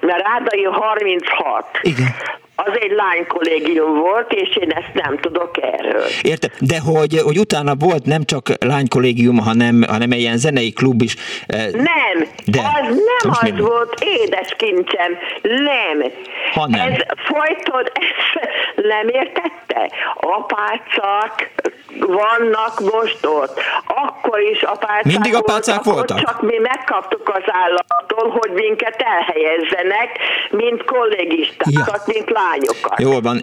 Mert 0.00 0.26
Rádai 0.26 0.62
36. 0.62 1.66
Igen. 1.82 2.14
Az 2.54 2.72
egy 2.80 2.90
lánykollégium 2.90 3.94
volt, 3.98 4.32
és 4.32 4.56
én 4.56 4.70
ezt 4.70 4.90
nem 4.94 5.18
tudok 5.20 5.50
erről. 5.62 6.02
Értem, 6.22 6.50
de 6.60 6.78
hogy, 6.80 7.18
hogy 7.24 7.38
utána 7.38 7.74
volt 7.74 8.04
nem 8.04 8.24
csak 8.24 8.42
lánykollégium, 8.60 9.38
hanem, 9.38 9.82
hanem 9.88 10.10
egy 10.10 10.18
ilyen 10.20 10.36
zenei 10.36 10.72
klub 10.72 11.02
is. 11.02 11.14
eh, 11.46 11.66
Nem, 11.72 12.28
De. 12.46 12.58
az 12.58 12.88
nem 12.88 13.30
az 13.30 13.50
mi? 13.50 13.60
volt, 13.60 14.04
édes 14.22 14.54
kincsem, 14.56 15.18
nem. 15.42 16.10
Ha 16.52 16.66
nem. 16.68 16.88
Ez 16.88 16.96
folyton, 17.24 17.84
ezt 18.02 18.50
nem 18.76 19.08
értette? 19.08 19.90
Apácák 20.14 21.50
vannak 21.98 22.80
most 22.92 23.26
ott. 23.26 23.60
Akkor 23.86 24.40
is 24.40 24.62
apácák 24.62 25.04
Mindig 25.04 25.34
apácák 25.34 25.78
ott, 25.78 25.84
voltak? 25.94 26.18
Csak 26.20 26.42
mi 26.42 26.58
megkaptuk 26.58 27.28
az 27.28 27.42
állattól, 27.46 28.30
hogy 28.40 28.50
minket 28.52 29.02
elhelyezzenek, 29.16 30.18
mint 30.50 30.84
kollégistákat, 30.84 32.06
mint 32.06 32.30
lányokat. 32.42 33.00
Jól 33.00 33.20
van. 33.20 33.42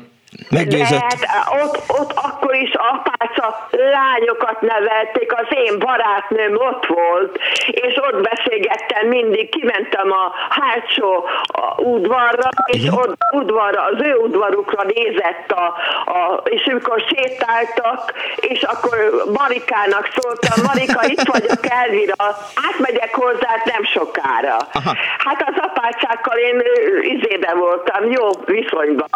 Meggyőzött. 0.50 0.90
Lehet, 0.90 1.28
ott, 1.64 1.84
ott 1.88 2.12
akkor 2.14 2.56
is 2.56 2.72
apáca 2.74 3.68
lányokat 3.72 4.62
nevelték, 4.62 5.34
az 5.34 5.48
én 5.50 5.80
barátnőm 5.80 6.56
ott 6.56 6.86
volt, 6.86 7.40
és 7.68 7.98
ott 7.98 8.22
beszélgettem 8.30 9.08
mindig, 9.08 9.50
kimentem 9.50 10.12
a 10.12 10.34
hátsó 10.50 11.26
udvarra, 11.78 12.50
és 12.66 12.88
ott 12.92 13.18
udvarra, 13.32 13.84
az 13.84 14.02
ő 14.02 14.16
udvarukra 14.16 14.84
nézett, 14.84 15.52
a, 15.52 15.76
a, 16.12 16.42
és 16.44 16.66
amikor 16.66 17.04
sétáltak, 17.10 18.14
és 18.36 18.62
akkor 18.64 19.24
Marikának 19.34 20.10
szóltam, 20.16 20.64
Marika, 20.68 21.02
itt 21.08 21.28
vagyok 21.32 21.66
Elvira, 21.70 22.16
átmegyek 22.70 23.16
hozzá 23.16 23.62
nem 23.66 23.84
sokára. 23.84 24.58
Aha. 24.74 24.96
Hát 25.18 25.44
az 25.50 25.56
apácákkal 25.58 26.38
én 26.38 26.62
izébe 27.02 27.54
voltam, 27.54 28.12
jó 28.12 28.30
viszonyban. 28.46 29.08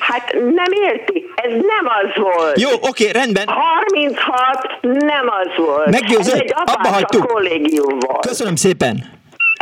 Hát 0.00 0.32
nem 0.32 0.72
érti, 0.72 1.26
ez 1.34 1.50
nem 1.52 1.86
az 2.02 2.22
volt. 2.22 2.60
Jó, 2.60 2.70
oké, 2.80 3.10
rendben. 3.10 3.44
36 3.48 4.78
nem 4.82 5.28
az 5.28 5.64
volt. 5.64 5.90
Meggyőzött, 5.90 6.34
Ez 6.34 6.40
egy 6.40 6.52
abba 6.54 6.88
hagytuk. 6.88 7.26
kollégium 7.26 7.98
volt. 7.98 8.26
Köszönöm 8.26 8.56
szépen. 8.56 8.96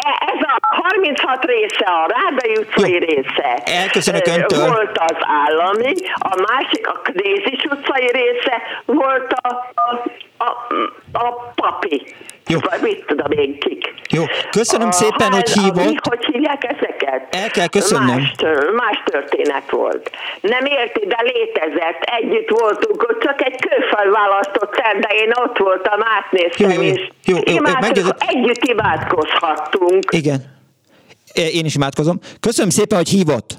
E- 0.04 0.32
Ez 0.34 0.40
a 0.40 0.58
36 0.82 1.44
része, 1.44 1.84
a 1.84 2.06
Rádai 2.14 2.56
utcai 2.56 2.98
része. 2.98 3.62
Elköszönök 3.64 4.26
öntől. 4.26 4.66
Volt 4.68 4.98
az 4.98 5.16
állami, 5.20 5.92
a 6.14 6.44
másik, 6.50 6.88
a 6.88 6.92
Krézis 7.02 7.64
utcai 7.64 8.10
része, 8.12 8.62
volt 8.84 9.32
a, 9.32 9.48
a, 9.74 10.08
a, 10.44 10.66
a 11.12 11.52
papi. 11.54 12.14
Jó. 12.46 12.58
Vagy 12.70 12.80
mit 12.82 13.04
tudom 13.06 13.30
én 13.30 13.58
kik. 13.58 13.94
Jó, 14.10 14.24
köszönöm 14.50 14.88
A 14.88 14.92
szépen, 14.92 15.32
hogy 15.32 15.50
a 15.54 15.60
mi, 15.60 15.62
hívott. 15.62 16.06
hogy 16.06 16.24
hívják 16.32 16.64
ezeket? 16.64 17.34
El 17.34 17.50
kell 17.50 17.66
köszönnöm. 17.66 18.16
Más, 18.16 18.32
más 18.74 19.02
történet 19.04 19.70
volt. 19.70 20.10
Nem 20.40 20.64
érti, 20.64 21.06
de 21.06 21.16
létezett. 21.22 22.00
Együtt 22.20 22.48
voltunk, 22.60 23.02
ott 23.02 23.20
csak 23.22 23.42
egy 23.44 23.56
kőfal 23.60 24.10
választott 24.10 24.74
el, 24.76 24.98
de 25.00 25.08
én 25.08 25.30
ott 25.44 25.58
voltam, 25.58 26.00
átnéztem, 26.18 26.70
Jó, 26.70 26.76
jó, 26.76 26.82
jó. 26.82 26.92
és 26.94 27.08
Jó, 27.24 27.36
jó, 27.44 27.60
meggyőzött. 27.80 28.24
együtt 28.26 28.64
imádkozhattunk. 28.64 30.04
Igen. 30.10 30.60
Én 31.32 31.64
is 31.64 31.74
imádkozom. 31.74 32.18
Köszönöm 32.40 32.70
szépen, 32.70 32.98
hogy 32.98 33.08
hívott. 33.08 33.54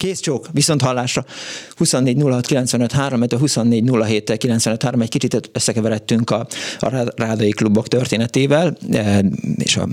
Kész 0.00 0.20
csók, 0.20 0.46
viszont 0.52 0.82
hallásra. 0.82 1.24
24 1.76 2.22
06 2.22 2.46
95 2.46 2.92
3, 2.92 3.22
24 3.38 3.90
07 3.90 4.36
95 4.36 4.82
3, 4.82 5.00
egy 5.00 5.08
kicsit 5.08 5.50
összekeveredtünk 5.52 6.30
a, 6.30 6.46
a 6.78 6.88
Rá- 6.88 7.12
Rádai 7.16 7.50
klubok 7.50 7.88
történetével, 7.88 8.76
eh, 8.90 9.18
és 9.56 9.76
a, 9.76 9.88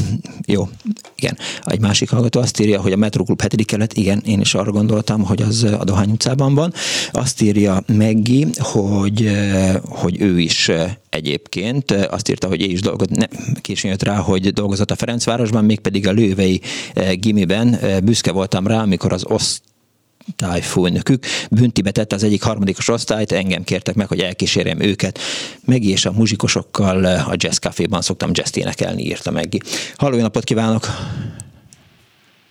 jó, 0.54 0.68
igen, 1.16 1.38
egy 1.64 1.80
másik 1.80 2.10
hallgató 2.10 2.40
azt 2.40 2.60
írja, 2.60 2.80
hogy 2.80 2.92
a 2.92 2.96
Metroklub 2.96 3.40
7. 3.40 3.64
kelet, 3.64 3.92
igen, 3.92 4.22
én 4.26 4.40
is 4.40 4.54
arra 4.54 4.70
gondoltam, 4.70 5.24
hogy 5.24 5.42
az 5.42 5.62
a 5.62 5.84
Dohány 5.84 6.10
utcában 6.10 6.54
van. 6.54 6.72
Azt 7.10 7.42
írja 7.42 7.82
Meggi, 7.86 8.46
hogy, 8.58 9.26
eh, 9.26 9.74
hogy 9.88 10.20
ő 10.20 10.40
is 10.40 10.68
eh, 10.68 10.92
egyébként 11.12 11.90
azt 11.90 12.28
írta, 12.28 12.48
hogy 12.48 12.62
ő 12.62 12.64
is 12.64 12.80
dolgot, 12.80 13.10
ne, 13.10 13.26
későn 13.60 13.90
jött 13.90 14.02
rá, 14.02 14.16
hogy 14.16 14.52
dolgozott 14.52 14.90
a 14.90 14.96
Ferencvárosban, 14.96 15.64
mégpedig 15.64 16.08
a 16.08 16.12
Lővei 16.12 16.60
eh, 16.94 17.12
gimiben. 17.12 17.74
Eh, 17.74 18.00
Büszke 18.00 18.32
voltam 18.32 18.66
rá, 18.66 18.82
amikor 18.82 19.12
az 19.12 19.26
osztályfőnökük 19.26 21.24
büntibe 21.50 21.90
tette 21.90 22.14
az 22.14 22.22
egyik 22.22 22.42
harmadikos 22.42 22.88
osztályt, 22.88 23.32
engem 23.32 23.64
kértek 23.64 23.94
meg, 23.94 24.08
hogy 24.08 24.20
elkísérjem 24.20 24.80
őket. 24.80 25.18
Meggi 25.66 25.90
és 25.90 26.04
a 26.04 26.12
muzsikosokkal 26.12 27.06
eh, 27.06 27.28
a 27.28 27.34
jazz 27.36 27.58
caféban 27.58 28.00
szoktam 28.00 28.30
jazz 28.32 28.56
énekelni, 28.56 29.02
írta 29.02 29.30
Meggi. 29.30 29.60
Halló, 29.96 30.16
jó 30.16 30.22
napot 30.22 30.44
kívánok! 30.44 30.86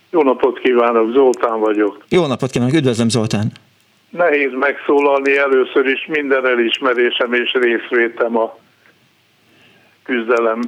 Jó 0.10 0.24
napot 0.24 0.60
kívánok, 0.60 1.14
Zoltán 1.14 1.60
vagyok. 1.60 2.06
Jó 2.10 2.26
napot 2.26 2.52
kívánok, 2.52 2.74
üdvözlöm 2.74 3.10
Zoltán! 3.10 3.52
Nehéz 4.12 4.52
megszólalni 4.54 5.38
először 5.38 5.86
is 5.86 6.06
minden 6.06 6.46
elismerésem 6.46 7.34
és 7.34 7.52
részvétem 7.52 8.38
a 8.38 8.58
küzdelem 10.04 10.62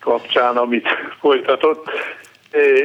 kapcsán, 0.00 0.56
amit 0.56 0.88
folytatott. 1.20 1.84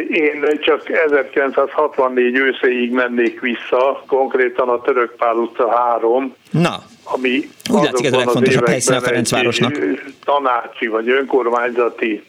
Én 0.09 0.59
csak 0.59 0.89
1964 0.89 2.35
őszéig 2.35 2.91
mennék 2.91 3.39
vissza, 3.39 4.03
konkrétan 4.07 4.69
a 4.69 4.81
Török 4.81 5.15
Pál 5.15 5.35
utca 5.35 5.77
3, 5.77 6.35
Na, 6.51 6.75
ami 7.03 7.49
Úgy 7.69 7.83
látszik, 7.83 8.05
ez 8.05 8.13
a 8.13 8.17
legfontosabb 8.17 8.67
helyszín 8.67 8.95
a 8.95 9.01
Ferencvárosnak. 9.01 9.77
tanácsi 10.23 10.87
vagy 10.87 11.09
önkormányzati 11.09 12.23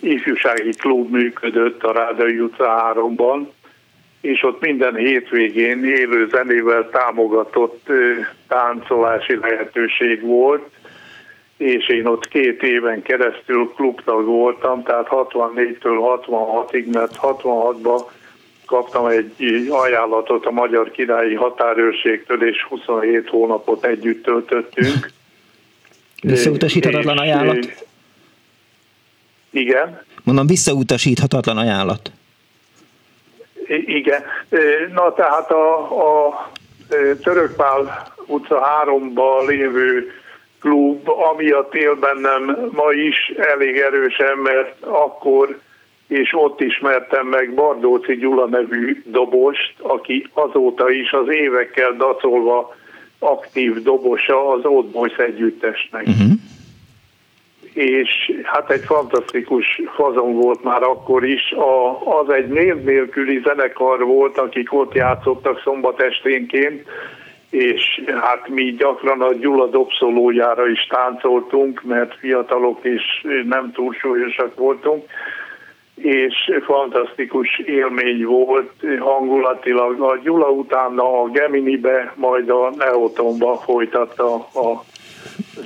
ifjúsági 0.00 0.70
klub 0.70 1.10
működött 1.10 1.82
a 1.82 1.92
Rádai 1.92 2.38
utca 2.38 2.92
3-ban, 2.94 3.46
és 4.22 4.42
ott 4.42 4.60
minden 4.60 4.94
hétvégén 4.94 5.84
élő 5.84 6.28
zenével 6.30 6.88
támogatott 6.90 7.88
táncolási 8.48 9.36
lehetőség 9.36 10.20
volt, 10.20 10.70
és 11.56 11.88
én 11.88 12.06
ott 12.06 12.28
két 12.28 12.62
éven 12.62 13.02
keresztül 13.02 13.72
klubtag 13.74 14.24
voltam, 14.24 14.82
tehát 14.82 15.06
64-től 15.10 16.20
66-ig, 16.26 16.92
mert 16.92 17.18
66-ban 17.22 18.00
kaptam 18.66 19.06
egy 19.06 19.68
ajánlatot 19.70 20.46
a 20.46 20.50
Magyar 20.50 20.90
Királyi 20.90 21.34
Határőrségtől, 21.34 22.48
és 22.48 22.62
27 22.68 23.28
hónapot 23.28 23.84
együtt 23.84 24.22
töltöttünk. 24.22 25.10
Visszautasíthatatlan 26.22 27.18
ajánlat? 27.18 27.84
Igen. 29.50 30.02
Mondom, 30.24 30.46
visszautasíthatatlan 30.46 31.56
ajánlat. 31.56 32.12
Igen. 33.86 34.22
Na 34.92 35.12
tehát 35.12 35.50
a, 35.50 35.78
a 36.26 36.50
Törökpál 37.22 38.06
utca 38.26 38.84
3-ban 38.84 39.46
lévő 39.46 40.12
klub, 40.60 41.08
amiatt 41.08 41.74
él 41.74 41.94
bennem 41.94 42.68
ma 42.72 42.92
is 42.92 43.32
elég 43.36 43.76
erősen, 43.76 44.38
mert 44.38 44.82
akkor 44.82 45.58
és 46.08 46.32
ott 46.32 46.60
ismertem 46.60 47.26
meg 47.26 47.54
Bardóci 47.54 48.16
Gyula 48.16 48.46
nevű 48.46 49.02
dobost, 49.06 49.74
aki 49.78 50.26
azóta 50.32 50.90
is 50.90 51.12
az 51.12 51.28
évekkel 51.28 51.92
dacolva 51.96 52.76
aktív 53.18 53.82
dobosa 53.82 54.50
az 54.50 54.64
Old 54.64 54.86
Boys 54.86 55.16
együttesnek. 55.16 56.06
Mhm. 56.06 56.32
És 57.74 58.32
hát 58.42 58.70
egy 58.70 58.84
fantasztikus 58.84 59.80
fazon 59.94 60.34
volt 60.34 60.62
már 60.62 60.82
akkor 60.82 61.24
is. 61.24 61.52
A, 61.52 62.00
az 62.20 62.30
egy 62.30 62.48
név 62.48 62.76
nélküli 62.76 63.40
zenekar 63.44 64.04
volt, 64.04 64.38
akik 64.38 64.72
ott 64.72 64.94
játszottak 64.94 65.60
szombat 65.64 66.00
esténként, 66.00 66.86
és 67.50 68.02
hát 68.20 68.48
mi 68.48 68.74
gyakran 68.74 69.20
a 69.20 69.32
Gyula 69.32 69.66
dobszolójára 69.66 70.68
is 70.68 70.86
táncoltunk, 70.86 71.82
mert 71.82 72.18
fiatalok 72.18 72.78
és 72.82 73.02
nem 73.48 73.72
túl 73.72 73.92
súlyosak 73.92 74.54
voltunk, 74.54 75.04
és 75.94 76.34
fantasztikus 76.64 77.58
élmény 77.58 78.24
volt 78.24 78.72
hangulatilag. 78.98 80.00
A 80.00 80.16
Gyula 80.22 80.50
utána 80.50 81.22
a 81.22 81.28
Geminibe, 81.28 82.12
majd 82.16 82.50
a 82.50 82.72
Neotonba 82.76 83.56
folytatta 83.56 84.34
a 84.34 84.84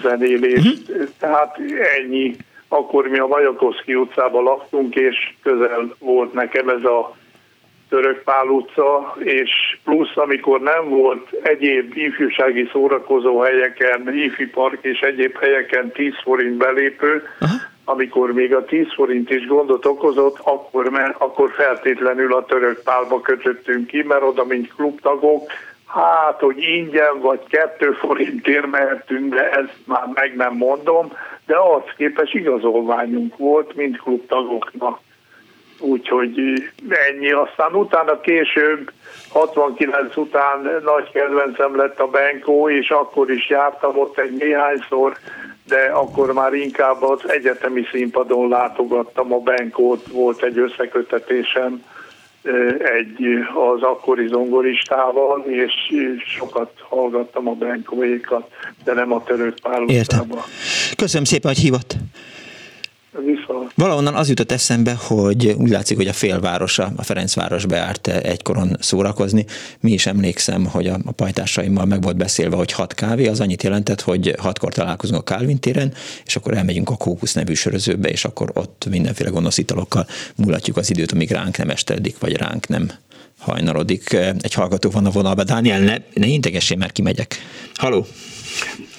zenélést. 0.02 0.92
Tehát 1.18 1.60
ennyi. 1.98 2.36
Akkor 2.68 3.08
mi 3.08 3.18
a 3.18 3.26
Majakoszki 3.26 3.94
utcában 3.94 4.42
laktunk, 4.42 4.94
és 4.94 5.34
közel 5.42 5.94
volt 5.98 6.32
nekem 6.32 6.68
ez 6.68 6.84
a 6.84 7.16
Törökpál 7.88 8.46
utca, 8.46 9.16
és 9.18 9.50
plusz 9.84 10.16
amikor 10.16 10.60
nem 10.60 10.88
volt 10.88 11.30
egyéb 11.42 11.96
ifjúsági 11.96 12.68
szórakozó 12.72 13.38
helyeken, 13.38 14.14
ifi 14.14 14.46
park 14.46 14.78
és 14.84 15.00
egyéb 15.00 15.36
helyeken 15.36 15.90
10 15.92 16.12
forint 16.22 16.56
belépő, 16.56 17.22
amikor 17.84 18.32
még 18.32 18.54
a 18.54 18.64
10 18.64 18.86
forint 18.94 19.30
is 19.30 19.46
gondot 19.46 19.86
okozott, 19.86 20.38
akkor, 20.42 20.90
mert, 20.90 21.14
akkor 21.18 21.50
feltétlenül 21.50 22.34
a 22.34 22.44
Törökpálba 22.44 23.20
kötöttünk 23.20 23.86
ki, 23.86 24.02
mert 24.02 24.22
oda, 24.22 24.44
mint 24.44 24.74
klubtagok, 24.74 25.50
hát, 25.86 26.40
hogy 26.40 26.62
ingyen 26.62 27.20
vagy 27.20 27.40
kettő 27.48 27.92
forintért 27.92 28.66
mehetünk, 28.66 29.34
de 29.34 29.50
ezt 29.50 29.76
már 29.84 30.06
meg 30.14 30.36
nem 30.36 30.54
mondom, 30.54 31.12
de 31.46 31.56
az 31.58 31.82
képes 31.96 32.34
igazolványunk 32.34 33.36
volt, 33.36 33.74
mint 33.74 34.00
klubtagoknak. 34.00 34.98
Úgyhogy 35.78 36.62
ennyi. 36.88 37.30
Aztán 37.30 37.74
utána 37.74 38.20
később, 38.20 38.90
69 39.28 40.16
után 40.16 40.82
nagy 40.84 41.10
kedvencem 41.10 41.76
lett 41.76 42.00
a 42.00 42.06
Benkó, 42.06 42.70
és 42.70 42.90
akkor 42.90 43.30
is 43.30 43.48
jártam 43.48 43.98
ott 43.98 44.18
egy 44.18 44.32
néhányszor, 44.32 45.16
de 45.66 45.84
akkor 45.84 46.32
már 46.32 46.52
inkább 46.52 47.02
az 47.02 47.30
egyetemi 47.30 47.86
színpadon 47.90 48.48
látogattam 48.48 49.32
a 49.32 49.38
Benkót, 49.38 50.06
volt 50.06 50.42
egy 50.42 50.58
összekötetésem 50.58 51.84
egy 52.98 53.26
az 53.74 53.82
akkori 53.82 54.26
zongoristával, 54.26 55.44
és 55.46 55.72
sokat 56.36 56.70
hallgattam 56.88 57.48
a 57.48 57.52
Benkóékat, 57.52 58.50
de 58.84 58.92
nem 58.92 59.12
a 59.12 59.22
török 59.24 59.54
Értem. 59.86 60.30
Köszönöm 60.96 61.24
szépen, 61.24 61.52
hogy 61.52 61.62
hívott. 61.62 61.96
Viszont. 63.24 63.72
Valahonnan 63.74 64.14
az 64.14 64.28
jutott 64.28 64.52
eszembe, 64.52 64.96
hogy 64.98 65.54
úgy 65.58 65.68
látszik, 65.68 65.96
hogy 65.96 66.06
a 66.06 66.12
félvárosa, 66.12 66.92
a 66.96 67.02
Ferencváros 67.02 67.66
beárt 67.66 68.06
egykoron 68.06 68.76
szórakozni. 68.80 69.44
Mi 69.80 69.92
is 69.92 70.06
emlékszem, 70.06 70.64
hogy 70.64 70.86
a, 70.86 70.98
a 71.04 71.12
pajtásaimmal 71.12 71.84
meg 71.84 72.02
volt 72.02 72.16
beszélve, 72.16 72.56
hogy 72.56 72.72
hat 72.72 72.94
kávé, 72.94 73.26
az 73.26 73.40
annyit 73.40 73.62
jelentett, 73.62 74.00
hogy 74.00 74.34
hatkor 74.38 74.72
találkozunk 74.72 75.20
a 75.20 75.34
Calvin 75.34 75.58
téren, 75.58 75.92
és 76.24 76.36
akkor 76.36 76.56
elmegyünk 76.56 76.90
a 76.90 76.96
Kókusz 76.96 77.32
nevű 77.32 77.54
sörözőbe, 77.54 78.08
és 78.08 78.24
akkor 78.24 78.50
ott 78.54 78.86
mindenféle 78.90 79.30
gonosz 79.30 79.58
italokkal 79.58 80.06
mulatjuk 80.36 80.76
az 80.76 80.90
időt, 80.90 81.12
amíg 81.12 81.30
ránk 81.30 81.56
nem 81.56 81.70
estedik, 81.70 82.18
vagy 82.18 82.36
ránk 82.36 82.68
nem 82.68 82.90
hajnalodik. 83.38 84.12
Egy 84.40 84.54
hallgató 84.54 84.90
van 84.90 85.06
a 85.06 85.10
vonalban. 85.10 85.46
Dániel, 85.46 85.80
ne, 85.80 85.96
ne 86.14 86.26
integessél, 86.26 86.76
mert 86.76 86.92
kimegyek. 86.92 87.36
Haló! 87.74 88.06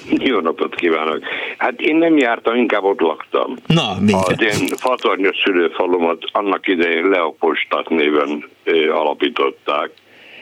Jó 0.10 0.40
napot 0.40 0.76
kívánok! 0.76 1.24
Hát 1.58 1.82
én 1.82 1.96
nem 1.96 2.18
jártam, 2.18 2.56
inkább 2.56 2.84
ott 2.84 3.00
laktam. 3.00 3.56
Na, 3.68 3.90
Az 4.12 4.42
én 4.42 4.68
fatornyos 4.68 5.38
szülőfalomat 5.44 6.24
annak 6.32 6.68
idején 6.68 7.10
Leopostat 7.10 7.90
néven 7.90 8.50
alapították, 8.92 9.90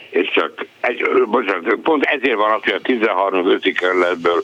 és 0.09 0.31
csak 0.33 0.65
egy, 0.79 1.03
bocsánat, 1.25 1.75
pont 1.83 2.03
ezért 2.03 2.35
van 2.35 2.51
az, 2.51 2.63
hogy 2.63 2.73
a 2.73 2.81
13. 2.81 3.47
5. 3.47 3.73
kerületből 3.73 4.43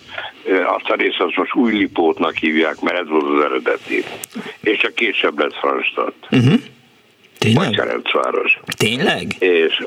azt 0.66 0.90
a 0.90 0.96
részt 0.96 1.20
azt 1.20 1.36
most 1.36 1.56
új 1.56 1.74
Lipótnak 1.74 2.36
hívják, 2.36 2.80
mert 2.80 2.98
ez 2.98 3.08
volt 3.08 3.38
az 3.38 3.44
eredeti. 3.44 4.04
És 4.62 4.78
csak 4.78 4.96
később 4.96 5.40
lett 5.40 5.54
Franstadt. 5.54 6.28
Uh-huh. 6.32 6.54
Tényleg? 7.38 7.66
Vagy 7.66 7.76
Ferencváros. 7.76 8.60
Tényleg? 8.78 9.36
És 9.40 9.84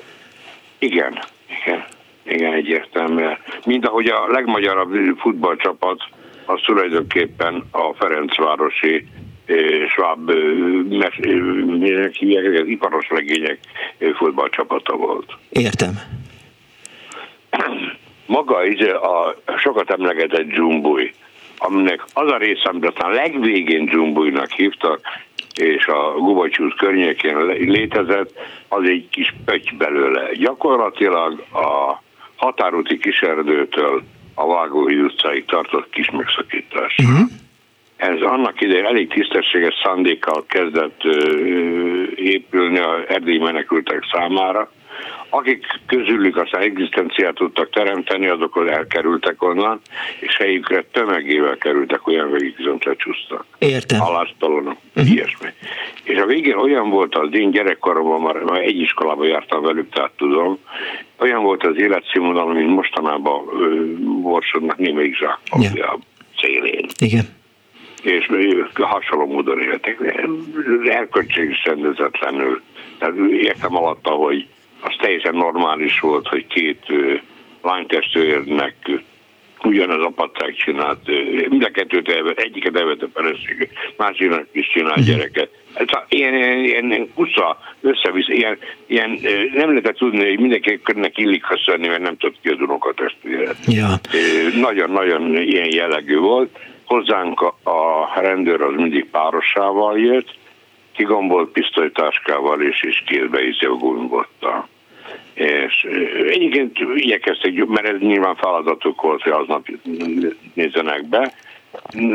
igen, 0.79 1.19
igen. 1.65 1.85
Igen, 2.25 2.53
egyértelműen. 2.53 3.39
Mind 3.67 3.85
ahogy 3.85 4.07
a 4.07 4.27
legmagyarabb 4.29 4.95
futballcsapat, 5.19 6.03
az 6.45 6.61
tulajdonképpen 6.65 7.65
a 7.71 7.95
Ferencvárosi 7.95 9.07
Schwab 9.89 10.33
hívják, 12.13 12.61
az 12.61 12.67
iparos 12.67 13.09
legények 13.09 13.59
futballcsapata 14.15 14.97
volt. 14.97 15.33
Értem. 15.49 16.01
Maga 18.27 18.67
is 18.67 18.81
a 18.81 19.37
sokat 19.59 19.91
emlegetett 19.91 20.47
dzsumbuj, 20.47 21.13
aminek 21.59 22.05
az 22.13 22.31
a 22.31 22.37
része, 22.37 22.69
amit 22.69 22.87
aztán 22.87 23.11
legvégén 23.11 23.85
dzsumbujnak 23.85 24.51
hívtak, 24.51 25.01
és 25.55 25.87
a 25.87 26.13
Gubacsúz 26.13 26.73
környékén 26.77 27.37
létezett, 27.47 28.33
az 28.69 28.83
egy 28.83 29.09
kis 29.11 29.35
pöty 29.45 29.77
belőle. 29.79 30.33
Gyakorlatilag 30.33 31.45
a 31.53 32.03
határúti 32.37 32.99
kiserdőtől 32.99 34.03
a 34.35 34.47
Vágóhíd 34.47 35.01
utcáig 35.01 35.45
tartott 35.45 35.91
kis 35.91 36.11
megszakítás. 36.11 36.97
Uh-huh. 36.99 37.29
Ez 37.97 38.21
annak 38.21 38.61
idején 38.61 38.85
elég 38.85 39.09
tisztességes 39.09 39.75
szándékkal 39.85 40.45
kezdett 40.47 41.03
épülni 42.15 42.79
a 42.79 43.05
erdélyi 43.09 43.39
menekültek 43.39 44.09
számára, 44.13 44.71
akik 45.29 45.67
közülük 45.87 46.37
aztán 46.37 46.63
egzisztenciát 46.63 47.35
tudtak 47.35 47.71
teremteni, 47.71 48.27
azok 48.27 48.65
elkerültek 48.69 49.43
onnan, 49.43 49.81
és 50.21 50.37
helyükre 50.37 50.85
tömegével 50.93 51.57
kerültek 51.57 52.07
olyan, 52.07 52.33
akik 52.33 52.57
viszont 52.57 52.85
lecsúsztak. 52.85 53.47
Értem. 53.59 53.99
Halásztalonok, 53.99 54.77
uh-huh. 54.97 55.13
ilyesmi. 55.13 55.49
És 56.05 56.19
a 56.19 56.27
végén 56.27 56.57
olyan 56.57 56.91
volt 56.91 57.15
az 57.15 57.29
én 57.33 57.51
gyerekkoromban, 57.51 58.21
már, 58.21 58.43
már 58.43 58.61
egy 58.61 58.81
iskolába 58.81 59.27
jártam 59.27 59.63
velük, 59.63 59.93
tehát 59.93 60.13
tudom, 60.17 60.59
olyan 61.19 61.43
volt 61.43 61.65
az 61.65 61.77
életszínvonal, 61.77 62.53
mint 62.53 62.69
mostanában 62.69 63.43
borsodnak 64.23 64.79
némelyik 64.79 65.17
zsákpapja 65.17 65.71
yeah. 65.75 65.99
szélén. 66.41 66.87
Igen 66.99 67.43
és 68.05 68.31
hasonló 68.75 69.27
módon 69.27 69.61
éltek. 69.61 69.99
Erkölcség 70.85 71.51
is 71.51 71.65
rendezetlenül. 71.65 72.63
Tehát 72.99 73.15
értem 73.31 73.77
alatta, 73.77 74.11
hogy 74.11 74.47
az 74.85 74.95
teljesen 74.99 75.35
normális 75.35 76.01
volt, 76.01 76.29
hogy 76.29 76.47
két 76.47 76.87
lánytestőrnek 77.63 78.75
ugyanaz 79.65 80.05
a 80.05 80.13
patrák 80.15 80.55
csinált, 80.55 80.99
mind 81.49 81.65
a 81.65 81.71
kettőt 81.71 82.09
elvet, 82.09 82.39
egyiket 82.39 82.79
elvet 82.79 83.03
a 83.03 83.09
feleség, 83.15 83.69
másiknak 83.97 84.47
is 84.53 84.69
csinál 84.69 84.97
mhm. 84.97 85.05
gyereket. 85.05 85.49
A, 85.75 86.05
ilyen, 86.09 86.35
ilyen, 86.35 86.59
ilyen 86.65 87.11
kusza, 87.15 87.59
összevisz, 87.81 88.29
ilyen, 88.29 88.59
ilyen, 88.87 89.19
nem 89.55 89.69
lehetett 89.69 89.97
tudni, 89.97 90.29
hogy 90.29 90.39
mindenkinek 90.39 91.19
illik 91.19 91.45
szörni, 91.65 91.89
mert 91.89 92.03
nem 92.03 92.17
tudott 92.17 92.41
ki 92.43 92.49
az 92.49 92.61
unokatestvéret. 92.61 93.57
Ja. 93.67 93.89
Nagyon-nagyon 94.61 95.37
ilyen 95.37 95.75
jellegű 95.75 96.17
volt. 96.17 96.59
Hozzánk 96.85 97.41
a, 97.41 98.21
rendőr 98.21 98.61
az 98.61 98.75
mindig 98.77 99.07
párosával 99.11 99.99
jött, 99.99 100.35
kigombolt 100.97 101.51
pisztolytáskával 101.51 102.63
és, 102.63 102.83
és 102.83 103.03
kézbe 103.07 103.47
is 103.47 103.59
gumbottal 103.59 104.69
és 105.35 105.87
egyébként 106.29 106.79
igyekeztek, 106.95 107.67
mert 107.67 107.87
ez 107.87 107.99
nyilván 107.99 108.37
feladatuk 108.37 109.03
volt, 109.03 109.23
hogy 109.23 109.33
aznap 109.33 109.69
nézzenek 110.55 111.09
be, 111.09 111.33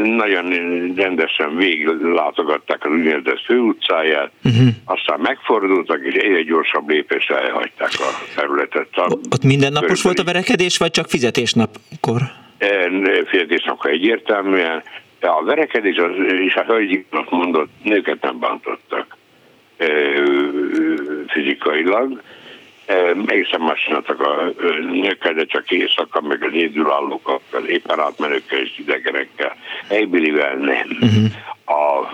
nagyon 0.04 0.50
rendesen 0.96 1.56
végiglátogatták 1.56 2.86
az 2.86 2.92
úgynevezett 2.92 3.42
főutcáját, 3.46 4.32
uh-huh. 4.44 4.68
aztán 4.86 5.20
megfordultak, 5.20 6.02
és 6.04 6.14
egyre 6.14 6.42
gyorsabb 6.42 6.90
lépésre 6.90 7.42
elhagyták 7.42 7.92
a 7.94 8.24
területet. 8.36 8.88
A 8.92 9.18
Ott 9.32 9.44
mindennapos 9.44 10.02
volt 10.02 10.20
a 10.20 10.24
verekedés, 10.24 10.78
vagy 10.78 10.92
csak 10.92 11.08
fizetésnapkor? 11.08 12.22
Fizetésnapkor 13.26 13.92
egyértelműen, 13.92 14.84
de 15.20 15.28
a 15.28 15.44
verekedés 15.44 15.98
az, 15.98 16.12
és 16.46 16.56
a 16.56 16.64
hölgyik 16.64 17.06
mondott, 17.30 17.70
nőket 17.84 18.22
nem 18.22 18.40
bántottak 18.40 19.18
fizikailag, 21.28 22.22
egészen 23.26 23.62
más 23.62 23.84
csináltak 23.86 24.22
a 24.22 24.54
nőkkel, 24.92 25.34
de 25.34 25.46
csak 25.46 25.72
éjszaka, 25.72 26.22
meg 26.22 26.44
az 26.44 26.54
édülállókkal, 26.54 27.42
éppen 27.68 28.00
átmenőkkel 28.00 28.60
és 28.60 28.78
idegenekkel. 28.78 29.56
Egybilivel 29.88 30.56
nem. 30.56 30.98
Uh-huh. 31.02 31.26
A 31.66 32.10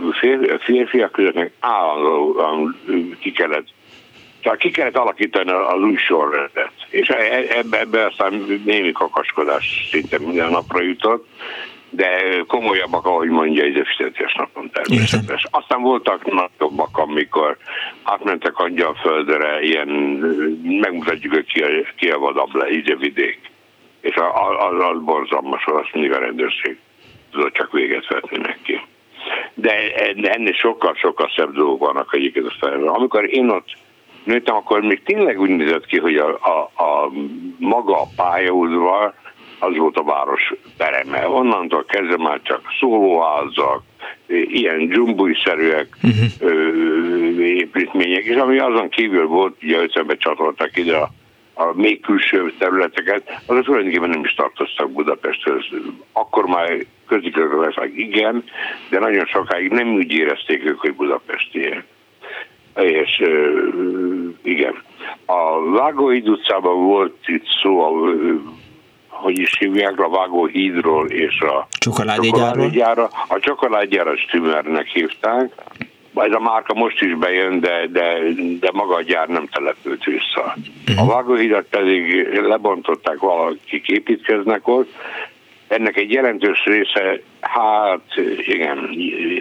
férfiak 0.60 1.12
között 1.12 1.52
állandóan 1.60 2.80
ki 3.20 3.32
kellett 3.32 3.68
tehát 4.42 4.60
ki 4.60 4.72
kellett 4.72 4.98
alakítani 4.98 5.52
az 5.52 5.82
új 5.82 5.96
sorrendet. 5.96 6.72
És 6.90 7.10
e, 7.10 7.16
e, 7.16 7.58
ebbe, 7.58 7.80
ebbe 7.80 8.06
aztán 8.06 8.62
némi 8.66 8.92
kakaskodás 8.92 9.88
szinte 9.92 10.20
minden 10.20 10.50
napra 10.50 10.82
jutott, 10.82 11.28
de 11.90 12.44
komolyabbak, 12.48 13.06
ahogy 13.06 13.30
mondja, 13.30 13.64
egy 13.64 13.82
fizetés 13.98 14.34
napon 14.34 14.70
természetes. 14.70 15.46
Aztán 15.52 15.82
voltak 15.82 16.32
nagyobbak, 16.32 16.98
amikor 16.98 17.58
átmentek 18.04 18.54
földre, 19.02 19.62
ilyen, 19.62 19.88
megmutatjuk, 20.64 21.34
hogy 21.34 21.46
ki 21.46 21.62
a, 21.62 21.68
ki 21.96 22.10
a 22.10 22.20
vadabb 22.20 22.56
le, 22.56 22.70
így 22.70 22.92
a 22.92 22.96
vidék. 22.96 23.40
És 24.02 24.16
az, 24.16 24.86
az 24.92 25.04
borzalmas, 25.04 25.66
azt 25.66 25.94
mindig 25.94 26.12
a 26.12 26.20
rendőrség 26.20 26.78
tudott 27.32 27.54
csak 27.54 27.72
véget 27.72 28.08
vetni 28.08 28.38
neki. 28.38 28.82
De 29.54 29.94
ennél 30.22 30.54
sokkal-sokkal 30.54 31.32
szebb 31.36 31.54
dolgok 31.54 31.80
vannak 31.80 32.14
egyébként 32.14 32.46
a 32.46 32.56
felről. 32.60 32.88
Amikor 32.88 33.34
én 33.34 33.50
ott 33.50 33.78
nőttem, 34.24 34.56
akkor 34.56 34.82
még 34.82 35.04
tényleg 35.04 35.40
úgy 35.40 35.50
nézett 35.50 35.86
ki, 35.86 36.00
hogy 36.00 36.16
a, 36.16 36.30
a, 36.30 36.84
a 36.84 37.12
maga 37.58 38.02
a 38.02 38.08
pályaudvar, 38.16 39.14
az 39.66 39.78
volt 39.78 39.98
a 39.98 40.04
város 40.04 40.54
pereme. 40.78 41.28
Onnantól 41.28 41.86
kezdve 41.86 42.18
már 42.18 42.40
csak 42.44 42.62
szólóházak, 42.80 43.84
ilyen 44.28 44.88
dzsumbújszerűek 44.88 45.98
uh-huh. 46.04 47.40
építmények, 47.40 48.24
és 48.24 48.36
ami 48.36 48.58
azon 48.58 48.90
kívül 48.90 49.28
volt, 49.28 49.56
ugye 49.64 49.84
összebe 49.84 50.16
csatoltak 50.18 50.78
ide 50.78 50.96
a, 50.96 51.10
a 51.54 51.72
még 51.74 52.02
külső 52.02 52.54
területeket, 52.58 53.42
azok 53.46 53.64
tulajdonképpen 53.64 54.10
nem 54.10 54.24
is 54.24 54.34
tartoztak 54.34 54.92
Budapesthez. 54.92 55.66
Akkor 56.12 56.46
már 56.46 56.86
közigazgatásnak 57.08 57.90
igen, 57.96 58.44
de 58.90 59.00
nagyon 59.00 59.26
sokáig 59.26 59.72
nem 59.72 59.94
úgy 59.94 60.12
érezték 60.12 60.66
ők, 60.66 60.80
hogy 60.80 60.94
budapestiek. 60.94 61.86
És 62.76 63.24
igen. 64.42 64.84
A 65.26 65.70
Vágóid 65.70 66.30
utcában 66.30 66.84
volt 66.84 67.16
itt 67.26 67.46
szó 67.62 67.82
a 67.82 68.14
hogy 69.16 69.40
is 69.40 69.58
hívják, 69.60 70.00
a 70.00 70.10
Vágó 70.10 70.46
hídról 70.46 71.10
és 71.10 71.40
a 71.40 71.68
csokoládégyára. 71.70 73.10
A 73.28 73.40
csokoládégyára 73.40 74.18
Stümmernek 74.18 74.88
hívták, 74.88 75.52
ez 76.16 76.32
a 76.32 76.40
márka 76.40 76.74
most 76.74 77.02
is 77.02 77.16
bejön, 77.16 77.60
de, 77.60 77.88
de, 77.88 78.18
de 78.60 78.70
maga 78.74 78.96
a 78.96 79.02
gyár 79.02 79.28
nem 79.28 79.48
települt 79.48 80.04
vissza. 80.04 80.56
A 80.98 81.06
vágóhidat 81.06 81.66
pedig 81.70 82.28
lebontották, 82.34 83.20
valakik 83.20 83.88
építkeznek 83.88 84.68
ott, 84.68 84.92
ennek 85.68 85.98
egy 85.98 86.12
jelentős 86.12 86.64
része, 86.66 87.22
hát 87.40 88.02
igen, 88.38 88.78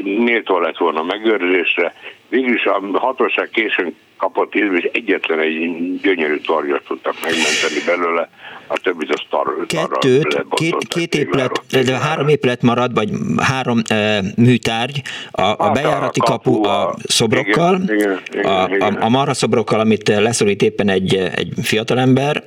méltó 0.05 0.59
lett 0.59 0.77
volna 0.77 1.03
megőrzésre. 1.03 1.95
Végülis 2.29 2.65
a 2.65 2.81
hatóság 2.93 3.49
későn 3.49 3.97
kapott 4.17 4.55
és 4.55 4.89
egyetlen 4.93 5.39
egy 5.39 5.55
gyönyörű 6.01 6.37
tarjat 6.37 6.85
tudtak 6.87 7.15
megmenteni 7.23 7.81
belőle, 7.87 8.29
a 8.67 8.79
többit 8.79 9.11
az 9.13 9.21
tar, 9.31 9.67
Kettőt, 9.67 10.45
két, 10.51 10.77
két 10.89 11.15
épület, 11.15 11.61
de 11.85 11.99
három 11.99 12.29
épület 12.29 12.63
marad, 12.63 12.95
vagy 12.95 13.11
három 13.43 13.83
e, 13.89 14.23
műtárgy, 14.37 15.03
a, 15.31 15.43
a 15.43 15.57
hát 15.59 15.73
bejárati 15.73 16.21
a 16.21 16.25
kapu, 16.25 16.61
kapu 16.61 16.69
a 16.69 16.95
szobrokkal, 17.07 17.81
igen, 17.83 18.21
igen, 18.33 18.45
a, 18.45 18.69
igen. 18.75 18.95
a, 18.95 19.05
a 19.05 19.09
marha 19.09 19.35
szobrokkal, 19.35 19.81
amit 19.81 20.09
leszorít 20.09 20.63
éppen 20.63 20.89
egy, 20.89 21.15
egy 21.15 21.53
fiatalember, 21.63 22.43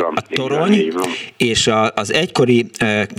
van, 0.00 0.14
a 0.14 0.20
torony, 0.32 0.72
így 0.72 0.92
van, 0.92 1.08
és 1.36 1.66
a, 1.66 1.92
az 1.94 2.12
egykori 2.12 2.66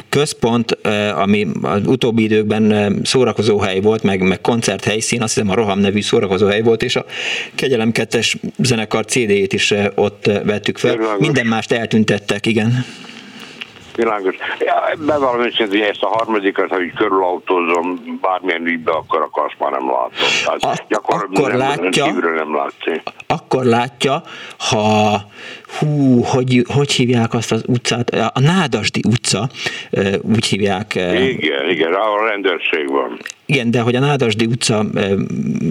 központ, 0.09 0.71
ami 1.15 1.47
az 1.61 1.81
utóbbi 1.85 2.23
időkben 2.23 2.95
szórakozóhely 3.03 3.79
volt, 3.79 4.03
meg, 4.03 4.21
meg 4.21 4.41
koncerthelyszín, 4.41 5.21
azt 5.21 5.33
hiszem 5.33 5.49
a 5.49 5.53
Roham 5.53 5.79
nevű 5.79 6.01
szórakozóhely 6.01 6.61
volt, 6.61 6.83
és 6.83 6.95
a 6.95 7.05
Kegyelem 7.55 7.91
2 7.91 8.19
zenekar 8.57 9.05
CD-jét 9.05 9.53
is 9.53 9.73
ott 9.95 10.25
vettük 10.25 10.77
fel. 10.77 10.97
Minden 11.19 11.45
mást 11.45 11.71
eltüntettek, 11.71 12.45
igen. 12.45 12.85
Világos. 13.95 14.35
Ja, 14.59 14.83
bevallom 15.05 15.45
őszintén, 15.45 15.83
ezt 15.83 16.01
a 16.01 16.07
harmadikat, 16.07 16.69
ha 16.69 16.81
így 16.81 16.93
körülautózom 16.93 18.17
bármilyen 18.21 18.65
ügybe, 18.65 18.91
akkor 18.91 19.29
azt 19.31 19.55
már 19.59 19.71
nem 19.71 19.89
látom. 19.89 20.11
Tehát 20.45 20.85
a, 20.89 20.97
akkor 20.97 21.49
nem, 21.49 21.57
látja, 21.57 22.05
nem 22.11 22.55
látszik. 22.55 23.01
Akkor 23.27 23.63
látja, 23.63 24.23
ha 24.57 25.21
hú, 25.79 26.21
hogy, 26.23 26.65
hogy 26.73 26.91
hívják 26.91 27.33
azt 27.33 27.51
az 27.51 27.63
utcát? 27.67 28.09
A 28.09 28.39
Nádasdi 28.39 29.01
utca, 29.07 29.49
úgy 30.21 30.45
hívják. 30.45 30.95
Igen, 30.95 31.69
igen, 31.69 31.93
a 31.93 32.27
rendőrség 32.29 32.89
van. 32.89 33.19
Igen, 33.45 33.71
de 33.71 33.81
hogy 33.81 33.95
a 33.95 33.99
Nádasdi 33.99 34.45
utca 34.45 34.85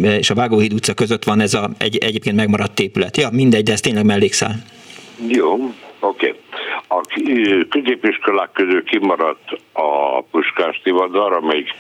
és 0.03 0.31
a 0.31 0.35
Vágóhíd 0.35 0.73
utca 0.73 0.95
között 0.95 1.25
van 1.25 1.41
ez 1.41 1.55
a 1.55 1.71
egy, 1.79 1.97
egyébként 1.97 2.37
megmaradt 2.37 2.81
épület. 2.81 3.17
Ja, 3.17 3.29
mindegy, 3.33 3.63
de 3.63 3.73
ez 3.73 3.81
tényleg 3.81 4.05
mellékszál. 4.05 4.55
Jó, 5.29 5.53
oké. 5.53 5.73
Okay. 6.01 6.35
A 6.93 7.01
középiskolák 7.69 8.53
közül 8.53 8.85
kimaradt 8.85 9.59
a 9.73 10.21
Puskás 10.23 10.81
Tivadar, 10.83 11.33
amelyik 11.33 11.75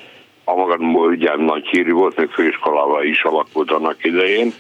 a 0.45 0.55
magad 0.55 0.81
ugye 0.81 1.37
nagy 1.37 1.66
hírű 1.66 1.93
volt, 1.93 2.16
még 2.16 2.28
főiskolával 2.28 3.05
is 3.05 3.23
alakult 3.23 3.70
annak 3.70 4.05
idején. 4.05 4.53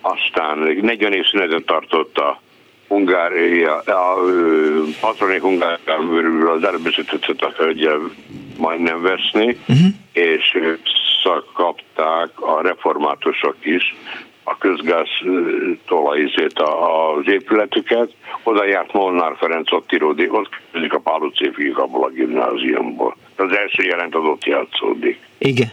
Aztán 0.00 0.58
40 0.58 1.12
év 1.12 1.24
szünetet 1.24 1.64
tartott 1.64 2.18
a 2.18 2.40
Hungária, 2.88 3.78
a 3.78 4.18
patroni 5.00 5.38
Hungáriában 5.38 6.46
az 6.46 6.64
előbeszítettet 6.64 7.42
a 7.42 7.52
hölgyel 7.56 8.00
majdnem 8.58 9.02
veszni, 9.02 9.58
uh-huh. 9.68 9.86
és 10.12 10.58
szakapták 11.22 12.40
a 12.40 12.62
reformátusok 12.62 13.56
is 13.60 13.94
a 14.44 14.58
közgáz 14.58 15.08
tolajzét 15.86 16.58
az 16.58 17.32
épületüket. 17.32 18.10
Oda 18.42 18.64
járt 18.64 18.92
Molnár 18.92 19.36
Ferenc, 19.36 19.72
ott 19.72 19.92
íródik, 19.92 20.32
ott 20.32 20.48
közük 20.72 20.92
a 20.92 20.98
Pál 20.98 21.20
utcai 21.20 21.72
abból 21.74 22.04
a 22.04 22.10
gimnáziumból. 22.10 23.16
Az 23.36 23.56
első 23.56 23.82
jelent 23.82 24.14
az 24.14 24.24
ott 24.24 24.44
játszódik. 24.44 25.18
Igen. 25.38 25.70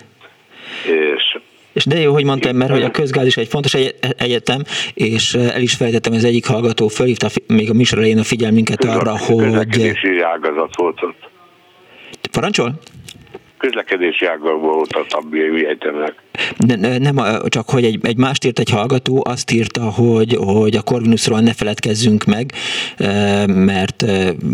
És 0.84 1.38
és 1.74 1.86
de 1.86 2.00
jó, 2.00 2.14
hogy 2.14 2.26
mondtam, 2.26 2.56
mert 2.56 2.72
hogy 2.72 2.84
a 2.84 2.92
közgáz 2.92 3.26
is 3.26 3.38
egy 3.38 3.48
fontos 3.48 3.74
egyetem, 4.18 4.62
és 4.94 5.34
el 5.34 5.62
is 5.62 5.74
fejtettem, 5.74 6.14
az 6.14 6.24
egyik 6.24 6.46
hallgató 6.46 6.88
fölhívta 6.88 7.28
még 7.48 7.70
a 7.70 7.74
műsor 7.74 7.98
elején 7.98 8.18
a 8.18 8.24
figyelmünket 8.24 8.84
arra, 8.84 9.18
hogy... 9.18 9.44
Közlekedési 9.44 10.22
ágazat 10.22 10.76
volt 10.76 11.02
ott. 11.02 11.30
Parancsol? 12.32 12.74
Közlekedési 13.60 14.26
ággal 14.26 14.58
volt 14.58 14.92
a 14.92 15.06
tagjai 15.08 15.66
egyetemnek. 15.66 16.14
Ne, 16.58 16.98
nem, 16.98 17.16
csak 17.48 17.70
hogy 17.70 17.84
egy, 17.84 18.00
egy 18.02 18.18
mást 18.18 18.46
írt 18.46 18.60
egy 18.60 18.70
hallgató, 18.70 19.24
azt 19.28 19.52
írta, 19.52 19.82
hogy, 19.82 20.38
hogy 20.40 20.76
a 20.76 20.82
Corvinusról 20.82 21.40
ne 21.40 21.54
feledkezzünk 21.54 22.24
meg, 22.24 22.52
mert, 23.46 24.04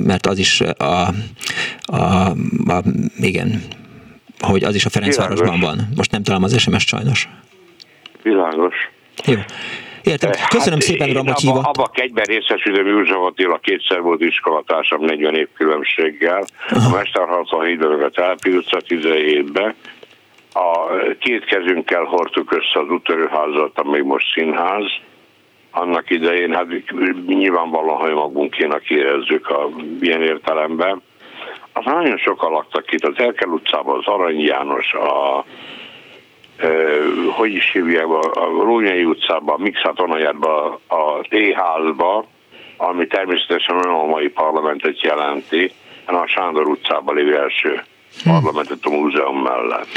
mert 0.05 0.25
az 0.25 0.37
is 0.37 0.61
a, 0.77 1.07
a, 1.85 2.29
a 2.67 2.83
igen, 3.17 3.61
hogy 4.39 4.63
az 4.63 4.75
is 4.75 4.85
a 4.85 4.89
Ferencvárosban 4.89 5.59
van. 5.59 5.77
Most 5.95 6.11
nem 6.11 6.23
találom 6.23 6.45
az 6.45 6.59
SMS 6.59 6.83
sajnos. 6.83 7.29
Világos. 8.23 8.75
Jó. 9.25 9.39
Értem. 10.05 10.31
Eh, 10.31 10.47
Köszönöm 10.47 10.79
hát 10.79 10.87
szépen, 10.87 11.13
Ramacsiva. 11.13 11.53
Abba, 11.53 11.69
abba 11.69 11.89
egyben 11.93 12.23
részesültem 12.23 12.87
József 12.87 13.17
Attila, 13.17 13.57
kétszer 13.57 14.01
volt 14.01 14.21
iskolatársam 14.21 15.01
40 15.01 15.35
év 15.35 15.47
különbséggel. 15.53 16.43
Aha. 16.69 16.95
A 16.95 16.97
Mesterharcon 16.97 17.65
hídőleg 17.65 18.01
a 18.01 18.35
utca 18.45 18.81
17-ben. 18.87 19.75
A 20.53 20.95
két 21.19 21.45
kezünkkel 21.45 22.03
hordtuk 22.03 22.51
össze 22.51 22.79
az 22.79 22.89
útörőházat, 22.89 23.71
ami 23.73 24.01
most 24.01 24.31
színház. 24.33 24.85
Annak 25.71 26.09
idején, 26.09 26.53
hát 26.53 26.67
nyilvánvalóan, 27.27 27.97
hogy 27.97 28.13
magunkénak 28.13 28.89
érezzük 28.89 29.49
a 29.49 29.69
ilyen 29.99 30.21
értelemben. 30.21 31.01
Aztán 31.73 31.95
nagyon 31.95 32.17
sokan 32.17 32.51
laktak 32.51 32.91
itt, 32.91 33.03
az 33.05 33.17
Erkel 33.17 33.49
utcában, 33.49 33.97
az 33.97 34.05
Arany 34.05 34.39
János, 34.39 34.93
a 34.93 35.45
hogy 37.31 37.53
is 37.53 37.71
hívják, 37.71 38.07
a 38.33 38.45
Rónyai 38.63 39.05
utcában, 39.05 39.55
a 39.59 39.61
Mixatonajárban, 39.61 40.79
a 40.87 41.21
T-házba, 41.29 42.27
ami 42.77 43.07
természetesen 43.07 43.75
nem 43.75 43.93
a 43.93 44.05
mai 44.05 44.27
parlamentet 44.27 45.01
jelenti, 45.01 45.71
hanem 46.05 46.21
a 46.21 46.27
Sándor 46.27 46.67
utcában 46.67 47.15
lévő 47.15 47.37
első 47.37 47.81
hm. 48.23 48.29
parlamentet 48.29 48.77
a 48.81 48.89
múzeum 48.89 49.41
mellett. 49.41 49.87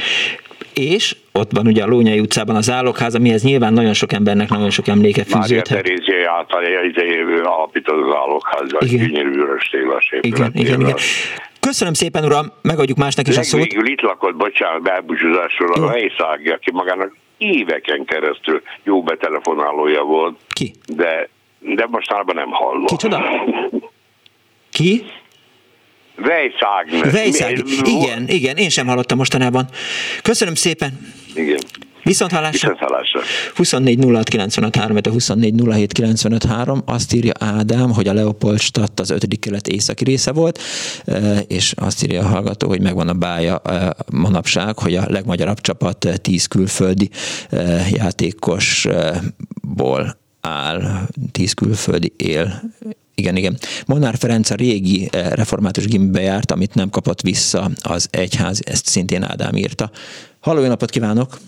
És 0.75 1.17
ott 1.33 1.51
van 1.53 1.67
ugye 1.67 1.83
a 1.83 1.87
Lónyai 1.87 2.21
utcában 2.21 2.57
az 2.57 2.71
állokház, 2.71 3.15
amihez 3.15 3.43
nyilván 3.43 3.73
nagyon 3.73 3.93
sok 3.93 4.13
embernek 4.13 4.49
nagyon 4.49 4.71
sok 4.71 4.89
emléke 4.89 5.25
fűződhet. 5.25 5.71
Mária 5.71 5.83
Terézia 5.83 6.33
által 6.33 6.65
alapított 7.45 8.07
az 8.07 8.15
állokház, 8.15 8.73
a 8.73 8.85
gyönyörű 8.85 9.31
üres 9.31 9.71
igen, 10.21 10.51
igen, 10.55 10.81
igen. 10.81 10.97
Köszönöm 11.69 11.95
szépen, 11.95 12.25
uram, 12.25 12.53
megadjuk 12.63 12.99
másnak 12.99 13.29
is 13.29 13.37
a 13.37 13.43
szót. 13.43 13.61
Végül 13.61 13.87
itt 13.87 14.01
lakott, 14.01 14.37
bocsánat, 14.37 14.83
bebúcsúzásról 14.83 15.73
a 15.73 15.91
helyszági, 15.91 16.49
aki 16.49 16.71
magának 16.73 17.17
éveken 17.39 18.05
keresztül 18.05 18.63
jó 18.85 19.03
betelefonálója 19.03 20.03
volt. 20.03 20.39
Ki? 20.49 20.75
De, 20.87 21.29
de 21.59 21.87
mostanában 21.87 22.35
nem 22.35 22.51
hallom. 22.51 22.85
Kicsoda? 22.85 23.23
Ki? 24.79 25.05
Vejszág. 26.17 27.11
Vejszág. 27.13 27.63
Igen, 27.85 28.29
igen, 28.29 28.57
én 28.57 28.69
sem 28.69 28.87
hallottam 28.87 29.19
mostanában. 29.19 29.69
Köszönöm 30.23 30.55
szépen. 30.55 31.13
Igen. 31.35 31.59
Viszont 32.03 32.33
hallásra. 32.33 32.69
Viszont 32.69 32.91
hallásra. 32.91 33.21
24 33.55 34.05
06 34.05 34.29
95 34.29 34.77
3, 34.77 34.97
a 35.03 35.11
24 35.11 35.63
07 35.71 35.93
95 35.93 36.45
3. 36.45 36.83
Azt 36.87 37.13
írja 37.13 37.33
Ádám, 37.39 37.93
hogy 37.93 38.09
a 38.09 38.13
Leopoldstadt 38.13 39.01
az 39.01 39.11
ötödik 39.11 39.41
kelet 39.41 39.69
északi 39.69 40.05
része 40.05 40.33
volt, 40.33 40.61
e, 41.05 41.39
és 41.39 41.73
azt 41.77 42.03
írja 42.03 42.21
a 42.21 42.29
hallgató, 42.29 42.69
hogy 42.69 42.81
megvan 42.81 43.09
a 43.09 43.15
bája 43.15 43.61
e, 43.65 43.97
manapság, 44.13 44.79
hogy 44.79 44.95
a 44.95 45.05
legmagyarabb 45.09 45.61
csapat 45.61 46.09
10 46.23 46.47
külföldi 46.47 47.11
e, 47.51 47.87
játékosból 47.91 50.19
áll, 50.41 51.09
10 51.33 51.53
külföldi 51.53 52.13
él 52.17 52.63
igen, 53.19 53.37
igen. 53.37 53.59
Monár 53.87 54.17
Ferenc 54.17 54.51
a 54.51 54.55
régi 54.55 55.09
református 55.13 55.87
gimbe 55.87 56.21
járt, 56.21 56.51
amit 56.51 56.75
nem 56.75 56.91
kapott 56.91 57.21
vissza 57.21 57.71
az 57.83 58.09
egyház, 58.11 58.61
ezt 58.65 58.87
szintén 58.87 59.23
Ádám 59.23 59.57
írta. 59.57 59.91
Halló, 60.41 60.61
jó 60.61 60.69
napot 60.69 60.91
kívánok! 60.91 61.39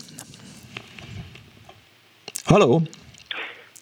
Halló! 2.44 2.80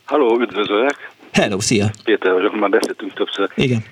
Halló, 0.05 0.41
üdvözlök! 0.41 1.11
Hello, 1.33 1.61
szia! 1.61 1.87
Péter 2.05 2.33
vagyok, 2.33 2.59
már 2.59 2.71
beszéltünk 2.71 3.13
többször. 3.13 3.51
Igen. 3.55 3.85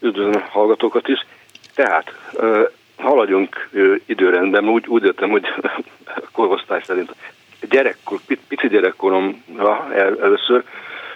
Üdvözlöm 0.00 0.34
a 0.34 0.48
hallgatókat 0.50 1.08
is. 1.08 1.26
Tehát, 1.74 2.14
haladjunk 2.96 3.70
időrendben, 4.06 4.68
úgy, 4.68 4.86
úgy 4.86 5.02
jöttem, 5.02 5.30
hogy 5.30 5.46
korosztály 6.32 6.82
szerint 6.84 7.14
gyerekkor, 7.70 8.18
pici 8.48 8.68
gyerekkoromra 8.68 9.94
el, 9.94 10.20
először 10.20 10.64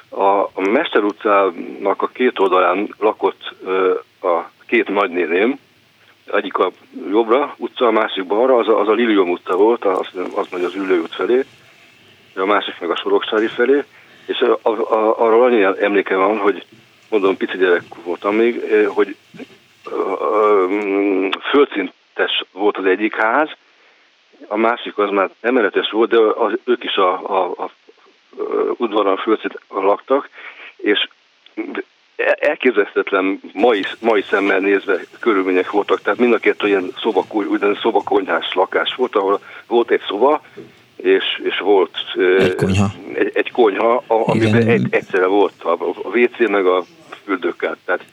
a, 0.08 0.60
Mester 0.60 1.02
utcának 1.02 2.02
a 2.02 2.06
két 2.06 2.38
oldalán 2.38 2.94
lakott 2.98 3.54
a 4.22 4.50
két 4.66 4.88
nagynéném, 4.88 5.58
egyik 6.32 6.58
a 6.58 6.70
jobbra 7.10 7.54
utca, 7.56 7.86
a 7.86 7.90
másik 7.90 8.26
balra, 8.26 8.56
az 8.56 8.68
a, 8.68 8.80
az 8.80 8.88
a 8.88 8.92
Lilium 8.92 9.30
utca 9.30 9.56
volt, 9.56 9.84
az, 9.84 10.08
az 10.34 10.46
megy 10.50 10.64
az 10.64 10.74
Ülő 10.74 11.00
út 11.00 11.14
felé, 11.14 11.44
a 12.36 12.46
másik 12.46 12.74
meg 12.80 12.90
a 12.90 12.96
Soroksári 12.96 13.46
felé, 13.46 13.84
és 14.26 14.40
a, 14.40 14.68
a, 14.68 15.20
arról 15.20 15.44
annyi 15.44 15.84
emléke 15.84 16.16
van, 16.16 16.38
hogy 16.38 16.66
mondom, 17.10 17.36
pici 17.36 17.56
gyerek 17.56 17.82
voltam 18.04 18.34
még, 18.34 18.62
hogy 18.88 19.16
földszintes 21.50 22.44
volt 22.52 22.76
az 22.76 22.84
egyik 22.84 23.16
ház, 23.16 23.48
a 24.48 24.56
másik 24.56 24.98
az 24.98 25.10
már 25.10 25.30
emeletes 25.40 25.90
volt, 25.90 26.10
de 26.10 26.18
az, 26.18 26.52
ők 26.64 26.84
is 26.84 26.94
a, 26.94 27.40
a, 27.40 27.54
a 27.58 27.70
udvaron 28.76 29.16
földszint 29.16 29.60
laktak, 29.68 30.28
és 30.76 31.08
elképzelhetetlen 32.16 33.40
mai, 33.52 33.84
mai 34.00 34.22
szemmel 34.22 34.58
nézve 34.58 35.00
körülmények 35.20 35.70
voltak, 35.70 36.00
tehát 36.00 36.18
mind 36.18 36.32
a 36.32 36.38
kettő 36.38 36.66
ilyen 36.66 36.92
szobakony, 36.98 37.46
ugyan 37.46 37.78
szobakonyhás 37.82 38.54
lakás 38.54 38.94
volt, 38.94 39.16
ahol 39.16 39.40
volt 39.66 39.90
egy 39.90 40.02
szoba, 40.08 40.42
és, 40.97 41.24
és 41.43 41.59
volt 41.59 41.97
egy 42.39 42.55
konyha, 42.55 42.93
egy, 43.14 43.31
egy 43.35 43.51
konyha 43.51 44.02
amiben 44.06 44.66
egy, 44.66 44.86
egyszerre 44.90 45.27
volt 45.27 45.62
a, 45.62 45.70
a 45.70 46.18
WC 46.18 46.48
meg 46.48 46.66
a 46.66 46.85
fürdőkát, 47.24 47.77
tehát, 47.85 48.05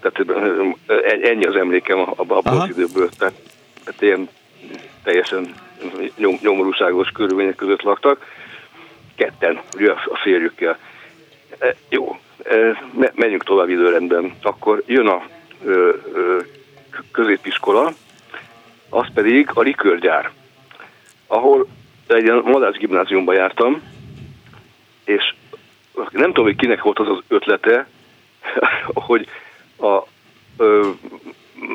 tehát 0.00 1.22
ennyi 1.22 1.44
az 1.44 1.56
emlékem 1.56 1.98
abban 1.98 2.44
a 2.44 2.50
az 2.50 2.68
időből, 2.68 3.08
tehát, 3.18 3.34
tehát 3.84 4.02
ilyen 4.02 4.28
teljesen 5.02 5.54
nyom, 6.16 6.38
nyomorúságos 6.42 7.10
körülmények 7.10 7.54
között 7.54 7.82
laktak, 7.82 8.26
ketten, 9.14 9.60
ugye 9.74 9.90
a 9.90 10.18
férjükkel. 10.22 10.78
E, 11.58 11.74
jó, 11.88 12.18
e, 12.44 12.82
menjünk 13.14 13.44
tovább 13.44 13.68
időrendben. 13.68 14.34
Akkor 14.42 14.82
jön 14.86 15.06
a 15.06 15.22
ö, 15.64 15.90
középiskola, 17.12 17.92
az 18.88 19.06
pedig 19.14 19.50
a 19.54 19.60
likörgyár, 19.60 20.30
ahol 21.26 21.66
egy 22.14 22.22
ilyen 22.22 22.42
Madács 22.44 22.76
gimnáziumban 22.76 23.34
jártam, 23.34 23.82
és 25.04 25.34
nem 26.10 26.26
tudom, 26.26 26.44
hogy 26.44 26.56
kinek 26.56 26.82
volt 26.82 26.98
az 26.98 27.08
az 27.08 27.22
ötlete, 27.28 27.86
hogy 29.08 29.26
a 29.78 30.02
ö, 30.56 30.88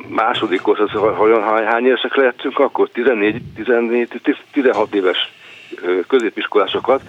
másodikos, 0.08 0.80
az, 0.80 0.92
hogy 0.92 1.32
hány 1.66 1.86
évesek 1.86 2.16
lehetünk, 2.16 2.60
akkor 2.60 2.90
14, 2.90 3.42
14, 3.56 4.22
16 4.52 4.96
éves 4.96 5.32
középiskolásokat 6.08 7.02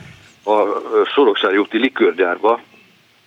a 0.44 0.64
Soroksári 1.04 1.56
úti 1.56 1.78
likörgyárba 1.78 2.60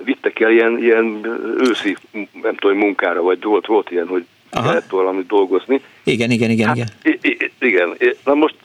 vittek 0.04 0.40
el 0.40 0.52
ilyen, 0.52 0.78
ilyen 0.78 1.26
őszi, 1.58 1.98
nem 2.42 2.56
tudom, 2.56 2.78
munkára, 2.78 3.22
vagy 3.22 3.44
volt, 3.44 3.66
volt 3.66 3.92
ilyen, 3.92 4.08
hogy 4.08 4.26
Aha. 4.52 4.68
kellett 4.68 4.90
valamit 4.90 5.28
dolgozni. 5.28 5.82
Igen, 6.04 6.32
igen, 6.32 6.50
igen, 6.50 6.68
hát, 6.68 6.78
igen. 7.04 7.52
Igen. 7.60 7.98
Na 8.26 8.34
most 8.34 8.56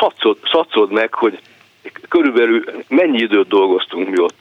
szatszold, 0.00 0.36
szatszold 0.52 0.92
meg, 0.92 1.14
hogy 1.14 1.38
körülbelül 2.08 2.64
mennyi 2.88 3.18
időt 3.18 3.48
dolgoztunk 3.48 4.08
mi 4.08 4.20
ott. 4.20 4.36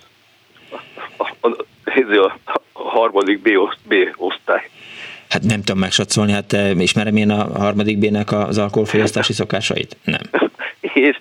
A, 1.18 1.30
a, 1.42 1.48
a, 1.48 2.34
a 2.74 2.82
harmadik 2.82 3.42
B, 3.42 3.50
B 3.88 3.94
osztály. 4.16 4.70
Hát 5.30 5.44
nem 5.44 5.62
tudom 5.62 5.80
megsatszolni, 5.80 6.32
hát 6.32 6.56
ismerem 6.78 7.16
én 7.16 7.30
a 7.30 7.60
harmadik 7.60 7.98
B-nek 7.98 8.32
az 8.32 8.58
alkoholfogyasztási 8.58 9.34
szokásait? 9.34 9.98
Nem. 10.04 10.22
és, 10.94 11.18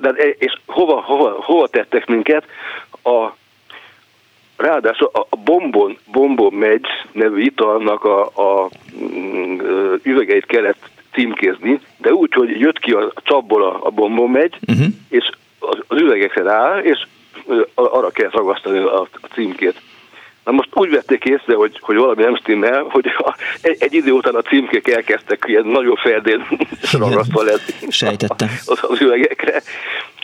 de, 0.00 0.10
és 0.38 0.52
hova, 0.66 1.00
hova, 1.00 1.36
hova 1.42 1.66
tettek 1.66 2.06
minket? 2.06 2.44
A, 3.02 3.36
ráadásul 4.56 5.10
a 5.12 5.36
Bombon, 5.36 5.98
Bombon 6.12 6.52
megy 6.52 6.86
nevű 7.12 7.40
italnak 7.40 8.04
a, 8.04 8.30
a, 8.34 8.64
a 8.64 8.70
mm, 9.04 9.58
üvegeit 10.02 10.46
kellett 10.46 10.90
címkézni, 11.12 11.80
de 11.96 12.12
úgy, 12.12 12.32
hogy 12.32 12.60
jött 12.60 12.78
ki 12.78 12.90
a 12.90 13.12
csapból 13.22 13.62
a, 13.62 13.86
a 13.86 13.90
Bombon 13.90 14.30
megy, 14.30 14.58
uh-huh. 14.68 14.86
és 15.08 15.30
az, 15.58 15.78
az 15.86 16.00
üvegekre 16.00 16.52
áll, 16.52 16.78
és 16.78 17.06
arra 17.74 18.10
kell 18.10 18.30
ragasztani 18.30 18.78
a, 18.78 19.00
a 19.00 19.26
címkét. 19.34 19.80
Na 20.44 20.52
most 20.52 20.68
úgy 20.72 20.90
vették 20.90 21.24
észre, 21.24 21.54
hogy, 21.54 21.78
hogy 21.80 21.96
valami 21.96 22.22
nem 22.22 22.36
stimmel, 22.36 22.82
hogy 22.88 23.06
a, 23.18 23.36
egy, 23.62 23.76
egy 23.78 23.94
idő 23.94 24.10
után 24.10 24.34
a 24.34 24.42
címkék 24.42 24.88
elkezdtek 24.88 25.44
ilyen 25.46 25.66
nagyon 25.66 25.96
ferdén 25.96 26.46
ragasztva 26.92 27.42
lenni 27.42 27.90
Sejtettem. 27.90 28.48
Az, 28.66 28.78
az 28.82 29.00
üvegekre. 29.00 29.62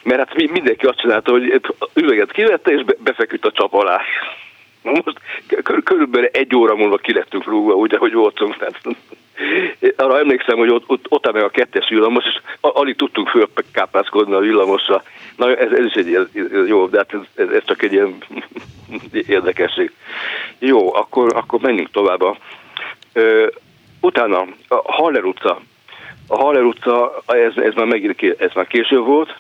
Mert 0.03 0.19
hát 0.19 0.51
mindenki 0.51 0.87
azt 0.87 1.01
csinálta, 1.01 1.31
hogy 1.31 1.61
üveget 1.95 2.33
kivette 2.33 2.71
és 2.71 2.85
be, 2.85 2.95
befeküdt 2.99 3.45
a 3.45 3.53
csap 3.53 3.75
alá. 3.75 4.01
Most 4.91 5.21
kör, 5.63 5.83
körülbelül 5.83 6.29
egy 6.33 6.57
óra 6.57 6.77
múlva 6.77 6.97
kilettünk 6.97 7.45
rúgva, 7.45 7.75
úgy, 7.75 7.95
ahogy 7.95 8.13
voltunk. 8.13 8.57
Tehát, 8.57 8.81
arra 9.97 10.19
emlékszem, 10.19 10.59
hogy 10.59 10.71
ott, 10.71 10.85
ott, 10.87 11.07
ott 11.09 11.33
meg 11.33 11.43
a 11.43 11.49
kettes 11.49 11.89
villamos, 11.89 12.25
és 12.25 12.41
alig 12.61 12.97
tudtunk 12.97 13.29
fölkápászkodni 13.29 14.35
a 14.35 14.39
villamosra. 14.39 15.03
Na 15.37 15.57
ez, 15.57 15.71
ez 15.71 15.85
is 15.85 15.93
egy 15.93 16.07
ilyen, 16.07 16.29
jó, 16.67 16.87
de 16.87 16.97
hát 16.97 17.15
ez, 17.35 17.49
ez 17.49 17.65
csak 17.65 17.83
egy 17.83 17.93
ilyen 17.93 18.17
érdekesség. 19.37 19.93
Jó, 20.59 20.95
akkor, 20.95 21.33
akkor 21.37 21.61
menjünk 21.61 21.91
tovább. 21.91 22.21
Utána 24.01 24.47
a 24.69 24.93
Haller 24.93 25.25
utca. 25.25 25.61
A 26.29 26.37
Haller 26.37 26.63
utca, 26.63 27.23
ez, 27.27 27.53
ez, 27.57 27.75
már 27.75 27.87
megint, 27.87 28.23
ez 28.39 28.51
már 28.55 28.67
késő 28.67 28.99
volt, 28.99 29.37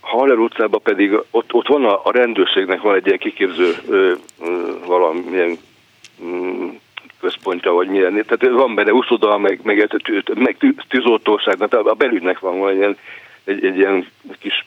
Haller 0.00 0.38
utcában 0.38 0.82
pedig 0.82 1.12
ott, 1.30 1.52
ott 1.52 1.66
van 1.66 1.84
a, 1.84 2.00
a 2.04 2.12
rendőrségnek 2.12 2.80
van 2.80 2.94
egy 2.94 3.06
ilyen 3.06 3.18
kiképző 3.18 3.74
ö, 3.88 4.12
ö, 4.40 4.70
valamilyen 4.86 5.58
mm, 6.24 6.68
központja, 7.20 7.72
vagy 7.72 7.88
milyen. 7.88 8.24
Tehát 8.26 8.54
van 8.54 8.74
benne 8.74 8.92
uszoda, 8.92 9.38
meg, 9.38 9.60
meg, 9.62 10.00
meg 10.34 10.56
tűzoltóság, 10.88 11.62
a 11.62 11.94
belügynek 11.94 12.38
van, 12.38 12.68
egy 12.68 12.76
ilyen, 12.76 12.96
egy, 13.44 13.64
egy 13.64 13.76
ilyen 13.76 14.06
kis 14.38 14.66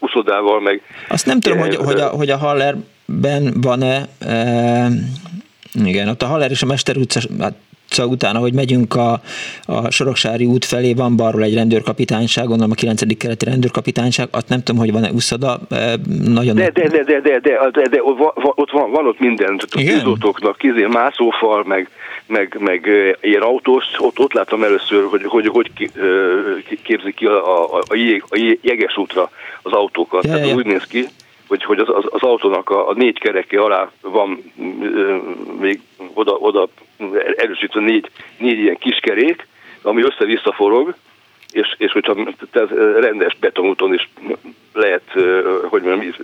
uszodával, 0.00 0.60
meg... 0.60 0.82
Azt 1.08 1.26
nem 1.26 1.40
tudom, 1.40 1.58
hogy, 1.58 1.74
hogy, 1.76 2.00
a, 2.00 2.08
hogy 2.08 2.30
a 2.30 2.36
Hallerben 2.36 3.54
van-e, 3.60 4.08
e, 4.20 4.88
igen, 5.84 6.08
ott 6.08 6.22
a 6.22 6.26
Haller 6.26 6.50
és 6.50 6.62
a 6.62 6.66
Mester 6.66 6.96
utca, 6.96 7.20
hát 7.38 7.54
utca 7.92 8.06
után, 8.06 8.36
ahogy 8.36 8.54
megyünk 8.54 8.94
a, 8.94 9.20
a 9.66 9.90
Soroksári 9.90 10.44
út 10.44 10.64
felé, 10.64 10.94
van 10.94 11.16
balról 11.16 11.42
egy 11.42 11.54
rendőrkapitányság, 11.54 12.46
gondolom 12.46 12.70
a 12.70 12.74
9. 12.74 13.16
keleti 13.18 13.44
rendőrkapitányság, 13.44 14.28
azt 14.30 14.48
nem 14.48 14.62
tudom, 14.62 14.80
hogy 14.80 14.92
van-e 14.92 15.10
úszoda, 15.12 15.58
nagyon... 16.24 16.54
De, 16.54 16.70
de, 16.70 16.88
de, 16.88 17.02
de, 17.02 17.20
de, 17.20 17.38
de, 17.40 17.70
de, 17.72 17.88
de 17.88 18.02
ott 18.54 18.70
van, 18.70 18.90
van 18.90 19.06
ott 19.06 19.18
minden, 19.20 19.60
tűzoltóknak, 19.70 20.58
kizé, 20.58 20.86
mászófal, 20.86 21.64
meg, 21.66 21.88
meg, 22.26 22.56
meg 22.60 22.88
ilyen 23.20 23.42
autós, 23.42 23.84
ott, 23.98 24.18
ott 24.18 24.32
láttam 24.32 24.64
először, 24.64 25.04
hogy 25.10 25.24
hogy, 25.24 25.46
hogy 25.46 25.70
képzik 26.82 27.14
ki 27.14 27.26
a, 27.26 27.62
a, 27.62 27.74
a, 27.74 27.84
a 28.28 28.56
jeges 28.60 28.96
útra 28.96 29.30
az 29.62 29.72
autókat. 29.72 30.24
Ja, 30.24 30.32
Tehát 30.32 30.48
ja. 30.48 30.54
úgy 30.54 30.66
néz 30.66 30.84
ki, 30.84 31.06
hogy, 31.52 31.64
hogy 31.64 31.78
az, 31.78 31.88
az, 31.88 32.04
az 32.10 32.22
autónak 32.22 32.70
a, 32.70 32.88
a 32.88 32.92
négy 32.92 33.18
kereke 33.18 33.60
alá 33.60 33.90
van 34.00 34.52
ö, 34.82 35.16
még 35.60 35.80
oda, 36.14 36.32
oda 36.32 36.68
erősítve 37.36 37.80
négy, 37.80 38.10
négy 38.38 38.58
ilyen 38.58 38.78
kiskerék, 38.78 39.46
ami 39.82 40.02
össze-vissza 40.02 40.52
forog, 40.52 40.94
és, 41.50 41.74
és 41.78 41.92
hogyha 41.92 42.16
tehát 42.50 42.70
rendes 43.00 43.36
betonúton 43.40 43.94
is 43.94 44.08
lehet, 44.72 45.02
hogy 45.68 45.82
mondjam, 45.82 46.14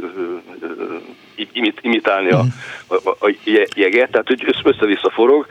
imit, 1.52 1.78
imitálni 1.80 2.30
a, 2.30 2.44
a, 2.86 3.26
a 3.26 3.34
jeget, 3.74 4.10
tehát 4.10 4.26
hogy 4.26 4.54
össze-vissza 4.64 5.10
forog, 5.10 5.46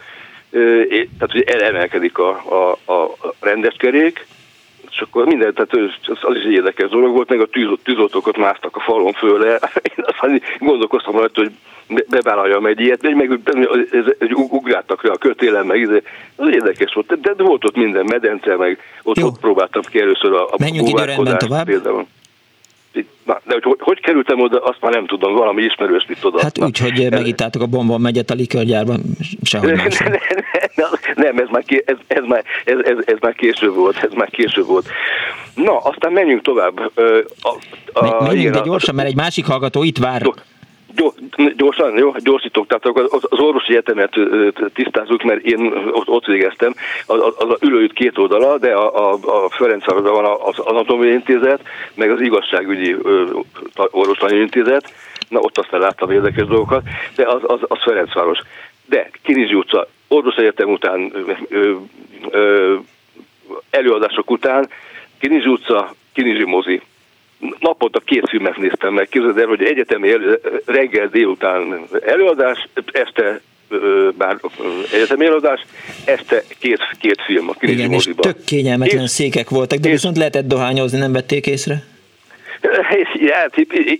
tehát 1.17 1.31
hogy 1.31 1.43
elemelkedik 1.43 2.17
a, 2.17 2.29
a, 2.45 2.91
a 2.93 3.15
rendes 3.39 3.75
kerék, 3.77 4.25
és 4.97 5.03
akkor 5.03 5.25
minden, 5.25 5.53
tehát 5.53 5.73
az, 5.73 6.17
az 6.21 6.35
is 6.35 6.43
egy 6.43 6.51
érdekes 6.51 6.89
dolog 6.89 7.15
volt, 7.15 7.29
meg 7.29 7.39
a 7.39 7.45
tűzot, 7.45 7.79
tűzoltókat 7.83 8.37
másztak 8.37 8.75
a 8.75 8.79
falon 8.79 9.13
fölle. 9.13 9.59
Én 9.97 10.05
aztán 10.07 10.41
gondolkoztam 10.59 11.17
rajta, 11.17 11.41
hogy 11.41 11.51
bevállaljam 12.09 12.65
egy 12.65 12.79
ilyet, 12.79 13.01
meg, 13.01 13.15
meg 13.15 13.39
ez, 13.91 14.29
ugráltak 14.49 15.03
le 15.03 15.11
a 15.11 15.17
kötélen, 15.17 15.65
meg 15.65 15.81
ez, 15.81 15.89
ez 16.35 16.53
érdekes 16.53 16.93
volt. 16.93 17.21
De, 17.21 17.33
de 17.33 17.43
volt 17.43 17.65
ott 17.65 17.75
minden 17.75 18.05
medence, 18.05 18.55
meg 18.55 18.79
ott, 19.03 19.23
ott 19.23 19.39
próbáltam 19.39 19.81
ki 19.81 19.99
először 19.99 20.31
a, 20.31 20.45
a 20.45 20.55
Menjünk 20.57 20.89
időrendben 20.89 21.37
tovább. 21.37 21.65
Például. 21.65 22.05
Na, 23.25 23.41
de 23.45 23.53
hogy, 23.53 23.63
hogy 23.63 23.77
hogy 23.79 24.01
kerültem 24.01 24.39
oda, 24.39 24.59
azt 24.59 24.77
már 24.81 24.91
nem 24.91 25.05
tudom, 25.05 25.33
valami 25.33 25.63
ismerős 25.63 26.05
mit 26.07 26.23
oda. 26.23 26.41
Hát 26.41 26.59
úgy, 26.59 26.77
hogy 26.77 27.07
megittátok 27.09 27.61
a 27.61 27.65
bombon 27.65 28.01
megyet 28.01 28.29
a 28.29 28.33
likörgyárban, 28.33 29.01
sehogy 29.41 29.73
nem, 29.73 29.87
nem, 30.75 30.89
nem, 31.15 31.37
ez 31.37 31.47
már, 31.49 31.63
ez, 31.85 31.97
ez, 32.07 32.23
már, 32.27 32.43
ez, 32.65 32.77
ez, 32.79 32.97
ez 33.05 33.17
már 33.19 33.33
késő 33.33 33.71
volt, 33.71 33.97
ez 34.03 34.11
már 34.13 34.29
késő 34.29 34.63
volt. 34.63 34.87
Na, 35.55 35.77
aztán 35.77 36.11
menjünk 36.11 36.41
tovább. 36.41 36.91
A, 37.41 37.55
a, 37.93 38.23
menjünk, 38.23 38.55
de 38.55 38.61
gyorsan, 38.61 38.95
mert 38.95 39.07
egy 39.07 39.15
másik 39.15 39.45
hallgató 39.45 39.83
itt 39.83 39.97
vár. 39.97 40.21
Gyorsan, 41.55 41.97
jó, 41.97 42.11
gyorsítok. 42.17 42.67
Tehát 42.67 42.85
az, 43.11 43.25
az 43.29 43.39
orvosi 43.39 43.71
egyetemet 43.71 44.13
tisztázzuk, 44.73 45.23
mert 45.23 45.45
én 45.45 45.73
ott, 45.91 46.07
ott 46.07 46.25
végeztem. 46.25 46.73
Az, 47.05 47.19
az 47.37 47.49
a 47.49 47.57
ülőjük 47.61 47.93
két 47.93 48.17
oldala, 48.17 48.57
de 48.57 48.73
a, 48.73 49.11
a, 49.11 49.19
a 49.45 49.49
Ferenc 49.49 49.85
van 49.85 50.25
az 50.43 50.59
anatómiai 50.59 51.11
intézet, 51.11 51.61
meg 51.95 52.11
az 52.11 52.21
igazságügyi 52.21 52.95
orvoslani 53.91 54.37
intézet. 54.37 54.93
Na, 55.29 55.39
ott 55.39 55.57
aztán 55.57 55.79
láttam 55.79 56.11
érdekes 56.11 56.45
dolgokat, 56.45 56.83
de 57.15 57.27
az, 57.27 57.41
az, 57.43 57.59
az 57.67 57.77
Ferencváros. 57.83 58.39
De 58.85 59.09
Kinizsi 59.21 59.53
utca, 59.53 59.87
orvos 60.07 60.35
egyetem 60.35 60.69
után, 60.69 61.11
ö, 61.49 61.73
ö, 62.29 62.75
előadások 63.69 64.31
után, 64.31 64.69
Kinizsi 65.19 65.47
utca, 65.49 65.93
Kinizsi 66.13 66.45
mozi, 66.45 66.81
naponta 67.59 67.99
két 67.99 68.29
filmet 68.29 68.57
néztem 68.57 68.93
meg. 68.93 69.07
Képzeld 69.09 69.37
el, 69.37 69.45
hogy 69.45 69.63
egyetemi 69.63 70.11
elő, 70.11 70.39
reggel 70.65 71.07
délután 71.07 71.87
előadás, 72.05 72.67
este 72.91 73.41
bár 74.17 74.37
egyetemi 74.93 75.25
előadás, 75.25 75.65
este 76.05 76.43
két, 76.59 76.79
két 76.99 77.21
film 77.25 77.49
a 77.49 77.53
Igen, 77.59 77.91
és 77.91 78.09
tök 78.15 78.43
kényelmetlen 78.45 79.03
és, 79.03 79.09
székek 79.09 79.49
voltak, 79.49 79.79
de 79.79 79.87
és, 79.87 79.93
viszont 79.93 80.17
lehetett 80.17 80.47
dohányozni, 80.47 80.99
nem 80.99 81.11
vették 81.11 81.47
észre? 81.47 81.83
Ja, 83.13 83.45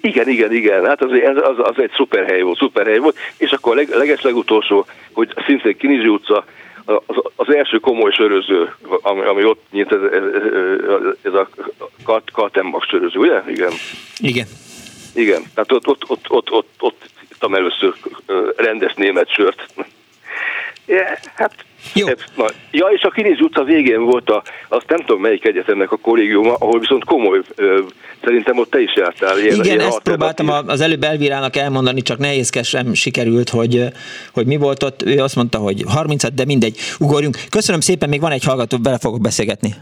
igen, 0.02 0.30
igen, 0.30 0.54
igen. 0.54 0.86
Hát 0.86 1.02
az, 1.02 1.12
az, 1.36 1.56
az 1.58 1.74
egy 1.78 1.92
szuper 1.96 2.26
hely 2.26 2.42
volt, 2.42 2.58
szuper 2.58 2.86
hely 2.86 2.98
volt. 2.98 3.18
És 3.38 3.52
akkor 3.52 3.72
a 3.72 3.76
leg, 3.76 3.90
leges 3.90 4.22
legutolsó, 4.22 4.86
hogy 5.12 5.34
szintén 5.46 5.78
Kinizsi 5.78 6.08
utca, 6.08 6.46
az, 6.88 7.16
az 7.36 7.56
első 7.56 7.78
komoly 7.78 8.12
söröző, 8.12 8.76
ami, 9.02 9.26
ami 9.26 9.44
ott 9.44 9.64
nyílt, 9.72 9.92
ez, 9.92 10.02
ez, 10.02 10.24
ez 11.22 11.34
a 11.34 11.50
Kaltenbach 12.32 12.88
söröző, 12.90 13.20
ugye? 13.20 13.42
Igen. 13.48 13.72
Igen. 14.18 14.48
Igen, 15.16 15.44
tehát 15.54 15.72
ott, 15.72 15.88
ott, 15.88 16.04
ott, 16.08 16.30
ott, 16.30 16.52
ott, 16.52 16.70
ott 16.80 17.10
ittam 17.32 17.54
először 17.54 17.94
rendes 18.56 18.94
német 18.94 19.34
sört. 19.34 19.74
Yeah, 20.88 21.18
hát 21.34 21.54
jó. 21.94 22.08
Na, 22.36 22.46
ja, 22.72 22.88
és 22.88 23.02
a 23.02 23.10
Kinéz 23.10 23.42
utca 23.42 23.64
végén 23.64 24.04
volt, 24.04 24.30
a, 24.30 24.44
azt 24.68 24.86
nem 24.88 25.00
tudom 25.00 25.22
melyik 25.22 25.46
egyetemnek 25.46 25.92
a 25.92 25.98
kollégiuma, 25.98 26.54
ahol 26.54 26.80
viszont 26.80 27.04
komoly, 27.04 27.42
ö, 27.56 27.80
szerintem 28.24 28.58
ott 28.58 28.70
te 28.70 28.82
is 28.82 28.96
jártál. 28.96 29.40
Ilyen, 29.40 29.56
Igen, 29.56 29.66
ilyen 29.66 29.80
ezt 29.80 30.00
próbáltam 30.00 30.50
az 30.50 30.82
előbb 30.82 31.04
Elvirának 31.04 31.56
elmondani, 31.56 32.02
csak 32.02 32.18
nehézkesen 32.18 32.94
sikerült, 32.94 33.50
hogy, 33.50 33.84
hogy 34.34 34.46
mi 34.46 34.58
volt 34.58 34.84
ott. 34.84 35.02
Ő 35.02 35.20
azt 35.20 35.36
mondta, 35.36 35.58
hogy 35.58 35.84
30 35.88 36.34
de 36.34 36.46
mindegy, 36.46 36.78
ugorjunk. 37.00 37.38
Köszönöm 37.50 37.82
szépen, 37.82 38.10
még 38.10 38.22
van 38.22 38.32
egy 38.32 38.44
hallgató, 38.44 38.78
bele 38.78 38.98
fogok 38.98 39.22
beszélgetni. 39.22 39.76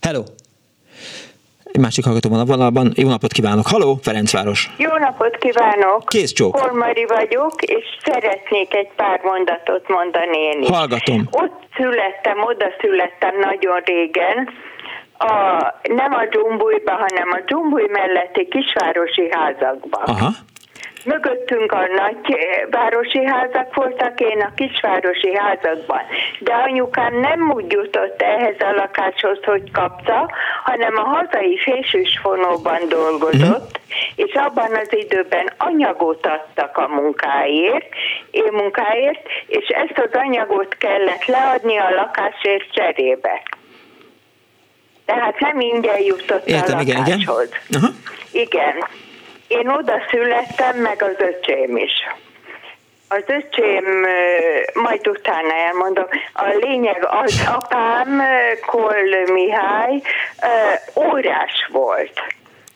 Hello! 0.00 0.22
Egy 1.76 1.80
másik 1.80 2.04
hallgató 2.04 2.28
van 2.28 2.40
a 2.40 2.44
vonalban. 2.44 2.92
Jó 2.94 3.08
napot 3.08 3.32
kívánok! 3.32 3.66
Haló, 3.66 3.98
Ferencváros! 4.02 4.70
Jó 4.76 4.96
napot 4.96 5.36
kívánok! 5.36 6.04
Kész 6.06 6.32
csók! 6.32 6.52
Kormari 6.52 7.06
vagyok, 7.06 7.62
és 7.62 7.84
szeretnék 8.04 8.74
egy 8.74 8.90
pár 8.96 9.20
mondatot 9.22 9.88
mondani 9.88 10.38
én 10.38 10.62
is. 10.62 10.68
Hallgatom. 10.68 11.28
Ott 11.30 11.58
születtem, 11.76 12.42
oda 12.42 12.66
születtem 12.80 13.38
nagyon 13.38 13.80
régen, 13.84 14.48
a, 15.18 15.32
nem 15.82 16.12
a 16.12 16.24
Dzsumbújba, 16.30 16.92
hanem 16.92 17.28
a 17.30 17.40
Dzsumbúj 17.46 17.86
melletti 17.90 18.48
kisvárosi 18.48 19.28
házakban. 19.30 20.02
Aha. 20.04 20.30
Mögöttünk 21.04 21.72
a 21.72 21.86
nagy 21.96 22.36
városi 22.70 23.24
házak 23.24 23.74
voltak, 23.74 24.20
én 24.20 24.40
a 24.40 24.54
kisvárosi 24.54 25.36
házakban. 25.36 26.00
De 26.40 26.52
anyukám 26.52 27.20
nem 27.20 27.52
úgy 27.52 27.72
jutott 27.72 28.22
ehhez 28.22 28.60
a 28.60 28.70
lakáshoz, 28.70 29.38
hogy 29.44 29.70
kapta, 29.70 30.30
hanem 30.64 30.96
a 30.96 31.02
hazai 31.02 31.58
fésűsfonóban 31.58 32.88
dolgozott, 32.88 33.78
mm. 33.78 34.24
és 34.24 34.32
abban 34.34 34.74
az 34.74 34.88
időben 34.90 35.52
anyagot 35.56 36.26
adtak 36.26 36.76
a 36.76 36.88
munkáért, 36.88 37.88
én 38.30 38.52
munkáért, 38.52 39.20
és 39.46 39.66
ezt 39.68 39.98
az 39.98 40.10
anyagot 40.12 40.76
kellett 40.78 41.24
leadni 41.24 41.78
a 41.78 41.90
lakásért 41.94 42.72
cserébe. 42.72 43.42
Tehát 45.04 45.38
nem 45.38 45.60
ingyen 45.60 46.02
jutott 46.02 46.46
Értem, 46.46 46.78
a 46.78 46.82
lakáshoz. 46.82 47.48
Igen, 47.68 47.94
igen. 48.32 48.42
igen. 48.42 48.84
Én 49.60 49.68
oda 49.68 50.02
születtem, 50.10 50.76
meg 50.76 51.02
az 51.02 51.14
öcsém 51.18 51.76
is. 51.76 51.92
Az 53.08 53.24
öcsém, 53.26 53.84
majd 54.74 55.08
utána 55.08 55.54
elmondom, 55.54 56.06
a 56.32 56.44
lényeg 56.60 57.06
az 57.10 57.48
apám, 57.54 58.22
Koll 58.66 59.32
Mihály, 59.32 60.02
órás 60.96 61.68
volt. 61.72 62.20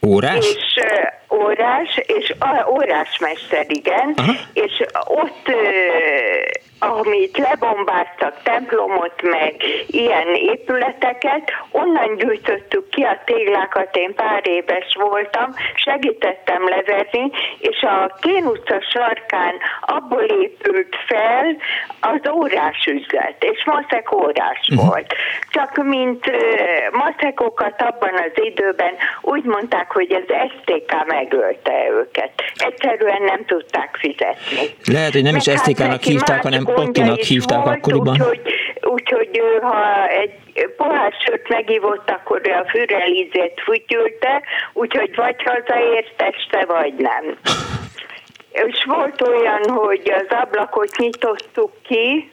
Órás? 0.07 0.47
És 0.55 0.85
órás, 1.31 2.01
és 2.07 2.35
órásmester, 2.69 3.65
igen, 3.69 4.15
Aha. 4.17 4.33
és 4.53 4.85
ott 5.05 5.51
amit 6.79 7.39
lebombáztak, 7.39 8.43
templomot, 8.43 9.23
meg 9.23 9.55
ilyen 9.87 10.35
épületeket, 10.35 11.51
onnan 11.71 12.17
gyűjtöttük 12.17 12.89
ki 12.89 13.03
a 13.03 13.23
téglákat, 13.25 13.97
én 13.97 14.15
pár 14.15 14.41
éves 14.49 14.97
voltam, 14.99 15.55
segítettem 15.75 16.69
leverni, 16.69 17.31
és 17.59 17.83
a 17.83 18.17
Kén 18.21 18.45
utca 18.47 18.81
sarkán 18.93 19.55
abból 19.81 20.23
épült 20.23 20.97
fel 21.07 21.57
az 22.01 22.31
órás 22.31 22.87
üzlet, 22.87 23.37
és 23.45 23.65
maszek 23.65 24.13
órás 24.13 24.69
uh-huh. 24.71 24.87
volt. 24.87 25.15
Csak 25.51 25.85
mint 25.85 26.27
uh, 26.27 26.35
maszekokat 26.93 27.83
abban 27.83 28.15
az 28.15 28.45
időben 28.45 28.95
úgy 29.21 29.45
mondták, 29.45 29.93
hogy 29.93 30.13
az 30.13 30.35
STK 30.51 31.07
megölte 31.07 31.73
őket. 31.91 32.33
Egyszerűen 32.55 33.23
nem 33.23 33.45
tudták 33.45 33.97
fizetni. 34.01 34.77
Lehet, 34.85 35.13
hogy 35.13 35.23
nem 35.23 35.33
Meg 35.33 35.43
is 35.47 35.53
STK-nak 35.53 35.91
hát 35.91 36.05
hívták, 36.05 36.43
hanem 36.43 36.68
Ottinak 36.77 37.19
hívták 37.19 37.65
volt, 37.65 37.77
akkoriban. 37.77 38.15
Úgyhogy, 38.15 38.41
úgyhogy 38.81 39.41
ha 39.61 40.09
egy 40.09 40.33
pohár 40.77 41.13
sört 41.27 41.49
megívott, 41.49 42.11
akkor 42.11 42.41
a 42.49 42.69
fürelízét 42.69 43.61
fütyülte, 43.65 44.43
úgyhogy 44.73 45.17
vagy 45.17 45.37
hazaért 45.45 46.23
este, 46.23 46.65
vagy 46.65 46.95
nem. 46.95 47.25
És 48.67 48.85
volt 48.85 49.21
olyan, 49.21 49.69
hogy 49.69 50.13
az 50.15 50.37
ablakot 50.43 50.97
nyitottuk 50.97 51.73
ki, 51.83 52.31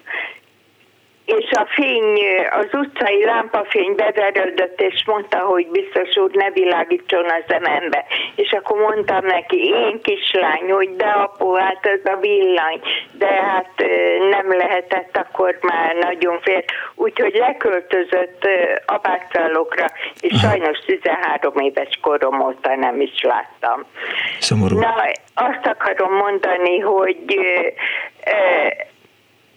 és 1.25 1.51
a 1.51 1.65
fény, 1.69 2.19
az 2.49 2.67
utcai 2.71 3.23
lámpafény 3.25 3.95
beverődött, 3.95 4.81
és 4.81 5.03
mondta, 5.05 5.37
hogy 5.37 5.67
biztos 5.67 6.17
úr 6.17 6.31
ne 6.31 6.49
világítson 6.49 7.25
a 7.25 7.43
szemembe. 7.47 8.05
És 8.35 8.51
akkor 8.51 8.79
mondtam 8.79 9.25
neki, 9.25 9.65
én 9.65 10.01
kislány, 10.01 10.71
hogy 10.71 10.95
de 10.95 11.05
apu, 11.05 11.53
hát 11.53 11.85
ez 11.85 11.99
a 12.13 12.17
villany, 12.19 12.81
de 13.11 13.27
hát 13.27 13.73
nem 14.29 14.57
lehetett, 14.57 15.17
akkor 15.17 15.57
már 15.61 15.95
nagyon 15.95 16.39
fél. 16.41 16.63
Úgyhogy 16.95 17.33
leköltözött 17.33 18.47
abácsalokra, 18.85 19.85
és 20.19 20.39
sajnos 20.39 20.79
13 20.85 21.57
éves 21.57 21.99
korom 22.01 22.41
óta 22.41 22.75
nem 22.75 23.01
is 23.01 23.21
láttam. 23.21 23.85
Szomorú. 24.39 24.79
Na, 24.79 24.95
azt 25.33 25.65
akarom 25.65 26.13
mondani, 26.13 26.79
hogy 26.79 27.17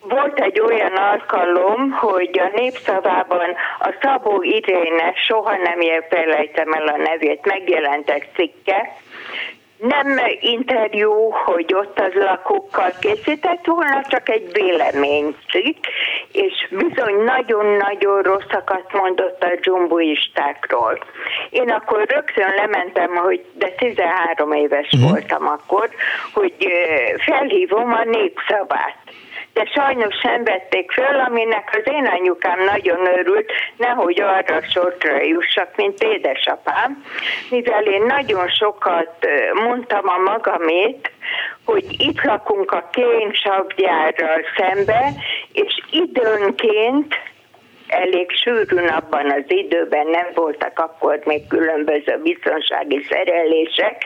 volt 0.09 0.41
egy 0.41 0.61
olyan 0.61 0.97
alkalom, 0.97 1.91
hogy 1.91 2.39
a 2.39 2.51
népszavában 2.55 3.55
a 3.79 3.95
Szabó 4.03 4.43
Iréne, 4.43 5.13
soha 5.27 5.57
nem 5.57 5.79
felejtem 6.09 6.73
el 6.73 6.87
a 6.87 6.97
nevét, 6.97 7.47
megjelentek 7.47 8.29
cikke, 8.35 8.97
nem 9.79 10.21
interjú, 10.41 11.31
hogy 11.31 11.75
ott 11.75 11.99
az 11.99 12.13
lakókkal 12.15 12.93
készített 13.01 13.67
volna, 13.67 14.05
csak 14.09 14.29
egy 14.29 14.53
véleménycikk, 14.53 15.85
és 16.33 16.69
bizony 16.71 17.23
nagyon-nagyon 17.25 18.23
rosszakat 18.23 18.93
mondott 18.93 19.43
a 19.43 19.55
dzsumbuistákról. 19.61 20.99
Én 21.51 21.71
akkor 21.71 22.07
rögtön 22.07 22.55
lementem, 22.55 23.17
hogy 23.17 23.45
de 23.55 23.69
13 23.69 24.53
éves 24.53 24.89
uh-huh. 24.93 25.11
voltam 25.11 25.47
akkor, 25.47 25.89
hogy 26.33 26.55
felhívom 27.19 27.93
a 27.93 28.05
népszavát 28.05 28.97
de 29.59 29.65
sajnos 29.75 30.15
sem 30.23 30.45
vették 30.45 30.91
föl, 30.93 31.21
aminek 31.21 31.69
az 31.73 31.93
én 31.93 32.07
anyukám 32.07 32.65
nagyon 32.65 33.07
örült, 33.19 33.53
nehogy 33.77 34.21
arra 34.21 34.63
sortra 34.63 35.23
jussak, 35.23 35.77
mint 35.77 36.03
édesapám, 36.03 37.05
mivel 37.51 37.83
én 37.83 38.03
nagyon 38.03 38.49
sokat 38.49 39.27
mondtam 39.55 40.09
a 40.09 40.19
magamét, 40.31 41.11
hogy 41.65 41.85
itt 41.99 42.25
lakunk 42.25 42.73
a 42.73 42.89
kénsavgyárral 42.93 44.41
szembe, 44.57 45.13
és 45.53 45.83
időnként 45.91 47.15
elég 47.89 48.31
sűrűn 48.31 48.89
abban 48.89 49.31
az 49.31 49.45
időben 49.47 50.07
nem 50.07 50.27
voltak 50.35 50.79
akkor 50.79 51.21
még 51.25 51.47
különböző 51.47 52.21
biztonsági 52.23 53.07
szerelések, 53.11 54.05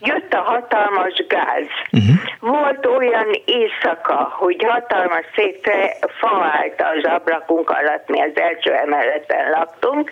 jött 0.00 0.32
a 0.32 0.40
hatalmas 0.40 1.24
gáz. 1.28 1.66
Uh-huh. 1.92 2.20
Volt 2.40 2.86
olyan 2.86 3.28
éjszaka, 3.44 4.34
hogy 4.38 4.64
hatalmas 4.68 5.24
szép 5.34 5.70
fa 6.18 6.50
állt 6.60 6.82
az 6.96 7.04
ablakunk 7.04 7.70
alatt, 7.70 8.08
mi 8.08 8.20
az 8.20 8.32
első 8.34 8.72
emeleten 8.72 9.50
laktunk, 9.50 10.10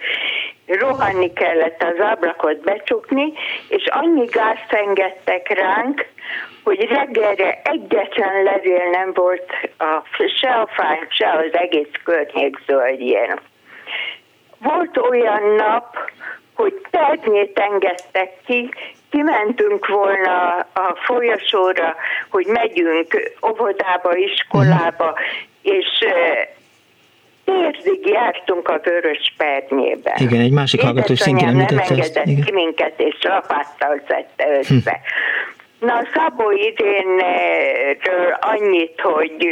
rohanni 0.66 1.32
kellett 1.32 1.82
az 1.82 1.98
ablakot 1.98 2.60
becsukni, 2.60 3.32
és 3.69 3.86
annyi 3.86 4.24
gázt 4.24 4.73
engedtek 4.73 5.48
ránk, 5.48 6.06
hogy 6.65 6.89
reggelre 6.89 7.60
egyetlen 7.65 8.43
levél 8.43 8.90
nem 8.90 9.12
volt 9.15 9.52
a, 9.78 10.02
se 10.40 10.51
a 10.51 10.66
fány, 10.66 11.06
se 11.09 11.31
az 11.31 11.52
egész 11.52 11.90
környék 12.05 12.56
zöldjén. 12.66 13.39
Volt 14.59 14.97
olyan 14.97 15.55
nap, 15.55 15.97
hogy 16.55 16.74
ternyét 16.90 17.59
engedtek 17.59 18.31
ki, 18.47 18.70
kimentünk 19.10 19.86
volna 19.86 20.56
a 20.72 20.97
folyosóra, 21.05 21.97
hogy 22.30 22.47
megyünk 22.47 23.32
óvodába, 23.47 24.16
iskolába, 24.16 25.14
és 25.62 25.86
térdig 27.44 28.06
jártunk 28.06 28.68
a 28.68 28.80
vörös 28.82 29.35
pernyébe. 29.36 30.14
Igen, 30.18 30.40
egy 30.40 30.52
másik 30.52 30.80
hallgató 30.80 31.14
szintén 31.14 31.56
nem 31.56 31.78
engedett 31.78 32.22
ki 32.44 32.52
minket, 32.52 33.01
és 33.01 33.16
lapáttal 33.20 34.02
szedte 34.09 34.59
össze. 34.59 35.01
Hm. 35.01 35.86
Na, 35.86 36.01
Szabó 36.14 36.51
idénről 36.51 38.32
annyit, 38.40 39.01
hogy 39.01 39.48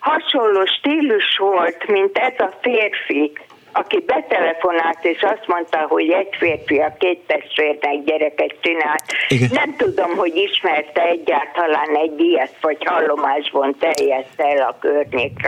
hasonló 0.00 0.64
stílus 0.64 1.36
volt, 1.38 1.86
mint 1.86 2.18
ez 2.18 2.34
a 2.38 2.50
férfi, 2.60 3.32
aki 3.72 3.98
betelefonált, 4.06 5.04
és 5.04 5.22
azt 5.22 5.46
mondta, 5.46 5.78
hogy 5.88 6.10
egy 6.10 6.36
férfi 6.38 6.78
a 6.78 6.94
két 6.98 7.18
testvérnek 7.26 8.04
gyereket 8.04 8.54
csinált. 8.60 9.02
Igen. 9.28 9.48
Nem 9.52 9.76
tudom, 9.76 10.16
hogy 10.16 10.36
ismerte 10.36 11.02
egyáltalán 11.02 11.96
egy 11.96 12.20
ilyet, 12.20 12.54
vagy 12.60 12.84
hallomásban 12.84 13.76
terjedt 13.78 14.40
el 14.40 14.62
a 14.62 14.76
környék 14.80 15.38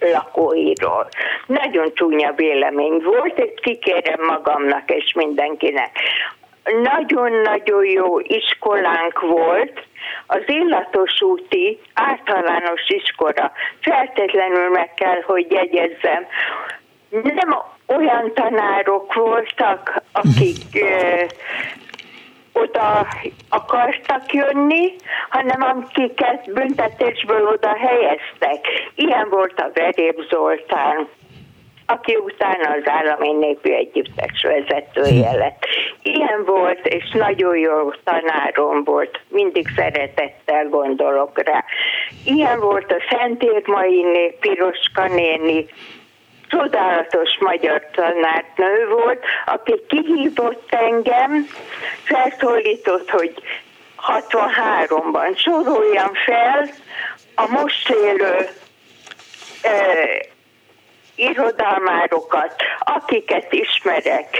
lakóiról. 0.00 1.08
Nagyon 1.46 1.92
csúnya 1.94 2.32
vélemény 2.32 3.02
volt, 3.04 3.38
és 3.38 3.60
kikérem 3.62 4.24
magamnak 4.26 4.90
és 4.90 5.12
mindenkinek. 5.12 5.90
Nagyon-nagyon 6.82 7.84
jó 7.84 8.18
iskolánk 8.20 9.20
volt, 9.20 9.84
az 10.26 10.42
illatos 10.46 11.22
úti 11.22 11.78
általános 11.94 12.88
iskola, 12.88 13.52
feltétlenül 13.80 14.68
meg 14.68 14.94
kell, 14.94 15.22
hogy 15.22 15.52
jegyezzem, 15.52 16.26
nem 17.22 17.56
olyan 17.86 18.32
tanárok 18.34 19.14
voltak, 19.14 20.02
akik 20.12 20.64
uh, 20.82 21.30
oda 22.56 23.06
akartak 23.48 24.32
jönni, 24.32 24.94
hanem 25.28 25.62
akiket 25.62 26.52
büntetésből 26.52 27.46
oda 27.46 27.76
helyeztek. 27.76 28.66
Ilyen 28.94 29.28
volt 29.28 29.60
a 29.60 29.70
Verép 29.74 30.20
Zoltán, 30.30 31.08
aki 31.86 32.16
utána 32.16 32.70
az 32.70 32.82
állami 32.84 33.32
népi 33.32 33.74
együttes 33.74 34.42
vezetője 34.42 35.30
hm. 35.30 35.38
lett. 35.38 35.66
Ilyen 36.02 36.44
volt, 36.44 36.86
és 36.86 37.10
nagyon 37.12 37.56
jó 37.56 37.90
tanárom 38.04 38.84
volt, 38.84 39.20
mindig 39.28 39.66
szeretettel 39.76 40.68
gondolok 40.68 41.42
rá. 41.42 41.64
Ilyen 42.24 42.60
volt 42.60 42.92
a 42.92 43.16
Szentérmai 43.16 44.04
Piroska 44.40 45.06
néni, 45.08 45.66
csodálatos 46.48 47.38
magyar 47.40 47.86
tanárnő 47.92 48.88
volt, 48.88 49.24
aki 49.46 49.74
kihívott 49.88 50.74
engem, 50.74 51.46
felszólított, 52.04 53.10
hogy 53.10 53.34
63-ban 54.06 55.38
soroljam 55.38 56.14
fel 56.14 56.68
a 57.34 57.46
most 57.48 57.90
élő 57.90 58.48
eh, 59.62 60.18
irodalmárokat, 61.14 62.54
akiket 62.78 63.52
ismerek, 63.52 64.38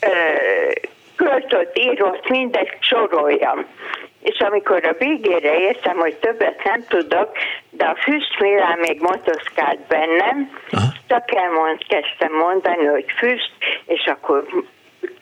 eh, 0.00 0.70
költött, 1.16 1.78
írott, 1.78 2.28
mindegy 2.28 2.76
soroljam. 2.80 3.66
És 4.20 4.38
amikor 4.38 4.84
a 4.84 4.96
végére 4.98 5.58
értem, 5.58 5.96
hogy 5.96 6.14
többet 6.14 6.64
nem 6.64 6.84
tudok, 6.88 7.30
de 7.70 7.84
a 7.84 7.96
füst 8.00 8.40
Milán 8.40 8.78
még 8.78 9.00
motoszkált 9.00 9.80
bennem, 9.88 10.50
Aha. 10.70 10.86
csak 11.08 11.34
elmond, 11.34 11.78
kezdtem 11.86 12.32
mondani, 12.32 12.84
hogy 12.84 13.04
füst, 13.16 13.52
és 13.86 14.04
akkor 14.06 14.44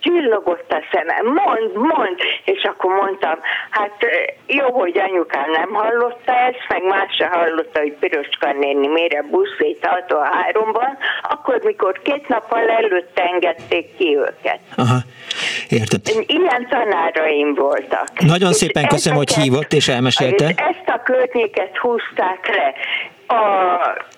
csillogott 0.01 0.73
a 0.73 0.83
szemem, 0.93 1.27
mond, 1.27 1.75
mond, 1.75 2.19
és 2.45 2.63
akkor 2.63 2.95
mondtam, 2.95 3.39
hát 3.71 4.07
jó, 4.47 4.71
hogy 4.71 4.99
anyukám 4.99 5.51
nem 5.51 5.73
hallotta 5.73 6.33
ezt, 6.33 6.67
meg 6.69 6.83
más 6.85 7.15
se 7.17 7.27
hallotta, 7.27 7.81
hogy 7.81 7.93
Piroska 8.01 8.53
néni 8.53 8.87
mire 8.87 9.23
buszít 9.23 9.89
63-ban, 10.07 10.93
akkor 11.23 11.61
mikor 11.63 12.01
két 12.03 12.29
nappal 12.29 12.69
előtt 12.71 13.19
engedték 13.19 13.97
ki 13.97 14.17
őket. 14.17 14.61
Aha. 14.77 14.97
Értem. 15.69 16.25
Ilyen 16.27 16.67
tanáraim 16.69 17.55
voltak. 17.55 18.21
Nagyon 18.21 18.53
szépen 18.53 18.83
és 18.83 18.89
köszönöm, 18.89 19.19
hogy 19.19 19.35
hívott 19.35 19.73
és 19.73 19.89
elmesélte. 19.89 20.45
Ezt 20.45 20.87
a 20.87 21.03
környéket 21.05 21.77
húzták 21.77 22.49
le. 22.49 22.75
A 23.37 24.17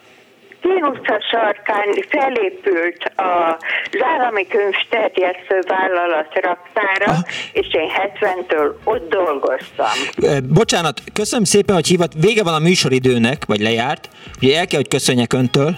Kín 0.60 0.84
utca 0.84 1.20
sarkán 1.30 1.88
felépült 2.08 3.12
az 3.16 4.00
állami 4.02 4.46
könyvterjesztő 4.46 5.60
vállalat 5.68 6.34
raktára, 6.34 7.12
ah. 7.12 7.18
és 7.52 7.66
én 7.74 7.90
70-től 8.20 8.72
ott 8.84 9.08
dolgoztam. 9.08 10.44
Bocsánat, 10.48 11.02
köszönöm 11.12 11.44
szépen, 11.44 11.74
hogy 11.74 11.86
hívott. 11.86 12.12
Vége 12.20 12.42
van 12.42 12.54
a 12.54 12.58
műsoridőnek, 12.58 13.44
vagy 13.46 13.60
lejárt. 13.60 14.08
Ugye 14.42 14.58
el 14.58 14.66
kell, 14.66 14.78
hogy 14.78 14.88
köszönjek 14.88 15.32
öntől. 15.32 15.76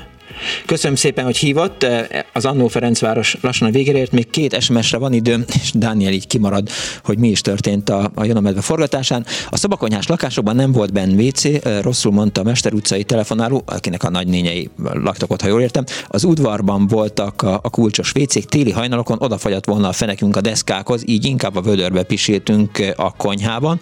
Köszönöm 0.67 0.97
szépen, 0.97 1.25
hogy 1.25 1.37
hívott. 1.37 1.87
Az 2.33 2.45
Annó 2.45 2.69
Ferencváros 2.69 3.37
lassan 3.41 3.69
a 3.69 3.71
végére 3.71 3.99
ért, 3.99 4.13
még 4.13 4.31
két 4.31 4.61
SMS-re 4.61 4.99
van 4.99 5.13
időm, 5.13 5.45
és 5.63 5.73
Dániel 5.75 6.13
így 6.13 6.27
kimarad, 6.27 6.69
hogy 7.05 7.19
mi 7.19 7.29
is 7.29 7.41
történt 7.41 7.89
a, 7.89 8.11
a 8.15 8.25
Jönamedve 8.25 8.61
forgatásán. 8.61 9.27
A 9.49 9.57
szobakonyhás 9.57 10.07
lakásokban 10.07 10.57
nem 10.57 10.73
volt 10.73 10.93
benn 10.93 11.21
WC, 11.21 11.65
rosszul 11.83 12.13
mondta 12.13 12.41
a 12.41 12.45
Mester 12.45 12.73
utcai 12.73 13.05
telefonáló, 13.05 13.63
akinek 13.67 14.03
a 14.03 14.11
nagynényei 14.11 14.71
laktak 14.93 15.31
ott, 15.31 15.41
ha 15.41 15.49
jól 15.49 15.61
értem. 15.61 15.85
Az 16.09 16.25
udvarban 16.25 16.87
voltak 16.87 17.43
a, 17.43 17.61
a 17.63 17.71
kulcsos 17.71 18.13
WC-k, 18.15 18.45
téli 18.45 18.71
hajnalokon 18.71 19.17
odafagyott 19.21 19.67
volna 19.67 19.89
a 19.89 19.93
fenekünk 19.93 20.37
a 20.37 20.41
deszkákhoz, 20.41 21.03
így 21.07 21.25
inkább 21.25 21.57
a 21.57 21.61
vödörbe 21.61 22.03
piséltünk 22.03 22.93
a 22.97 23.17
konyhában, 23.17 23.81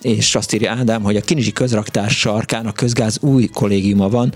és 0.00 0.34
azt 0.34 0.54
írja 0.54 0.70
Ádám, 0.70 1.02
hogy 1.02 1.16
a 1.16 1.20
Kinizsi 1.20 1.52
közraktár 1.52 2.10
sarkán 2.10 2.66
a 2.66 2.72
közgáz 2.72 3.18
új 3.20 3.46
kollégiuma 3.46 4.08
van, 4.08 4.34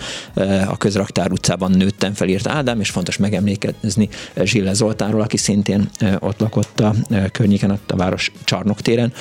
a 0.69 0.77
közraktár 0.77 1.33
utcában 1.33 1.56
Zoltánban 1.57 1.87
nőttem 1.87 2.15
fel, 2.15 2.29
írt 2.29 2.47
Ádám, 2.47 2.81
és 2.81 2.91
fontos 2.91 3.17
megemlékezni 3.17 4.09
Zsille 4.43 4.73
Zoltánról, 4.73 5.21
aki 5.21 5.37
szintén 5.37 5.91
ott 6.19 6.41
lakott 6.41 6.81
a 6.81 6.95
környéken, 7.33 7.71
a 7.71 7.97
város 7.97 8.33
csarnoktéren. 8.45 9.13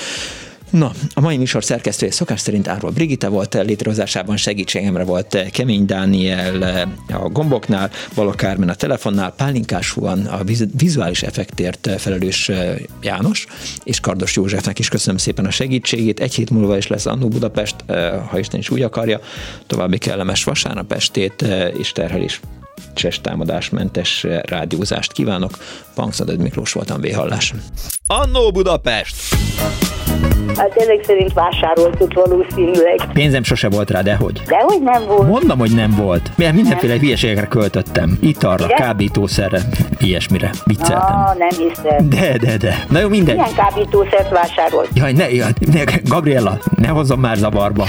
Na, 0.76 0.92
a 1.14 1.22
mai 1.22 1.38
műsor 1.38 1.64
szerkesztője 1.64 2.12
szokás 2.12 2.40
szerint 2.40 2.68
Árval 2.68 2.92
Brigitte 2.92 3.28
volt, 3.28 3.54
létrehozásában 3.54 4.38
segítségemre 4.38 5.04
volt 5.04 5.50
Kemény 5.52 5.86
Dániel 5.86 6.88
a 7.08 7.30
gomboknál, 7.30 7.92
Balok 8.16 8.36
Kármen 8.36 8.70
a 8.70 8.76
telefonnál, 8.76 9.32
Pálinkás 9.32 9.92
Huan 9.92 10.26
a 10.26 10.44
vizuális 10.78 11.24
effektért 11.24 11.90
felelős 11.98 12.52
János, 13.02 13.48
és 13.84 14.00
Kardos 14.00 14.36
Józsefnek 14.36 14.80
is 14.80 14.90
köszönöm 14.90 15.18
szépen 15.18 15.46
a 15.46 15.52
segítségét. 15.52 16.20
Egy 16.20 16.36
hét 16.36 16.50
múlva 16.50 16.78
is 16.78 16.88
lesz 16.88 17.06
Annó 17.06 17.28
Budapest, 17.28 17.76
ha 18.30 18.40
Isten 18.40 18.60
is 18.60 18.70
úgy 18.70 18.82
akarja. 18.82 19.20
További 19.68 19.98
kellemes 19.98 20.44
vasárnap 20.44 20.92
estét 20.92 21.46
és 21.78 21.92
terhelés 21.92 22.40
cses 22.94 23.22
támadásmentes 23.22 24.26
rádiózást 24.42 25.12
kívánok. 25.12 25.58
Pankszaded 25.96 26.40
Miklós 26.40 26.74
voltam, 26.74 27.02
véhallás. 27.02 27.54
Annó 28.08 28.52
Budapest! 28.52 29.16
Hát 30.58 30.76
ezek 30.76 31.04
szerint 31.06 31.34
vásároltuk 31.34 32.14
valószínűleg. 32.14 33.00
Pénzem 33.14 33.44
sose 33.44 33.70
volt 33.70 33.90
rá, 33.90 34.02
dehogy. 34.02 34.42
Dehogy 34.48 34.82
nem 34.82 35.06
volt. 35.06 35.28
Mondom, 35.28 35.60
hogy 35.60 35.72
nem 35.76 35.92
volt. 35.92 36.32
Mert 36.36 36.54
mindenféle 36.54 36.94
nem. 36.94 37.02
hülyeségekre 37.02 37.48
költöttem. 37.48 38.18
Italra, 38.22 38.66
Igen? 38.66 38.78
kábítószerre, 38.78 39.62
ilyesmire. 40.00 40.50
Vicceltem. 40.64 41.16
Ah, 41.16 41.38
nem 41.38 41.50
hiszem. 41.50 42.10
De, 42.10 42.38
de, 42.38 42.58
de. 42.58 42.86
Na 42.90 43.00
jó, 43.00 43.10
minden. 43.10 43.36
Milyen 43.36 43.54
kábítószert 43.56 44.30
vásárolt? 44.30 44.90
Jaj, 44.94 45.14
ne, 45.14 45.32
jaj, 45.32 45.52
ne, 45.74 45.84
Gabriella, 46.04 46.58
ne 46.76 46.88
hozzon 46.88 47.20
már 47.20 47.38
zavarba. 47.38 47.86